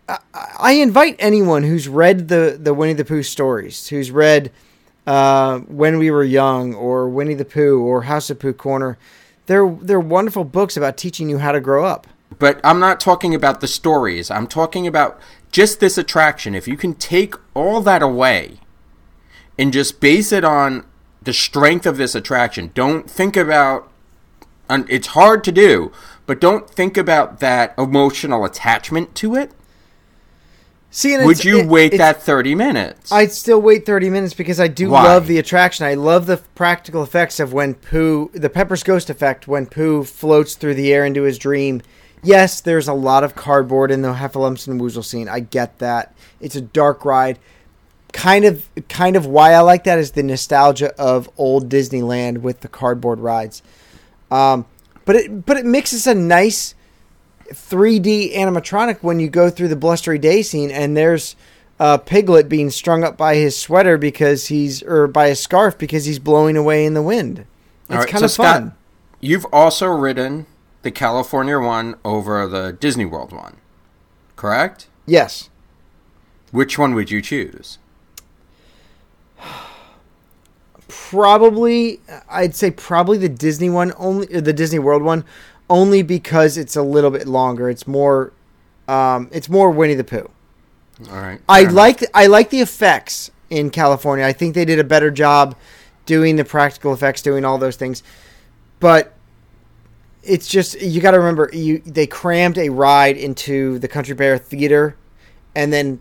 I, 0.09 0.18
I 0.59 0.72
invite 0.74 1.16
anyone 1.18 1.64
who's 1.64 1.89
read 1.89 2.29
the 2.29 2.57
the 2.61 2.72
Winnie 2.72 2.95
the 2.95 3.05
Pooh 3.05 3.22
stories, 3.22 3.89
who's 3.89 4.11
read 4.11 4.53
uh, 5.07 5.59
When 5.61 5.99
We 5.99 6.11
Were 6.11 6.24
Young 6.24 6.74
or 6.74 7.09
Winnie 7.09 7.35
the 7.35 7.45
Pooh 7.45 7.81
or 7.83 8.03
House 8.03 8.31
of 8.31 8.39
Pooh 8.39 8.55
Corner. 8.55 8.99
They're 9.49 9.69
they're 9.81 9.99
wonderful 9.99 10.45
books 10.45 10.77
about 10.77 10.99
teaching 10.99 11.31
you 11.31 11.39
how 11.39 11.53
to 11.53 11.61
grow 11.61 11.85
up. 11.85 12.07
But 12.39 12.61
I'm 12.63 12.79
not 12.79 13.01
talking 13.01 13.35
about 13.35 13.61
the 13.61 13.67
stories. 13.67 14.31
I'm 14.31 14.47
talking 14.47 14.87
about 14.87 15.19
just 15.51 15.81
this 15.81 15.97
attraction. 15.97 16.55
If 16.55 16.69
you 16.69 16.77
can 16.77 16.95
take 16.95 17.35
all 17.55 17.81
that 17.81 18.03
away 18.03 18.61
and 19.59 19.73
just 19.73 20.01
base 20.01 20.33
it 20.33 20.45
on 20.45 20.85
the 21.23 21.33
strength 21.33 21.87
of 21.87 21.97
this 21.97 22.15
attraction, 22.15 22.71
don't 22.75 23.11
think 23.11 23.37
about. 23.37 23.91
And 24.69 24.85
it's 24.91 25.09
hard 25.09 25.43
to 25.45 25.53
do, 25.53 25.93
but 26.27 26.43
don't 26.43 26.69
think 26.69 26.99
about 26.99 27.41
that 27.41 27.73
emotional 27.79 28.45
attachment 28.45 29.15
to 29.15 29.35
it. 29.35 29.53
See, 30.91 31.16
Would 31.18 31.45
you 31.45 31.59
it- 31.61 31.66
wait 31.66 31.99
that 31.99 32.22
30 32.22 32.55
minutes? 32.55 33.12
I'd 33.12 33.32
still 33.32 33.61
wait 33.61 33.84
30 33.84 34.09
minutes 34.09 34.32
because 34.34 34.59
I 34.59 34.68
do 34.68 34.91
Why? 34.91 35.05
love 35.05 35.26
the 35.26 35.39
attraction. 35.39 35.84
I 35.86 35.95
love 35.95 36.26
the 36.26 36.39
practical 36.55 37.03
effects 37.03 37.39
of 37.39 37.53
when 37.53 37.74
Pooh, 37.74 38.30
the 38.32 38.49
Pepper's 38.49 38.82
Ghost 38.82 39.11
effect, 39.11 39.47
when 39.47 39.66
Pooh 39.66 40.03
floats 40.05 40.55
through 40.55 40.74
the 40.74 40.93
air 40.93 41.05
into 41.05 41.22
his 41.24 41.36
dream. 41.39 41.82
Yes, 42.22 42.61
there's 42.61 42.89
a 42.89 42.95
lot 42.95 43.22
of 43.22 43.34
cardboard 43.36 43.91
in 43.91 44.03
the 44.03 44.14
Heffalumps 44.14 44.66
and 44.66 44.80
Woozle 44.80 45.05
scene. 45.05 45.28
I 45.28 45.41
get 45.41 45.78
that. 45.78 46.14
It's 46.41 46.57
a 46.57 46.61
dark 46.61 47.05
ride. 47.05 47.39
Kind 48.12 48.47
of, 48.47 48.66
kind 48.89 49.14
of 49.14 49.26
why 49.26 49.53
I 49.53 49.61
like 49.61 49.84
that 49.84 49.99
is 49.99 50.12
the 50.12 50.22
nostalgia 50.22 50.95
of 50.99 51.28
old 51.36 51.68
Disneyland 51.68 52.39
with 52.39 52.61
the 52.62 52.68
cardboard 52.68 53.20
rides. 53.20 53.62
Um, 54.30 54.64
but 55.05 55.16
it, 55.16 55.45
but 55.47 55.59
it 55.59 55.66
mixes 55.66 56.07
a 56.07 56.14
nice 56.14 56.74
3D 57.53 58.35
animatronic 58.35 59.03
when 59.03 59.21
you 59.21 59.29
go 59.29 59.51
through 59.51 59.69
the 59.69 59.77
blustery 59.77 60.19
day 60.19 60.43
scene 60.43 60.71
and 60.71 60.97
there's 60.97 61.37
uh, 61.81 61.99
Piglet 61.99 62.49
being 62.49 62.71
strung 62.71 63.05
up 63.05 63.17
by 63.17 63.37
his 63.37 63.57
sweater 63.57 63.97
because 63.99 64.49
he's 64.49 64.83
or 64.83 65.07
by 65.07 65.29
his 65.29 65.41
scarf 65.41 65.79
because 65.79 66.05
he's 66.05 66.19
blowing 66.19 66.57
away 66.57 66.85
in 66.85 66.95
the 66.95 67.03
wind. 67.03 67.47
It's 67.89 67.97
right, 67.99 68.09
kind 68.09 68.21
so 68.21 68.25
of 68.27 68.31
Scott, 68.31 68.55
fun. 68.55 68.75
You've 69.21 69.47
also 69.53 69.87
ridden 69.87 70.47
the 70.83 70.91
California 70.91 71.59
one 71.59 71.97
over 72.05 72.47
the 72.47 72.73
Disney 72.73 73.05
World 73.05 73.33
one, 73.33 73.57
correct? 74.37 74.89
Yes. 75.07 75.49
Which 76.51 76.79
one 76.79 76.95
would 76.95 77.11
you 77.11 77.23
choose? 77.23 77.79
Probably 80.89 82.01
I'd 82.29 82.55
say 82.55 82.71
probably 82.71 83.19
the 83.19 83.29
Disney 83.29 83.69
one 83.71 83.93
only 83.99 84.27
the 84.27 84.53
Disney 84.53 84.79
World 84.79 85.03
one 85.03 85.25
only 85.71 86.03
because 86.03 86.57
it's 86.57 86.77
a 86.77 86.83
little 86.83 87.11
bit 87.11 87.27
longer. 87.27 87.69
It's 87.69 87.87
more 87.87 88.33
um, 88.89 89.29
it's 89.33 89.49
more 89.49 89.71
Winnie 89.71 89.95
the 89.95 90.05
Pooh. 90.05 90.31
All 91.11 91.16
right. 91.16 91.41
I 91.49 91.64
like 91.64 92.03
I 92.14 92.27
like 92.27 92.51
the 92.51 92.61
effects 92.61 93.31
in 93.51 93.71
California. 93.71 94.25
I 94.25 94.33
think 94.33 94.55
they 94.55 94.64
did 94.64 94.79
a 94.79 94.85
better 94.85 95.11
job 95.11 95.57
doing 96.07 96.37
the 96.37 96.45
practical 96.45 96.93
effects, 96.93 97.23
doing 97.23 97.45
all 97.45 97.59
those 97.59 97.77
things. 97.77 98.03
But 98.81 99.14
it's 100.23 100.49
just 100.49 100.81
you 100.81 101.01
got 101.01 101.12
to 101.12 101.19
remember 101.19 101.51
you 101.53 101.79
they 101.85 102.07
crammed 102.07 102.59
a 102.59 102.71
ride 102.71 103.16
into 103.16 103.79
the 103.79 103.89
Country 103.89 104.14
Bear 104.14 104.39
Theater, 104.39 104.97
and 105.55 105.73
then 105.73 106.01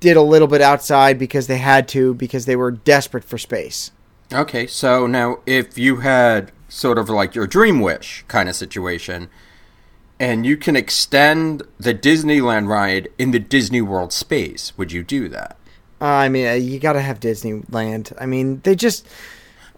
did 0.00 0.16
a 0.16 0.22
little 0.22 0.48
bit 0.48 0.60
outside 0.60 1.18
because 1.18 1.46
they 1.46 1.58
had 1.58 1.86
to 1.88 2.14
because 2.14 2.46
they 2.46 2.56
were 2.56 2.70
desperate 2.70 3.24
for 3.24 3.38
space. 3.38 3.92
Okay, 4.32 4.66
so 4.66 5.06
now 5.06 5.38
if 5.46 5.78
you 5.78 5.96
had 5.96 6.50
sort 6.68 6.98
of 6.98 7.08
like 7.08 7.34
your 7.34 7.46
dream 7.46 7.80
wish 7.80 8.24
kind 8.28 8.48
of 8.48 8.54
situation, 8.56 9.28
and 10.18 10.46
you 10.46 10.56
can 10.56 10.76
extend 10.76 11.62
the 11.78 11.94
Disneyland 11.94 12.68
ride 12.68 13.08
in 13.18 13.30
the 13.30 13.38
Disney 13.38 13.82
World 13.82 14.12
space, 14.12 14.72
would 14.76 14.92
you 14.92 15.02
do 15.02 15.28
that? 15.28 15.56
Uh, 16.00 16.04
I 16.06 16.28
mean, 16.28 16.46
uh, 16.46 16.52
you 16.52 16.78
got 16.78 16.92
to 16.94 17.00
have 17.00 17.20
Disneyland. 17.20 18.12
I 18.20 18.26
mean, 18.26 18.60
they 18.64 18.74
just 18.74 19.06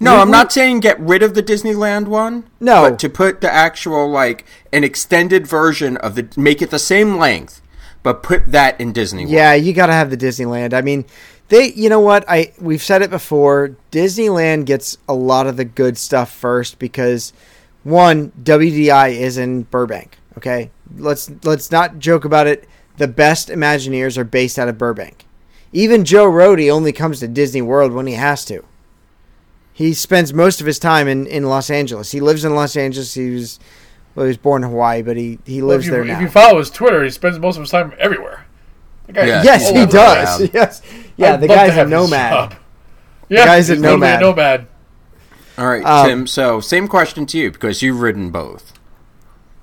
No, 0.01 0.15
We- 0.15 0.21
I'm 0.23 0.29
we- 0.29 0.33
not 0.33 0.53
saying 0.53 0.81
get 0.81 0.99
rid 1.01 1.23
of 1.25 1.35
the 1.35 1.43
Disneyland 1.43 2.07
one. 2.07 2.45
No. 2.61 2.89
but 2.89 2.99
to 3.01 3.09
put 3.09 3.41
the 3.41 3.53
actual 3.53 4.09
like 4.09 4.45
an 4.73 4.85
extended 4.85 5.45
version 5.47 5.97
of 5.97 6.15
the 6.15 6.29
make 6.37 6.63
it 6.63 6.71
the 6.71 6.79
same 6.79 7.19
length, 7.19 7.61
but 8.05 8.23
put 8.23 8.53
that 8.53 8.81
in 8.81 8.93
Disney. 8.93 9.23
World. 9.25 9.33
Yeah, 9.33 9.55
you 9.55 9.73
got 9.73 9.87
to 9.87 9.93
have 9.93 10.11
the 10.11 10.17
Disneyland. 10.17 10.73
I 10.73 10.83
mean, 10.83 11.05
they. 11.49 11.73
You 11.73 11.89
know 11.89 12.01
what? 12.01 12.25
I 12.29 12.53
we've 12.61 12.83
said 12.83 13.03
it 13.03 13.11
before. 13.11 13.77
Disneyland 13.91 14.65
gets 14.67 14.99
a 15.09 15.15
lot 15.15 15.47
of 15.47 15.57
the 15.57 15.65
good 15.65 15.99
stuff 15.99 16.31
first 16.33 16.79
because 16.79 17.33
one 17.85 18.33
WDI 18.43 19.11
is 19.19 19.39
in 19.39 19.63
Burbank. 19.65 20.19
Okay, 20.37 20.71
let's 20.97 21.31
let's 21.45 21.71
not 21.71 21.99
joke 21.99 22.25
about 22.25 22.47
it. 22.47 22.69
The 22.97 23.09
best 23.09 23.49
Imagineers 23.49 24.17
are 24.19 24.25
based 24.25 24.59
out 24.59 24.69
of 24.69 24.79
Burbank. 24.79 25.25
Even 25.73 26.05
Joe 26.05 26.27
Rohde 26.31 26.73
only 26.73 26.93
comes 26.93 27.21
to 27.21 27.29
Disney 27.29 27.63
World 27.63 27.93
when 27.93 28.07
he 28.07 28.15
has 28.15 28.45
to. 28.47 28.65
He 29.73 29.95
spends 29.95 30.33
most 30.35 30.61
of 30.61 30.67
his 30.67 30.79
time 30.81 31.07
in, 31.07 31.27
in 31.27 31.45
Los 31.45 31.71
Angeles. 31.71 32.11
He 32.11 32.21
lives 32.21 32.45
in 32.45 32.55
Los 32.55 32.77
Angeles. 32.77 33.15
He 33.15 33.31
was 33.31 33.61
well, 34.15 34.25
he 34.27 34.29
was 34.31 34.37
born 34.37 34.65
in 34.65 34.71
Hawaii, 34.71 35.03
but 35.03 35.17
he, 35.17 35.39
he 35.45 35.63
lives 35.63 35.87
if 35.87 35.93
you, 35.93 36.05
there 36.05 36.17
If 36.17 36.21
you 36.21 36.29
follow 36.29 36.59
his 36.59 36.71
Twitter, 36.71 37.05
he 37.05 37.11
spends 37.11 37.39
most 37.39 37.55
of 37.57 37.61
his 37.63 37.71
time 37.71 37.93
everywhere. 38.01 38.47
The 39.07 39.13
guy- 39.13 39.27
Yeah, 39.27 39.43
yes, 39.45 39.69
he 39.69 39.87
does. 39.87 40.41
around. 40.41 40.51
Yes, 40.55 40.83
yeah. 41.19 41.35
I'd 41.35 41.41
the 41.43 41.49
guy's 41.49 41.69
a 41.71 41.73
have 41.73 41.89
nomad. 41.91 42.33
job. 42.51 42.55
Yeah, 43.29 43.45
guy's 43.45 43.69
a 43.69 43.75
he's 43.75 43.83
literally 43.83 44.01
nomad. 44.01 44.21
nomad. 44.21 44.67
All 45.59 45.67
right, 45.69 45.85
Um, 45.85 46.07
Tim. 46.09 46.27
So 46.27 46.61
same 46.61 46.89
question 46.89 47.27
to 47.27 47.39
you 47.39 47.51
because 47.51 47.83
you've 47.83 48.01
ridden 48.01 48.31
both. 48.31 48.73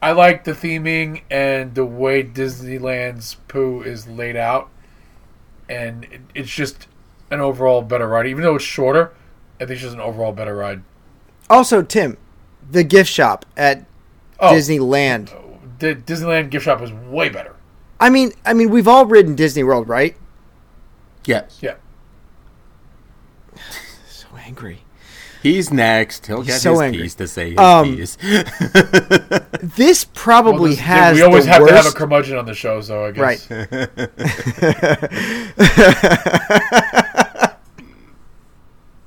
I 0.02 0.12
like 0.12 0.44
the 0.44 0.52
theming 0.52 1.22
and 1.32 1.74
the 1.74 1.86
way 1.86 2.24
Disneyland's 2.24 3.36
Pooh 3.48 3.82
is 3.82 4.08
laid 4.08 4.36
out, 4.36 4.70
and 5.68 6.04
it, 6.06 6.22
it's 6.36 6.52
just 6.52 6.88
an 7.32 7.40
overall 7.40 7.82
better 7.82 8.08
ride. 8.08 8.28
Even 8.28 8.44
though 8.44 8.56
it's 8.56 8.64
shorter, 8.64 9.14
I 9.56 9.60
think 9.60 9.72
it's 9.72 9.82
just 9.82 9.96
an 9.96 10.02
overall 10.02 10.32
better 10.32 10.56
ride. 10.56 10.84
Also, 11.50 11.82
Tim, 11.82 12.18
the 12.70 12.84
gift 12.84 13.10
shop 13.10 13.46
at 13.58 13.86
Oh, 14.40 14.52
Disneyland. 14.54 15.32
the 15.80 15.96
Disneyland 15.96 16.50
gift 16.50 16.66
shop 16.66 16.82
is 16.82 16.92
way 16.92 17.30
better. 17.30 17.56
I 18.00 18.10
mean, 18.10 18.32
I 18.46 18.54
mean, 18.54 18.70
we've 18.70 18.88
all 18.88 19.06
ridden 19.06 19.34
Disney 19.36 19.64
World, 19.64 19.88
right? 19.88 20.16
Yes, 21.26 21.60
Yeah, 21.62 21.76
So 24.10 24.28
angry. 24.38 24.80
he's 25.42 25.72
next. 25.72 26.26
He'll 26.28 26.38
He's 26.42 26.48
get 26.48 26.62
so 26.62 26.72
his 26.74 26.82
angry. 26.82 27.02
piece 27.04 27.16
to 27.16 27.28
say 27.28 27.50
his 27.52 27.60
Um, 27.60 27.96
piece. 27.98 28.18
This 29.62 30.06
Well, 30.06 30.12
probably 30.14 30.72
this- 30.72 30.80
has 30.80 31.16
we 31.16 31.22
always 31.24 31.46
the 31.46 31.52
have 31.52 31.62
worst. 31.62 31.72
to 31.72 31.76
have 31.78 31.86
a 31.88 31.92
curmudgeon 31.92 32.38
on 32.38 32.46
the 32.46 32.54
show, 32.54 32.82
so 32.82 33.06
I 33.06 33.12
guess. 33.12 33.50
right. 33.50 33.66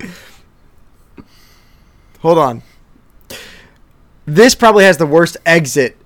Hold 2.21 2.39
on. 2.39 2.63
This 4.27 4.55
probably 4.55 4.85
has 4.85 4.97
the 4.99 5.07
worst 5.07 5.37
exit 5.47 5.97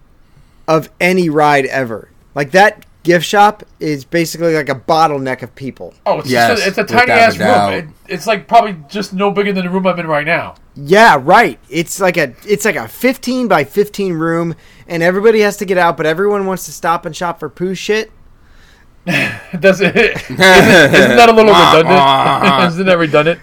of 0.68 0.90
any 1.00 1.28
ride 1.28 1.66
ever. 1.66 2.10
Like 2.34 2.52
that 2.52 2.86
gift 3.02 3.24
shop 3.26 3.62
is 3.80 4.04
basically 4.04 4.54
like 4.54 4.68
a 4.68 4.74
bottleneck 4.74 5.42
of 5.42 5.54
people. 5.54 5.94
Oh, 6.06 6.20
it's 6.20 6.30
Yes, 6.30 6.50
just 6.50 6.64
a, 6.64 6.68
it's 6.68 6.90
a 6.90 6.94
tiny 6.94 7.12
ass 7.12 7.36
a 7.38 7.44
room. 7.44 7.94
It, 8.08 8.12
it's 8.14 8.26
like 8.26 8.46
probably 8.48 8.76
just 8.88 9.12
no 9.12 9.30
bigger 9.30 9.52
than 9.52 9.64
the 9.64 9.70
room 9.70 9.86
I'm 9.86 9.98
in 9.98 10.06
right 10.06 10.26
now. 10.26 10.54
Yeah, 10.74 11.18
right. 11.20 11.58
It's 11.68 12.00
like 12.00 12.16
a 12.16 12.34
it's 12.46 12.64
like 12.64 12.76
a 12.76 12.88
15 12.88 13.48
by 13.48 13.64
15 13.64 14.14
room 14.14 14.54
and 14.86 15.02
everybody 15.02 15.40
has 15.40 15.56
to 15.58 15.64
get 15.64 15.78
out, 15.78 15.96
but 15.96 16.06
everyone 16.06 16.46
wants 16.46 16.64
to 16.66 16.72
stop 16.72 17.04
and 17.06 17.14
shop 17.14 17.40
for 17.40 17.48
poo 17.48 17.74
shit. 17.74 18.10
Does 19.06 19.80
it? 19.80 19.96
Isn't, 20.30 20.30
isn't 20.30 20.36
that 20.40 21.28
a 21.28 21.32
little 21.32 21.52
redundant? 21.52 22.72
isn't 22.72 22.86
that 22.86 22.98
redundant? 22.98 23.40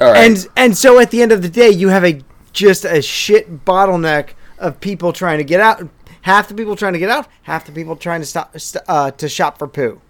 All 0.00 0.12
right. 0.12 0.24
And 0.24 0.48
and 0.56 0.76
so 0.76 0.98
at 0.98 1.10
the 1.10 1.22
end 1.22 1.32
of 1.32 1.42
the 1.42 1.48
day, 1.48 1.70
you 1.70 1.88
have 1.88 2.04
a 2.04 2.20
just 2.52 2.84
a 2.84 3.00
shit 3.00 3.64
bottleneck 3.64 4.30
of 4.58 4.80
people 4.80 5.12
trying 5.12 5.38
to 5.38 5.44
get 5.44 5.60
out. 5.60 5.88
Half 6.22 6.48
the 6.48 6.54
people 6.54 6.76
trying 6.76 6.92
to 6.94 6.98
get 6.98 7.10
out, 7.10 7.26
half 7.42 7.66
the 7.66 7.72
people 7.72 7.96
trying 7.96 8.20
to 8.20 8.26
stop 8.26 8.58
st- 8.58 8.84
uh, 8.88 9.10
to 9.12 9.28
shop 9.28 9.58
for 9.58 9.68
poo. 9.68 10.00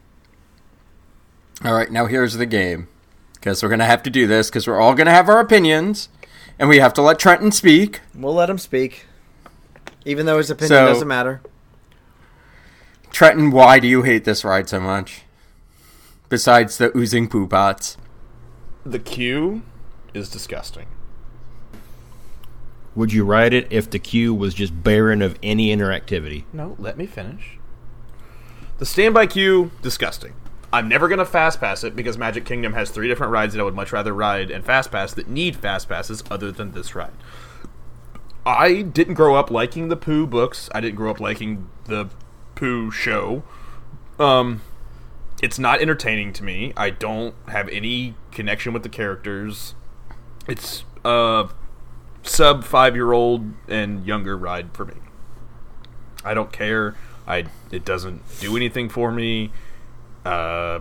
All 1.64 1.74
right, 1.74 1.90
now 1.90 2.06
here's 2.06 2.34
the 2.34 2.46
game. 2.46 2.88
Because 3.34 3.62
we're 3.62 3.68
going 3.70 3.78
to 3.80 3.84
have 3.86 4.02
to 4.04 4.10
do 4.10 4.26
this 4.26 4.48
because 4.50 4.66
we're 4.68 4.80
all 4.80 4.94
going 4.94 5.06
to 5.06 5.12
have 5.12 5.28
our 5.28 5.40
opinions. 5.40 6.08
And 6.58 6.68
we 6.68 6.78
have 6.78 6.92
to 6.94 7.02
let 7.02 7.18
Trenton 7.18 7.50
speak. 7.50 8.00
We'll 8.14 8.34
let 8.34 8.48
him 8.48 8.58
speak, 8.58 9.06
even 10.04 10.26
though 10.26 10.38
his 10.38 10.50
opinion 10.50 10.68
So- 10.68 10.86
doesn't 10.86 11.08
matter. 11.08 11.40
Trenton, 13.10 13.50
why 13.50 13.78
do 13.78 13.88
you 13.88 14.02
hate 14.02 14.24
this 14.24 14.44
ride 14.44 14.68
so 14.68 14.80
much? 14.80 15.22
Besides 16.28 16.78
the 16.78 16.96
oozing 16.96 17.28
poo 17.28 17.46
pots. 17.46 17.96
The 18.86 18.98
queue 18.98 19.62
is 20.14 20.28
disgusting. 20.30 20.86
Would 22.94 23.12
you 23.12 23.24
ride 23.24 23.54
it 23.54 23.66
if 23.70 23.90
the 23.90 23.98
queue 23.98 24.34
was 24.34 24.54
just 24.54 24.82
barren 24.82 25.22
of 25.22 25.38
any 25.42 25.74
interactivity? 25.74 26.44
No, 26.52 26.76
let 26.78 26.98
me 26.98 27.06
finish. 27.06 27.58
The 28.78 28.86
standby 28.86 29.28
queue, 29.28 29.70
disgusting. 29.80 30.34
I'm 30.72 30.88
never 30.88 31.08
gonna 31.08 31.24
fast 31.26 31.60
pass 31.60 31.84
it 31.84 31.94
because 31.94 32.16
Magic 32.16 32.44
Kingdom 32.44 32.72
has 32.72 32.90
three 32.90 33.08
different 33.08 33.32
rides 33.32 33.54
that 33.54 33.60
I 33.60 33.64
would 33.64 33.74
much 33.74 33.92
rather 33.92 34.12
ride 34.14 34.50
and 34.50 34.64
fast 34.64 34.90
pass 34.90 35.12
that 35.14 35.28
need 35.28 35.56
fast 35.56 35.88
passes 35.88 36.22
other 36.30 36.50
than 36.50 36.72
this 36.72 36.94
ride. 36.94 37.12
I 38.44 38.82
didn't 38.82 39.14
grow 39.14 39.34
up 39.36 39.50
liking 39.50 39.88
the 39.88 39.96
Pooh 39.96 40.26
books. 40.26 40.68
I 40.74 40.80
didn't 40.80 40.96
grow 40.96 41.10
up 41.10 41.20
liking 41.20 41.68
the 41.84 42.08
Pooh 42.54 42.90
show. 42.90 43.44
Um, 44.18 44.62
it's 45.42 45.58
not 45.58 45.80
entertaining 45.80 46.32
to 46.34 46.44
me. 46.44 46.72
I 46.76 46.90
don't 46.90 47.34
have 47.48 47.68
any 47.68 48.14
connection 48.30 48.72
with 48.72 48.82
the 48.82 48.88
characters. 48.88 49.74
It's 50.48 50.84
a 51.04 51.48
sub 52.22 52.64
five 52.64 52.94
year 52.94 53.12
old 53.12 53.52
and 53.68 54.06
younger 54.06 54.36
ride 54.36 54.74
for 54.74 54.84
me. 54.84 54.94
I 56.24 56.34
don't 56.34 56.52
care. 56.52 56.96
I 57.26 57.46
it 57.70 57.84
doesn't 57.84 58.22
do 58.40 58.56
anything 58.56 58.88
for 58.88 59.12
me. 59.12 59.50
Uh, 60.24 60.80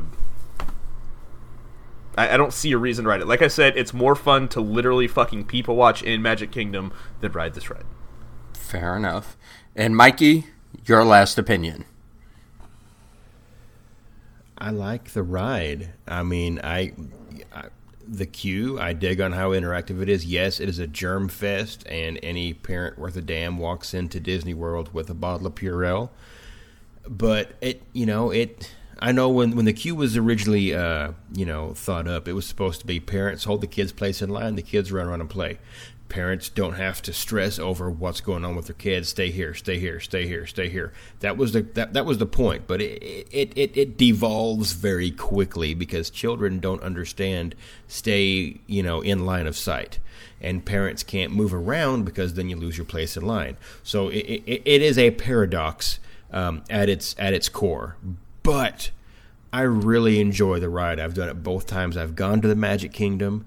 I, 2.18 2.34
I 2.34 2.38
don't 2.38 2.54
see 2.54 2.72
a 2.72 2.78
reason 2.78 3.04
to 3.04 3.10
ride 3.10 3.22
it. 3.22 3.28
Like 3.28 3.42
I 3.42 3.48
said, 3.48 3.78
it's 3.78 3.94
more 3.94 4.16
fun 4.16 4.48
to 4.50 4.62
literally 4.62 5.08
fucking 5.08 5.46
people 5.46 5.76
watch 5.76 6.04
in 6.04 6.22
Magic 6.22 6.52
Kingdom 6.52 6.94
than 7.20 7.32
ride 7.32 7.54
this 7.54 7.70
ride. 7.70 7.86
Fair 8.54 8.96
enough. 8.96 9.38
And 9.76 9.96
Mikey, 9.96 10.46
your 10.86 11.04
last 11.04 11.38
opinion. 11.38 11.86
I 14.58 14.70
like 14.70 15.12
the 15.12 15.24
ride. 15.24 15.94
I 16.08 16.22
mean, 16.22 16.60
I, 16.64 16.94
I 17.54 17.66
the 18.12 18.26
queue. 18.26 18.78
I 18.80 18.94
dig 18.94 19.22
on 19.22 19.32
how 19.32 19.52
interactive 19.52 20.02
it 20.02 20.10
is. 20.10 20.26
Yes, 20.26 20.60
it 20.60 20.68
is 20.68 20.80
a 20.80 20.88
germ 20.88 21.30
fest, 21.30 21.88
and 21.88 22.20
any 22.22 22.54
parent 22.54 23.00
worth 23.00 23.16
a 23.16 23.22
damn 23.22 23.58
walks 23.58 23.94
into 23.94 24.20
Disney 24.20 24.54
World 24.54 24.94
with 24.94 25.10
a 25.10 25.14
bottle 25.14 25.48
of 25.48 25.56
Purell. 25.56 26.10
But 27.08 27.54
it, 27.62 27.82
you 27.94 28.06
know, 28.06 28.30
it. 28.30 28.76
I 29.00 29.12
know 29.12 29.30
when 29.30 29.56
when 29.56 29.66
the 29.66 29.74
queue 29.74 29.96
was 29.96 30.16
originally, 30.16 30.76
uh, 30.76 31.14
you 31.34 31.46
know, 31.46 31.74
thought 31.74 32.08
up, 32.08 32.28
it 32.28 32.34
was 32.34 32.46
supposed 32.46 32.82
to 32.82 32.86
be 32.86 33.00
parents 33.00 33.46
hold 33.46 33.62
the 33.62 33.68
kids' 33.68 33.92
place 33.92 34.22
in 34.22 34.30
line, 34.30 34.56
the 34.56 34.62
kids 34.62 34.92
run 34.92 35.08
around 35.08 35.22
and 35.22 35.30
play. 35.30 35.58
Parents 36.12 36.50
don't 36.50 36.74
have 36.74 37.02
to 37.04 37.14
stress 37.14 37.58
over 37.58 37.90
what's 37.90 38.20
going 38.20 38.44
on 38.44 38.54
with 38.54 38.66
their 38.66 38.76
kids. 38.76 39.08
Stay 39.08 39.32
here, 39.32 39.54
stay 39.54 39.80
here, 39.80 40.02
stay 40.02 40.28
here, 40.28 40.46
stay 40.46 40.68
here. 40.68 40.92
That 41.22 41.38
was 41.38 41.54
the 41.54 41.62
that, 41.62 41.94
that 41.94 42.06
was 42.06 42.18
the 42.18 42.26
point. 42.26 42.68
But 42.68 42.82
it, 42.82 43.02
it 43.32 43.54
it 43.56 43.78
it 43.78 43.98
devolves 43.98 44.74
very 44.74 45.10
quickly 45.10 45.74
because 45.74 46.10
children 46.10 46.60
don't 46.60 46.84
understand 46.84 47.56
stay 47.88 48.60
you 48.68 48.84
know 48.84 49.00
in 49.00 49.26
line 49.26 49.48
of 49.48 49.56
sight, 49.56 50.00
and 50.42 50.66
parents 50.66 51.02
can't 51.02 51.32
move 51.32 51.54
around 51.54 52.04
because 52.04 52.34
then 52.34 52.50
you 52.50 52.58
lose 52.58 52.78
your 52.78 52.84
place 52.84 53.16
in 53.16 53.26
line. 53.26 53.56
So 53.82 54.10
it 54.10 54.26
it, 54.46 54.62
it 54.66 54.82
is 54.82 54.98
a 54.98 55.12
paradox 55.12 56.00
um, 56.34 56.64
at 56.70 56.90
its 56.90 57.16
at 57.18 57.34
its 57.34 57.48
core. 57.48 57.96
But 58.44 58.92
I 59.54 59.62
really 59.62 60.20
enjoy 60.20 60.60
the 60.60 60.68
ride. 60.68 61.00
I've 61.00 61.14
done 61.14 61.30
it 61.30 61.42
both 61.42 61.68
times. 61.68 61.96
I've 61.96 62.16
gone 62.16 62.42
to 62.42 62.50
the 62.50 62.56
Magic 62.56 62.92
Kingdom, 62.92 63.46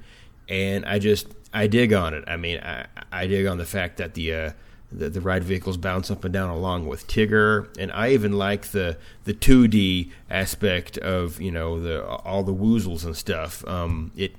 and 0.48 0.86
I 0.86 0.98
just 0.98 1.26
I 1.54 1.68
dig 1.68 1.92
on 1.92 2.12
it. 2.12 2.24
I 2.26 2.36
mean, 2.36 2.58
I, 2.58 2.86
I 3.12 3.26
dig 3.26 3.46
on 3.46 3.58
the 3.58 3.64
fact 3.64 3.96
that 3.98 4.14
the, 4.14 4.34
uh, 4.34 4.50
the 4.92 5.08
the 5.08 5.20
ride 5.20 5.44
vehicles 5.44 5.76
bounce 5.76 6.10
up 6.10 6.24
and 6.24 6.32
down 6.32 6.50
along 6.50 6.86
with 6.86 7.06
Tigger, 7.06 7.68
and 7.78 7.90
I 7.92 8.10
even 8.10 8.32
like 8.32 8.68
the 8.68 8.96
the 9.24 9.34
2D 9.34 10.10
aspect 10.30 10.98
of 10.98 11.40
you 11.40 11.50
know 11.50 11.80
the 11.80 12.04
all 12.04 12.42
the 12.42 12.54
woozles 12.54 13.04
and 13.04 13.16
stuff. 13.16 13.66
Um, 13.66 14.12
it 14.16 14.36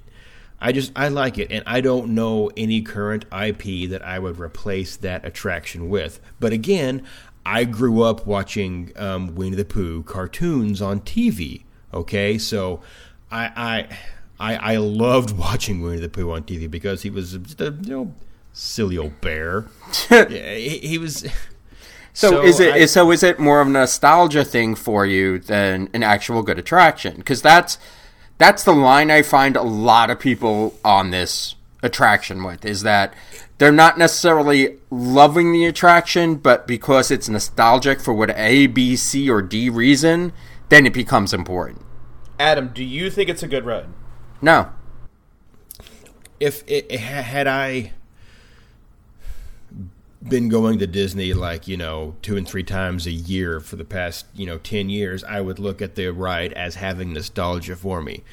I 0.59 0.71
just 0.71 0.91
I 0.95 1.09
like 1.09 1.37
it, 1.37 1.51
and 1.51 1.63
I 1.67 1.81
don't 1.81 2.15
know 2.15 2.49
any 2.55 2.81
current 2.81 3.25
IP 3.25 3.89
that 3.89 4.01
I 4.03 4.19
would 4.19 4.39
replace 4.39 4.95
that 4.97 5.25
attraction 5.25 5.89
with. 5.89 6.19
But 6.39 6.53
again, 6.53 7.03
I 7.45 7.65
grew 7.65 8.01
up 8.01 8.25
watching 8.25 8.91
um, 8.95 9.35
Winnie 9.35 9.55
the 9.55 9.65
Pooh 9.65 10.03
cartoons 10.03 10.81
on 10.81 11.01
TV. 11.01 11.63
Okay, 11.93 12.37
so 12.37 12.81
I 13.29 13.51
I 13.55 13.97
I, 14.39 14.55
I 14.73 14.77
loved 14.77 15.31
watching 15.37 15.81
Winnie 15.81 15.99
the 15.99 16.09
Pooh 16.09 16.31
on 16.31 16.43
TV 16.43 16.69
because 16.69 17.01
he 17.03 17.09
was 17.09 17.33
just 17.37 17.61
a 17.61 17.71
you 17.81 17.89
know 17.89 18.13
silly 18.53 18.97
old 18.97 19.19
bear. 19.21 19.65
yeah, 20.11 20.27
he, 20.55 20.79
he 20.79 20.97
was. 20.97 21.25
So, 22.17 22.29
So 22.29 22.43
is 22.43 22.61
it 22.61 22.73
I- 22.73 22.85
so 22.85 23.11
is 23.11 23.23
it 23.23 23.39
more 23.39 23.59
of 23.59 23.67
a 23.67 23.71
nostalgia 23.71 24.45
thing 24.45 24.73
for 24.75 25.05
you 25.05 25.37
than 25.37 25.89
an 25.93 26.01
actual 26.01 26.43
good 26.43 26.57
attraction? 26.57 27.17
Because 27.17 27.41
that's 27.41 27.77
that's 28.37 28.63
the 28.63 28.71
line 28.71 29.11
I 29.11 29.21
find 29.21 29.57
a 29.57 29.61
lot 29.61 30.09
of 30.09 30.17
people 30.17 30.79
on 30.85 31.11
this 31.11 31.55
attraction 31.83 32.41
with 32.45 32.63
is 32.63 32.83
that 32.83 33.13
they're 33.57 33.73
not 33.73 33.97
necessarily 33.97 34.77
loving 34.89 35.51
the 35.51 35.65
attraction, 35.65 36.35
but 36.35 36.65
because 36.67 37.11
it's 37.11 37.27
nostalgic 37.27 37.99
for 37.99 38.13
what 38.13 38.29
A, 38.37 38.67
B, 38.67 38.95
C, 38.95 39.29
or 39.29 39.41
D 39.41 39.69
reason, 39.69 40.31
then 40.69 40.85
it 40.85 40.93
becomes 40.93 41.33
important. 41.33 41.81
Adam, 42.39 42.69
do 42.73 42.81
you 42.85 43.09
think 43.09 43.29
it's 43.29 43.43
a 43.43 43.47
good 43.49 43.65
ride? 43.65 43.87
No, 44.41 44.69
if 46.39 46.63
it, 46.67 46.91
had 46.91 47.47
I 47.47 47.93
been 50.27 50.49
going 50.49 50.79
to 50.79 50.87
Disney 50.87 51.33
like 51.33 51.67
you 51.67 51.77
know 51.77 52.15
two 52.21 52.35
and 52.35 52.47
three 52.47 52.63
times 52.63 53.05
a 53.05 53.11
year 53.11 53.59
for 53.59 53.75
the 53.75 53.85
past 53.85 54.25
you 54.33 54.45
know 54.45 54.57
ten 54.57 54.89
years, 54.89 55.23
I 55.23 55.41
would 55.41 55.59
look 55.59 55.81
at 55.81 55.95
the 55.95 56.09
ride 56.09 56.53
as 56.53 56.75
having 56.75 57.13
nostalgia 57.13 57.75
for 57.75 58.01
me. 58.01 58.23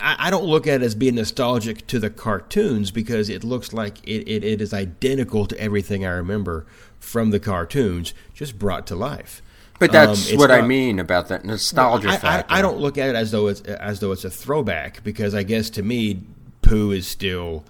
I, 0.00 0.16
I 0.18 0.30
don't 0.30 0.44
look 0.44 0.66
at 0.66 0.82
it 0.82 0.84
as 0.84 0.94
being 0.94 1.16
nostalgic 1.16 1.86
to 1.88 1.98
the 1.98 2.10
cartoons 2.10 2.90
because 2.90 3.28
it 3.28 3.42
looks 3.42 3.72
like 3.72 3.98
it, 4.04 4.28
it, 4.28 4.44
it 4.44 4.60
is 4.60 4.72
identical 4.72 5.46
to 5.46 5.58
everything 5.60 6.06
I 6.06 6.10
remember 6.10 6.64
from 7.00 7.30
the 7.30 7.40
cartoons, 7.40 8.14
just 8.34 8.58
brought 8.58 8.86
to 8.86 8.94
life. 8.94 9.42
But 9.88 9.94
Um, 9.96 10.06
that's 10.08 10.30
it's 10.30 10.38
what 10.38 10.50
I 10.50 10.62
mean 10.62 10.98
about 10.98 11.28
that 11.28 11.44
nostalgia 11.44 12.08
I, 12.08 12.16
factor. 12.16 12.52
I, 12.52 12.58
I 12.58 12.62
don't 12.62 12.78
look 12.78 12.96
at 12.98 13.08
it 13.08 13.16
as 13.16 13.30
though 13.32 13.48
it's 13.48 13.60
as 13.62 14.00
though 14.00 14.12
it's 14.12 14.24
a 14.24 14.30
throwback 14.30 15.02
because 15.04 15.34
I 15.34 15.42
guess 15.42 15.70
to 15.70 15.82
me, 15.82 16.22
Pooh 16.62 16.90
is 16.92 17.06
still 17.06 17.64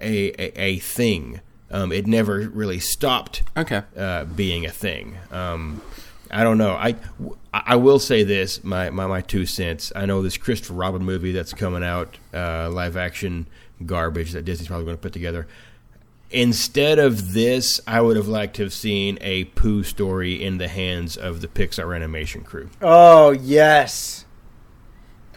a 0.00 0.30
a, 0.40 0.60
a 0.60 0.78
thing. 0.78 1.40
Um, 1.70 1.92
it 1.92 2.06
never 2.06 2.48
really 2.48 2.80
stopped 2.80 3.42
Okay. 3.56 3.82
uh, 3.96 4.24
being 4.24 4.66
a 4.66 4.70
thing. 4.70 5.16
Um, 5.30 5.80
I 6.32 6.42
don't 6.42 6.58
know. 6.58 6.72
I, 6.72 6.96
I 7.52 7.76
will 7.76 7.98
say 8.00 8.24
this, 8.24 8.64
my, 8.64 8.90
my, 8.90 9.06
my 9.06 9.20
two 9.20 9.46
cents. 9.46 9.92
I 9.94 10.04
know 10.06 10.20
this 10.22 10.36
Christopher 10.36 10.74
Robin 10.74 11.04
movie 11.04 11.30
that's 11.32 11.52
coming 11.52 11.84
out, 11.84 12.16
uh, 12.34 12.70
live 12.70 12.96
action 12.96 13.46
garbage 13.86 14.32
that 14.32 14.44
Disney's 14.44 14.66
probably 14.68 14.84
going 14.86 14.96
to 14.96 15.00
put 15.02 15.12
together. 15.12 15.46
Instead 16.30 16.98
of 17.00 17.32
this, 17.32 17.80
I 17.86 18.00
would 18.00 18.16
have 18.16 18.28
liked 18.28 18.56
to 18.56 18.62
have 18.62 18.72
seen 18.72 19.18
a 19.20 19.44
Pooh 19.44 19.82
story 19.82 20.42
in 20.42 20.58
the 20.58 20.68
hands 20.68 21.16
of 21.16 21.40
the 21.40 21.48
Pixar 21.48 21.94
animation 21.94 22.42
crew. 22.42 22.70
Oh 22.80 23.30
yes. 23.32 24.24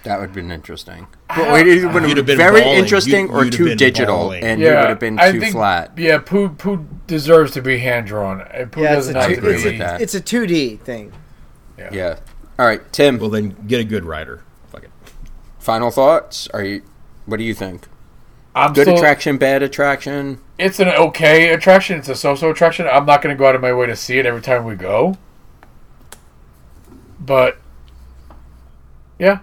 That 0.03 0.19
would 0.19 0.27
have 0.27 0.35
been 0.35 0.51
interesting. 0.51 1.07
But 1.29 1.65
it 1.65 1.85
would 1.85 2.03
have 2.03 2.09
You'd 2.09 2.15
been 2.15 2.17
have 2.17 2.25
been 2.25 2.37
very 2.37 2.61
bawling. 2.61 2.77
interesting 2.79 3.27
You- 3.27 3.33
or 3.33 3.43
you'd 3.45 3.53
too 3.53 3.73
digital, 3.75 4.17
bawling. 4.17 4.43
and 4.43 4.61
it 4.61 4.65
would 4.65 4.89
have 4.89 4.99
been 4.99 5.17
too 5.17 5.41
flat. 5.51 5.97
Yeah, 5.97 6.17
Pooh 6.19 6.49
Pooh 6.49 6.85
deserves 7.07 7.53
to 7.53 7.61
be 7.61 7.79
hand 7.79 8.07
drawn. 8.07 8.41
Uh, 8.41 8.65
Pooh 8.69 8.81
Yeah, 8.81 8.97
it's 8.97 9.07
doesn't 9.07 9.15
a, 9.15 9.21
have 9.21 9.29
two, 9.29 9.35
to 9.35 9.41
agree 9.41 9.53
it's, 9.55 9.63
be. 9.63 9.69
with 9.71 9.75
a, 9.75 9.83
that. 9.83 10.01
it's 10.01 10.13
a 10.15 10.21
2D 10.21 10.79
thing. 10.81 11.13
Yeah. 11.91 12.19
All 12.59 12.65
right, 12.67 12.81
Tim. 12.93 13.17
Well, 13.17 13.29
then 13.29 13.55
get 13.65 13.79
a 13.79 13.83
good 13.85 14.05
writer. 14.05 14.43
Fuck 14.67 14.83
it. 14.83 14.91
final 15.57 15.89
thoughts? 15.89 16.47
Are 16.53 16.63
you? 16.63 16.81
What 17.25 17.37
do 17.37 17.43
you 17.43 17.53
think? 17.55 17.87
I'm 18.55 18.73
Good 18.73 18.83
still, 18.83 18.95
attraction, 18.97 19.37
bad 19.37 19.63
attraction. 19.63 20.39
It's 20.59 20.79
an 20.79 20.89
okay 20.89 21.49
attraction. 21.53 21.99
It's 21.99 22.09
a 22.09 22.15
so-so 22.15 22.51
attraction. 22.51 22.87
I'm 22.87 23.05
not 23.05 23.21
going 23.21 23.35
to 23.35 23.39
go 23.39 23.47
out 23.47 23.55
of 23.55 23.61
my 23.61 23.73
way 23.73 23.87
to 23.87 23.95
see 23.95 24.19
it 24.19 24.25
every 24.25 24.41
time 24.41 24.65
we 24.65 24.75
go. 24.75 25.17
But 27.19 27.57
yeah, 29.17 29.39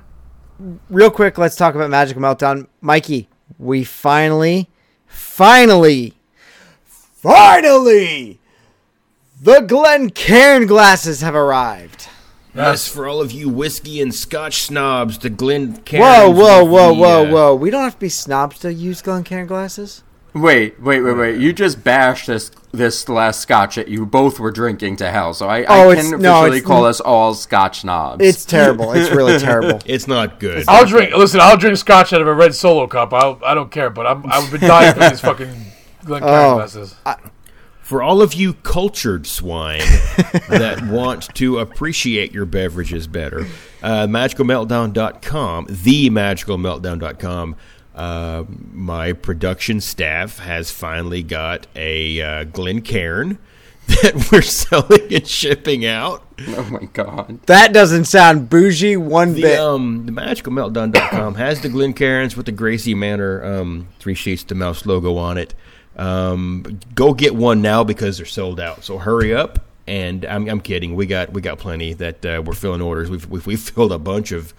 Real 0.90 1.11
quick, 1.11 1.38
let's 1.38 1.56
talk 1.56 1.74
about 1.74 1.88
Magic 1.88 2.18
Meltdown. 2.18 2.66
Mikey, 2.82 3.30
we 3.58 3.82
finally, 3.82 4.68
finally, 5.06 6.12
finally, 6.84 8.38
the 9.40 9.61
Glencairn 9.61 10.66
glasses 10.66 11.22
have 11.22 11.34
arrived. 11.34 12.08
Yes, 12.55 12.88
for 12.88 13.07
all 13.07 13.20
of 13.20 13.32
you 13.32 13.48
whiskey 13.48 14.01
and 14.01 14.14
scotch 14.14 14.62
snobs, 14.62 15.18
the 15.18 15.30
Glen 15.30 15.80
Whoa, 15.90 16.30
whoa, 16.30 16.64
whoa, 16.64 16.88
the, 16.94 17.01
whoa, 17.01 17.26
uh, 17.26 17.30
whoa! 17.30 17.55
We 17.55 17.70
don't 17.70 17.82
have 17.82 17.94
to 17.94 18.01
be 18.01 18.09
snobs 18.09 18.59
to 18.61 18.72
use 18.72 19.03
Glencairn 19.03 19.46
glasses. 19.46 20.03
Wait, 20.32 20.80
wait, 20.80 21.01
wait, 21.01 21.14
wait! 21.16 21.40
You 21.40 21.53
just 21.53 21.82
bashed 21.84 22.26
this 22.28 22.51
this 22.72 23.09
last 23.09 23.40
scotch 23.40 23.74
that 23.74 23.88
you 23.88 24.07
both 24.07 24.38
were 24.38 24.53
drinking 24.53 24.94
to 24.96 25.11
hell. 25.11 25.34
So 25.34 25.48
I, 25.48 25.64
Oh, 25.64 25.88
I 25.88 25.92
it's- 25.92 26.11
can 26.11 26.20
no, 26.20 26.40
officially 26.42 26.59
it's- 26.59 26.66
call 26.68 26.84
us 26.84 27.01
all 27.01 27.34
scotch 27.34 27.80
snobs. 27.80 28.24
It's 28.24 28.44
terrible. 28.44 28.92
It's 28.92 29.11
really 29.11 29.38
terrible. 29.40 29.80
It's 29.86 30.07
not 30.07 30.38
good. 30.38 30.64
I'll 30.68 30.86
drink. 30.86 31.12
Listen, 31.14 31.40
I'll 31.40 31.57
drink 31.57 31.76
scotch 31.78 32.12
out 32.12 32.20
of 32.20 32.28
a 32.28 32.34
red 32.34 32.55
solo 32.55 32.86
cup. 32.86 33.12
I'll, 33.12 33.40
I 33.44 33.55
don't 33.55 33.70
care. 33.72 33.90
But 33.90 34.07
I'm 34.07 34.24
I've 34.30 34.51
been 34.53 34.61
dying 34.61 34.94
for 34.94 35.01
these 35.01 35.20
fucking 35.20 35.53
Glencairn 36.05 36.32
Oh. 36.32 36.55
glasses. 36.57 36.94
For 37.91 38.05
all 38.05 38.22
of 38.22 38.34
you 38.34 38.55
cultured 38.55 39.26
swine 39.26 39.80
that 40.49 40.80
want 40.88 41.34
to 41.34 41.59
appreciate 41.59 42.30
your 42.30 42.45
beverages 42.47 43.09
better, 43.09 43.41
uh, 43.82 44.07
magicalmeltdown.com, 44.07 45.66
themagicalmeltdown.com, 45.66 47.57
uh, 47.97 48.45
my 48.72 49.12
production 49.12 49.80
staff 49.80 50.38
has 50.38 50.70
finally 50.70 51.24
got 51.24 51.66
a 51.74 52.22
uh, 52.22 52.45
Glencairn 52.45 53.38
that 53.88 54.28
we're 54.30 54.41
selling 54.43 55.12
and 55.12 55.26
shipping 55.26 55.84
out. 55.84 56.22
oh 56.51 56.68
my 56.70 56.84
god! 56.93 57.43
That 57.47 57.72
doesn't 57.72 58.05
sound 58.05 58.49
bougie 58.49 58.97
one 58.99 59.34
The, 59.34 59.43
bit. 59.43 59.59
um, 59.59 60.07
the 60.07 60.12
magicalmeltdown.com 60.12 61.34
has 61.34 61.61
the 61.61 61.68
Glencairns 61.68 62.36
with 62.36 62.47
the 62.47 62.53
Gracie 62.53 62.95
Manor 62.95 63.45
um, 63.45 63.88
three 63.99 64.14
sheets 64.14 64.45
to 64.45 64.55
mouse 64.55 64.86
logo 64.86 65.16
on 65.16 65.36
it. 65.36 65.57
Um, 66.01 66.80
go 66.94 67.12
get 67.12 67.34
one 67.34 67.61
now 67.61 67.84
because 67.84 68.16
they're 68.16 68.26
sold 68.26 68.59
out. 68.59 68.84
So 68.84 68.98
hurry 68.98 69.34
up. 69.34 69.66
And 69.86 70.24
I'm, 70.24 70.48
I'm 70.48 70.61
kidding. 70.61 70.94
We 70.94 71.07
got 71.07 71.32
we 71.32 71.40
got 71.40 71.59
plenty 71.59 71.92
that 71.94 72.24
uh, 72.24 72.42
we're 72.44 72.55
filling 72.55 72.80
orders. 72.80 73.11
We've, 73.11 73.26
we've 73.26 73.46
we've 73.46 73.61
filled 73.61 73.92
a 73.92 73.98
bunch 73.98 74.32
of. 74.32 74.55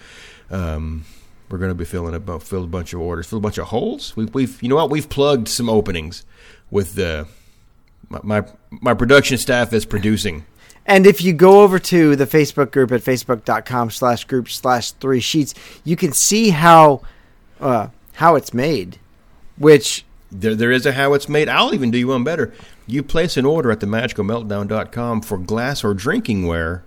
Um, 0.49 1.05
we're 1.49 1.57
going 1.57 1.71
to 1.71 1.75
be 1.75 1.85
filling 1.85 2.15
a 2.15 2.39
filled 2.39 2.65
a 2.65 2.67
bunch 2.67 2.93
of 2.93 3.01
orders, 3.01 3.27
filled 3.27 3.41
a 3.41 3.43
bunch 3.43 3.57
of 3.57 3.67
holes. 3.67 4.15
We've, 4.15 4.33
we've 4.33 4.61
you 4.61 4.69
know 4.69 4.75
what? 4.75 4.89
We've 4.89 5.09
plugged 5.09 5.47
some 5.47 5.69
openings 5.69 6.25
with 6.69 6.95
the 6.95 7.27
my 8.09 8.19
my, 8.23 8.43
my 8.69 8.93
production 8.93 9.37
staff 9.37 9.73
is 9.73 9.85
producing. 9.85 10.45
And 10.85 11.05
if 11.05 11.21
you 11.21 11.33
go 11.33 11.61
over 11.61 11.79
to 11.79 12.15
the 12.15 12.25
Facebook 12.25 12.71
group 12.71 12.91
at 12.91 13.01
facebook.com 13.01 13.91
slash 13.91 14.23
group 14.25 14.49
slash 14.49 14.91
three 14.93 15.19
sheets, 15.19 15.53
you 15.83 15.95
can 15.95 16.11
see 16.11 16.49
how 16.49 17.01
uh, 17.59 17.87
how 18.13 18.35
it's 18.35 18.53
made. 18.53 18.97
Which 19.57 20.05
There, 20.31 20.55
there 20.55 20.71
is 20.71 20.85
a 20.85 20.93
how 20.93 21.13
it's 21.13 21.27
made. 21.27 21.49
I'll 21.49 21.73
even 21.73 21.91
do 21.91 21.97
you 21.97 22.07
one 22.07 22.23
better. 22.23 22.53
You 22.87 23.03
place 23.03 23.35
an 23.37 23.45
order 23.45 23.71
at 23.71 23.79
themagicalmeltdown.com 23.79 25.21
for 25.21 25.37
glass 25.37 25.83
or 25.83 25.93
drinking 25.93 26.47
ware, 26.47 26.83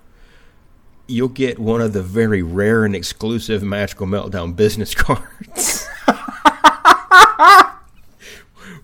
you'll 1.07 1.29
get 1.29 1.59
one 1.59 1.81
of 1.81 1.93
the 1.93 2.03
very 2.03 2.43
rare 2.43 2.85
and 2.85 2.97
exclusive 2.97 3.63
Magical 3.63 4.07
Meltdown 4.07 4.57
business 4.57 4.95
cards. 4.97 5.87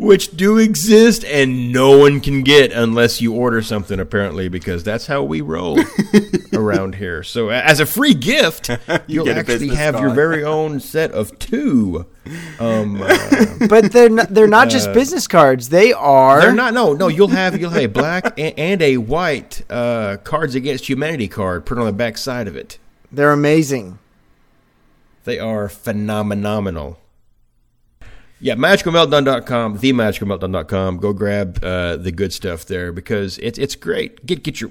Which 0.00 0.34
do 0.34 0.56
exist 0.56 1.26
and 1.26 1.72
no 1.72 1.98
one 1.98 2.22
can 2.22 2.42
get 2.42 2.72
unless 2.72 3.20
you 3.20 3.34
order 3.34 3.60
something, 3.60 4.00
apparently, 4.00 4.48
because 4.48 4.82
that's 4.82 5.06
how 5.06 5.22
we 5.22 5.42
roll 5.42 5.78
around 6.54 6.94
here. 6.94 7.22
So, 7.22 7.50
as 7.50 7.80
a 7.80 7.86
free 7.86 8.14
gift, 8.14 8.70
you'll 9.06 9.26
get 9.26 9.36
actually 9.36 9.58
business 9.58 9.76
have 9.76 10.00
your 10.00 10.08
very 10.14 10.42
own 10.42 10.80
set 10.80 11.12
of 11.12 11.38
two. 11.38 12.06
Um, 12.58 13.02
uh, 13.06 13.66
but 13.68 13.92
they're 13.92 14.08
not, 14.08 14.32
they're 14.32 14.46
not 14.46 14.70
just 14.70 14.90
business 14.94 15.28
cards. 15.28 15.68
They 15.68 15.92
are 15.92 16.40
they're 16.40 16.54
not. 16.54 16.72
No, 16.72 16.94
no. 16.94 17.08
You'll 17.08 17.28
have 17.28 17.60
you'll 17.60 17.68
have 17.68 17.82
a 17.82 17.86
black 17.86 18.38
and, 18.38 18.58
and 18.58 18.80
a 18.80 18.96
white 18.96 19.62
uh, 19.68 20.16
Cards 20.24 20.54
Against 20.54 20.88
Humanity 20.88 21.28
card 21.28 21.66
put 21.66 21.76
on 21.76 21.84
the 21.84 21.92
back 21.92 22.16
side 22.16 22.48
of 22.48 22.56
it. 22.56 22.78
they're 23.12 23.32
amazing. 23.32 23.98
They 25.24 25.38
are 25.38 25.68
phenomenal. 25.68 26.98
Yeah, 28.42 28.54
magicalmeltdown.com, 28.54 29.78
themagicalmeltdown.com. 29.78 30.96
Go 30.98 31.12
grab 31.12 31.62
uh, 31.62 31.96
the 31.96 32.10
good 32.10 32.32
stuff 32.32 32.64
there 32.66 32.90
because 32.92 33.38
it's 33.38 33.58
it's 33.58 33.74
great. 33.76 34.24
Get 34.24 34.42
get 34.42 34.60
your 34.60 34.70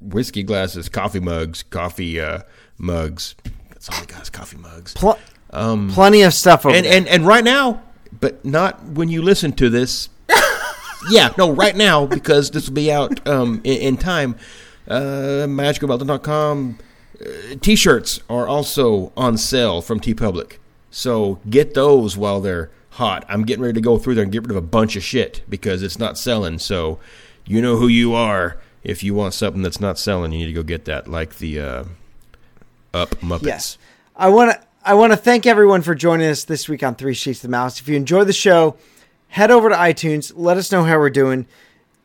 whiskey 0.00 0.42
glasses, 0.42 0.88
coffee 0.88 1.20
mugs, 1.20 1.62
coffee 1.64 2.18
uh, 2.18 2.40
mugs. 2.78 3.34
That's 3.68 3.90
all 3.90 3.96
I 4.02 4.06
got 4.06 4.22
is 4.22 4.30
coffee 4.30 4.56
mugs. 4.56 4.94
Pl- 4.94 5.18
plenty 5.50 6.22
of 6.22 6.32
stuff 6.32 6.64
over 6.64 6.74
And 6.74 6.86
there. 6.86 6.96
and 6.96 7.08
and 7.08 7.26
right 7.26 7.44
now, 7.44 7.82
but 8.20 8.42
not 8.44 8.82
when 8.84 9.08
you 9.10 9.20
listen 9.20 9.52
to 9.52 9.68
this. 9.68 10.08
yeah, 11.10 11.32
no, 11.36 11.50
right 11.52 11.76
now 11.76 12.06
because 12.06 12.50
this 12.52 12.68
will 12.68 12.74
be 12.74 12.90
out 12.90 13.26
um, 13.28 13.60
in, 13.64 13.76
in 13.78 13.96
time. 13.98 14.36
Uh, 14.88 15.46
magicalmeltdown.com 15.46 16.78
uh, 17.20 17.24
t-shirts 17.60 18.20
are 18.30 18.48
also 18.48 19.12
on 19.16 19.36
sale 19.36 19.82
from 19.82 20.00
TeePublic, 20.00 20.54
so 20.90 21.38
get 21.48 21.74
those 21.74 22.16
while 22.16 22.40
they're 22.40 22.70
hot. 22.90 23.24
I'm 23.28 23.44
getting 23.44 23.62
ready 23.62 23.74
to 23.74 23.80
go 23.80 23.98
through 23.98 24.16
there 24.16 24.24
and 24.24 24.32
get 24.32 24.42
rid 24.42 24.50
of 24.50 24.56
a 24.56 24.62
bunch 24.62 24.96
of 24.96 25.02
shit 25.02 25.42
because 25.48 25.82
it's 25.82 25.98
not 25.98 26.18
selling. 26.18 26.58
So 26.58 26.98
you 27.44 27.60
know 27.60 27.76
who 27.76 27.88
you 27.88 28.14
are. 28.14 28.58
If 28.82 29.02
you 29.02 29.14
want 29.14 29.34
something 29.34 29.60
that's 29.62 29.80
not 29.80 29.98
selling, 29.98 30.32
you 30.32 30.38
need 30.38 30.46
to 30.46 30.52
go 30.52 30.62
get 30.62 30.86
that, 30.86 31.06
like 31.06 31.36
the 31.36 31.60
uh, 31.60 31.84
Up 32.94 33.10
Muppets. 33.16 33.46
Yes. 33.46 33.78
I 34.16 34.28
want 34.30 34.52
to 34.52 34.60
I 34.82 34.94
want 34.94 35.12
to 35.12 35.16
thank 35.18 35.46
everyone 35.46 35.82
for 35.82 35.94
joining 35.94 36.28
us 36.28 36.44
this 36.44 36.66
week 36.66 36.82
on 36.82 36.94
Three 36.94 37.12
Sheets 37.12 37.40
of 37.40 37.42
the 37.42 37.48
Mouse. 37.48 37.80
If 37.80 37.88
you 37.88 37.96
enjoy 37.96 38.24
the 38.24 38.32
show, 38.32 38.76
head 39.28 39.50
over 39.50 39.68
to 39.68 39.74
iTunes, 39.74 40.32
let 40.34 40.56
us 40.56 40.72
know 40.72 40.84
how 40.84 40.98
we're 40.98 41.10
doing. 41.10 41.46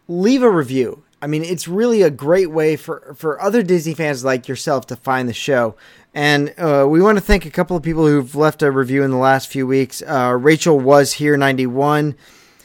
Leave 0.09 0.43
a 0.43 0.49
review. 0.49 1.04
I 1.25 1.27
mean, 1.27 1.43
it's 1.43 1.67
really 1.67 2.03
a 2.03 2.11
great 2.11 2.51
way 2.51 2.75
for, 2.75 3.15
for 3.17 3.41
other 3.41 3.63
Disney 3.63 3.95
fans 3.95 4.23
like 4.23 4.47
yourself 4.47 4.85
to 4.85 4.95
find 4.95 5.27
the 5.27 5.33
show. 5.33 5.75
And 6.13 6.53
uh, 6.55 6.85
we 6.87 7.01
want 7.01 7.17
to 7.17 7.23
thank 7.23 7.47
a 7.47 7.49
couple 7.49 7.75
of 7.75 7.81
people 7.81 8.05
who've 8.05 8.35
left 8.35 8.61
a 8.61 8.69
review 8.69 9.01
in 9.01 9.09
the 9.09 9.17
last 9.17 9.47
few 9.47 9.65
weeks. 9.65 10.03
Uh, 10.03 10.37
Rachel 10.39 10.79
was 10.79 11.13
here 11.13 11.35
91. 11.35 12.15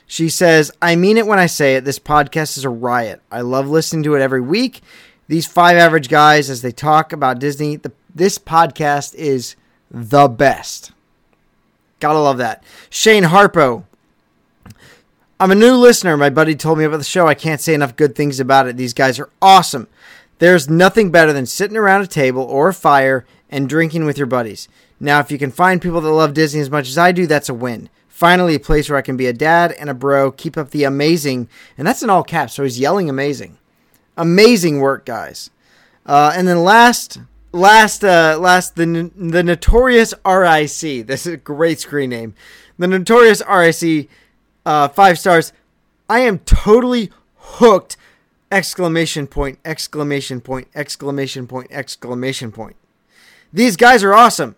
She 0.07 0.29
says, 0.29 0.71
I 0.83 0.95
mean 0.95 1.17
it 1.17 1.27
when 1.27 1.39
I 1.39 1.47
say 1.47 1.77
it. 1.77 1.87
This 1.87 1.99
podcast 1.99 2.59
is 2.59 2.67
a 2.67 2.69
riot. 2.69 3.23
I 3.33 3.41
love 3.41 3.67
listening 3.67 4.03
to 4.03 4.15
it 4.15 4.21
every 4.21 4.43
week. 4.43 4.83
These 5.27 5.47
five 5.47 5.79
average 5.79 6.11
guys, 6.11 6.51
as 6.51 6.61
they 6.61 6.71
talk 6.71 7.15
about 7.15 7.39
Disney, 7.39 7.77
the, 7.77 7.93
this 8.15 8.39
podcast 8.39 9.15
is 9.15 9.57
the 9.91 10.29
best. 10.29 10.93
Gotta 11.99 12.19
love 12.19 12.37
that. 12.37 12.63
Shane 12.91 13.25
Harpo. 13.25 13.85
I'm 15.41 15.51
a 15.51 15.55
new 15.55 15.75
listener. 15.75 16.19
My 16.19 16.29
buddy 16.29 16.55
told 16.55 16.77
me 16.77 16.85
about 16.85 16.99
the 16.99 17.05
show. 17.05 17.27
I 17.27 17.33
can't 17.33 17.63
say 17.63 17.73
enough 17.73 17.97
good 17.97 18.15
things 18.15 18.41
about 18.41 18.69
it. 18.69 18.77
These 18.77 18.93
guys 18.93 19.19
are 19.19 19.31
awesome. 19.41 19.89
There's 20.39 20.69
nothing 20.69 21.11
better 21.11 21.33
than 21.33 21.47
sitting 21.47 21.79
around 21.79 22.03
a 22.03 22.07
table 22.07 22.43
or 22.43 22.69
a 22.69 22.75
fire 22.75 23.25
and 23.49 23.67
drinking 23.67 24.05
with 24.05 24.19
your 24.19 24.27
buddies. 24.27 24.69
Now, 25.01 25.19
if 25.19 25.31
you 25.31 25.39
can 25.39 25.51
find 25.51 25.81
people 25.81 26.03
that 26.03 26.11
love 26.11 26.35
Disney 26.35 26.61
as 26.61 26.69
much 26.69 26.91
as 26.91 26.99
I 26.99 27.13
do, 27.13 27.27
that's 27.27 27.49
a 27.49 27.55
win. 27.55 27.89
Finally, 28.07 28.55
a 28.55 28.61
place 28.61 28.91
where 28.91 28.99
I 28.99 29.03
can 29.03 29.17
be 29.17 29.29
a 29.29 29.33
dad 29.33 29.73
and 29.73 29.89
a 29.89 29.95
bro, 29.95 30.31
keep 30.31 30.59
up 30.59 30.73
the 30.73 30.85
amazing, 30.85 31.49
and 31.79 31.87
that's 31.87 32.03
in 32.03 32.11
all 32.11 32.23
caps, 32.23 32.53
so 32.53 32.65
he's 32.65 32.79
yelling 32.79 33.09
amazing. 33.09 33.57
Amazing 34.19 34.81
work, 34.81 35.07
guys. 35.07 35.49
Uh, 36.05 36.35
and 36.37 36.47
then 36.47 36.65
last, 36.65 37.19
last, 37.53 38.05
uh, 38.05 38.37
last, 38.39 38.77
the 38.77 39.11
the 39.17 39.43
notorious 39.43 40.13
RIC. 40.27 41.07
This 41.07 41.25
is 41.25 41.33
a 41.33 41.39
great 41.39 41.81
screen 41.81 42.11
name. 42.11 42.35
The 42.79 42.89
notorious 42.89 43.43
RIC, 43.49 44.11
uh, 44.65 44.89
five 44.89 45.19
stars. 45.19 45.53
I 46.09 46.21
am 46.21 46.41
totally 46.41 47.11
hooked! 47.37 47.97
Exclamation 48.51 49.27
point! 49.27 49.59
Exclamation 49.65 50.41
point! 50.41 50.69
Exclamation 50.75 51.47
point! 51.47 51.69
Exclamation 51.71 52.51
point! 52.53 52.77
These 53.53 53.77
guys 53.77 54.03
are 54.03 54.15
awesome. 54.15 54.57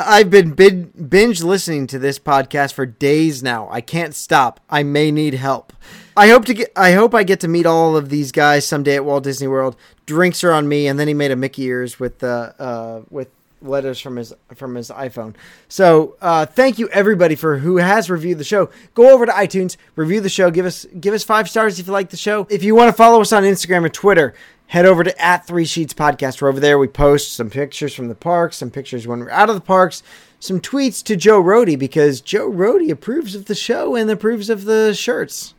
I've 0.00 0.30
been 0.30 0.52
bin- 0.52 0.92
binge 1.08 1.42
listening 1.42 1.86
to 1.88 1.98
this 1.98 2.18
podcast 2.18 2.72
for 2.72 2.86
days 2.86 3.42
now. 3.42 3.68
I 3.70 3.80
can't 3.80 4.14
stop. 4.14 4.60
I 4.70 4.82
may 4.82 5.10
need 5.10 5.34
help. 5.34 5.72
I 6.16 6.28
hope 6.28 6.46
to 6.46 6.54
get. 6.54 6.72
I 6.74 6.92
hope 6.92 7.14
I 7.14 7.22
get 7.22 7.40
to 7.40 7.48
meet 7.48 7.66
all 7.66 7.96
of 7.96 8.08
these 8.08 8.32
guys 8.32 8.66
someday 8.66 8.96
at 8.96 9.04
Walt 9.04 9.24
Disney 9.24 9.46
World. 9.46 9.76
Drinks 10.06 10.42
are 10.42 10.52
on 10.52 10.68
me, 10.68 10.86
and 10.86 10.98
then 10.98 11.06
he 11.06 11.14
made 11.14 11.30
a 11.30 11.36
Mickey 11.36 11.64
ears 11.64 12.00
with 12.00 12.24
uh, 12.24 12.52
uh 12.58 13.02
with 13.10 13.28
letters 13.62 14.00
from 14.00 14.16
his 14.16 14.32
from 14.54 14.74
his 14.74 14.90
iPhone. 14.90 15.34
So 15.68 16.16
uh, 16.20 16.46
thank 16.46 16.78
you 16.78 16.88
everybody 16.88 17.34
for 17.34 17.58
who 17.58 17.76
has 17.76 18.10
reviewed 18.10 18.38
the 18.38 18.44
show. 18.44 18.70
Go 18.94 19.12
over 19.12 19.26
to 19.26 19.32
iTunes, 19.32 19.76
review 19.96 20.20
the 20.20 20.28
show, 20.28 20.50
give 20.50 20.66
us 20.66 20.86
give 20.98 21.14
us 21.14 21.24
five 21.24 21.48
stars 21.48 21.78
if 21.78 21.86
you 21.86 21.92
like 21.92 22.10
the 22.10 22.16
show. 22.16 22.46
If 22.50 22.62
you 22.62 22.74
want 22.74 22.88
to 22.88 22.92
follow 22.92 23.20
us 23.20 23.32
on 23.32 23.42
Instagram 23.44 23.84
or 23.84 23.88
Twitter, 23.88 24.34
head 24.68 24.86
over 24.86 25.04
to 25.04 25.20
at 25.20 25.46
Three 25.46 25.64
Sheets 25.64 25.94
Podcast. 25.94 26.40
We're 26.40 26.48
over 26.48 26.60
there. 26.60 26.78
We 26.78 26.88
post 26.88 27.32
some 27.34 27.50
pictures 27.50 27.94
from 27.94 28.08
the 28.08 28.14
parks, 28.14 28.56
some 28.58 28.70
pictures 28.70 29.06
when 29.06 29.20
we're 29.20 29.30
out 29.30 29.48
of 29.48 29.54
the 29.54 29.60
parks, 29.60 30.02
some 30.38 30.60
tweets 30.60 31.02
to 31.04 31.16
Joe 31.16 31.42
Rohde 31.42 31.78
because 31.78 32.20
Joe 32.20 32.50
Rohde 32.50 32.90
approves 32.90 33.34
of 33.34 33.46
the 33.46 33.54
show 33.54 33.94
and 33.94 34.10
approves 34.10 34.48
of 34.48 34.64
the 34.64 34.94
shirts. 34.94 35.54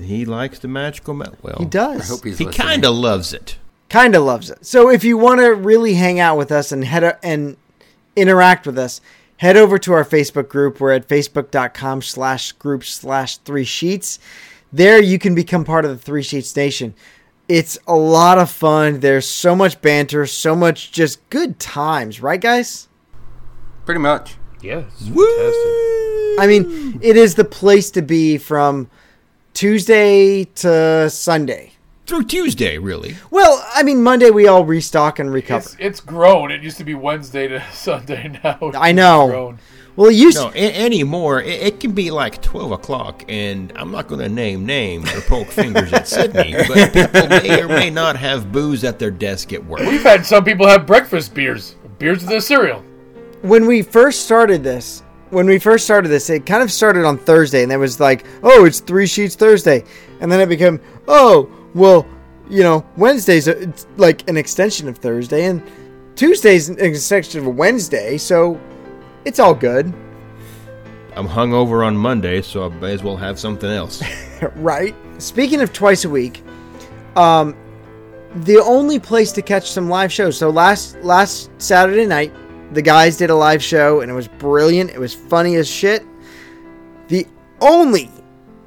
He 0.00 0.24
likes 0.24 0.58
the 0.60 0.68
magical 0.68 1.12
metal. 1.14 1.38
Well, 1.42 1.56
He 1.58 1.64
does. 1.64 2.02
I 2.02 2.14
hope 2.14 2.24
he's 2.24 2.38
He 2.38 2.46
kind 2.46 2.84
of 2.84 2.94
loves 2.94 3.34
it. 3.34 3.58
Kind 3.92 4.16
of 4.16 4.24
loves 4.24 4.48
it. 4.48 4.64
So 4.64 4.90
if 4.90 5.04
you 5.04 5.18
want 5.18 5.40
to 5.40 5.54
really 5.54 5.94
hang 5.94 6.18
out 6.18 6.38
with 6.38 6.50
us 6.50 6.72
and 6.72 6.82
head 6.82 7.18
and 7.22 7.58
interact 8.16 8.66
with 8.66 8.78
us, 8.78 9.02
head 9.36 9.56
over 9.56 9.78
to 9.78 9.92
our 9.92 10.04
Facebook 10.04 10.48
group. 10.48 10.80
We're 10.80 10.92
at 10.92 11.06
facebook.com 11.06 12.00
slash 12.00 12.52
group 12.52 12.84
slash 12.84 13.36
three 13.36 13.64
sheets. 13.64 14.18
There 14.72 15.00
you 15.00 15.18
can 15.18 15.34
become 15.34 15.64
part 15.64 15.84
of 15.84 15.90
the 15.90 15.98
Three 15.98 16.22
Sheets 16.22 16.56
Nation. 16.56 16.94
It's 17.48 17.78
a 17.86 17.94
lot 17.94 18.38
of 18.38 18.50
fun. 18.50 19.00
There's 19.00 19.28
so 19.28 19.54
much 19.54 19.82
banter, 19.82 20.24
so 20.24 20.56
much 20.56 20.90
just 20.90 21.28
good 21.28 21.58
times, 21.58 22.22
right, 22.22 22.40
guys? 22.40 22.88
Pretty 23.84 24.00
much. 24.00 24.36
Yeah, 24.62 24.84
it's 24.88 25.08
fantastic. 25.08 26.40
I 26.40 26.46
mean, 26.46 26.98
it 27.02 27.18
is 27.18 27.34
the 27.34 27.44
place 27.44 27.90
to 27.90 28.00
be 28.00 28.38
from 28.38 28.88
Tuesday 29.52 30.44
to 30.44 31.10
Sunday. 31.10 31.71
Through 32.12 32.24
Tuesday, 32.24 32.76
really. 32.76 33.16
Well, 33.30 33.66
I 33.74 33.82
mean, 33.82 34.02
Monday 34.02 34.28
we 34.28 34.46
all 34.46 34.66
restock 34.66 35.18
and 35.18 35.32
recover. 35.32 35.62
It's, 35.64 35.76
it's 35.78 36.00
grown. 36.00 36.50
It 36.50 36.62
used 36.62 36.76
to 36.76 36.84
be 36.84 36.92
Wednesday 36.92 37.48
to 37.48 37.64
Sunday 37.72 38.38
now. 38.44 38.58
I 38.74 38.92
know. 38.92 39.28
Grown. 39.28 39.58
Well, 39.96 40.10
it 40.10 40.16
used 40.16 40.36
No, 40.36 40.50
a- 40.54 40.74
anymore, 40.84 41.40
it, 41.40 41.62
it 41.62 41.80
can 41.80 41.92
be 41.92 42.10
like 42.10 42.42
12 42.42 42.72
o'clock, 42.72 43.24
and 43.28 43.72
I'm 43.76 43.90
not 43.90 44.08
going 44.08 44.20
to 44.20 44.28
name 44.28 44.66
names 44.66 45.10
or 45.14 45.22
poke 45.22 45.46
fingers 45.52 45.90
at 45.94 46.06
Sydney, 46.06 46.54
but 46.68 46.92
people 46.92 47.28
may 47.30 47.62
or 47.62 47.68
may 47.68 47.88
not 47.88 48.16
have 48.16 48.52
booze 48.52 48.84
at 48.84 48.98
their 48.98 49.10
desk 49.10 49.54
at 49.54 49.64
work. 49.64 49.80
We've 49.80 50.02
had 50.02 50.26
some 50.26 50.44
people 50.44 50.66
have 50.68 50.86
breakfast 50.86 51.32
beers, 51.32 51.76
beers 51.98 52.18
with 52.20 52.28
their 52.28 52.40
cereal. 52.40 52.84
when 53.40 53.64
we 53.66 53.80
first 53.80 54.26
started 54.26 54.62
this, 54.62 55.02
when 55.30 55.46
we 55.46 55.58
first 55.58 55.86
started 55.86 56.08
this, 56.10 56.28
it 56.28 56.44
kind 56.44 56.62
of 56.62 56.70
started 56.70 57.06
on 57.06 57.16
Thursday, 57.16 57.62
and 57.62 57.72
it 57.72 57.78
was 57.78 58.00
like, 58.00 58.26
oh, 58.42 58.66
it's 58.66 58.80
three 58.80 59.06
sheets 59.06 59.34
Thursday, 59.34 59.82
and 60.20 60.30
then 60.30 60.40
it 60.42 60.50
became, 60.50 60.78
oh, 61.08 61.50
well, 61.74 62.06
you 62.48 62.62
know, 62.62 62.84
Wednesday's 62.96 63.48
a, 63.48 63.60
it's 63.60 63.86
like 63.96 64.28
an 64.28 64.36
extension 64.36 64.88
of 64.88 64.98
Thursday, 64.98 65.46
and 65.46 65.62
Tuesday's 66.16 66.68
an 66.68 66.78
extension 66.80 67.46
of 67.46 67.54
Wednesday, 67.54 68.18
so 68.18 68.60
it's 69.24 69.38
all 69.38 69.54
good, 69.54 69.92
I'm 71.14 71.28
hungover 71.28 71.86
on 71.86 71.96
Monday, 71.96 72.40
so 72.40 72.64
I 72.64 72.68
may 72.68 72.94
as 72.94 73.02
well 73.02 73.16
have 73.16 73.38
something 73.38 73.70
else. 73.70 74.02
right? 74.56 74.94
Speaking 75.18 75.60
of 75.60 75.72
twice 75.72 76.04
a 76.04 76.10
week, 76.10 76.42
um, 77.16 77.54
the 78.36 78.58
only 78.62 78.98
place 78.98 79.30
to 79.32 79.42
catch 79.42 79.70
some 79.70 79.90
live 79.90 80.10
shows. 80.10 80.38
So 80.38 80.48
last 80.48 80.96
last 81.02 81.50
Saturday 81.58 82.06
night, 82.06 82.32
the 82.72 82.80
guys 82.80 83.18
did 83.18 83.28
a 83.28 83.34
live 83.34 83.62
show, 83.62 84.00
and 84.00 84.10
it 84.10 84.14
was 84.14 84.26
brilliant. 84.26 84.90
It 84.90 84.98
was 84.98 85.14
funny 85.14 85.56
as 85.56 85.68
shit. 85.68 86.02
The 87.08 87.26
only 87.60 88.10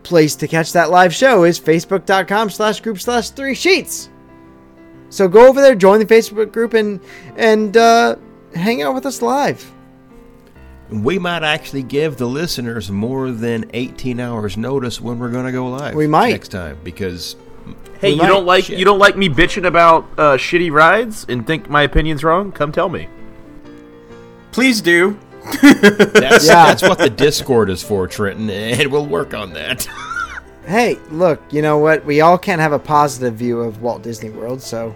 place 0.06 0.36
to 0.38 0.48
catch 0.48 0.72
that 0.74 0.90
live 0.90 1.14
show 1.14 1.44
is 1.44 1.60
facebook.com 1.60 2.50
slash 2.50 2.80
group 2.80 3.00
slash 3.02 3.32
three 3.32 3.56
sheets. 3.56 4.10
So 5.10 5.28
go 5.28 5.48
over 5.48 5.62
there, 5.62 5.76
join 5.76 6.00
the 6.00 6.06
Facebook 6.06 6.52
group, 6.54 6.74
and 6.74 7.00
and 7.36 7.76
uh, 7.76 8.16
hang 8.54 8.82
out 8.82 8.94
with 8.96 9.06
us 9.06 9.22
live. 9.22 9.70
we 10.90 11.18
might 11.20 11.44
actually 11.44 11.84
give 11.84 12.18
the 12.18 12.26
listeners 12.28 12.92
more 12.92 13.32
than 13.32 13.66
18 13.74 14.20
hours 14.20 14.56
notice 14.56 15.02
when 15.02 15.18
we're 15.20 15.30
going 15.32 15.46
to 15.46 15.52
go 15.52 15.68
live. 15.68 15.96
We 15.96 16.08
might. 16.08 16.32
next 16.32 16.50
time 16.50 16.78
because 16.84 17.36
Hey, 18.00 18.12
you 18.12 18.18
might- 18.18 18.28
don't 18.28 18.46
like 18.46 18.66
shit. 18.66 18.78
you 18.78 18.86
don't 18.86 19.00
like 19.00 19.18
me 19.18 19.28
bitching 19.30 19.66
about 19.66 20.04
uh, 20.18 20.38
shitty 20.38 20.72
rides 20.72 21.26
and 21.30 21.46
think 21.48 21.70
my 21.70 21.84
opinion's 21.84 22.24
wrong? 22.24 22.52
Come 22.52 22.72
tell 22.72 22.90
me. 22.90 23.08
Please 24.52 24.80
do. 24.82 25.18
that's 25.62 26.48
Yeah. 26.48 26.66
that's 26.66 26.82
what 26.82 26.98
the 26.98 27.10
Discord 27.10 27.70
is 27.70 27.84
for, 27.84 28.08
Trenton, 28.08 28.50
and 28.50 28.92
we'll 28.92 29.06
work 29.08 29.34
on 29.34 29.54
that. 29.54 29.88
Hey, 30.68 30.98
look, 31.12 31.40
you 31.52 31.62
know 31.62 31.78
what? 31.78 32.04
We 32.06 32.22
all 32.22 32.40
can't 32.40 32.60
have 32.60 32.72
a 32.74 32.80
positive 32.80 33.36
view 33.36 33.60
of 33.62 33.84
Walt 33.84 34.02
Disney 34.02 34.32
World, 34.32 34.64
so 34.64 34.96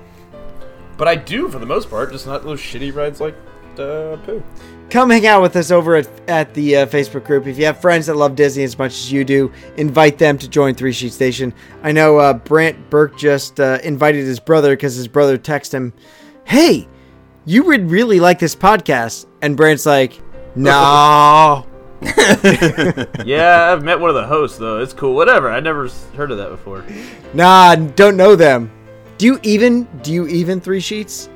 But 0.98 1.08
I 1.08 1.16
do 1.16 1.48
for 1.48 1.60
the 1.60 1.66
most 1.68 1.92
part, 1.92 2.12
just 2.12 2.26
not 2.26 2.44
those 2.44 2.60
shitty 2.60 2.92
rides 2.96 3.22
like 3.22 3.36
uh, 3.78 4.18
Pooh. 4.26 4.42
come 4.90 5.12
hang 5.12 5.28
out 5.28 5.44
with 5.44 5.56
us 5.56 5.70
over 5.70 5.98
at, 5.98 6.10
at 6.28 6.56
the 6.56 6.78
uh, 6.78 6.86
Facebook 6.88 7.24
group. 7.24 7.46
If 7.46 7.60
you 7.60 7.66
have 7.66 7.80
friends 7.80 8.08
that 8.08 8.16
love 8.16 8.36
Disney 8.36 8.64
as 8.64 8.80
much 8.80 8.94
as 8.94 9.12
you 9.12 9.24
do, 9.24 9.52
invite 9.78 10.18
them 10.18 10.40
to 10.40 10.50
join 10.50 10.74
Three 10.74 10.92
Sheets 10.92 11.20
Nation. 11.20 11.54
I 11.84 11.92
know 11.92 12.18
uh, 12.18 12.34
Brant 12.34 12.90
Burke 12.90 13.16
just 13.16 13.60
uh, 13.60 13.78
invited 13.84 14.26
his 14.26 14.40
brother 14.40 14.72
because 14.76 14.96
his 14.96 15.08
brother 15.08 15.38
texted 15.38 15.74
him, 15.74 15.94
"Hey, 16.46 16.88
you 17.46 17.62
would 17.66 17.92
really 17.92 18.20
like 18.20 18.40
this 18.40 18.56
podcast," 18.56 19.28
and 19.44 19.56
Brant's 19.56 19.86
like, 19.86 20.20
"No." 20.64 21.66
yeah, 23.26 23.72
I've 23.72 23.84
met 23.84 24.00
one 24.00 24.10
of 24.10 24.16
the 24.16 24.26
hosts 24.26 24.58
though. 24.58 24.80
It's 24.80 24.94
cool. 24.94 25.16
Whatever. 25.16 25.50
I 25.50 25.60
never 25.60 25.90
heard 26.16 26.32
of 26.32 26.38
that 26.38 26.50
before. 26.50 26.86
Nah, 27.34 27.76
don't 27.76 28.16
know 28.16 28.36
them. 28.36 28.72
Do 29.18 29.26
you 29.26 29.40
even 29.44 29.84
do 30.02 30.14
you 30.14 30.28
even 30.28 30.62
three 30.62 30.80
sheets? 30.80 31.30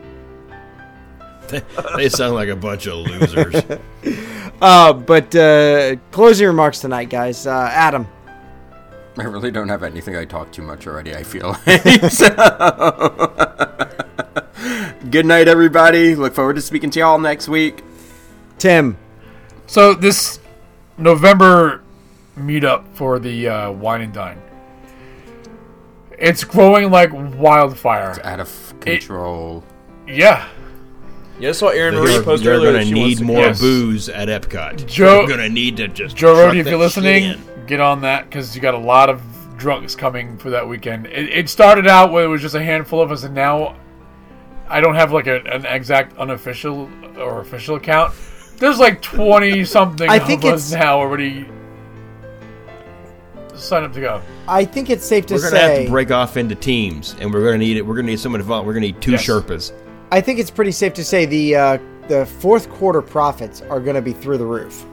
they 1.98 2.08
sound 2.10 2.36
like 2.36 2.50
a 2.50 2.56
bunch 2.56 2.88
of 2.88 2.98
losers. 2.98 3.56
Uh, 4.62 4.94
but 4.94 5.36
uh, 5.36 5.98
closing 6.12 6.48
remarks 6.48 6.80
tonight, 6.80 7.10
guys. 7.10 7.46
Uh, 7.46 7.70
Adam, 7.70 8.08
I 9.18 9.24
really 9.24 9.52
don't 9.52 9.68
have 9.68 9.84
anything. 9.84 10.16
I 10.16 10.24
talk 10.24 10.54
too 10.54 10.62
much 10.62 10.88
already. 10.88 11.14
I 11.14 11.24
feel 11.24 11.58
like. 11.68 12.12
so. 12.12 12.30
Good 15.10 15.26
night, 15.26 15.50
everybody. 15.50 16.16
Look 16.16 16.34
forward 16.34 16.56
to 16.56 16.62
speaking 16.62 16.90
to 16.92 17.00
y'all 17.00 17.20
next 17.20 17.50
week. 17.50 17.84
Tim, 18.58 18.98
So 19.68 19.94
this 19.94 20.40
November 20.98 21.82
meetup 22.38 22.86
for 22.94 23.20
the 23.20 23.48
uh, 23.48 23.72
wine 23.72 24.02
and 24.02 24.14
dine, 24.14 24.42
it's 26.18 26.44
growing 26.44 26.92
like 26.92 27.12
wildfire. 27.14 28.12
It's 28.12 28.20
out 28.20 28.40
of 28.40 28.74
control. 28.80 29.64
Yeah, 30.08 30.48
Yeah, 31.40 31.50
I 31.50 31.52
saw 31.54 31.70
Aaron 31.70 31.96
Marie 31.96 32.08
They're, 32.08 32.24
post 32.24 32.44
they're 32.44 32.60
going 32.60 32.86
to 32.88 32.94
need 32.94 33.22
more 33.22 33.40
Yes. 33.40 33.60
booze 33.62 34.10
at 34.10 34.28
Epcot. 34.28 34.86
Joe- 34.86 35.20
They're 35.26 35.38
going 35.38 35.40
to 35.40 35.50
need 35.50 35.78
to 35.78 35.88
just 35.88 36.16
Joe 36.16 36.36
truck 36.36 36.54
Rohde, 36.54 36.60
if 36.60 36.68
you're 36.68 36.78
listening, 36.78 37.42
get 37.68 37.80
on 37.80 38.02
that 38.02 38.26
because 38.30 38.54
you 38.56 38.62
got 38.62 38.74
a 38.74 38.78
lot 38.78 39.10
of 39.10 39.22
drunks 39.58 39.96
coming 39.96 40.38
for 40.38 40.50
that 40.50 40.68
weekend. 40.68 41.08
It, 41.08 41.30
it 41.30 41.50
started 41.50 41.88
out 41.88 42.12
where 42.12 42.26
it 42.26 42.28
was 42.28 42.42
just 42.42 42.54
a 42.56 42.62
handful 42.64 43.02
of 43.02 43.12
us, 43.14 43.24
and 43.24 43.34
now 43.34 43.78
I 44.68 44.82
don't 44.82 44.96
have 44.96 45.14
like 45.14 45.28
a, 45.28 45.42
an 45.46 45.66
exact 45.66 46.18
unofficial 46.18 46.90
or 47.18 47.40
official 47.40 47.80
count. 47.80 48.14
There's 48.58 48.80
like 48.80 49.02
twenty 49.02 49.66
something 49.78 50.10
I 50.10 50.20
think 50.20 50.44
of 50.44 50.54
us 50.54 50.72
now 50.72 50.98
already 51.00 51.46
signed 53.56 53.86
up 53.86 53.94
to 53.94 54.02
go. 54.02 54.22
I 54.48 54.66
think 54.66 54.90
it's 54.90 55.06
safe 55.06 55.26
to 55.28 55.38
say 55.40 55.46
We're 55.46 55.52
gonna 55.52 55.62
say. 55.64 55.76
have 55.78 55.86
to 55.86 55.92
break 55.92 56.12
off 56.12 56.38
into 56.38 56.56
teams, 56.56 57.16
and 57.20 57.34
we're 57.34 57.44
gonna 57.46 57.58
need 57.60 57.78
it. 57.78 57.82
We're 57.86 57.96
gonna 57.96 58.08
need 58.08 58.20
someone 58.20 58.42
involved. 58.42 58.68
We're 58.68 58.74
gonna 58.74 58.88
need 58.88 59.02
two 59.02 59.12
Yes. 59.12 59.26
Sherpas. 59.26 59.72
I 60.12 60.22
think 60.22 60.40
it's 60.40 60.52
pretty 60.52 60.72
safe 60.72 60.94
to 60.96 61.04
say 61.04 61.26
the 61.26 61.56
uh, 61.56 61.78
the 62.08 62.26
fourth 62.26 62.70
quarter 62.70 63.02
profits 63.02 63.62
are 63.62 63.80
going 63.80 63.96
to 63.96 64.02
be 64.02 64.12
through 64.12 64.38
the 64.38 64.46
roof. 64.46 64.86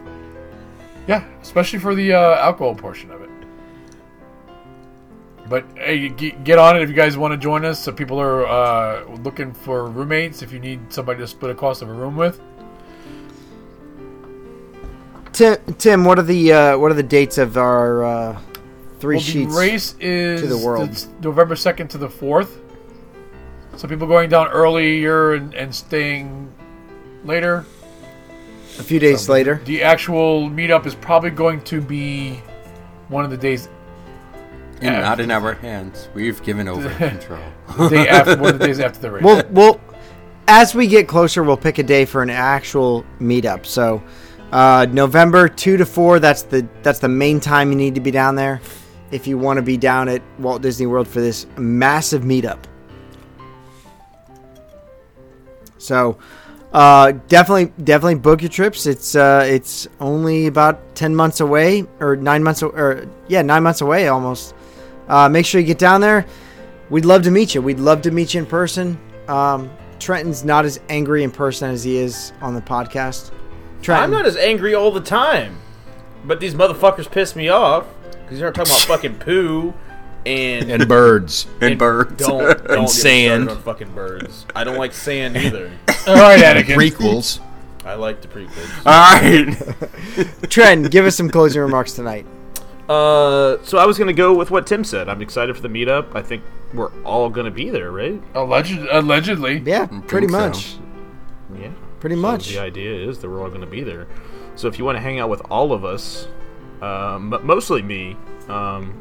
Yeah, 1.09 1.25
especially 1.43 1.81
for 1.81 1.95
the 1.95 2.13
uh, 2.13 2.37
alcohol 2.37 2.75
portion 2.75 3.11
of 3.11 3.21
it. 3.23 3.29
But 5.49 5.65
hey, 5.77 6.09
get 6.09 6.59
on 6.59 6.77
it 6.77 6.83
if 6.83 6.89
you 6.89 6.95
guys 6.95 7.19
want 7.19 7.33
to 7.33 7.37
join 7.37 7.65
us. 7.65 7.83
So 7.83 7.91
people 7.93 8.21
are 8.21 8.47
uh, 8.47 9.05
looking 9.25 9.53
for 9.53 9.87
roommates. 9.89 10.43
If 10.43 10.53
you 10.53 10.61
need 10.61 10.93
somebody 10.93 11.19
to 11.19 11.27
split 11.27 11.51
a 11.51 11.55
cost 11.55 11.83
of 11.83 11.89
a 11.89 11.93
room 11.93 12.17
with, 12.17 12.41
Tim, 15.41 15.75
Tim, 15.79 16.05
what 16.05 16.19
are 16.19 16.23
the 16.23 16.53
uh, 16.53 16.77
what 16.77 16.91
are 16.91 16.95
the 16.95 17.03
dates 17.03 17.39
of 17.39 17.57
our 17.57 18.05
uh, 18.05 18.41
three 18.99 19.17
well, 19.17 19.25
the 19.25 19.31
sheets? 19.31 19.55
race 19.57 19.95
is 19.99 20.43
to 20.43 20.47
the 20.47 20.59
world. 20.59 20.91
it's 20.91 21.09
November 21.23 21.57
second 21.57 21.89
to 21.89 21.97
the 21.99 22.11
fourth. 22.11 22.59
So 23.79 23.89
people 23.89 24.07
going 24.07 24.29
down 24.29 24.49
earlier 24.49 25.33
and, 25.33 25.55
and 25.55 25.75
staying 25.75 26.53
later. 27.25 27.65
a 28.79 28.83
few 28.83 29.01
days 29.01 29.31
later. 29.31 29.63
The 29.65 29.83
actual 29.83 30.51
meetup 30.51 30.85
is 30.85 30.95
probably 30.95 31.31
going 31.31 31.63
to 31.63 31.81
be 31.81 32.43
one 33.09 33.25
of 33.25 33.31
the 33.31 33.39
days 33.39 33.71
And 34.83 34.95
Yeah. 34.95 35.01
not 35.01 35.21
in 35.21 35.31
our 35.31 35.55
hands. 35.55 36.11
We've 36.13 36.43
given 36.43 36.69
over 36.69 36.91
control. 36.97 37.41
day 37.89 38.09
after 38.09 38.37
one 38.37 38.53
of 38.53 38.59
the 38.59 38.67
days 38.67 38.79
after 38.79 39.01
the 39.01 39.11
race. 39.11 39.25
We'll 39.25 39.43
we'll 39.49 39.81
as 40.47 40.75
we 40.75 40.87
get 40.87 41.09
closer, 41.09 41.43
we'll 41.43 41.57
pick 41.57 41.79
a 41.79 41.83
day 41.83 42.05
for 42.05 42.23
an 42.23 42.29
actual 42.29 43.07
meetup. 43.19 43.65
So 43.65 44.03
uh, 44.53 44.87
November 44.91 45.49
two 45.49 45.77
to 45.77 45.87
four. 45.87 46.19
That's 46.21 46.43
the 46.43 46.67
that's 46.83 46.99
the 46.99 47.09
main 47.09 47.41
time 47.41 47.71
you 47.71 47.77
need 47.77 47.95
to 47.95 48.01
be 48.01 48.11
down 48.11 48.35
there 48.35 48.61
if 49.11 49.27
you 49.27 49.39
want 49.39 49.57
to 49.57 49.63
be 49.63 49.77
down 49.77 50.09
at 50.09 50.23
Walt 50.39 50.63
Disney 50.63 50.87
World 50.87 51.09
for 51.09 51.21
this 51.21 51.47
massive 51.57 52.23
meetup. 52.23 52.65
So 55.79 56.19
uh, 56.73 57.13
definitely 57.27 57.73
definitely 57.83 58.17
book 58.17 58.43
your 58.43 58.51
trips. 58.51 58.87
It's 58.87 59.15
uh, 59.17 59.45
it's 59.49 59.89
only 59.99 60.47
about 60.47 60.95
ten 60.95 61.15
months 61.15 61.41
away 61.41 61.87
or 61.99 62.17
nine 62.17 62.43
months 62.43 62.63
or 62.63 63.09
yeah 63.29 63.43
nine 63.43 63.63
months 63.63 63.81
away 63.81 64.09
almost. 64.09 64.55
Uh, 65.09 65.29
make 65.29 65.45
sure 65.45 65.61
you 65.61 65.67
get 65.67 65.79
down 65.79 66.01
there. 66.01 66.25
We'd 66.91 67.05
love 67.05 67.23
to 67.23 67.31
meet 67.31 67.55
you. 67.55 67.63
We'd 67.63 67.81
love 67.81 68.03
to 68.03 68.11
meet 68.11 68.35
you 68.35 68.41
in 68.41 68.47
person. 68.47 68.99
Um, 69.27 69.71
Trenton's 69.99 70.45
not 70.45 70.65
as 70.65 70.81
angry 70.89 71.25
in 71.25 71.31
person 71.31 71.71
as 71.71 71.83
he 71.85 71.97
is 71.97 72.33
on 72.41 72.55
the 72.55 72.61
podcast. 72.61 73.33
Trenton, 73.83 74.05
I'm 74.05 74.11
not 74.11 74.27
as 74.27 74.37
angry 74.37 74.75
all 74.75 74.91
the 74.91 75.01
time, 75.01 75.59
but 76.25 76.41
these 76.41 76.55
motherfuckers 76.55 77.11
piss 77.11 77.35
me 77.35 77.49
off 77.49 77.87
because 78.23 78.39
they're 78.39 78.53
talking 78.53 78.73
about 78.73 78.83
fucking 78.87 79.19
Pooh 79.19 79.75
and 80.27 80.71
and 80.71 80.89
birds. 80.89 81.47
And 81.61 81.79
birds. 81.79 82.17
Don't 82.17 82.65
don't 82.67 82.81
get 82.83 82.91
sand. 82.91 83.45
started 83.45 83.59
on 83.59 83.63
fucking 83.63 83.95
birds. 83.95 84.47
I 84.55 84.65
don't 84.65 84.77
like 84.79 84.93
sand 84.93 85.37
either. 85.37 85.71
All 86.07 86.15
right, 86.15 86.41
Anakin. 86.41 86.77
Prequels. 86.77 87.41
I 87.85 87.95
like 87.95 88.21
the 88.21 88.29
prequels. 88.29 88.87
All 88.87 89.21
right. 89.21 90.51
Trenton, 90.51 90.91
give 90.91 91.07
us 91.07 91.17
some 91.17 91.31
closing 91.31 91.63
remarks 91.63 91.95
tonight. 91.95 92.27
Uh, 92.89 93.63
so 93.63 93.79
I 93.79 93.87
was 93.87 93.99
gonna 93.99 94.13
go 94.13 94.35
with 94.35 94.51
what 94.51 94.67
Tim 94.67 94.85
said. 94.85 95.09
I'm 95.09 95.23
excited 95.23 95.55
for 95.57 95.63
the 95.63 95.69
meetup. 95.69 96.15
I 96.15 96.23
think 96.23 96.43
we're 96.75 96.91
all 97.05 97.31
gonna 97.31 97.51
be 97.51 97.71
there, 97.71 97.91
right? 97.91 98.21
Alleged, 98.35 98.79
allegedly. 98.91 99.63
Yeah, 99.65 99.87
pretty 100.07 100.29
so. 100.29 100.33
much. 100.39 100.77
Yeah. 101.59 101.71
Pretty 102.01 102.17
So 102.17 102.23
much. 102.23 102.49
the 102.49 102.59
idea 102.59 103.09
is 103.09 103.19
that 103.21 103.29
we're 103.29 103.41
all 103.43 103.49
going 103.49 103.61
to 103.61 103.67
be 103.67 103.83
there. 103.83 104.09
So 104.57 104.69
if 104.69 104.79
you 104.79 104.85
want 104.85 104.97
to 104.97 105.01
hang 105.03 105.21
out 105.21 105.29
with 105.29 105.43
all 105.51 105.73
of 105.73 105.85
us, 105.85 106.27
um, 106.83 107.31
but 107.31 107.45
mostly 107.45 107.83
me, 107.83 108.17
um, 108.49 108.95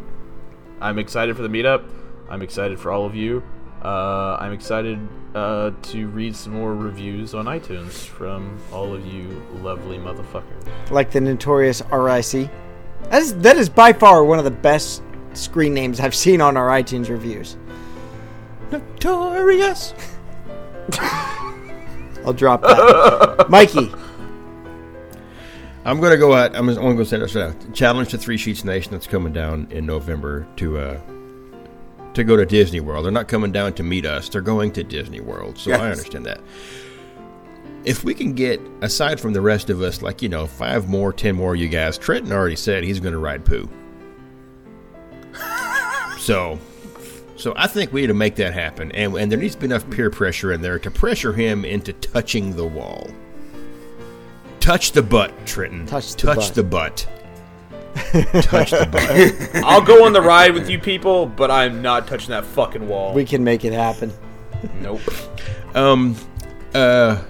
I'm 0.81 0.99
excited 0.99 1.35
for 1.35 1.41
the 1.41 1.47
meetup. 1.49 1.83
I'm 2.29 2.41
excited 2.41 2.79
for 2.79 2.91
all 2.91 3.05
of 3.05 3.15
you. 3.15 3.41
Uh, 3.83 4.37
I'm 4.39 4.51
excited 4.51 4.99
uh, 5.33 5.71
to 5.83 6.07
read 6.09 6.35
some 6.35 6.53
more 6.53 6.75
reviews 6.75 7.33
on 7.33 7.45
iTunes 7.45 8.05
from 8.05 8.59
all 8.73 8.93
of 8.93 9.05
you 9.05 9.41
lovely 9.61 9.97
motherfuckers. 9.97 10.91
Like 10.91 11.11
the 11.11 11.21
notorious 11.21 11.81
RIC. 11.91 12.49
That 13.09 13.21
is 13.21 13.35
that 13.37 13.55
is 13.57 13.69
by 13.69 13.93
far 13.93 14.25
one 14.25 14.37
of 14.37 14.43
the 14.45 14.51
best 14.51 15.01
screen 15.33 15.73
names 15.73 15.99
I've 16.01 16.13
seen 16.13 16.41
on 16.41 16.57
our 16.57 16.67
iTunes 16.67 17.09
reviews. 17.09 17.55
Notorious. 18.71 19.93
I'll 22.25 22.33
drop 22.33 22.61
that. 22.61 23.47
Mikey, 23.49 23.91
I'm 25.85 25.99
gonna 25.99 26.17
go 26.17 26.33
out. 26.33 26.55
I'm, 26.55 26.69
I'm 26.69 26.75
gonna 26.75 27.05
say 27.05 27.17
this 27.17 27.35
now. 27.35 27.53
Challenge 27.73 28.09
to 28.09 28.17
Three 28.17 28.37
Sheets 28.37 28.63
Nation 28.63 28.91
that's 28.91 29.07
coming 29.07 29.33
down 29.33 29.67
in 29.71 29.85
November 29.85 30.47
to 30.57 30.77
uh 30.77 30.99
to 32.13 32.23
go 32.23 32.35
to 32.35 32.45
Disney 32.45 32.79
World. 32.79 33.05
They're 33.05 33.11
not 33.11 33.27
coming 33.27 33.51
down 33.51 33.73
to 33.73 33.83
meet 33.83 34.05
us. 34.05 34.29
They're 34.29 34.41
going 34.41 34.71
to 34.73 34.83
Disney 34.83 35.19
World. 35.19 35.57
So 35.57 35.71
I 35.71 35.89
understand 35.91 36.25
that. 36.25 36.41
If 37.85 38.03
we 38.03 38.13
can 38.13 38.33
get 38.33 38.59
aside 38.81 39.19
from 39.19 39.31
the 39.33 39.41
rest 39.41 39.69
of 39.69 39.81
us, 39.81 40.01
like 40.01 40.21
you 40.21 40.29
know, 40.29 40.45
five 40.47 40.89
more, 40.89 41.13
ten 41.13 41.35
more, 41.35 41.55
you 41.55 41.69
guys. 41.69 41.97
Trenton 41.97 42.31
already 42.31 42.57
said 42.57 42.83
he's 42.83 42.99
going 42.99 43.13
to 43.13 43.19
ride 43.19 43.45
Pooh. 43.45 43.69
so, 46.17 46.59
so 47.39 47.53
I 47.55 47.67
think 47.67 47.93
we 47.93 48.01
need 48.01 48.07
to 48.07 48.13
make 48.13 48.35
that 48.35 48.53
happen, 48.53 48.91
and 48.91 49.15
and 49.15 49.31
there 49.31 49.39
needs 49.39 49.55
to 49.55 49.61
be 49.61 49.65
enough 49.65 49.89
peer 49.89 50.09
pressure 50.09 50.51
in 50.51 50.61
there 50.61 50.77
to 50.79 50.91
pressure 50.91 51.33
him 51.33 51.63
into 51.63 51.93
touching 51.93 52.55
the 52.55 52.65
wall. 52.65 53.09
Touch 54.59 54.91
the 54.91 55.01
butt, 55.01 55.31
Trenton. 55.45 55.85
Touch 55.85 56.15
the 56.15 56.27
Touch 56.27 56.35
butt. 56.37 56.53
the 56.55 56.63
butt. 56.63 57.07
Touch 58.43 58.71
the 58.71 58.87
butt. 58.91 59.63
I'll 59.65 59.81
go 59.81 60.05
on 60.05 60.13
the 60.13 60.21
ride 60.21 60.53
with 60.53 60.69
you 60.69 60.79
people, 60.79 61.25
but 61.25 61.49
I'm 61.49 61.81
not 61.81 62.07
touching 62.07 62.29
that 62.29 62.45
fucking 62.45 62.87
wall. 62.87 63.13
we 63.13 63.25
can 63.25 63.43
make 63.43 63.63
it 63.63 63.73
happen. 63.73 64.11
nope. 64.81 65.01
Um, 65.73 66.15
uh, 66.75 67.21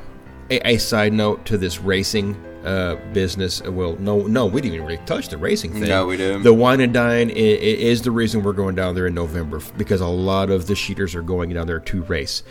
a, 0.49 0.67
a 0.73 0.77
side 0.77 1.13
note 1.13 1.45
to 1.45 1.57
this 1.57 1.79
racing 1.79 2.35
uh 2.63 2.95
business. 3.13 3.61
Well, 3.61 3.95
no, 3.97 4.21
no, 4.27 4.45
we 4.45 4.61
didn't 4.61 4.75
even 4.75 4.87
really 4.87 5.05
touch 5.05 5.29
the 5.29 5.37
racing 5.37 5.73
thing. 5.73 5.89
No, 5.89 6.07
we 6.07 6.17
didn't. 6.17 6.43
The 6.43 6.53
wine 6.53 6.81
and 6.81 6.93
dine 6.93 7.29
is 7.29 8.01
the 8.01 8.11
reason 8.11 8.43
we're 8.43 8.53
going 8.53 8.75
down 8.75 8.95
there 8.95 9.07
in 9.07 9.13
November 9.13 9.61
because 9.77 10.01
a 10.01 10.07
lot 10.07 10.49
of 10.49 10.67
the 10.67 10.73
sheeters 10.73 11.15
are 11.15 11.21
going 11.21 11.49
down 11.51 11.67
there 11.67 11.79
to 11.79 12.03
race. 12.03 12.43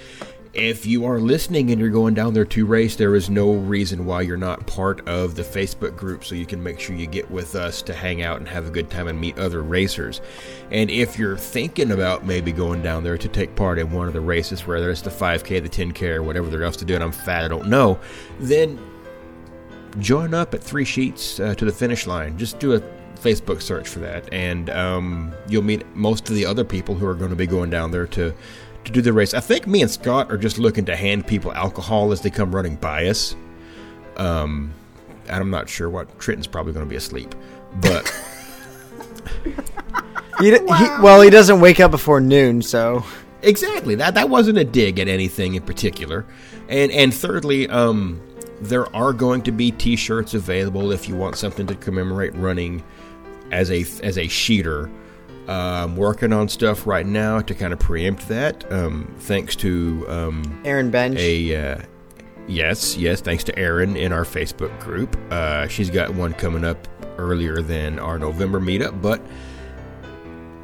If 0.55 0.87
you 0.87 1.05
are 1.05 1.21
listening 1.21 1.71
and 1.71 1.79
you're 1.79 1.91
going 1.91 2.15
down 2.15 2.33
there 2.33 2.47
to 2.47 2.67
race, 2.67 2.97
there 2.97 3.15
is 3.15 3.29
no 3.29 3.53
reason 3.53 4.07
why 4.07 4.23
you're 4.23 4.39
not 4.39 4.67
part 4.67 5.07
of 5.07 5.35
the 5.37 5.43
Facebook 5.43 5.95
group 5.95 6.25
so 6.25 6.35
you 6.35 6.47
can 6.47 6.61
make 6.63 6.81
sure 6.81 6.97
you 6.97 7.07
get 7.07 7.31
with 7.31 7.55
us 7.55 7.83
to 7.83 7.93
hang 7.93 8.23
out 8.23 8.39
and 8.39 8.49
have 8.49 8.67
a 8.67 8.71
good 8.71 8.91
time 8.91 9.09
and 9.09 9.21
meet 9.21 9.39
other 9.39 9.63
racers. 9.63 10.23
And 10.71 10.91
if 10.91 11.19
you're 11.19 11.37
thinking 11.37 11.93
about 11.93 12.25
maybe 12.25 12.51
going 12.51 12.83
down 12.83 13.05
there 13.05 13.19
to 13.19 13.29
take 13.29 13.55
part 13.57 13.79
in 13.79 13.93
one 13.93 14.09
of 14.09 14.15
the 14.15 14.21
races, 14.23 14.67
whether 14.67 14.91
it's 14.91 15.03
the 15.03 15.11
5K, 15.11 15.63
the 15.63 15.69
10K, 15.69 16.15
or 16.15 16.23
whatever 16.23 16.49
they're 16.49 16.65
else 16.65 16.79
to 16.79 16.85
do, 16.87 16.95
and 16.95 17.05
I'm 17.05 17.13
fat, 17.13 17.45
I 17.45 17.49
don't 17.49 17.69
know, 17.69 18.01
then 18.41 18.81
join 19.99 20.35
up 20.35 20.55
at 20.55 20.63
Three 20.63 20.85
Sheets 20.85 21.41
uh, 21.41 21.55
to 21.55 21.65
the 21.65 21.73
finish 21.73 22.07
line. 22.07 22.39
Just 22.39 22.59
do 22.59 22.75
a 22.75 22.81
Facebook 23.21 23.63
search 23.63 23.89
for 23.89 23.99
that, 24.01 24.33
and 24.33 24.71
um, 24.71 25.33
you'll 25.49 25.63
meet 25.63 25.85
most 25.97 26.29
of 26.29 26.35
the 26.35 26.47
other 26.47 26.65
people 26.65 26.95
who 26.95 27.07
are 27.07 27.15
going 27.15 27.31
to 27.31 27.37
be 27.37 27.47
going 27.47 27.71
down 27.71 27.91
there 27.91 28.07
to 28.09 28.33
to 28.85 28.93
do 28.93 29.03
the 29.03 29.13
race. 29.13 29.35
I 29.35 29.41
think 29.41 29.67
me 29.67 29.83
and 29.83 29.91
Scott 29.91 30.31
are 30.31 30.39
just 30.39 30.59
looking 30.59 30.85
to 30.87 30.97
hand 30.97 31.27
people 31.27 31.53
alcohol 31.53 32.13
as 32.13 32.21
they 32.21 32.31
come 32.31 32.55
running 32.55 32.77
by 32.77 33.09
us. 33.09 33.35
Um, 34.17 34.73
and 35.27 35.37
I'm 35.37 35.51
not 35.51 35.69
sure 35.69 35.91
what 35.91 36.19
Trenton's 36.19 36.47
probably 36.47 36.73
going 36.73 36.87
to 36.87 36.91
be 36.91 36.97
asleep, 36.97 37.35
but 37.81 38.07
He, 40.41 40.53
d- 40.53 40.59
he, 40.61 40.85
well, 41.03 41.21
he 41.21 41.31
doesn't 41.31 41.61
wake 41.61 41.81
up 41.81 41.91
before 41.91 42.21
noon, 42.21 42.63
so 42.63 43.05
Exactly. 43.43 43.95
That 43.95 44.15
that 44.15 44.29
wasn't 44.29 44.59
a 44.59 44.65
dig 44.65 44.99
at 44.99 45.09
anything 45.09 45.55
in 45.55 45.63
particular. 45.63 46.25
And 46.69 46.91
and 46.91 47.15
thirdly, 47.15 47.69
um, 47.69 48.21
there 48.61 48.95
are 48.95 49.13
going 49.13 49.43
to 49.43 49.53
be 49.53 49.71
T-shirts 49.71 50.35
available 50.35 50.93
if 50.93 51.09
you 51.09 51.17
want 51.17 51.37
something 51.37 51.67
to 51.67 51.75
commemorate 51.75 52.35
running 52.35 52.83
as 53.51 53.71
a 53.71 53.81
as 54.03 54.19
a 54.19 54.25
sheeter. 54.25 54.91
Uh, 55.49 55.85
I'm 55.85 55.97
working 55.97 56.33
on 56.33 56.49
stuff 56.49 56.87
right 56.87 57.07
now 57.07 57.41
to 57.41 57.55
kind 57.55 57.73
of 57.73 57.79
preempt 57.79 58.29
that. 58.29 58.71
Um, 58.71 59.15
thanks 59.21 59.57
to 59.57 60.05
um, 60.09 60.61
Aaron 60.65 60.91
Bench. 60.91 61.19
a 61.19 61.57
uh, 61.57 61.83
yes, 62.47 62.97
yes, 62.97 63.21
thanks 63.21 63.45
to 63.45 63.59
Aaron 63.59 63.97
in 63.97 64.13
our 64.13 64.25
Facebook 64.25 64.79
group. 64.81 65.17
Uh, 65.31 65.67
she's 65.69 65.89
got 65.89 66.15
one 66.15 66.35
coming 66.35 66.65
up 66.65 66.87
earlier 67.17 67.63
than 67.63 67.99
our 67.99 68.19
November 68.19 68.61
meetup, 68.61 69.01
but 69.01 69.23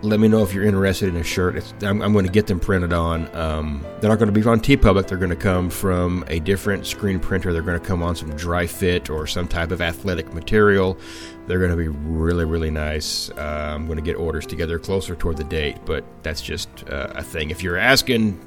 let 0.05 0.21
me 0.21 0.29
know 0.29 0.43
if 0.43 0.53
you're 0.53 0.65
interested 0.65 1.09
in 1.09 1.17
a 1.17 1.25
shirt. 1.25 1.57
I'm, 1.83 2.03
I'm 2.03 2.13
going 2.13 2.27
to 2.27 2.31
get 2.31 2.47
them 2.47 2.61
printed 2.61 2.93
on. 2.93 3.35
Um, 3.35 3.85
they're 4.01 4.11
not 4.11 4.19
going 4.19 4.33
to 4.33 4.39
be 4.39 4.47
on 4.47 4.61
TeePublic. 4.61 5.09
They're 5.09 5.19
going 5.19 5.31
to 5.31 5.37
come 5.37 5.71
from 5.71 6.25
a 6.29 6.41
different 6.41 6.87
screen 6.87 7.19
printer. 7.19 7.53
They're 7.53 7.63
going 7.63 7.81
to 7.81 7.87
come 7.87 8.03
on 8.03 8.15
some 8.15 8.31
dry 8.37 8.67
fit 8.67 9.09
or 9.09 9.27
some 9.27 9.49
type 9.49 9.71
of 9.71 9.81
athletic 9.81 10.33
material. 10.35 10.99
They're 11.47 11.59
going 11.59 11.71
to 11.71 11.77
be 11.77 11.89
really, 11.89 12.45
really 12.45 12.71
nice. 12.71 13.31
Uh, 13.31 13.73
I'm 13.75 13.87
going 13.87 13.97
to 13.97 14.05
get 14.05 14.17
orders 14.17 14.47
together 14.47 14.79
closer 14.79 15.15
toward 15.15 15.39
the 15.39 15.45
date, 15.45 15.79
but 15.87 16.05
that's 16.23 16.43
just 16.43 16.69
uh, 16.89 17.13
a 17.15 17.23
thing. 17.23 17.51
If 17.51 17.63
you're 17.63 17.79
asking, 17.79 18.39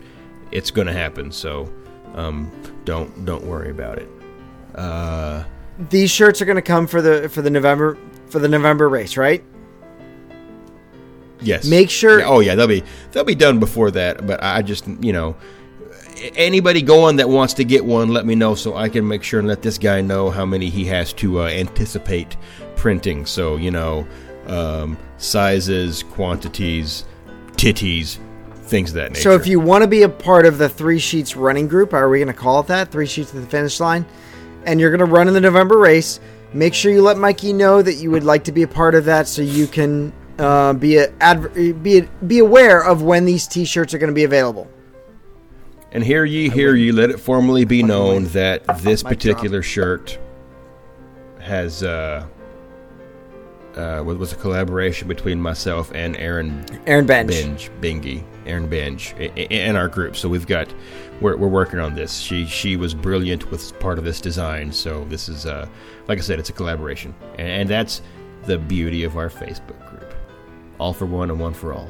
it's 0.52 0.72
going 0.72 0.88
to 0.88 0.94
happen. 0.94 1.32
So 1.32 1.74
um, 2.16 2.52
don't 2.86 3.26
don't 3.26 3.46
worry 3.46 3.72
about 3.72 3.98
it. 3.98 4.10
Uh, 4.76 5.44
These 5.90 6.12
shirts 6.12 6.42
are 6.42 6.46
going 6.46 6.56
to 6.58 6.62
come 6.62 6.88
for 6.88 7.02
the 7.02 7.30
for 7.30 7.42
the 7.42 7.50
November 7.50 7.98
for 8.30 8.40
the 8.40 8.48
November 8.48 8.90
race, 8.90 9.18
right? 9.18 9.44
Yes. 11.42 11.66
Make 11.66 11.90
sure- 11.90 12.24
oh 12.26 12.40
yeah, 12.40 12.56
they'll 12.56 12.68
be 12.68 12.84
they'll 13.12 13.24
be 13.24 13.36
done 13.36 13.60
before 13.60 13.92
that. 13.92 14.26
But 14.26 14.42
I 14.44 14.62
just 14.62 14.88
you 15.02 15.14
know, 15.14 15.36
anybody 16.36 16.82
going 16.82 17.18
that 17.18 17.30
wants 17.30 17.54
to 17.56 17.64
get 17.64 17.86
one, 17.86 18.10
let 18.10 18.26
me 18.26 18.36
know 18.36 18.56
so 18.56 18.76
I 18.76 18.90
can 18.90 19.08
make 19.08 19.24
sure 19.24 19.40
and 19.40 19.48
let 19.48 19.62
this 19.62 19.78
guy 19.78 20.02
know 20.02 20.30
how 20.30 20.46
many 20.46 20.70
he 20.70 20.86
has 20.86 21.14
to 21.14 21.42
uh, 21.42 21.48
anticipate 21.48 22.36
printing. 22.76 23.26
So 23.26 23.58
you 23.58 23.72
know, 23.72 24.08
um, 24.48 24.98
sizes, 25.18 26.04
quantities, 26.04 27.06
titties, 27.52 28.18
things 28.64 28.90
of 28.90 28.96
that 28.96 29.12
nature. 29.12 29.22
So 29.22 29.32
if 29.36 29.48
you 29.48 29.60
want 29.60 29.84
to 29.84 29.88
be 29.88 30.04
a 30.04 30.10
part 30.10 30.46
of 30.46 30.58
the 30.58 30.70
Three 30.70 31.00
Sheets 31.00 31.36
running 31.36 31.68
group, 31.68 31.94
are 31.94 32.10
we 32.10 32.18
going 32.20 32.28
to 32.28 32.34
call 32.34 32.60
it 32.62 32.68
that? 32.68 32.92
Three 32.92 33.06
Sheets 33.08 33.32
to 33.32 33.40
the 33.40 33.48
finish 33.48 33.80
line, 33.80 34.06
and 34.66 34.80
you're 34.80 34.90
going 34.92 35.00
to 35.00 35.06
run 35.06 35.28
in 35.28 35.34
the 35.34 35.42
November 35.42 35.78
race. 35.78 36.20
Make 36.54 36.74
sure 36.74 36.92
you 36.92 37.02
let 37.02 37.18
Mikey 37.18 37.52
know 37.54 37.82
that 37.82 37.96
you 37.96 38.10
would 38.10 38.24
like 38.24 38.46
to 38.46 38.52
be 38.54 38.64
a 38.64 38.68
part 38.68 38.96
of 38.96 39.06
that, 39.06 39.28
so 39.28 39.42
you 39.42 39.68
can 39.68 40.14
uh, 40.40 40.74
be 40.74 40.98
a 40.98 41.12
adver- 41.20 41.50
be 41.74 41.98
a, 42.00 42.02
be 42.26 42.40
aware 42.40 42.84
of 42.84 43.02
when 43.02 43.26
these 43.26 43.48
T-shirts 43.48 43.94
are 43.94 43.98
going 43.98 44.10
to 44.10 44.14
be 44.16 44.24
available. 44.24 44.70
And 45.92 46.04
hear 46.04 46.26
ye, 46.26 46.50
hear 46.50 46.76
ye, 46.76 46.92
let 46.92 47.10
it 47.10 47.20
formally 47.20 47.66
be 47.66 47.82
known 47.82 48.26
that 48.26 48.64
this 48.82 49.04
Mic 49.04 49.14
particular 49.14 49.62
shirt 49.64 50.20
has 51.40 51.82
uh, 51.82 52.26
uh, 53.76 54.04
was 54.06 54.18
was 54.18 54.34
a 54.34 54.36
collaboration 54.36 55.08
between 55.08 55.42
myself 55.42 55.92
and 55.96 56.16
Aaron 56.18 56.66
Aaron 56.86 57.06
Bench. 57.06 57.30
Benj 57.30 57.72
Bingy, 57.82 58.24
Aaron 58.46 58.68
Benj, 58.68 59.16
i- 59.18 59.32
i- 59.38 59.40
in 59.40 59.76
our 59.76 59.88
group. 59.88 60.16
So 60.18 60.28
we've 60.28 60.46
got 60.48 60.72
we're, 61.22 61.38
we're 61.38 61.48
working 61.48 61.80
on 61.80 61.96
this. 61.96 62.18
She 62.18 62.46
she 62.46 62.76
was 62.76 62.94
brilliant 62.94 63.50
with 63.50 63.80
part 63.80 63.98
of 63.98 64.04
this 64.04 64.20
design. 64.20 64.72
So 64.74 65.06
this 65.06 65.30
is 65.30 65.46
uh, 65.46 65.68
like 66.08 66.18
I 66.18 66.22
said, 66.22 66.38
it's 66.38 66.50
a 66.50 66.54
collaboration, 66.54 67.16
and, 67.38 67.48
and 67.48 67.70
that's 67.70 68.02
the 68.46 68.58
beauty 68.58 69.04
of 69.04 69.16
our 69.18 69.30
Facebook 69.30 69.80
group. 69.80 69.87
All 70.80 70.94
for 70.94 71.06
one 71.06 71.32
and 71.32 71.40
one 71.40 71.54
for 71.54 71.74
all. 71.74 71.90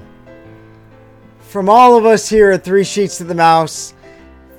From 1.39 1.69
all 1.69 1.97
of 1.97 2.05
us 2.05 2.29
here 2.29 2.51
at 2.51 2.63
Three 2.63 2.83
Sheets 2.83 3.17
to 3.17 3.23
the 3.23 3.35
Mouse, 3.35 3.93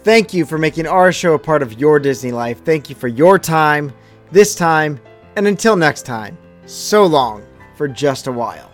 thank 0.02 0.32
you 0.32 0.44
for 0.44 0.58
making 0.58 0.86
our 0.86 1.12
show 1.12 1.34
a 1.34 1.38
part 1.38 1.62
of 1.62 1.78
your 1.78 1.98
Disney 1.98 2.32
life. 2.32 2.64
Thank 2.64 2.88
you 2.88 2.96
for 2.96 3.08
your 3.08 3.38
time, 3.38 3.92
this 4.30 4.54
time, 4.54 5.00
and 5.36 5.46
until 5.46 5.76
next 5.76 6.02
time, 6.02 6.36
so 6.66 7.04
long 7.04 7.44
for 7.76 7.88
just 7.88 8.26
a 8.26 8.32
while. 8.32 8.70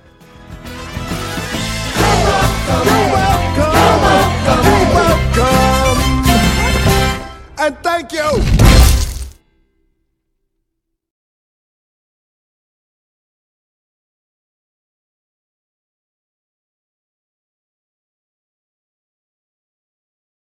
And 7.58 7.78
thank 7.78 8.12
you 8.12 8.53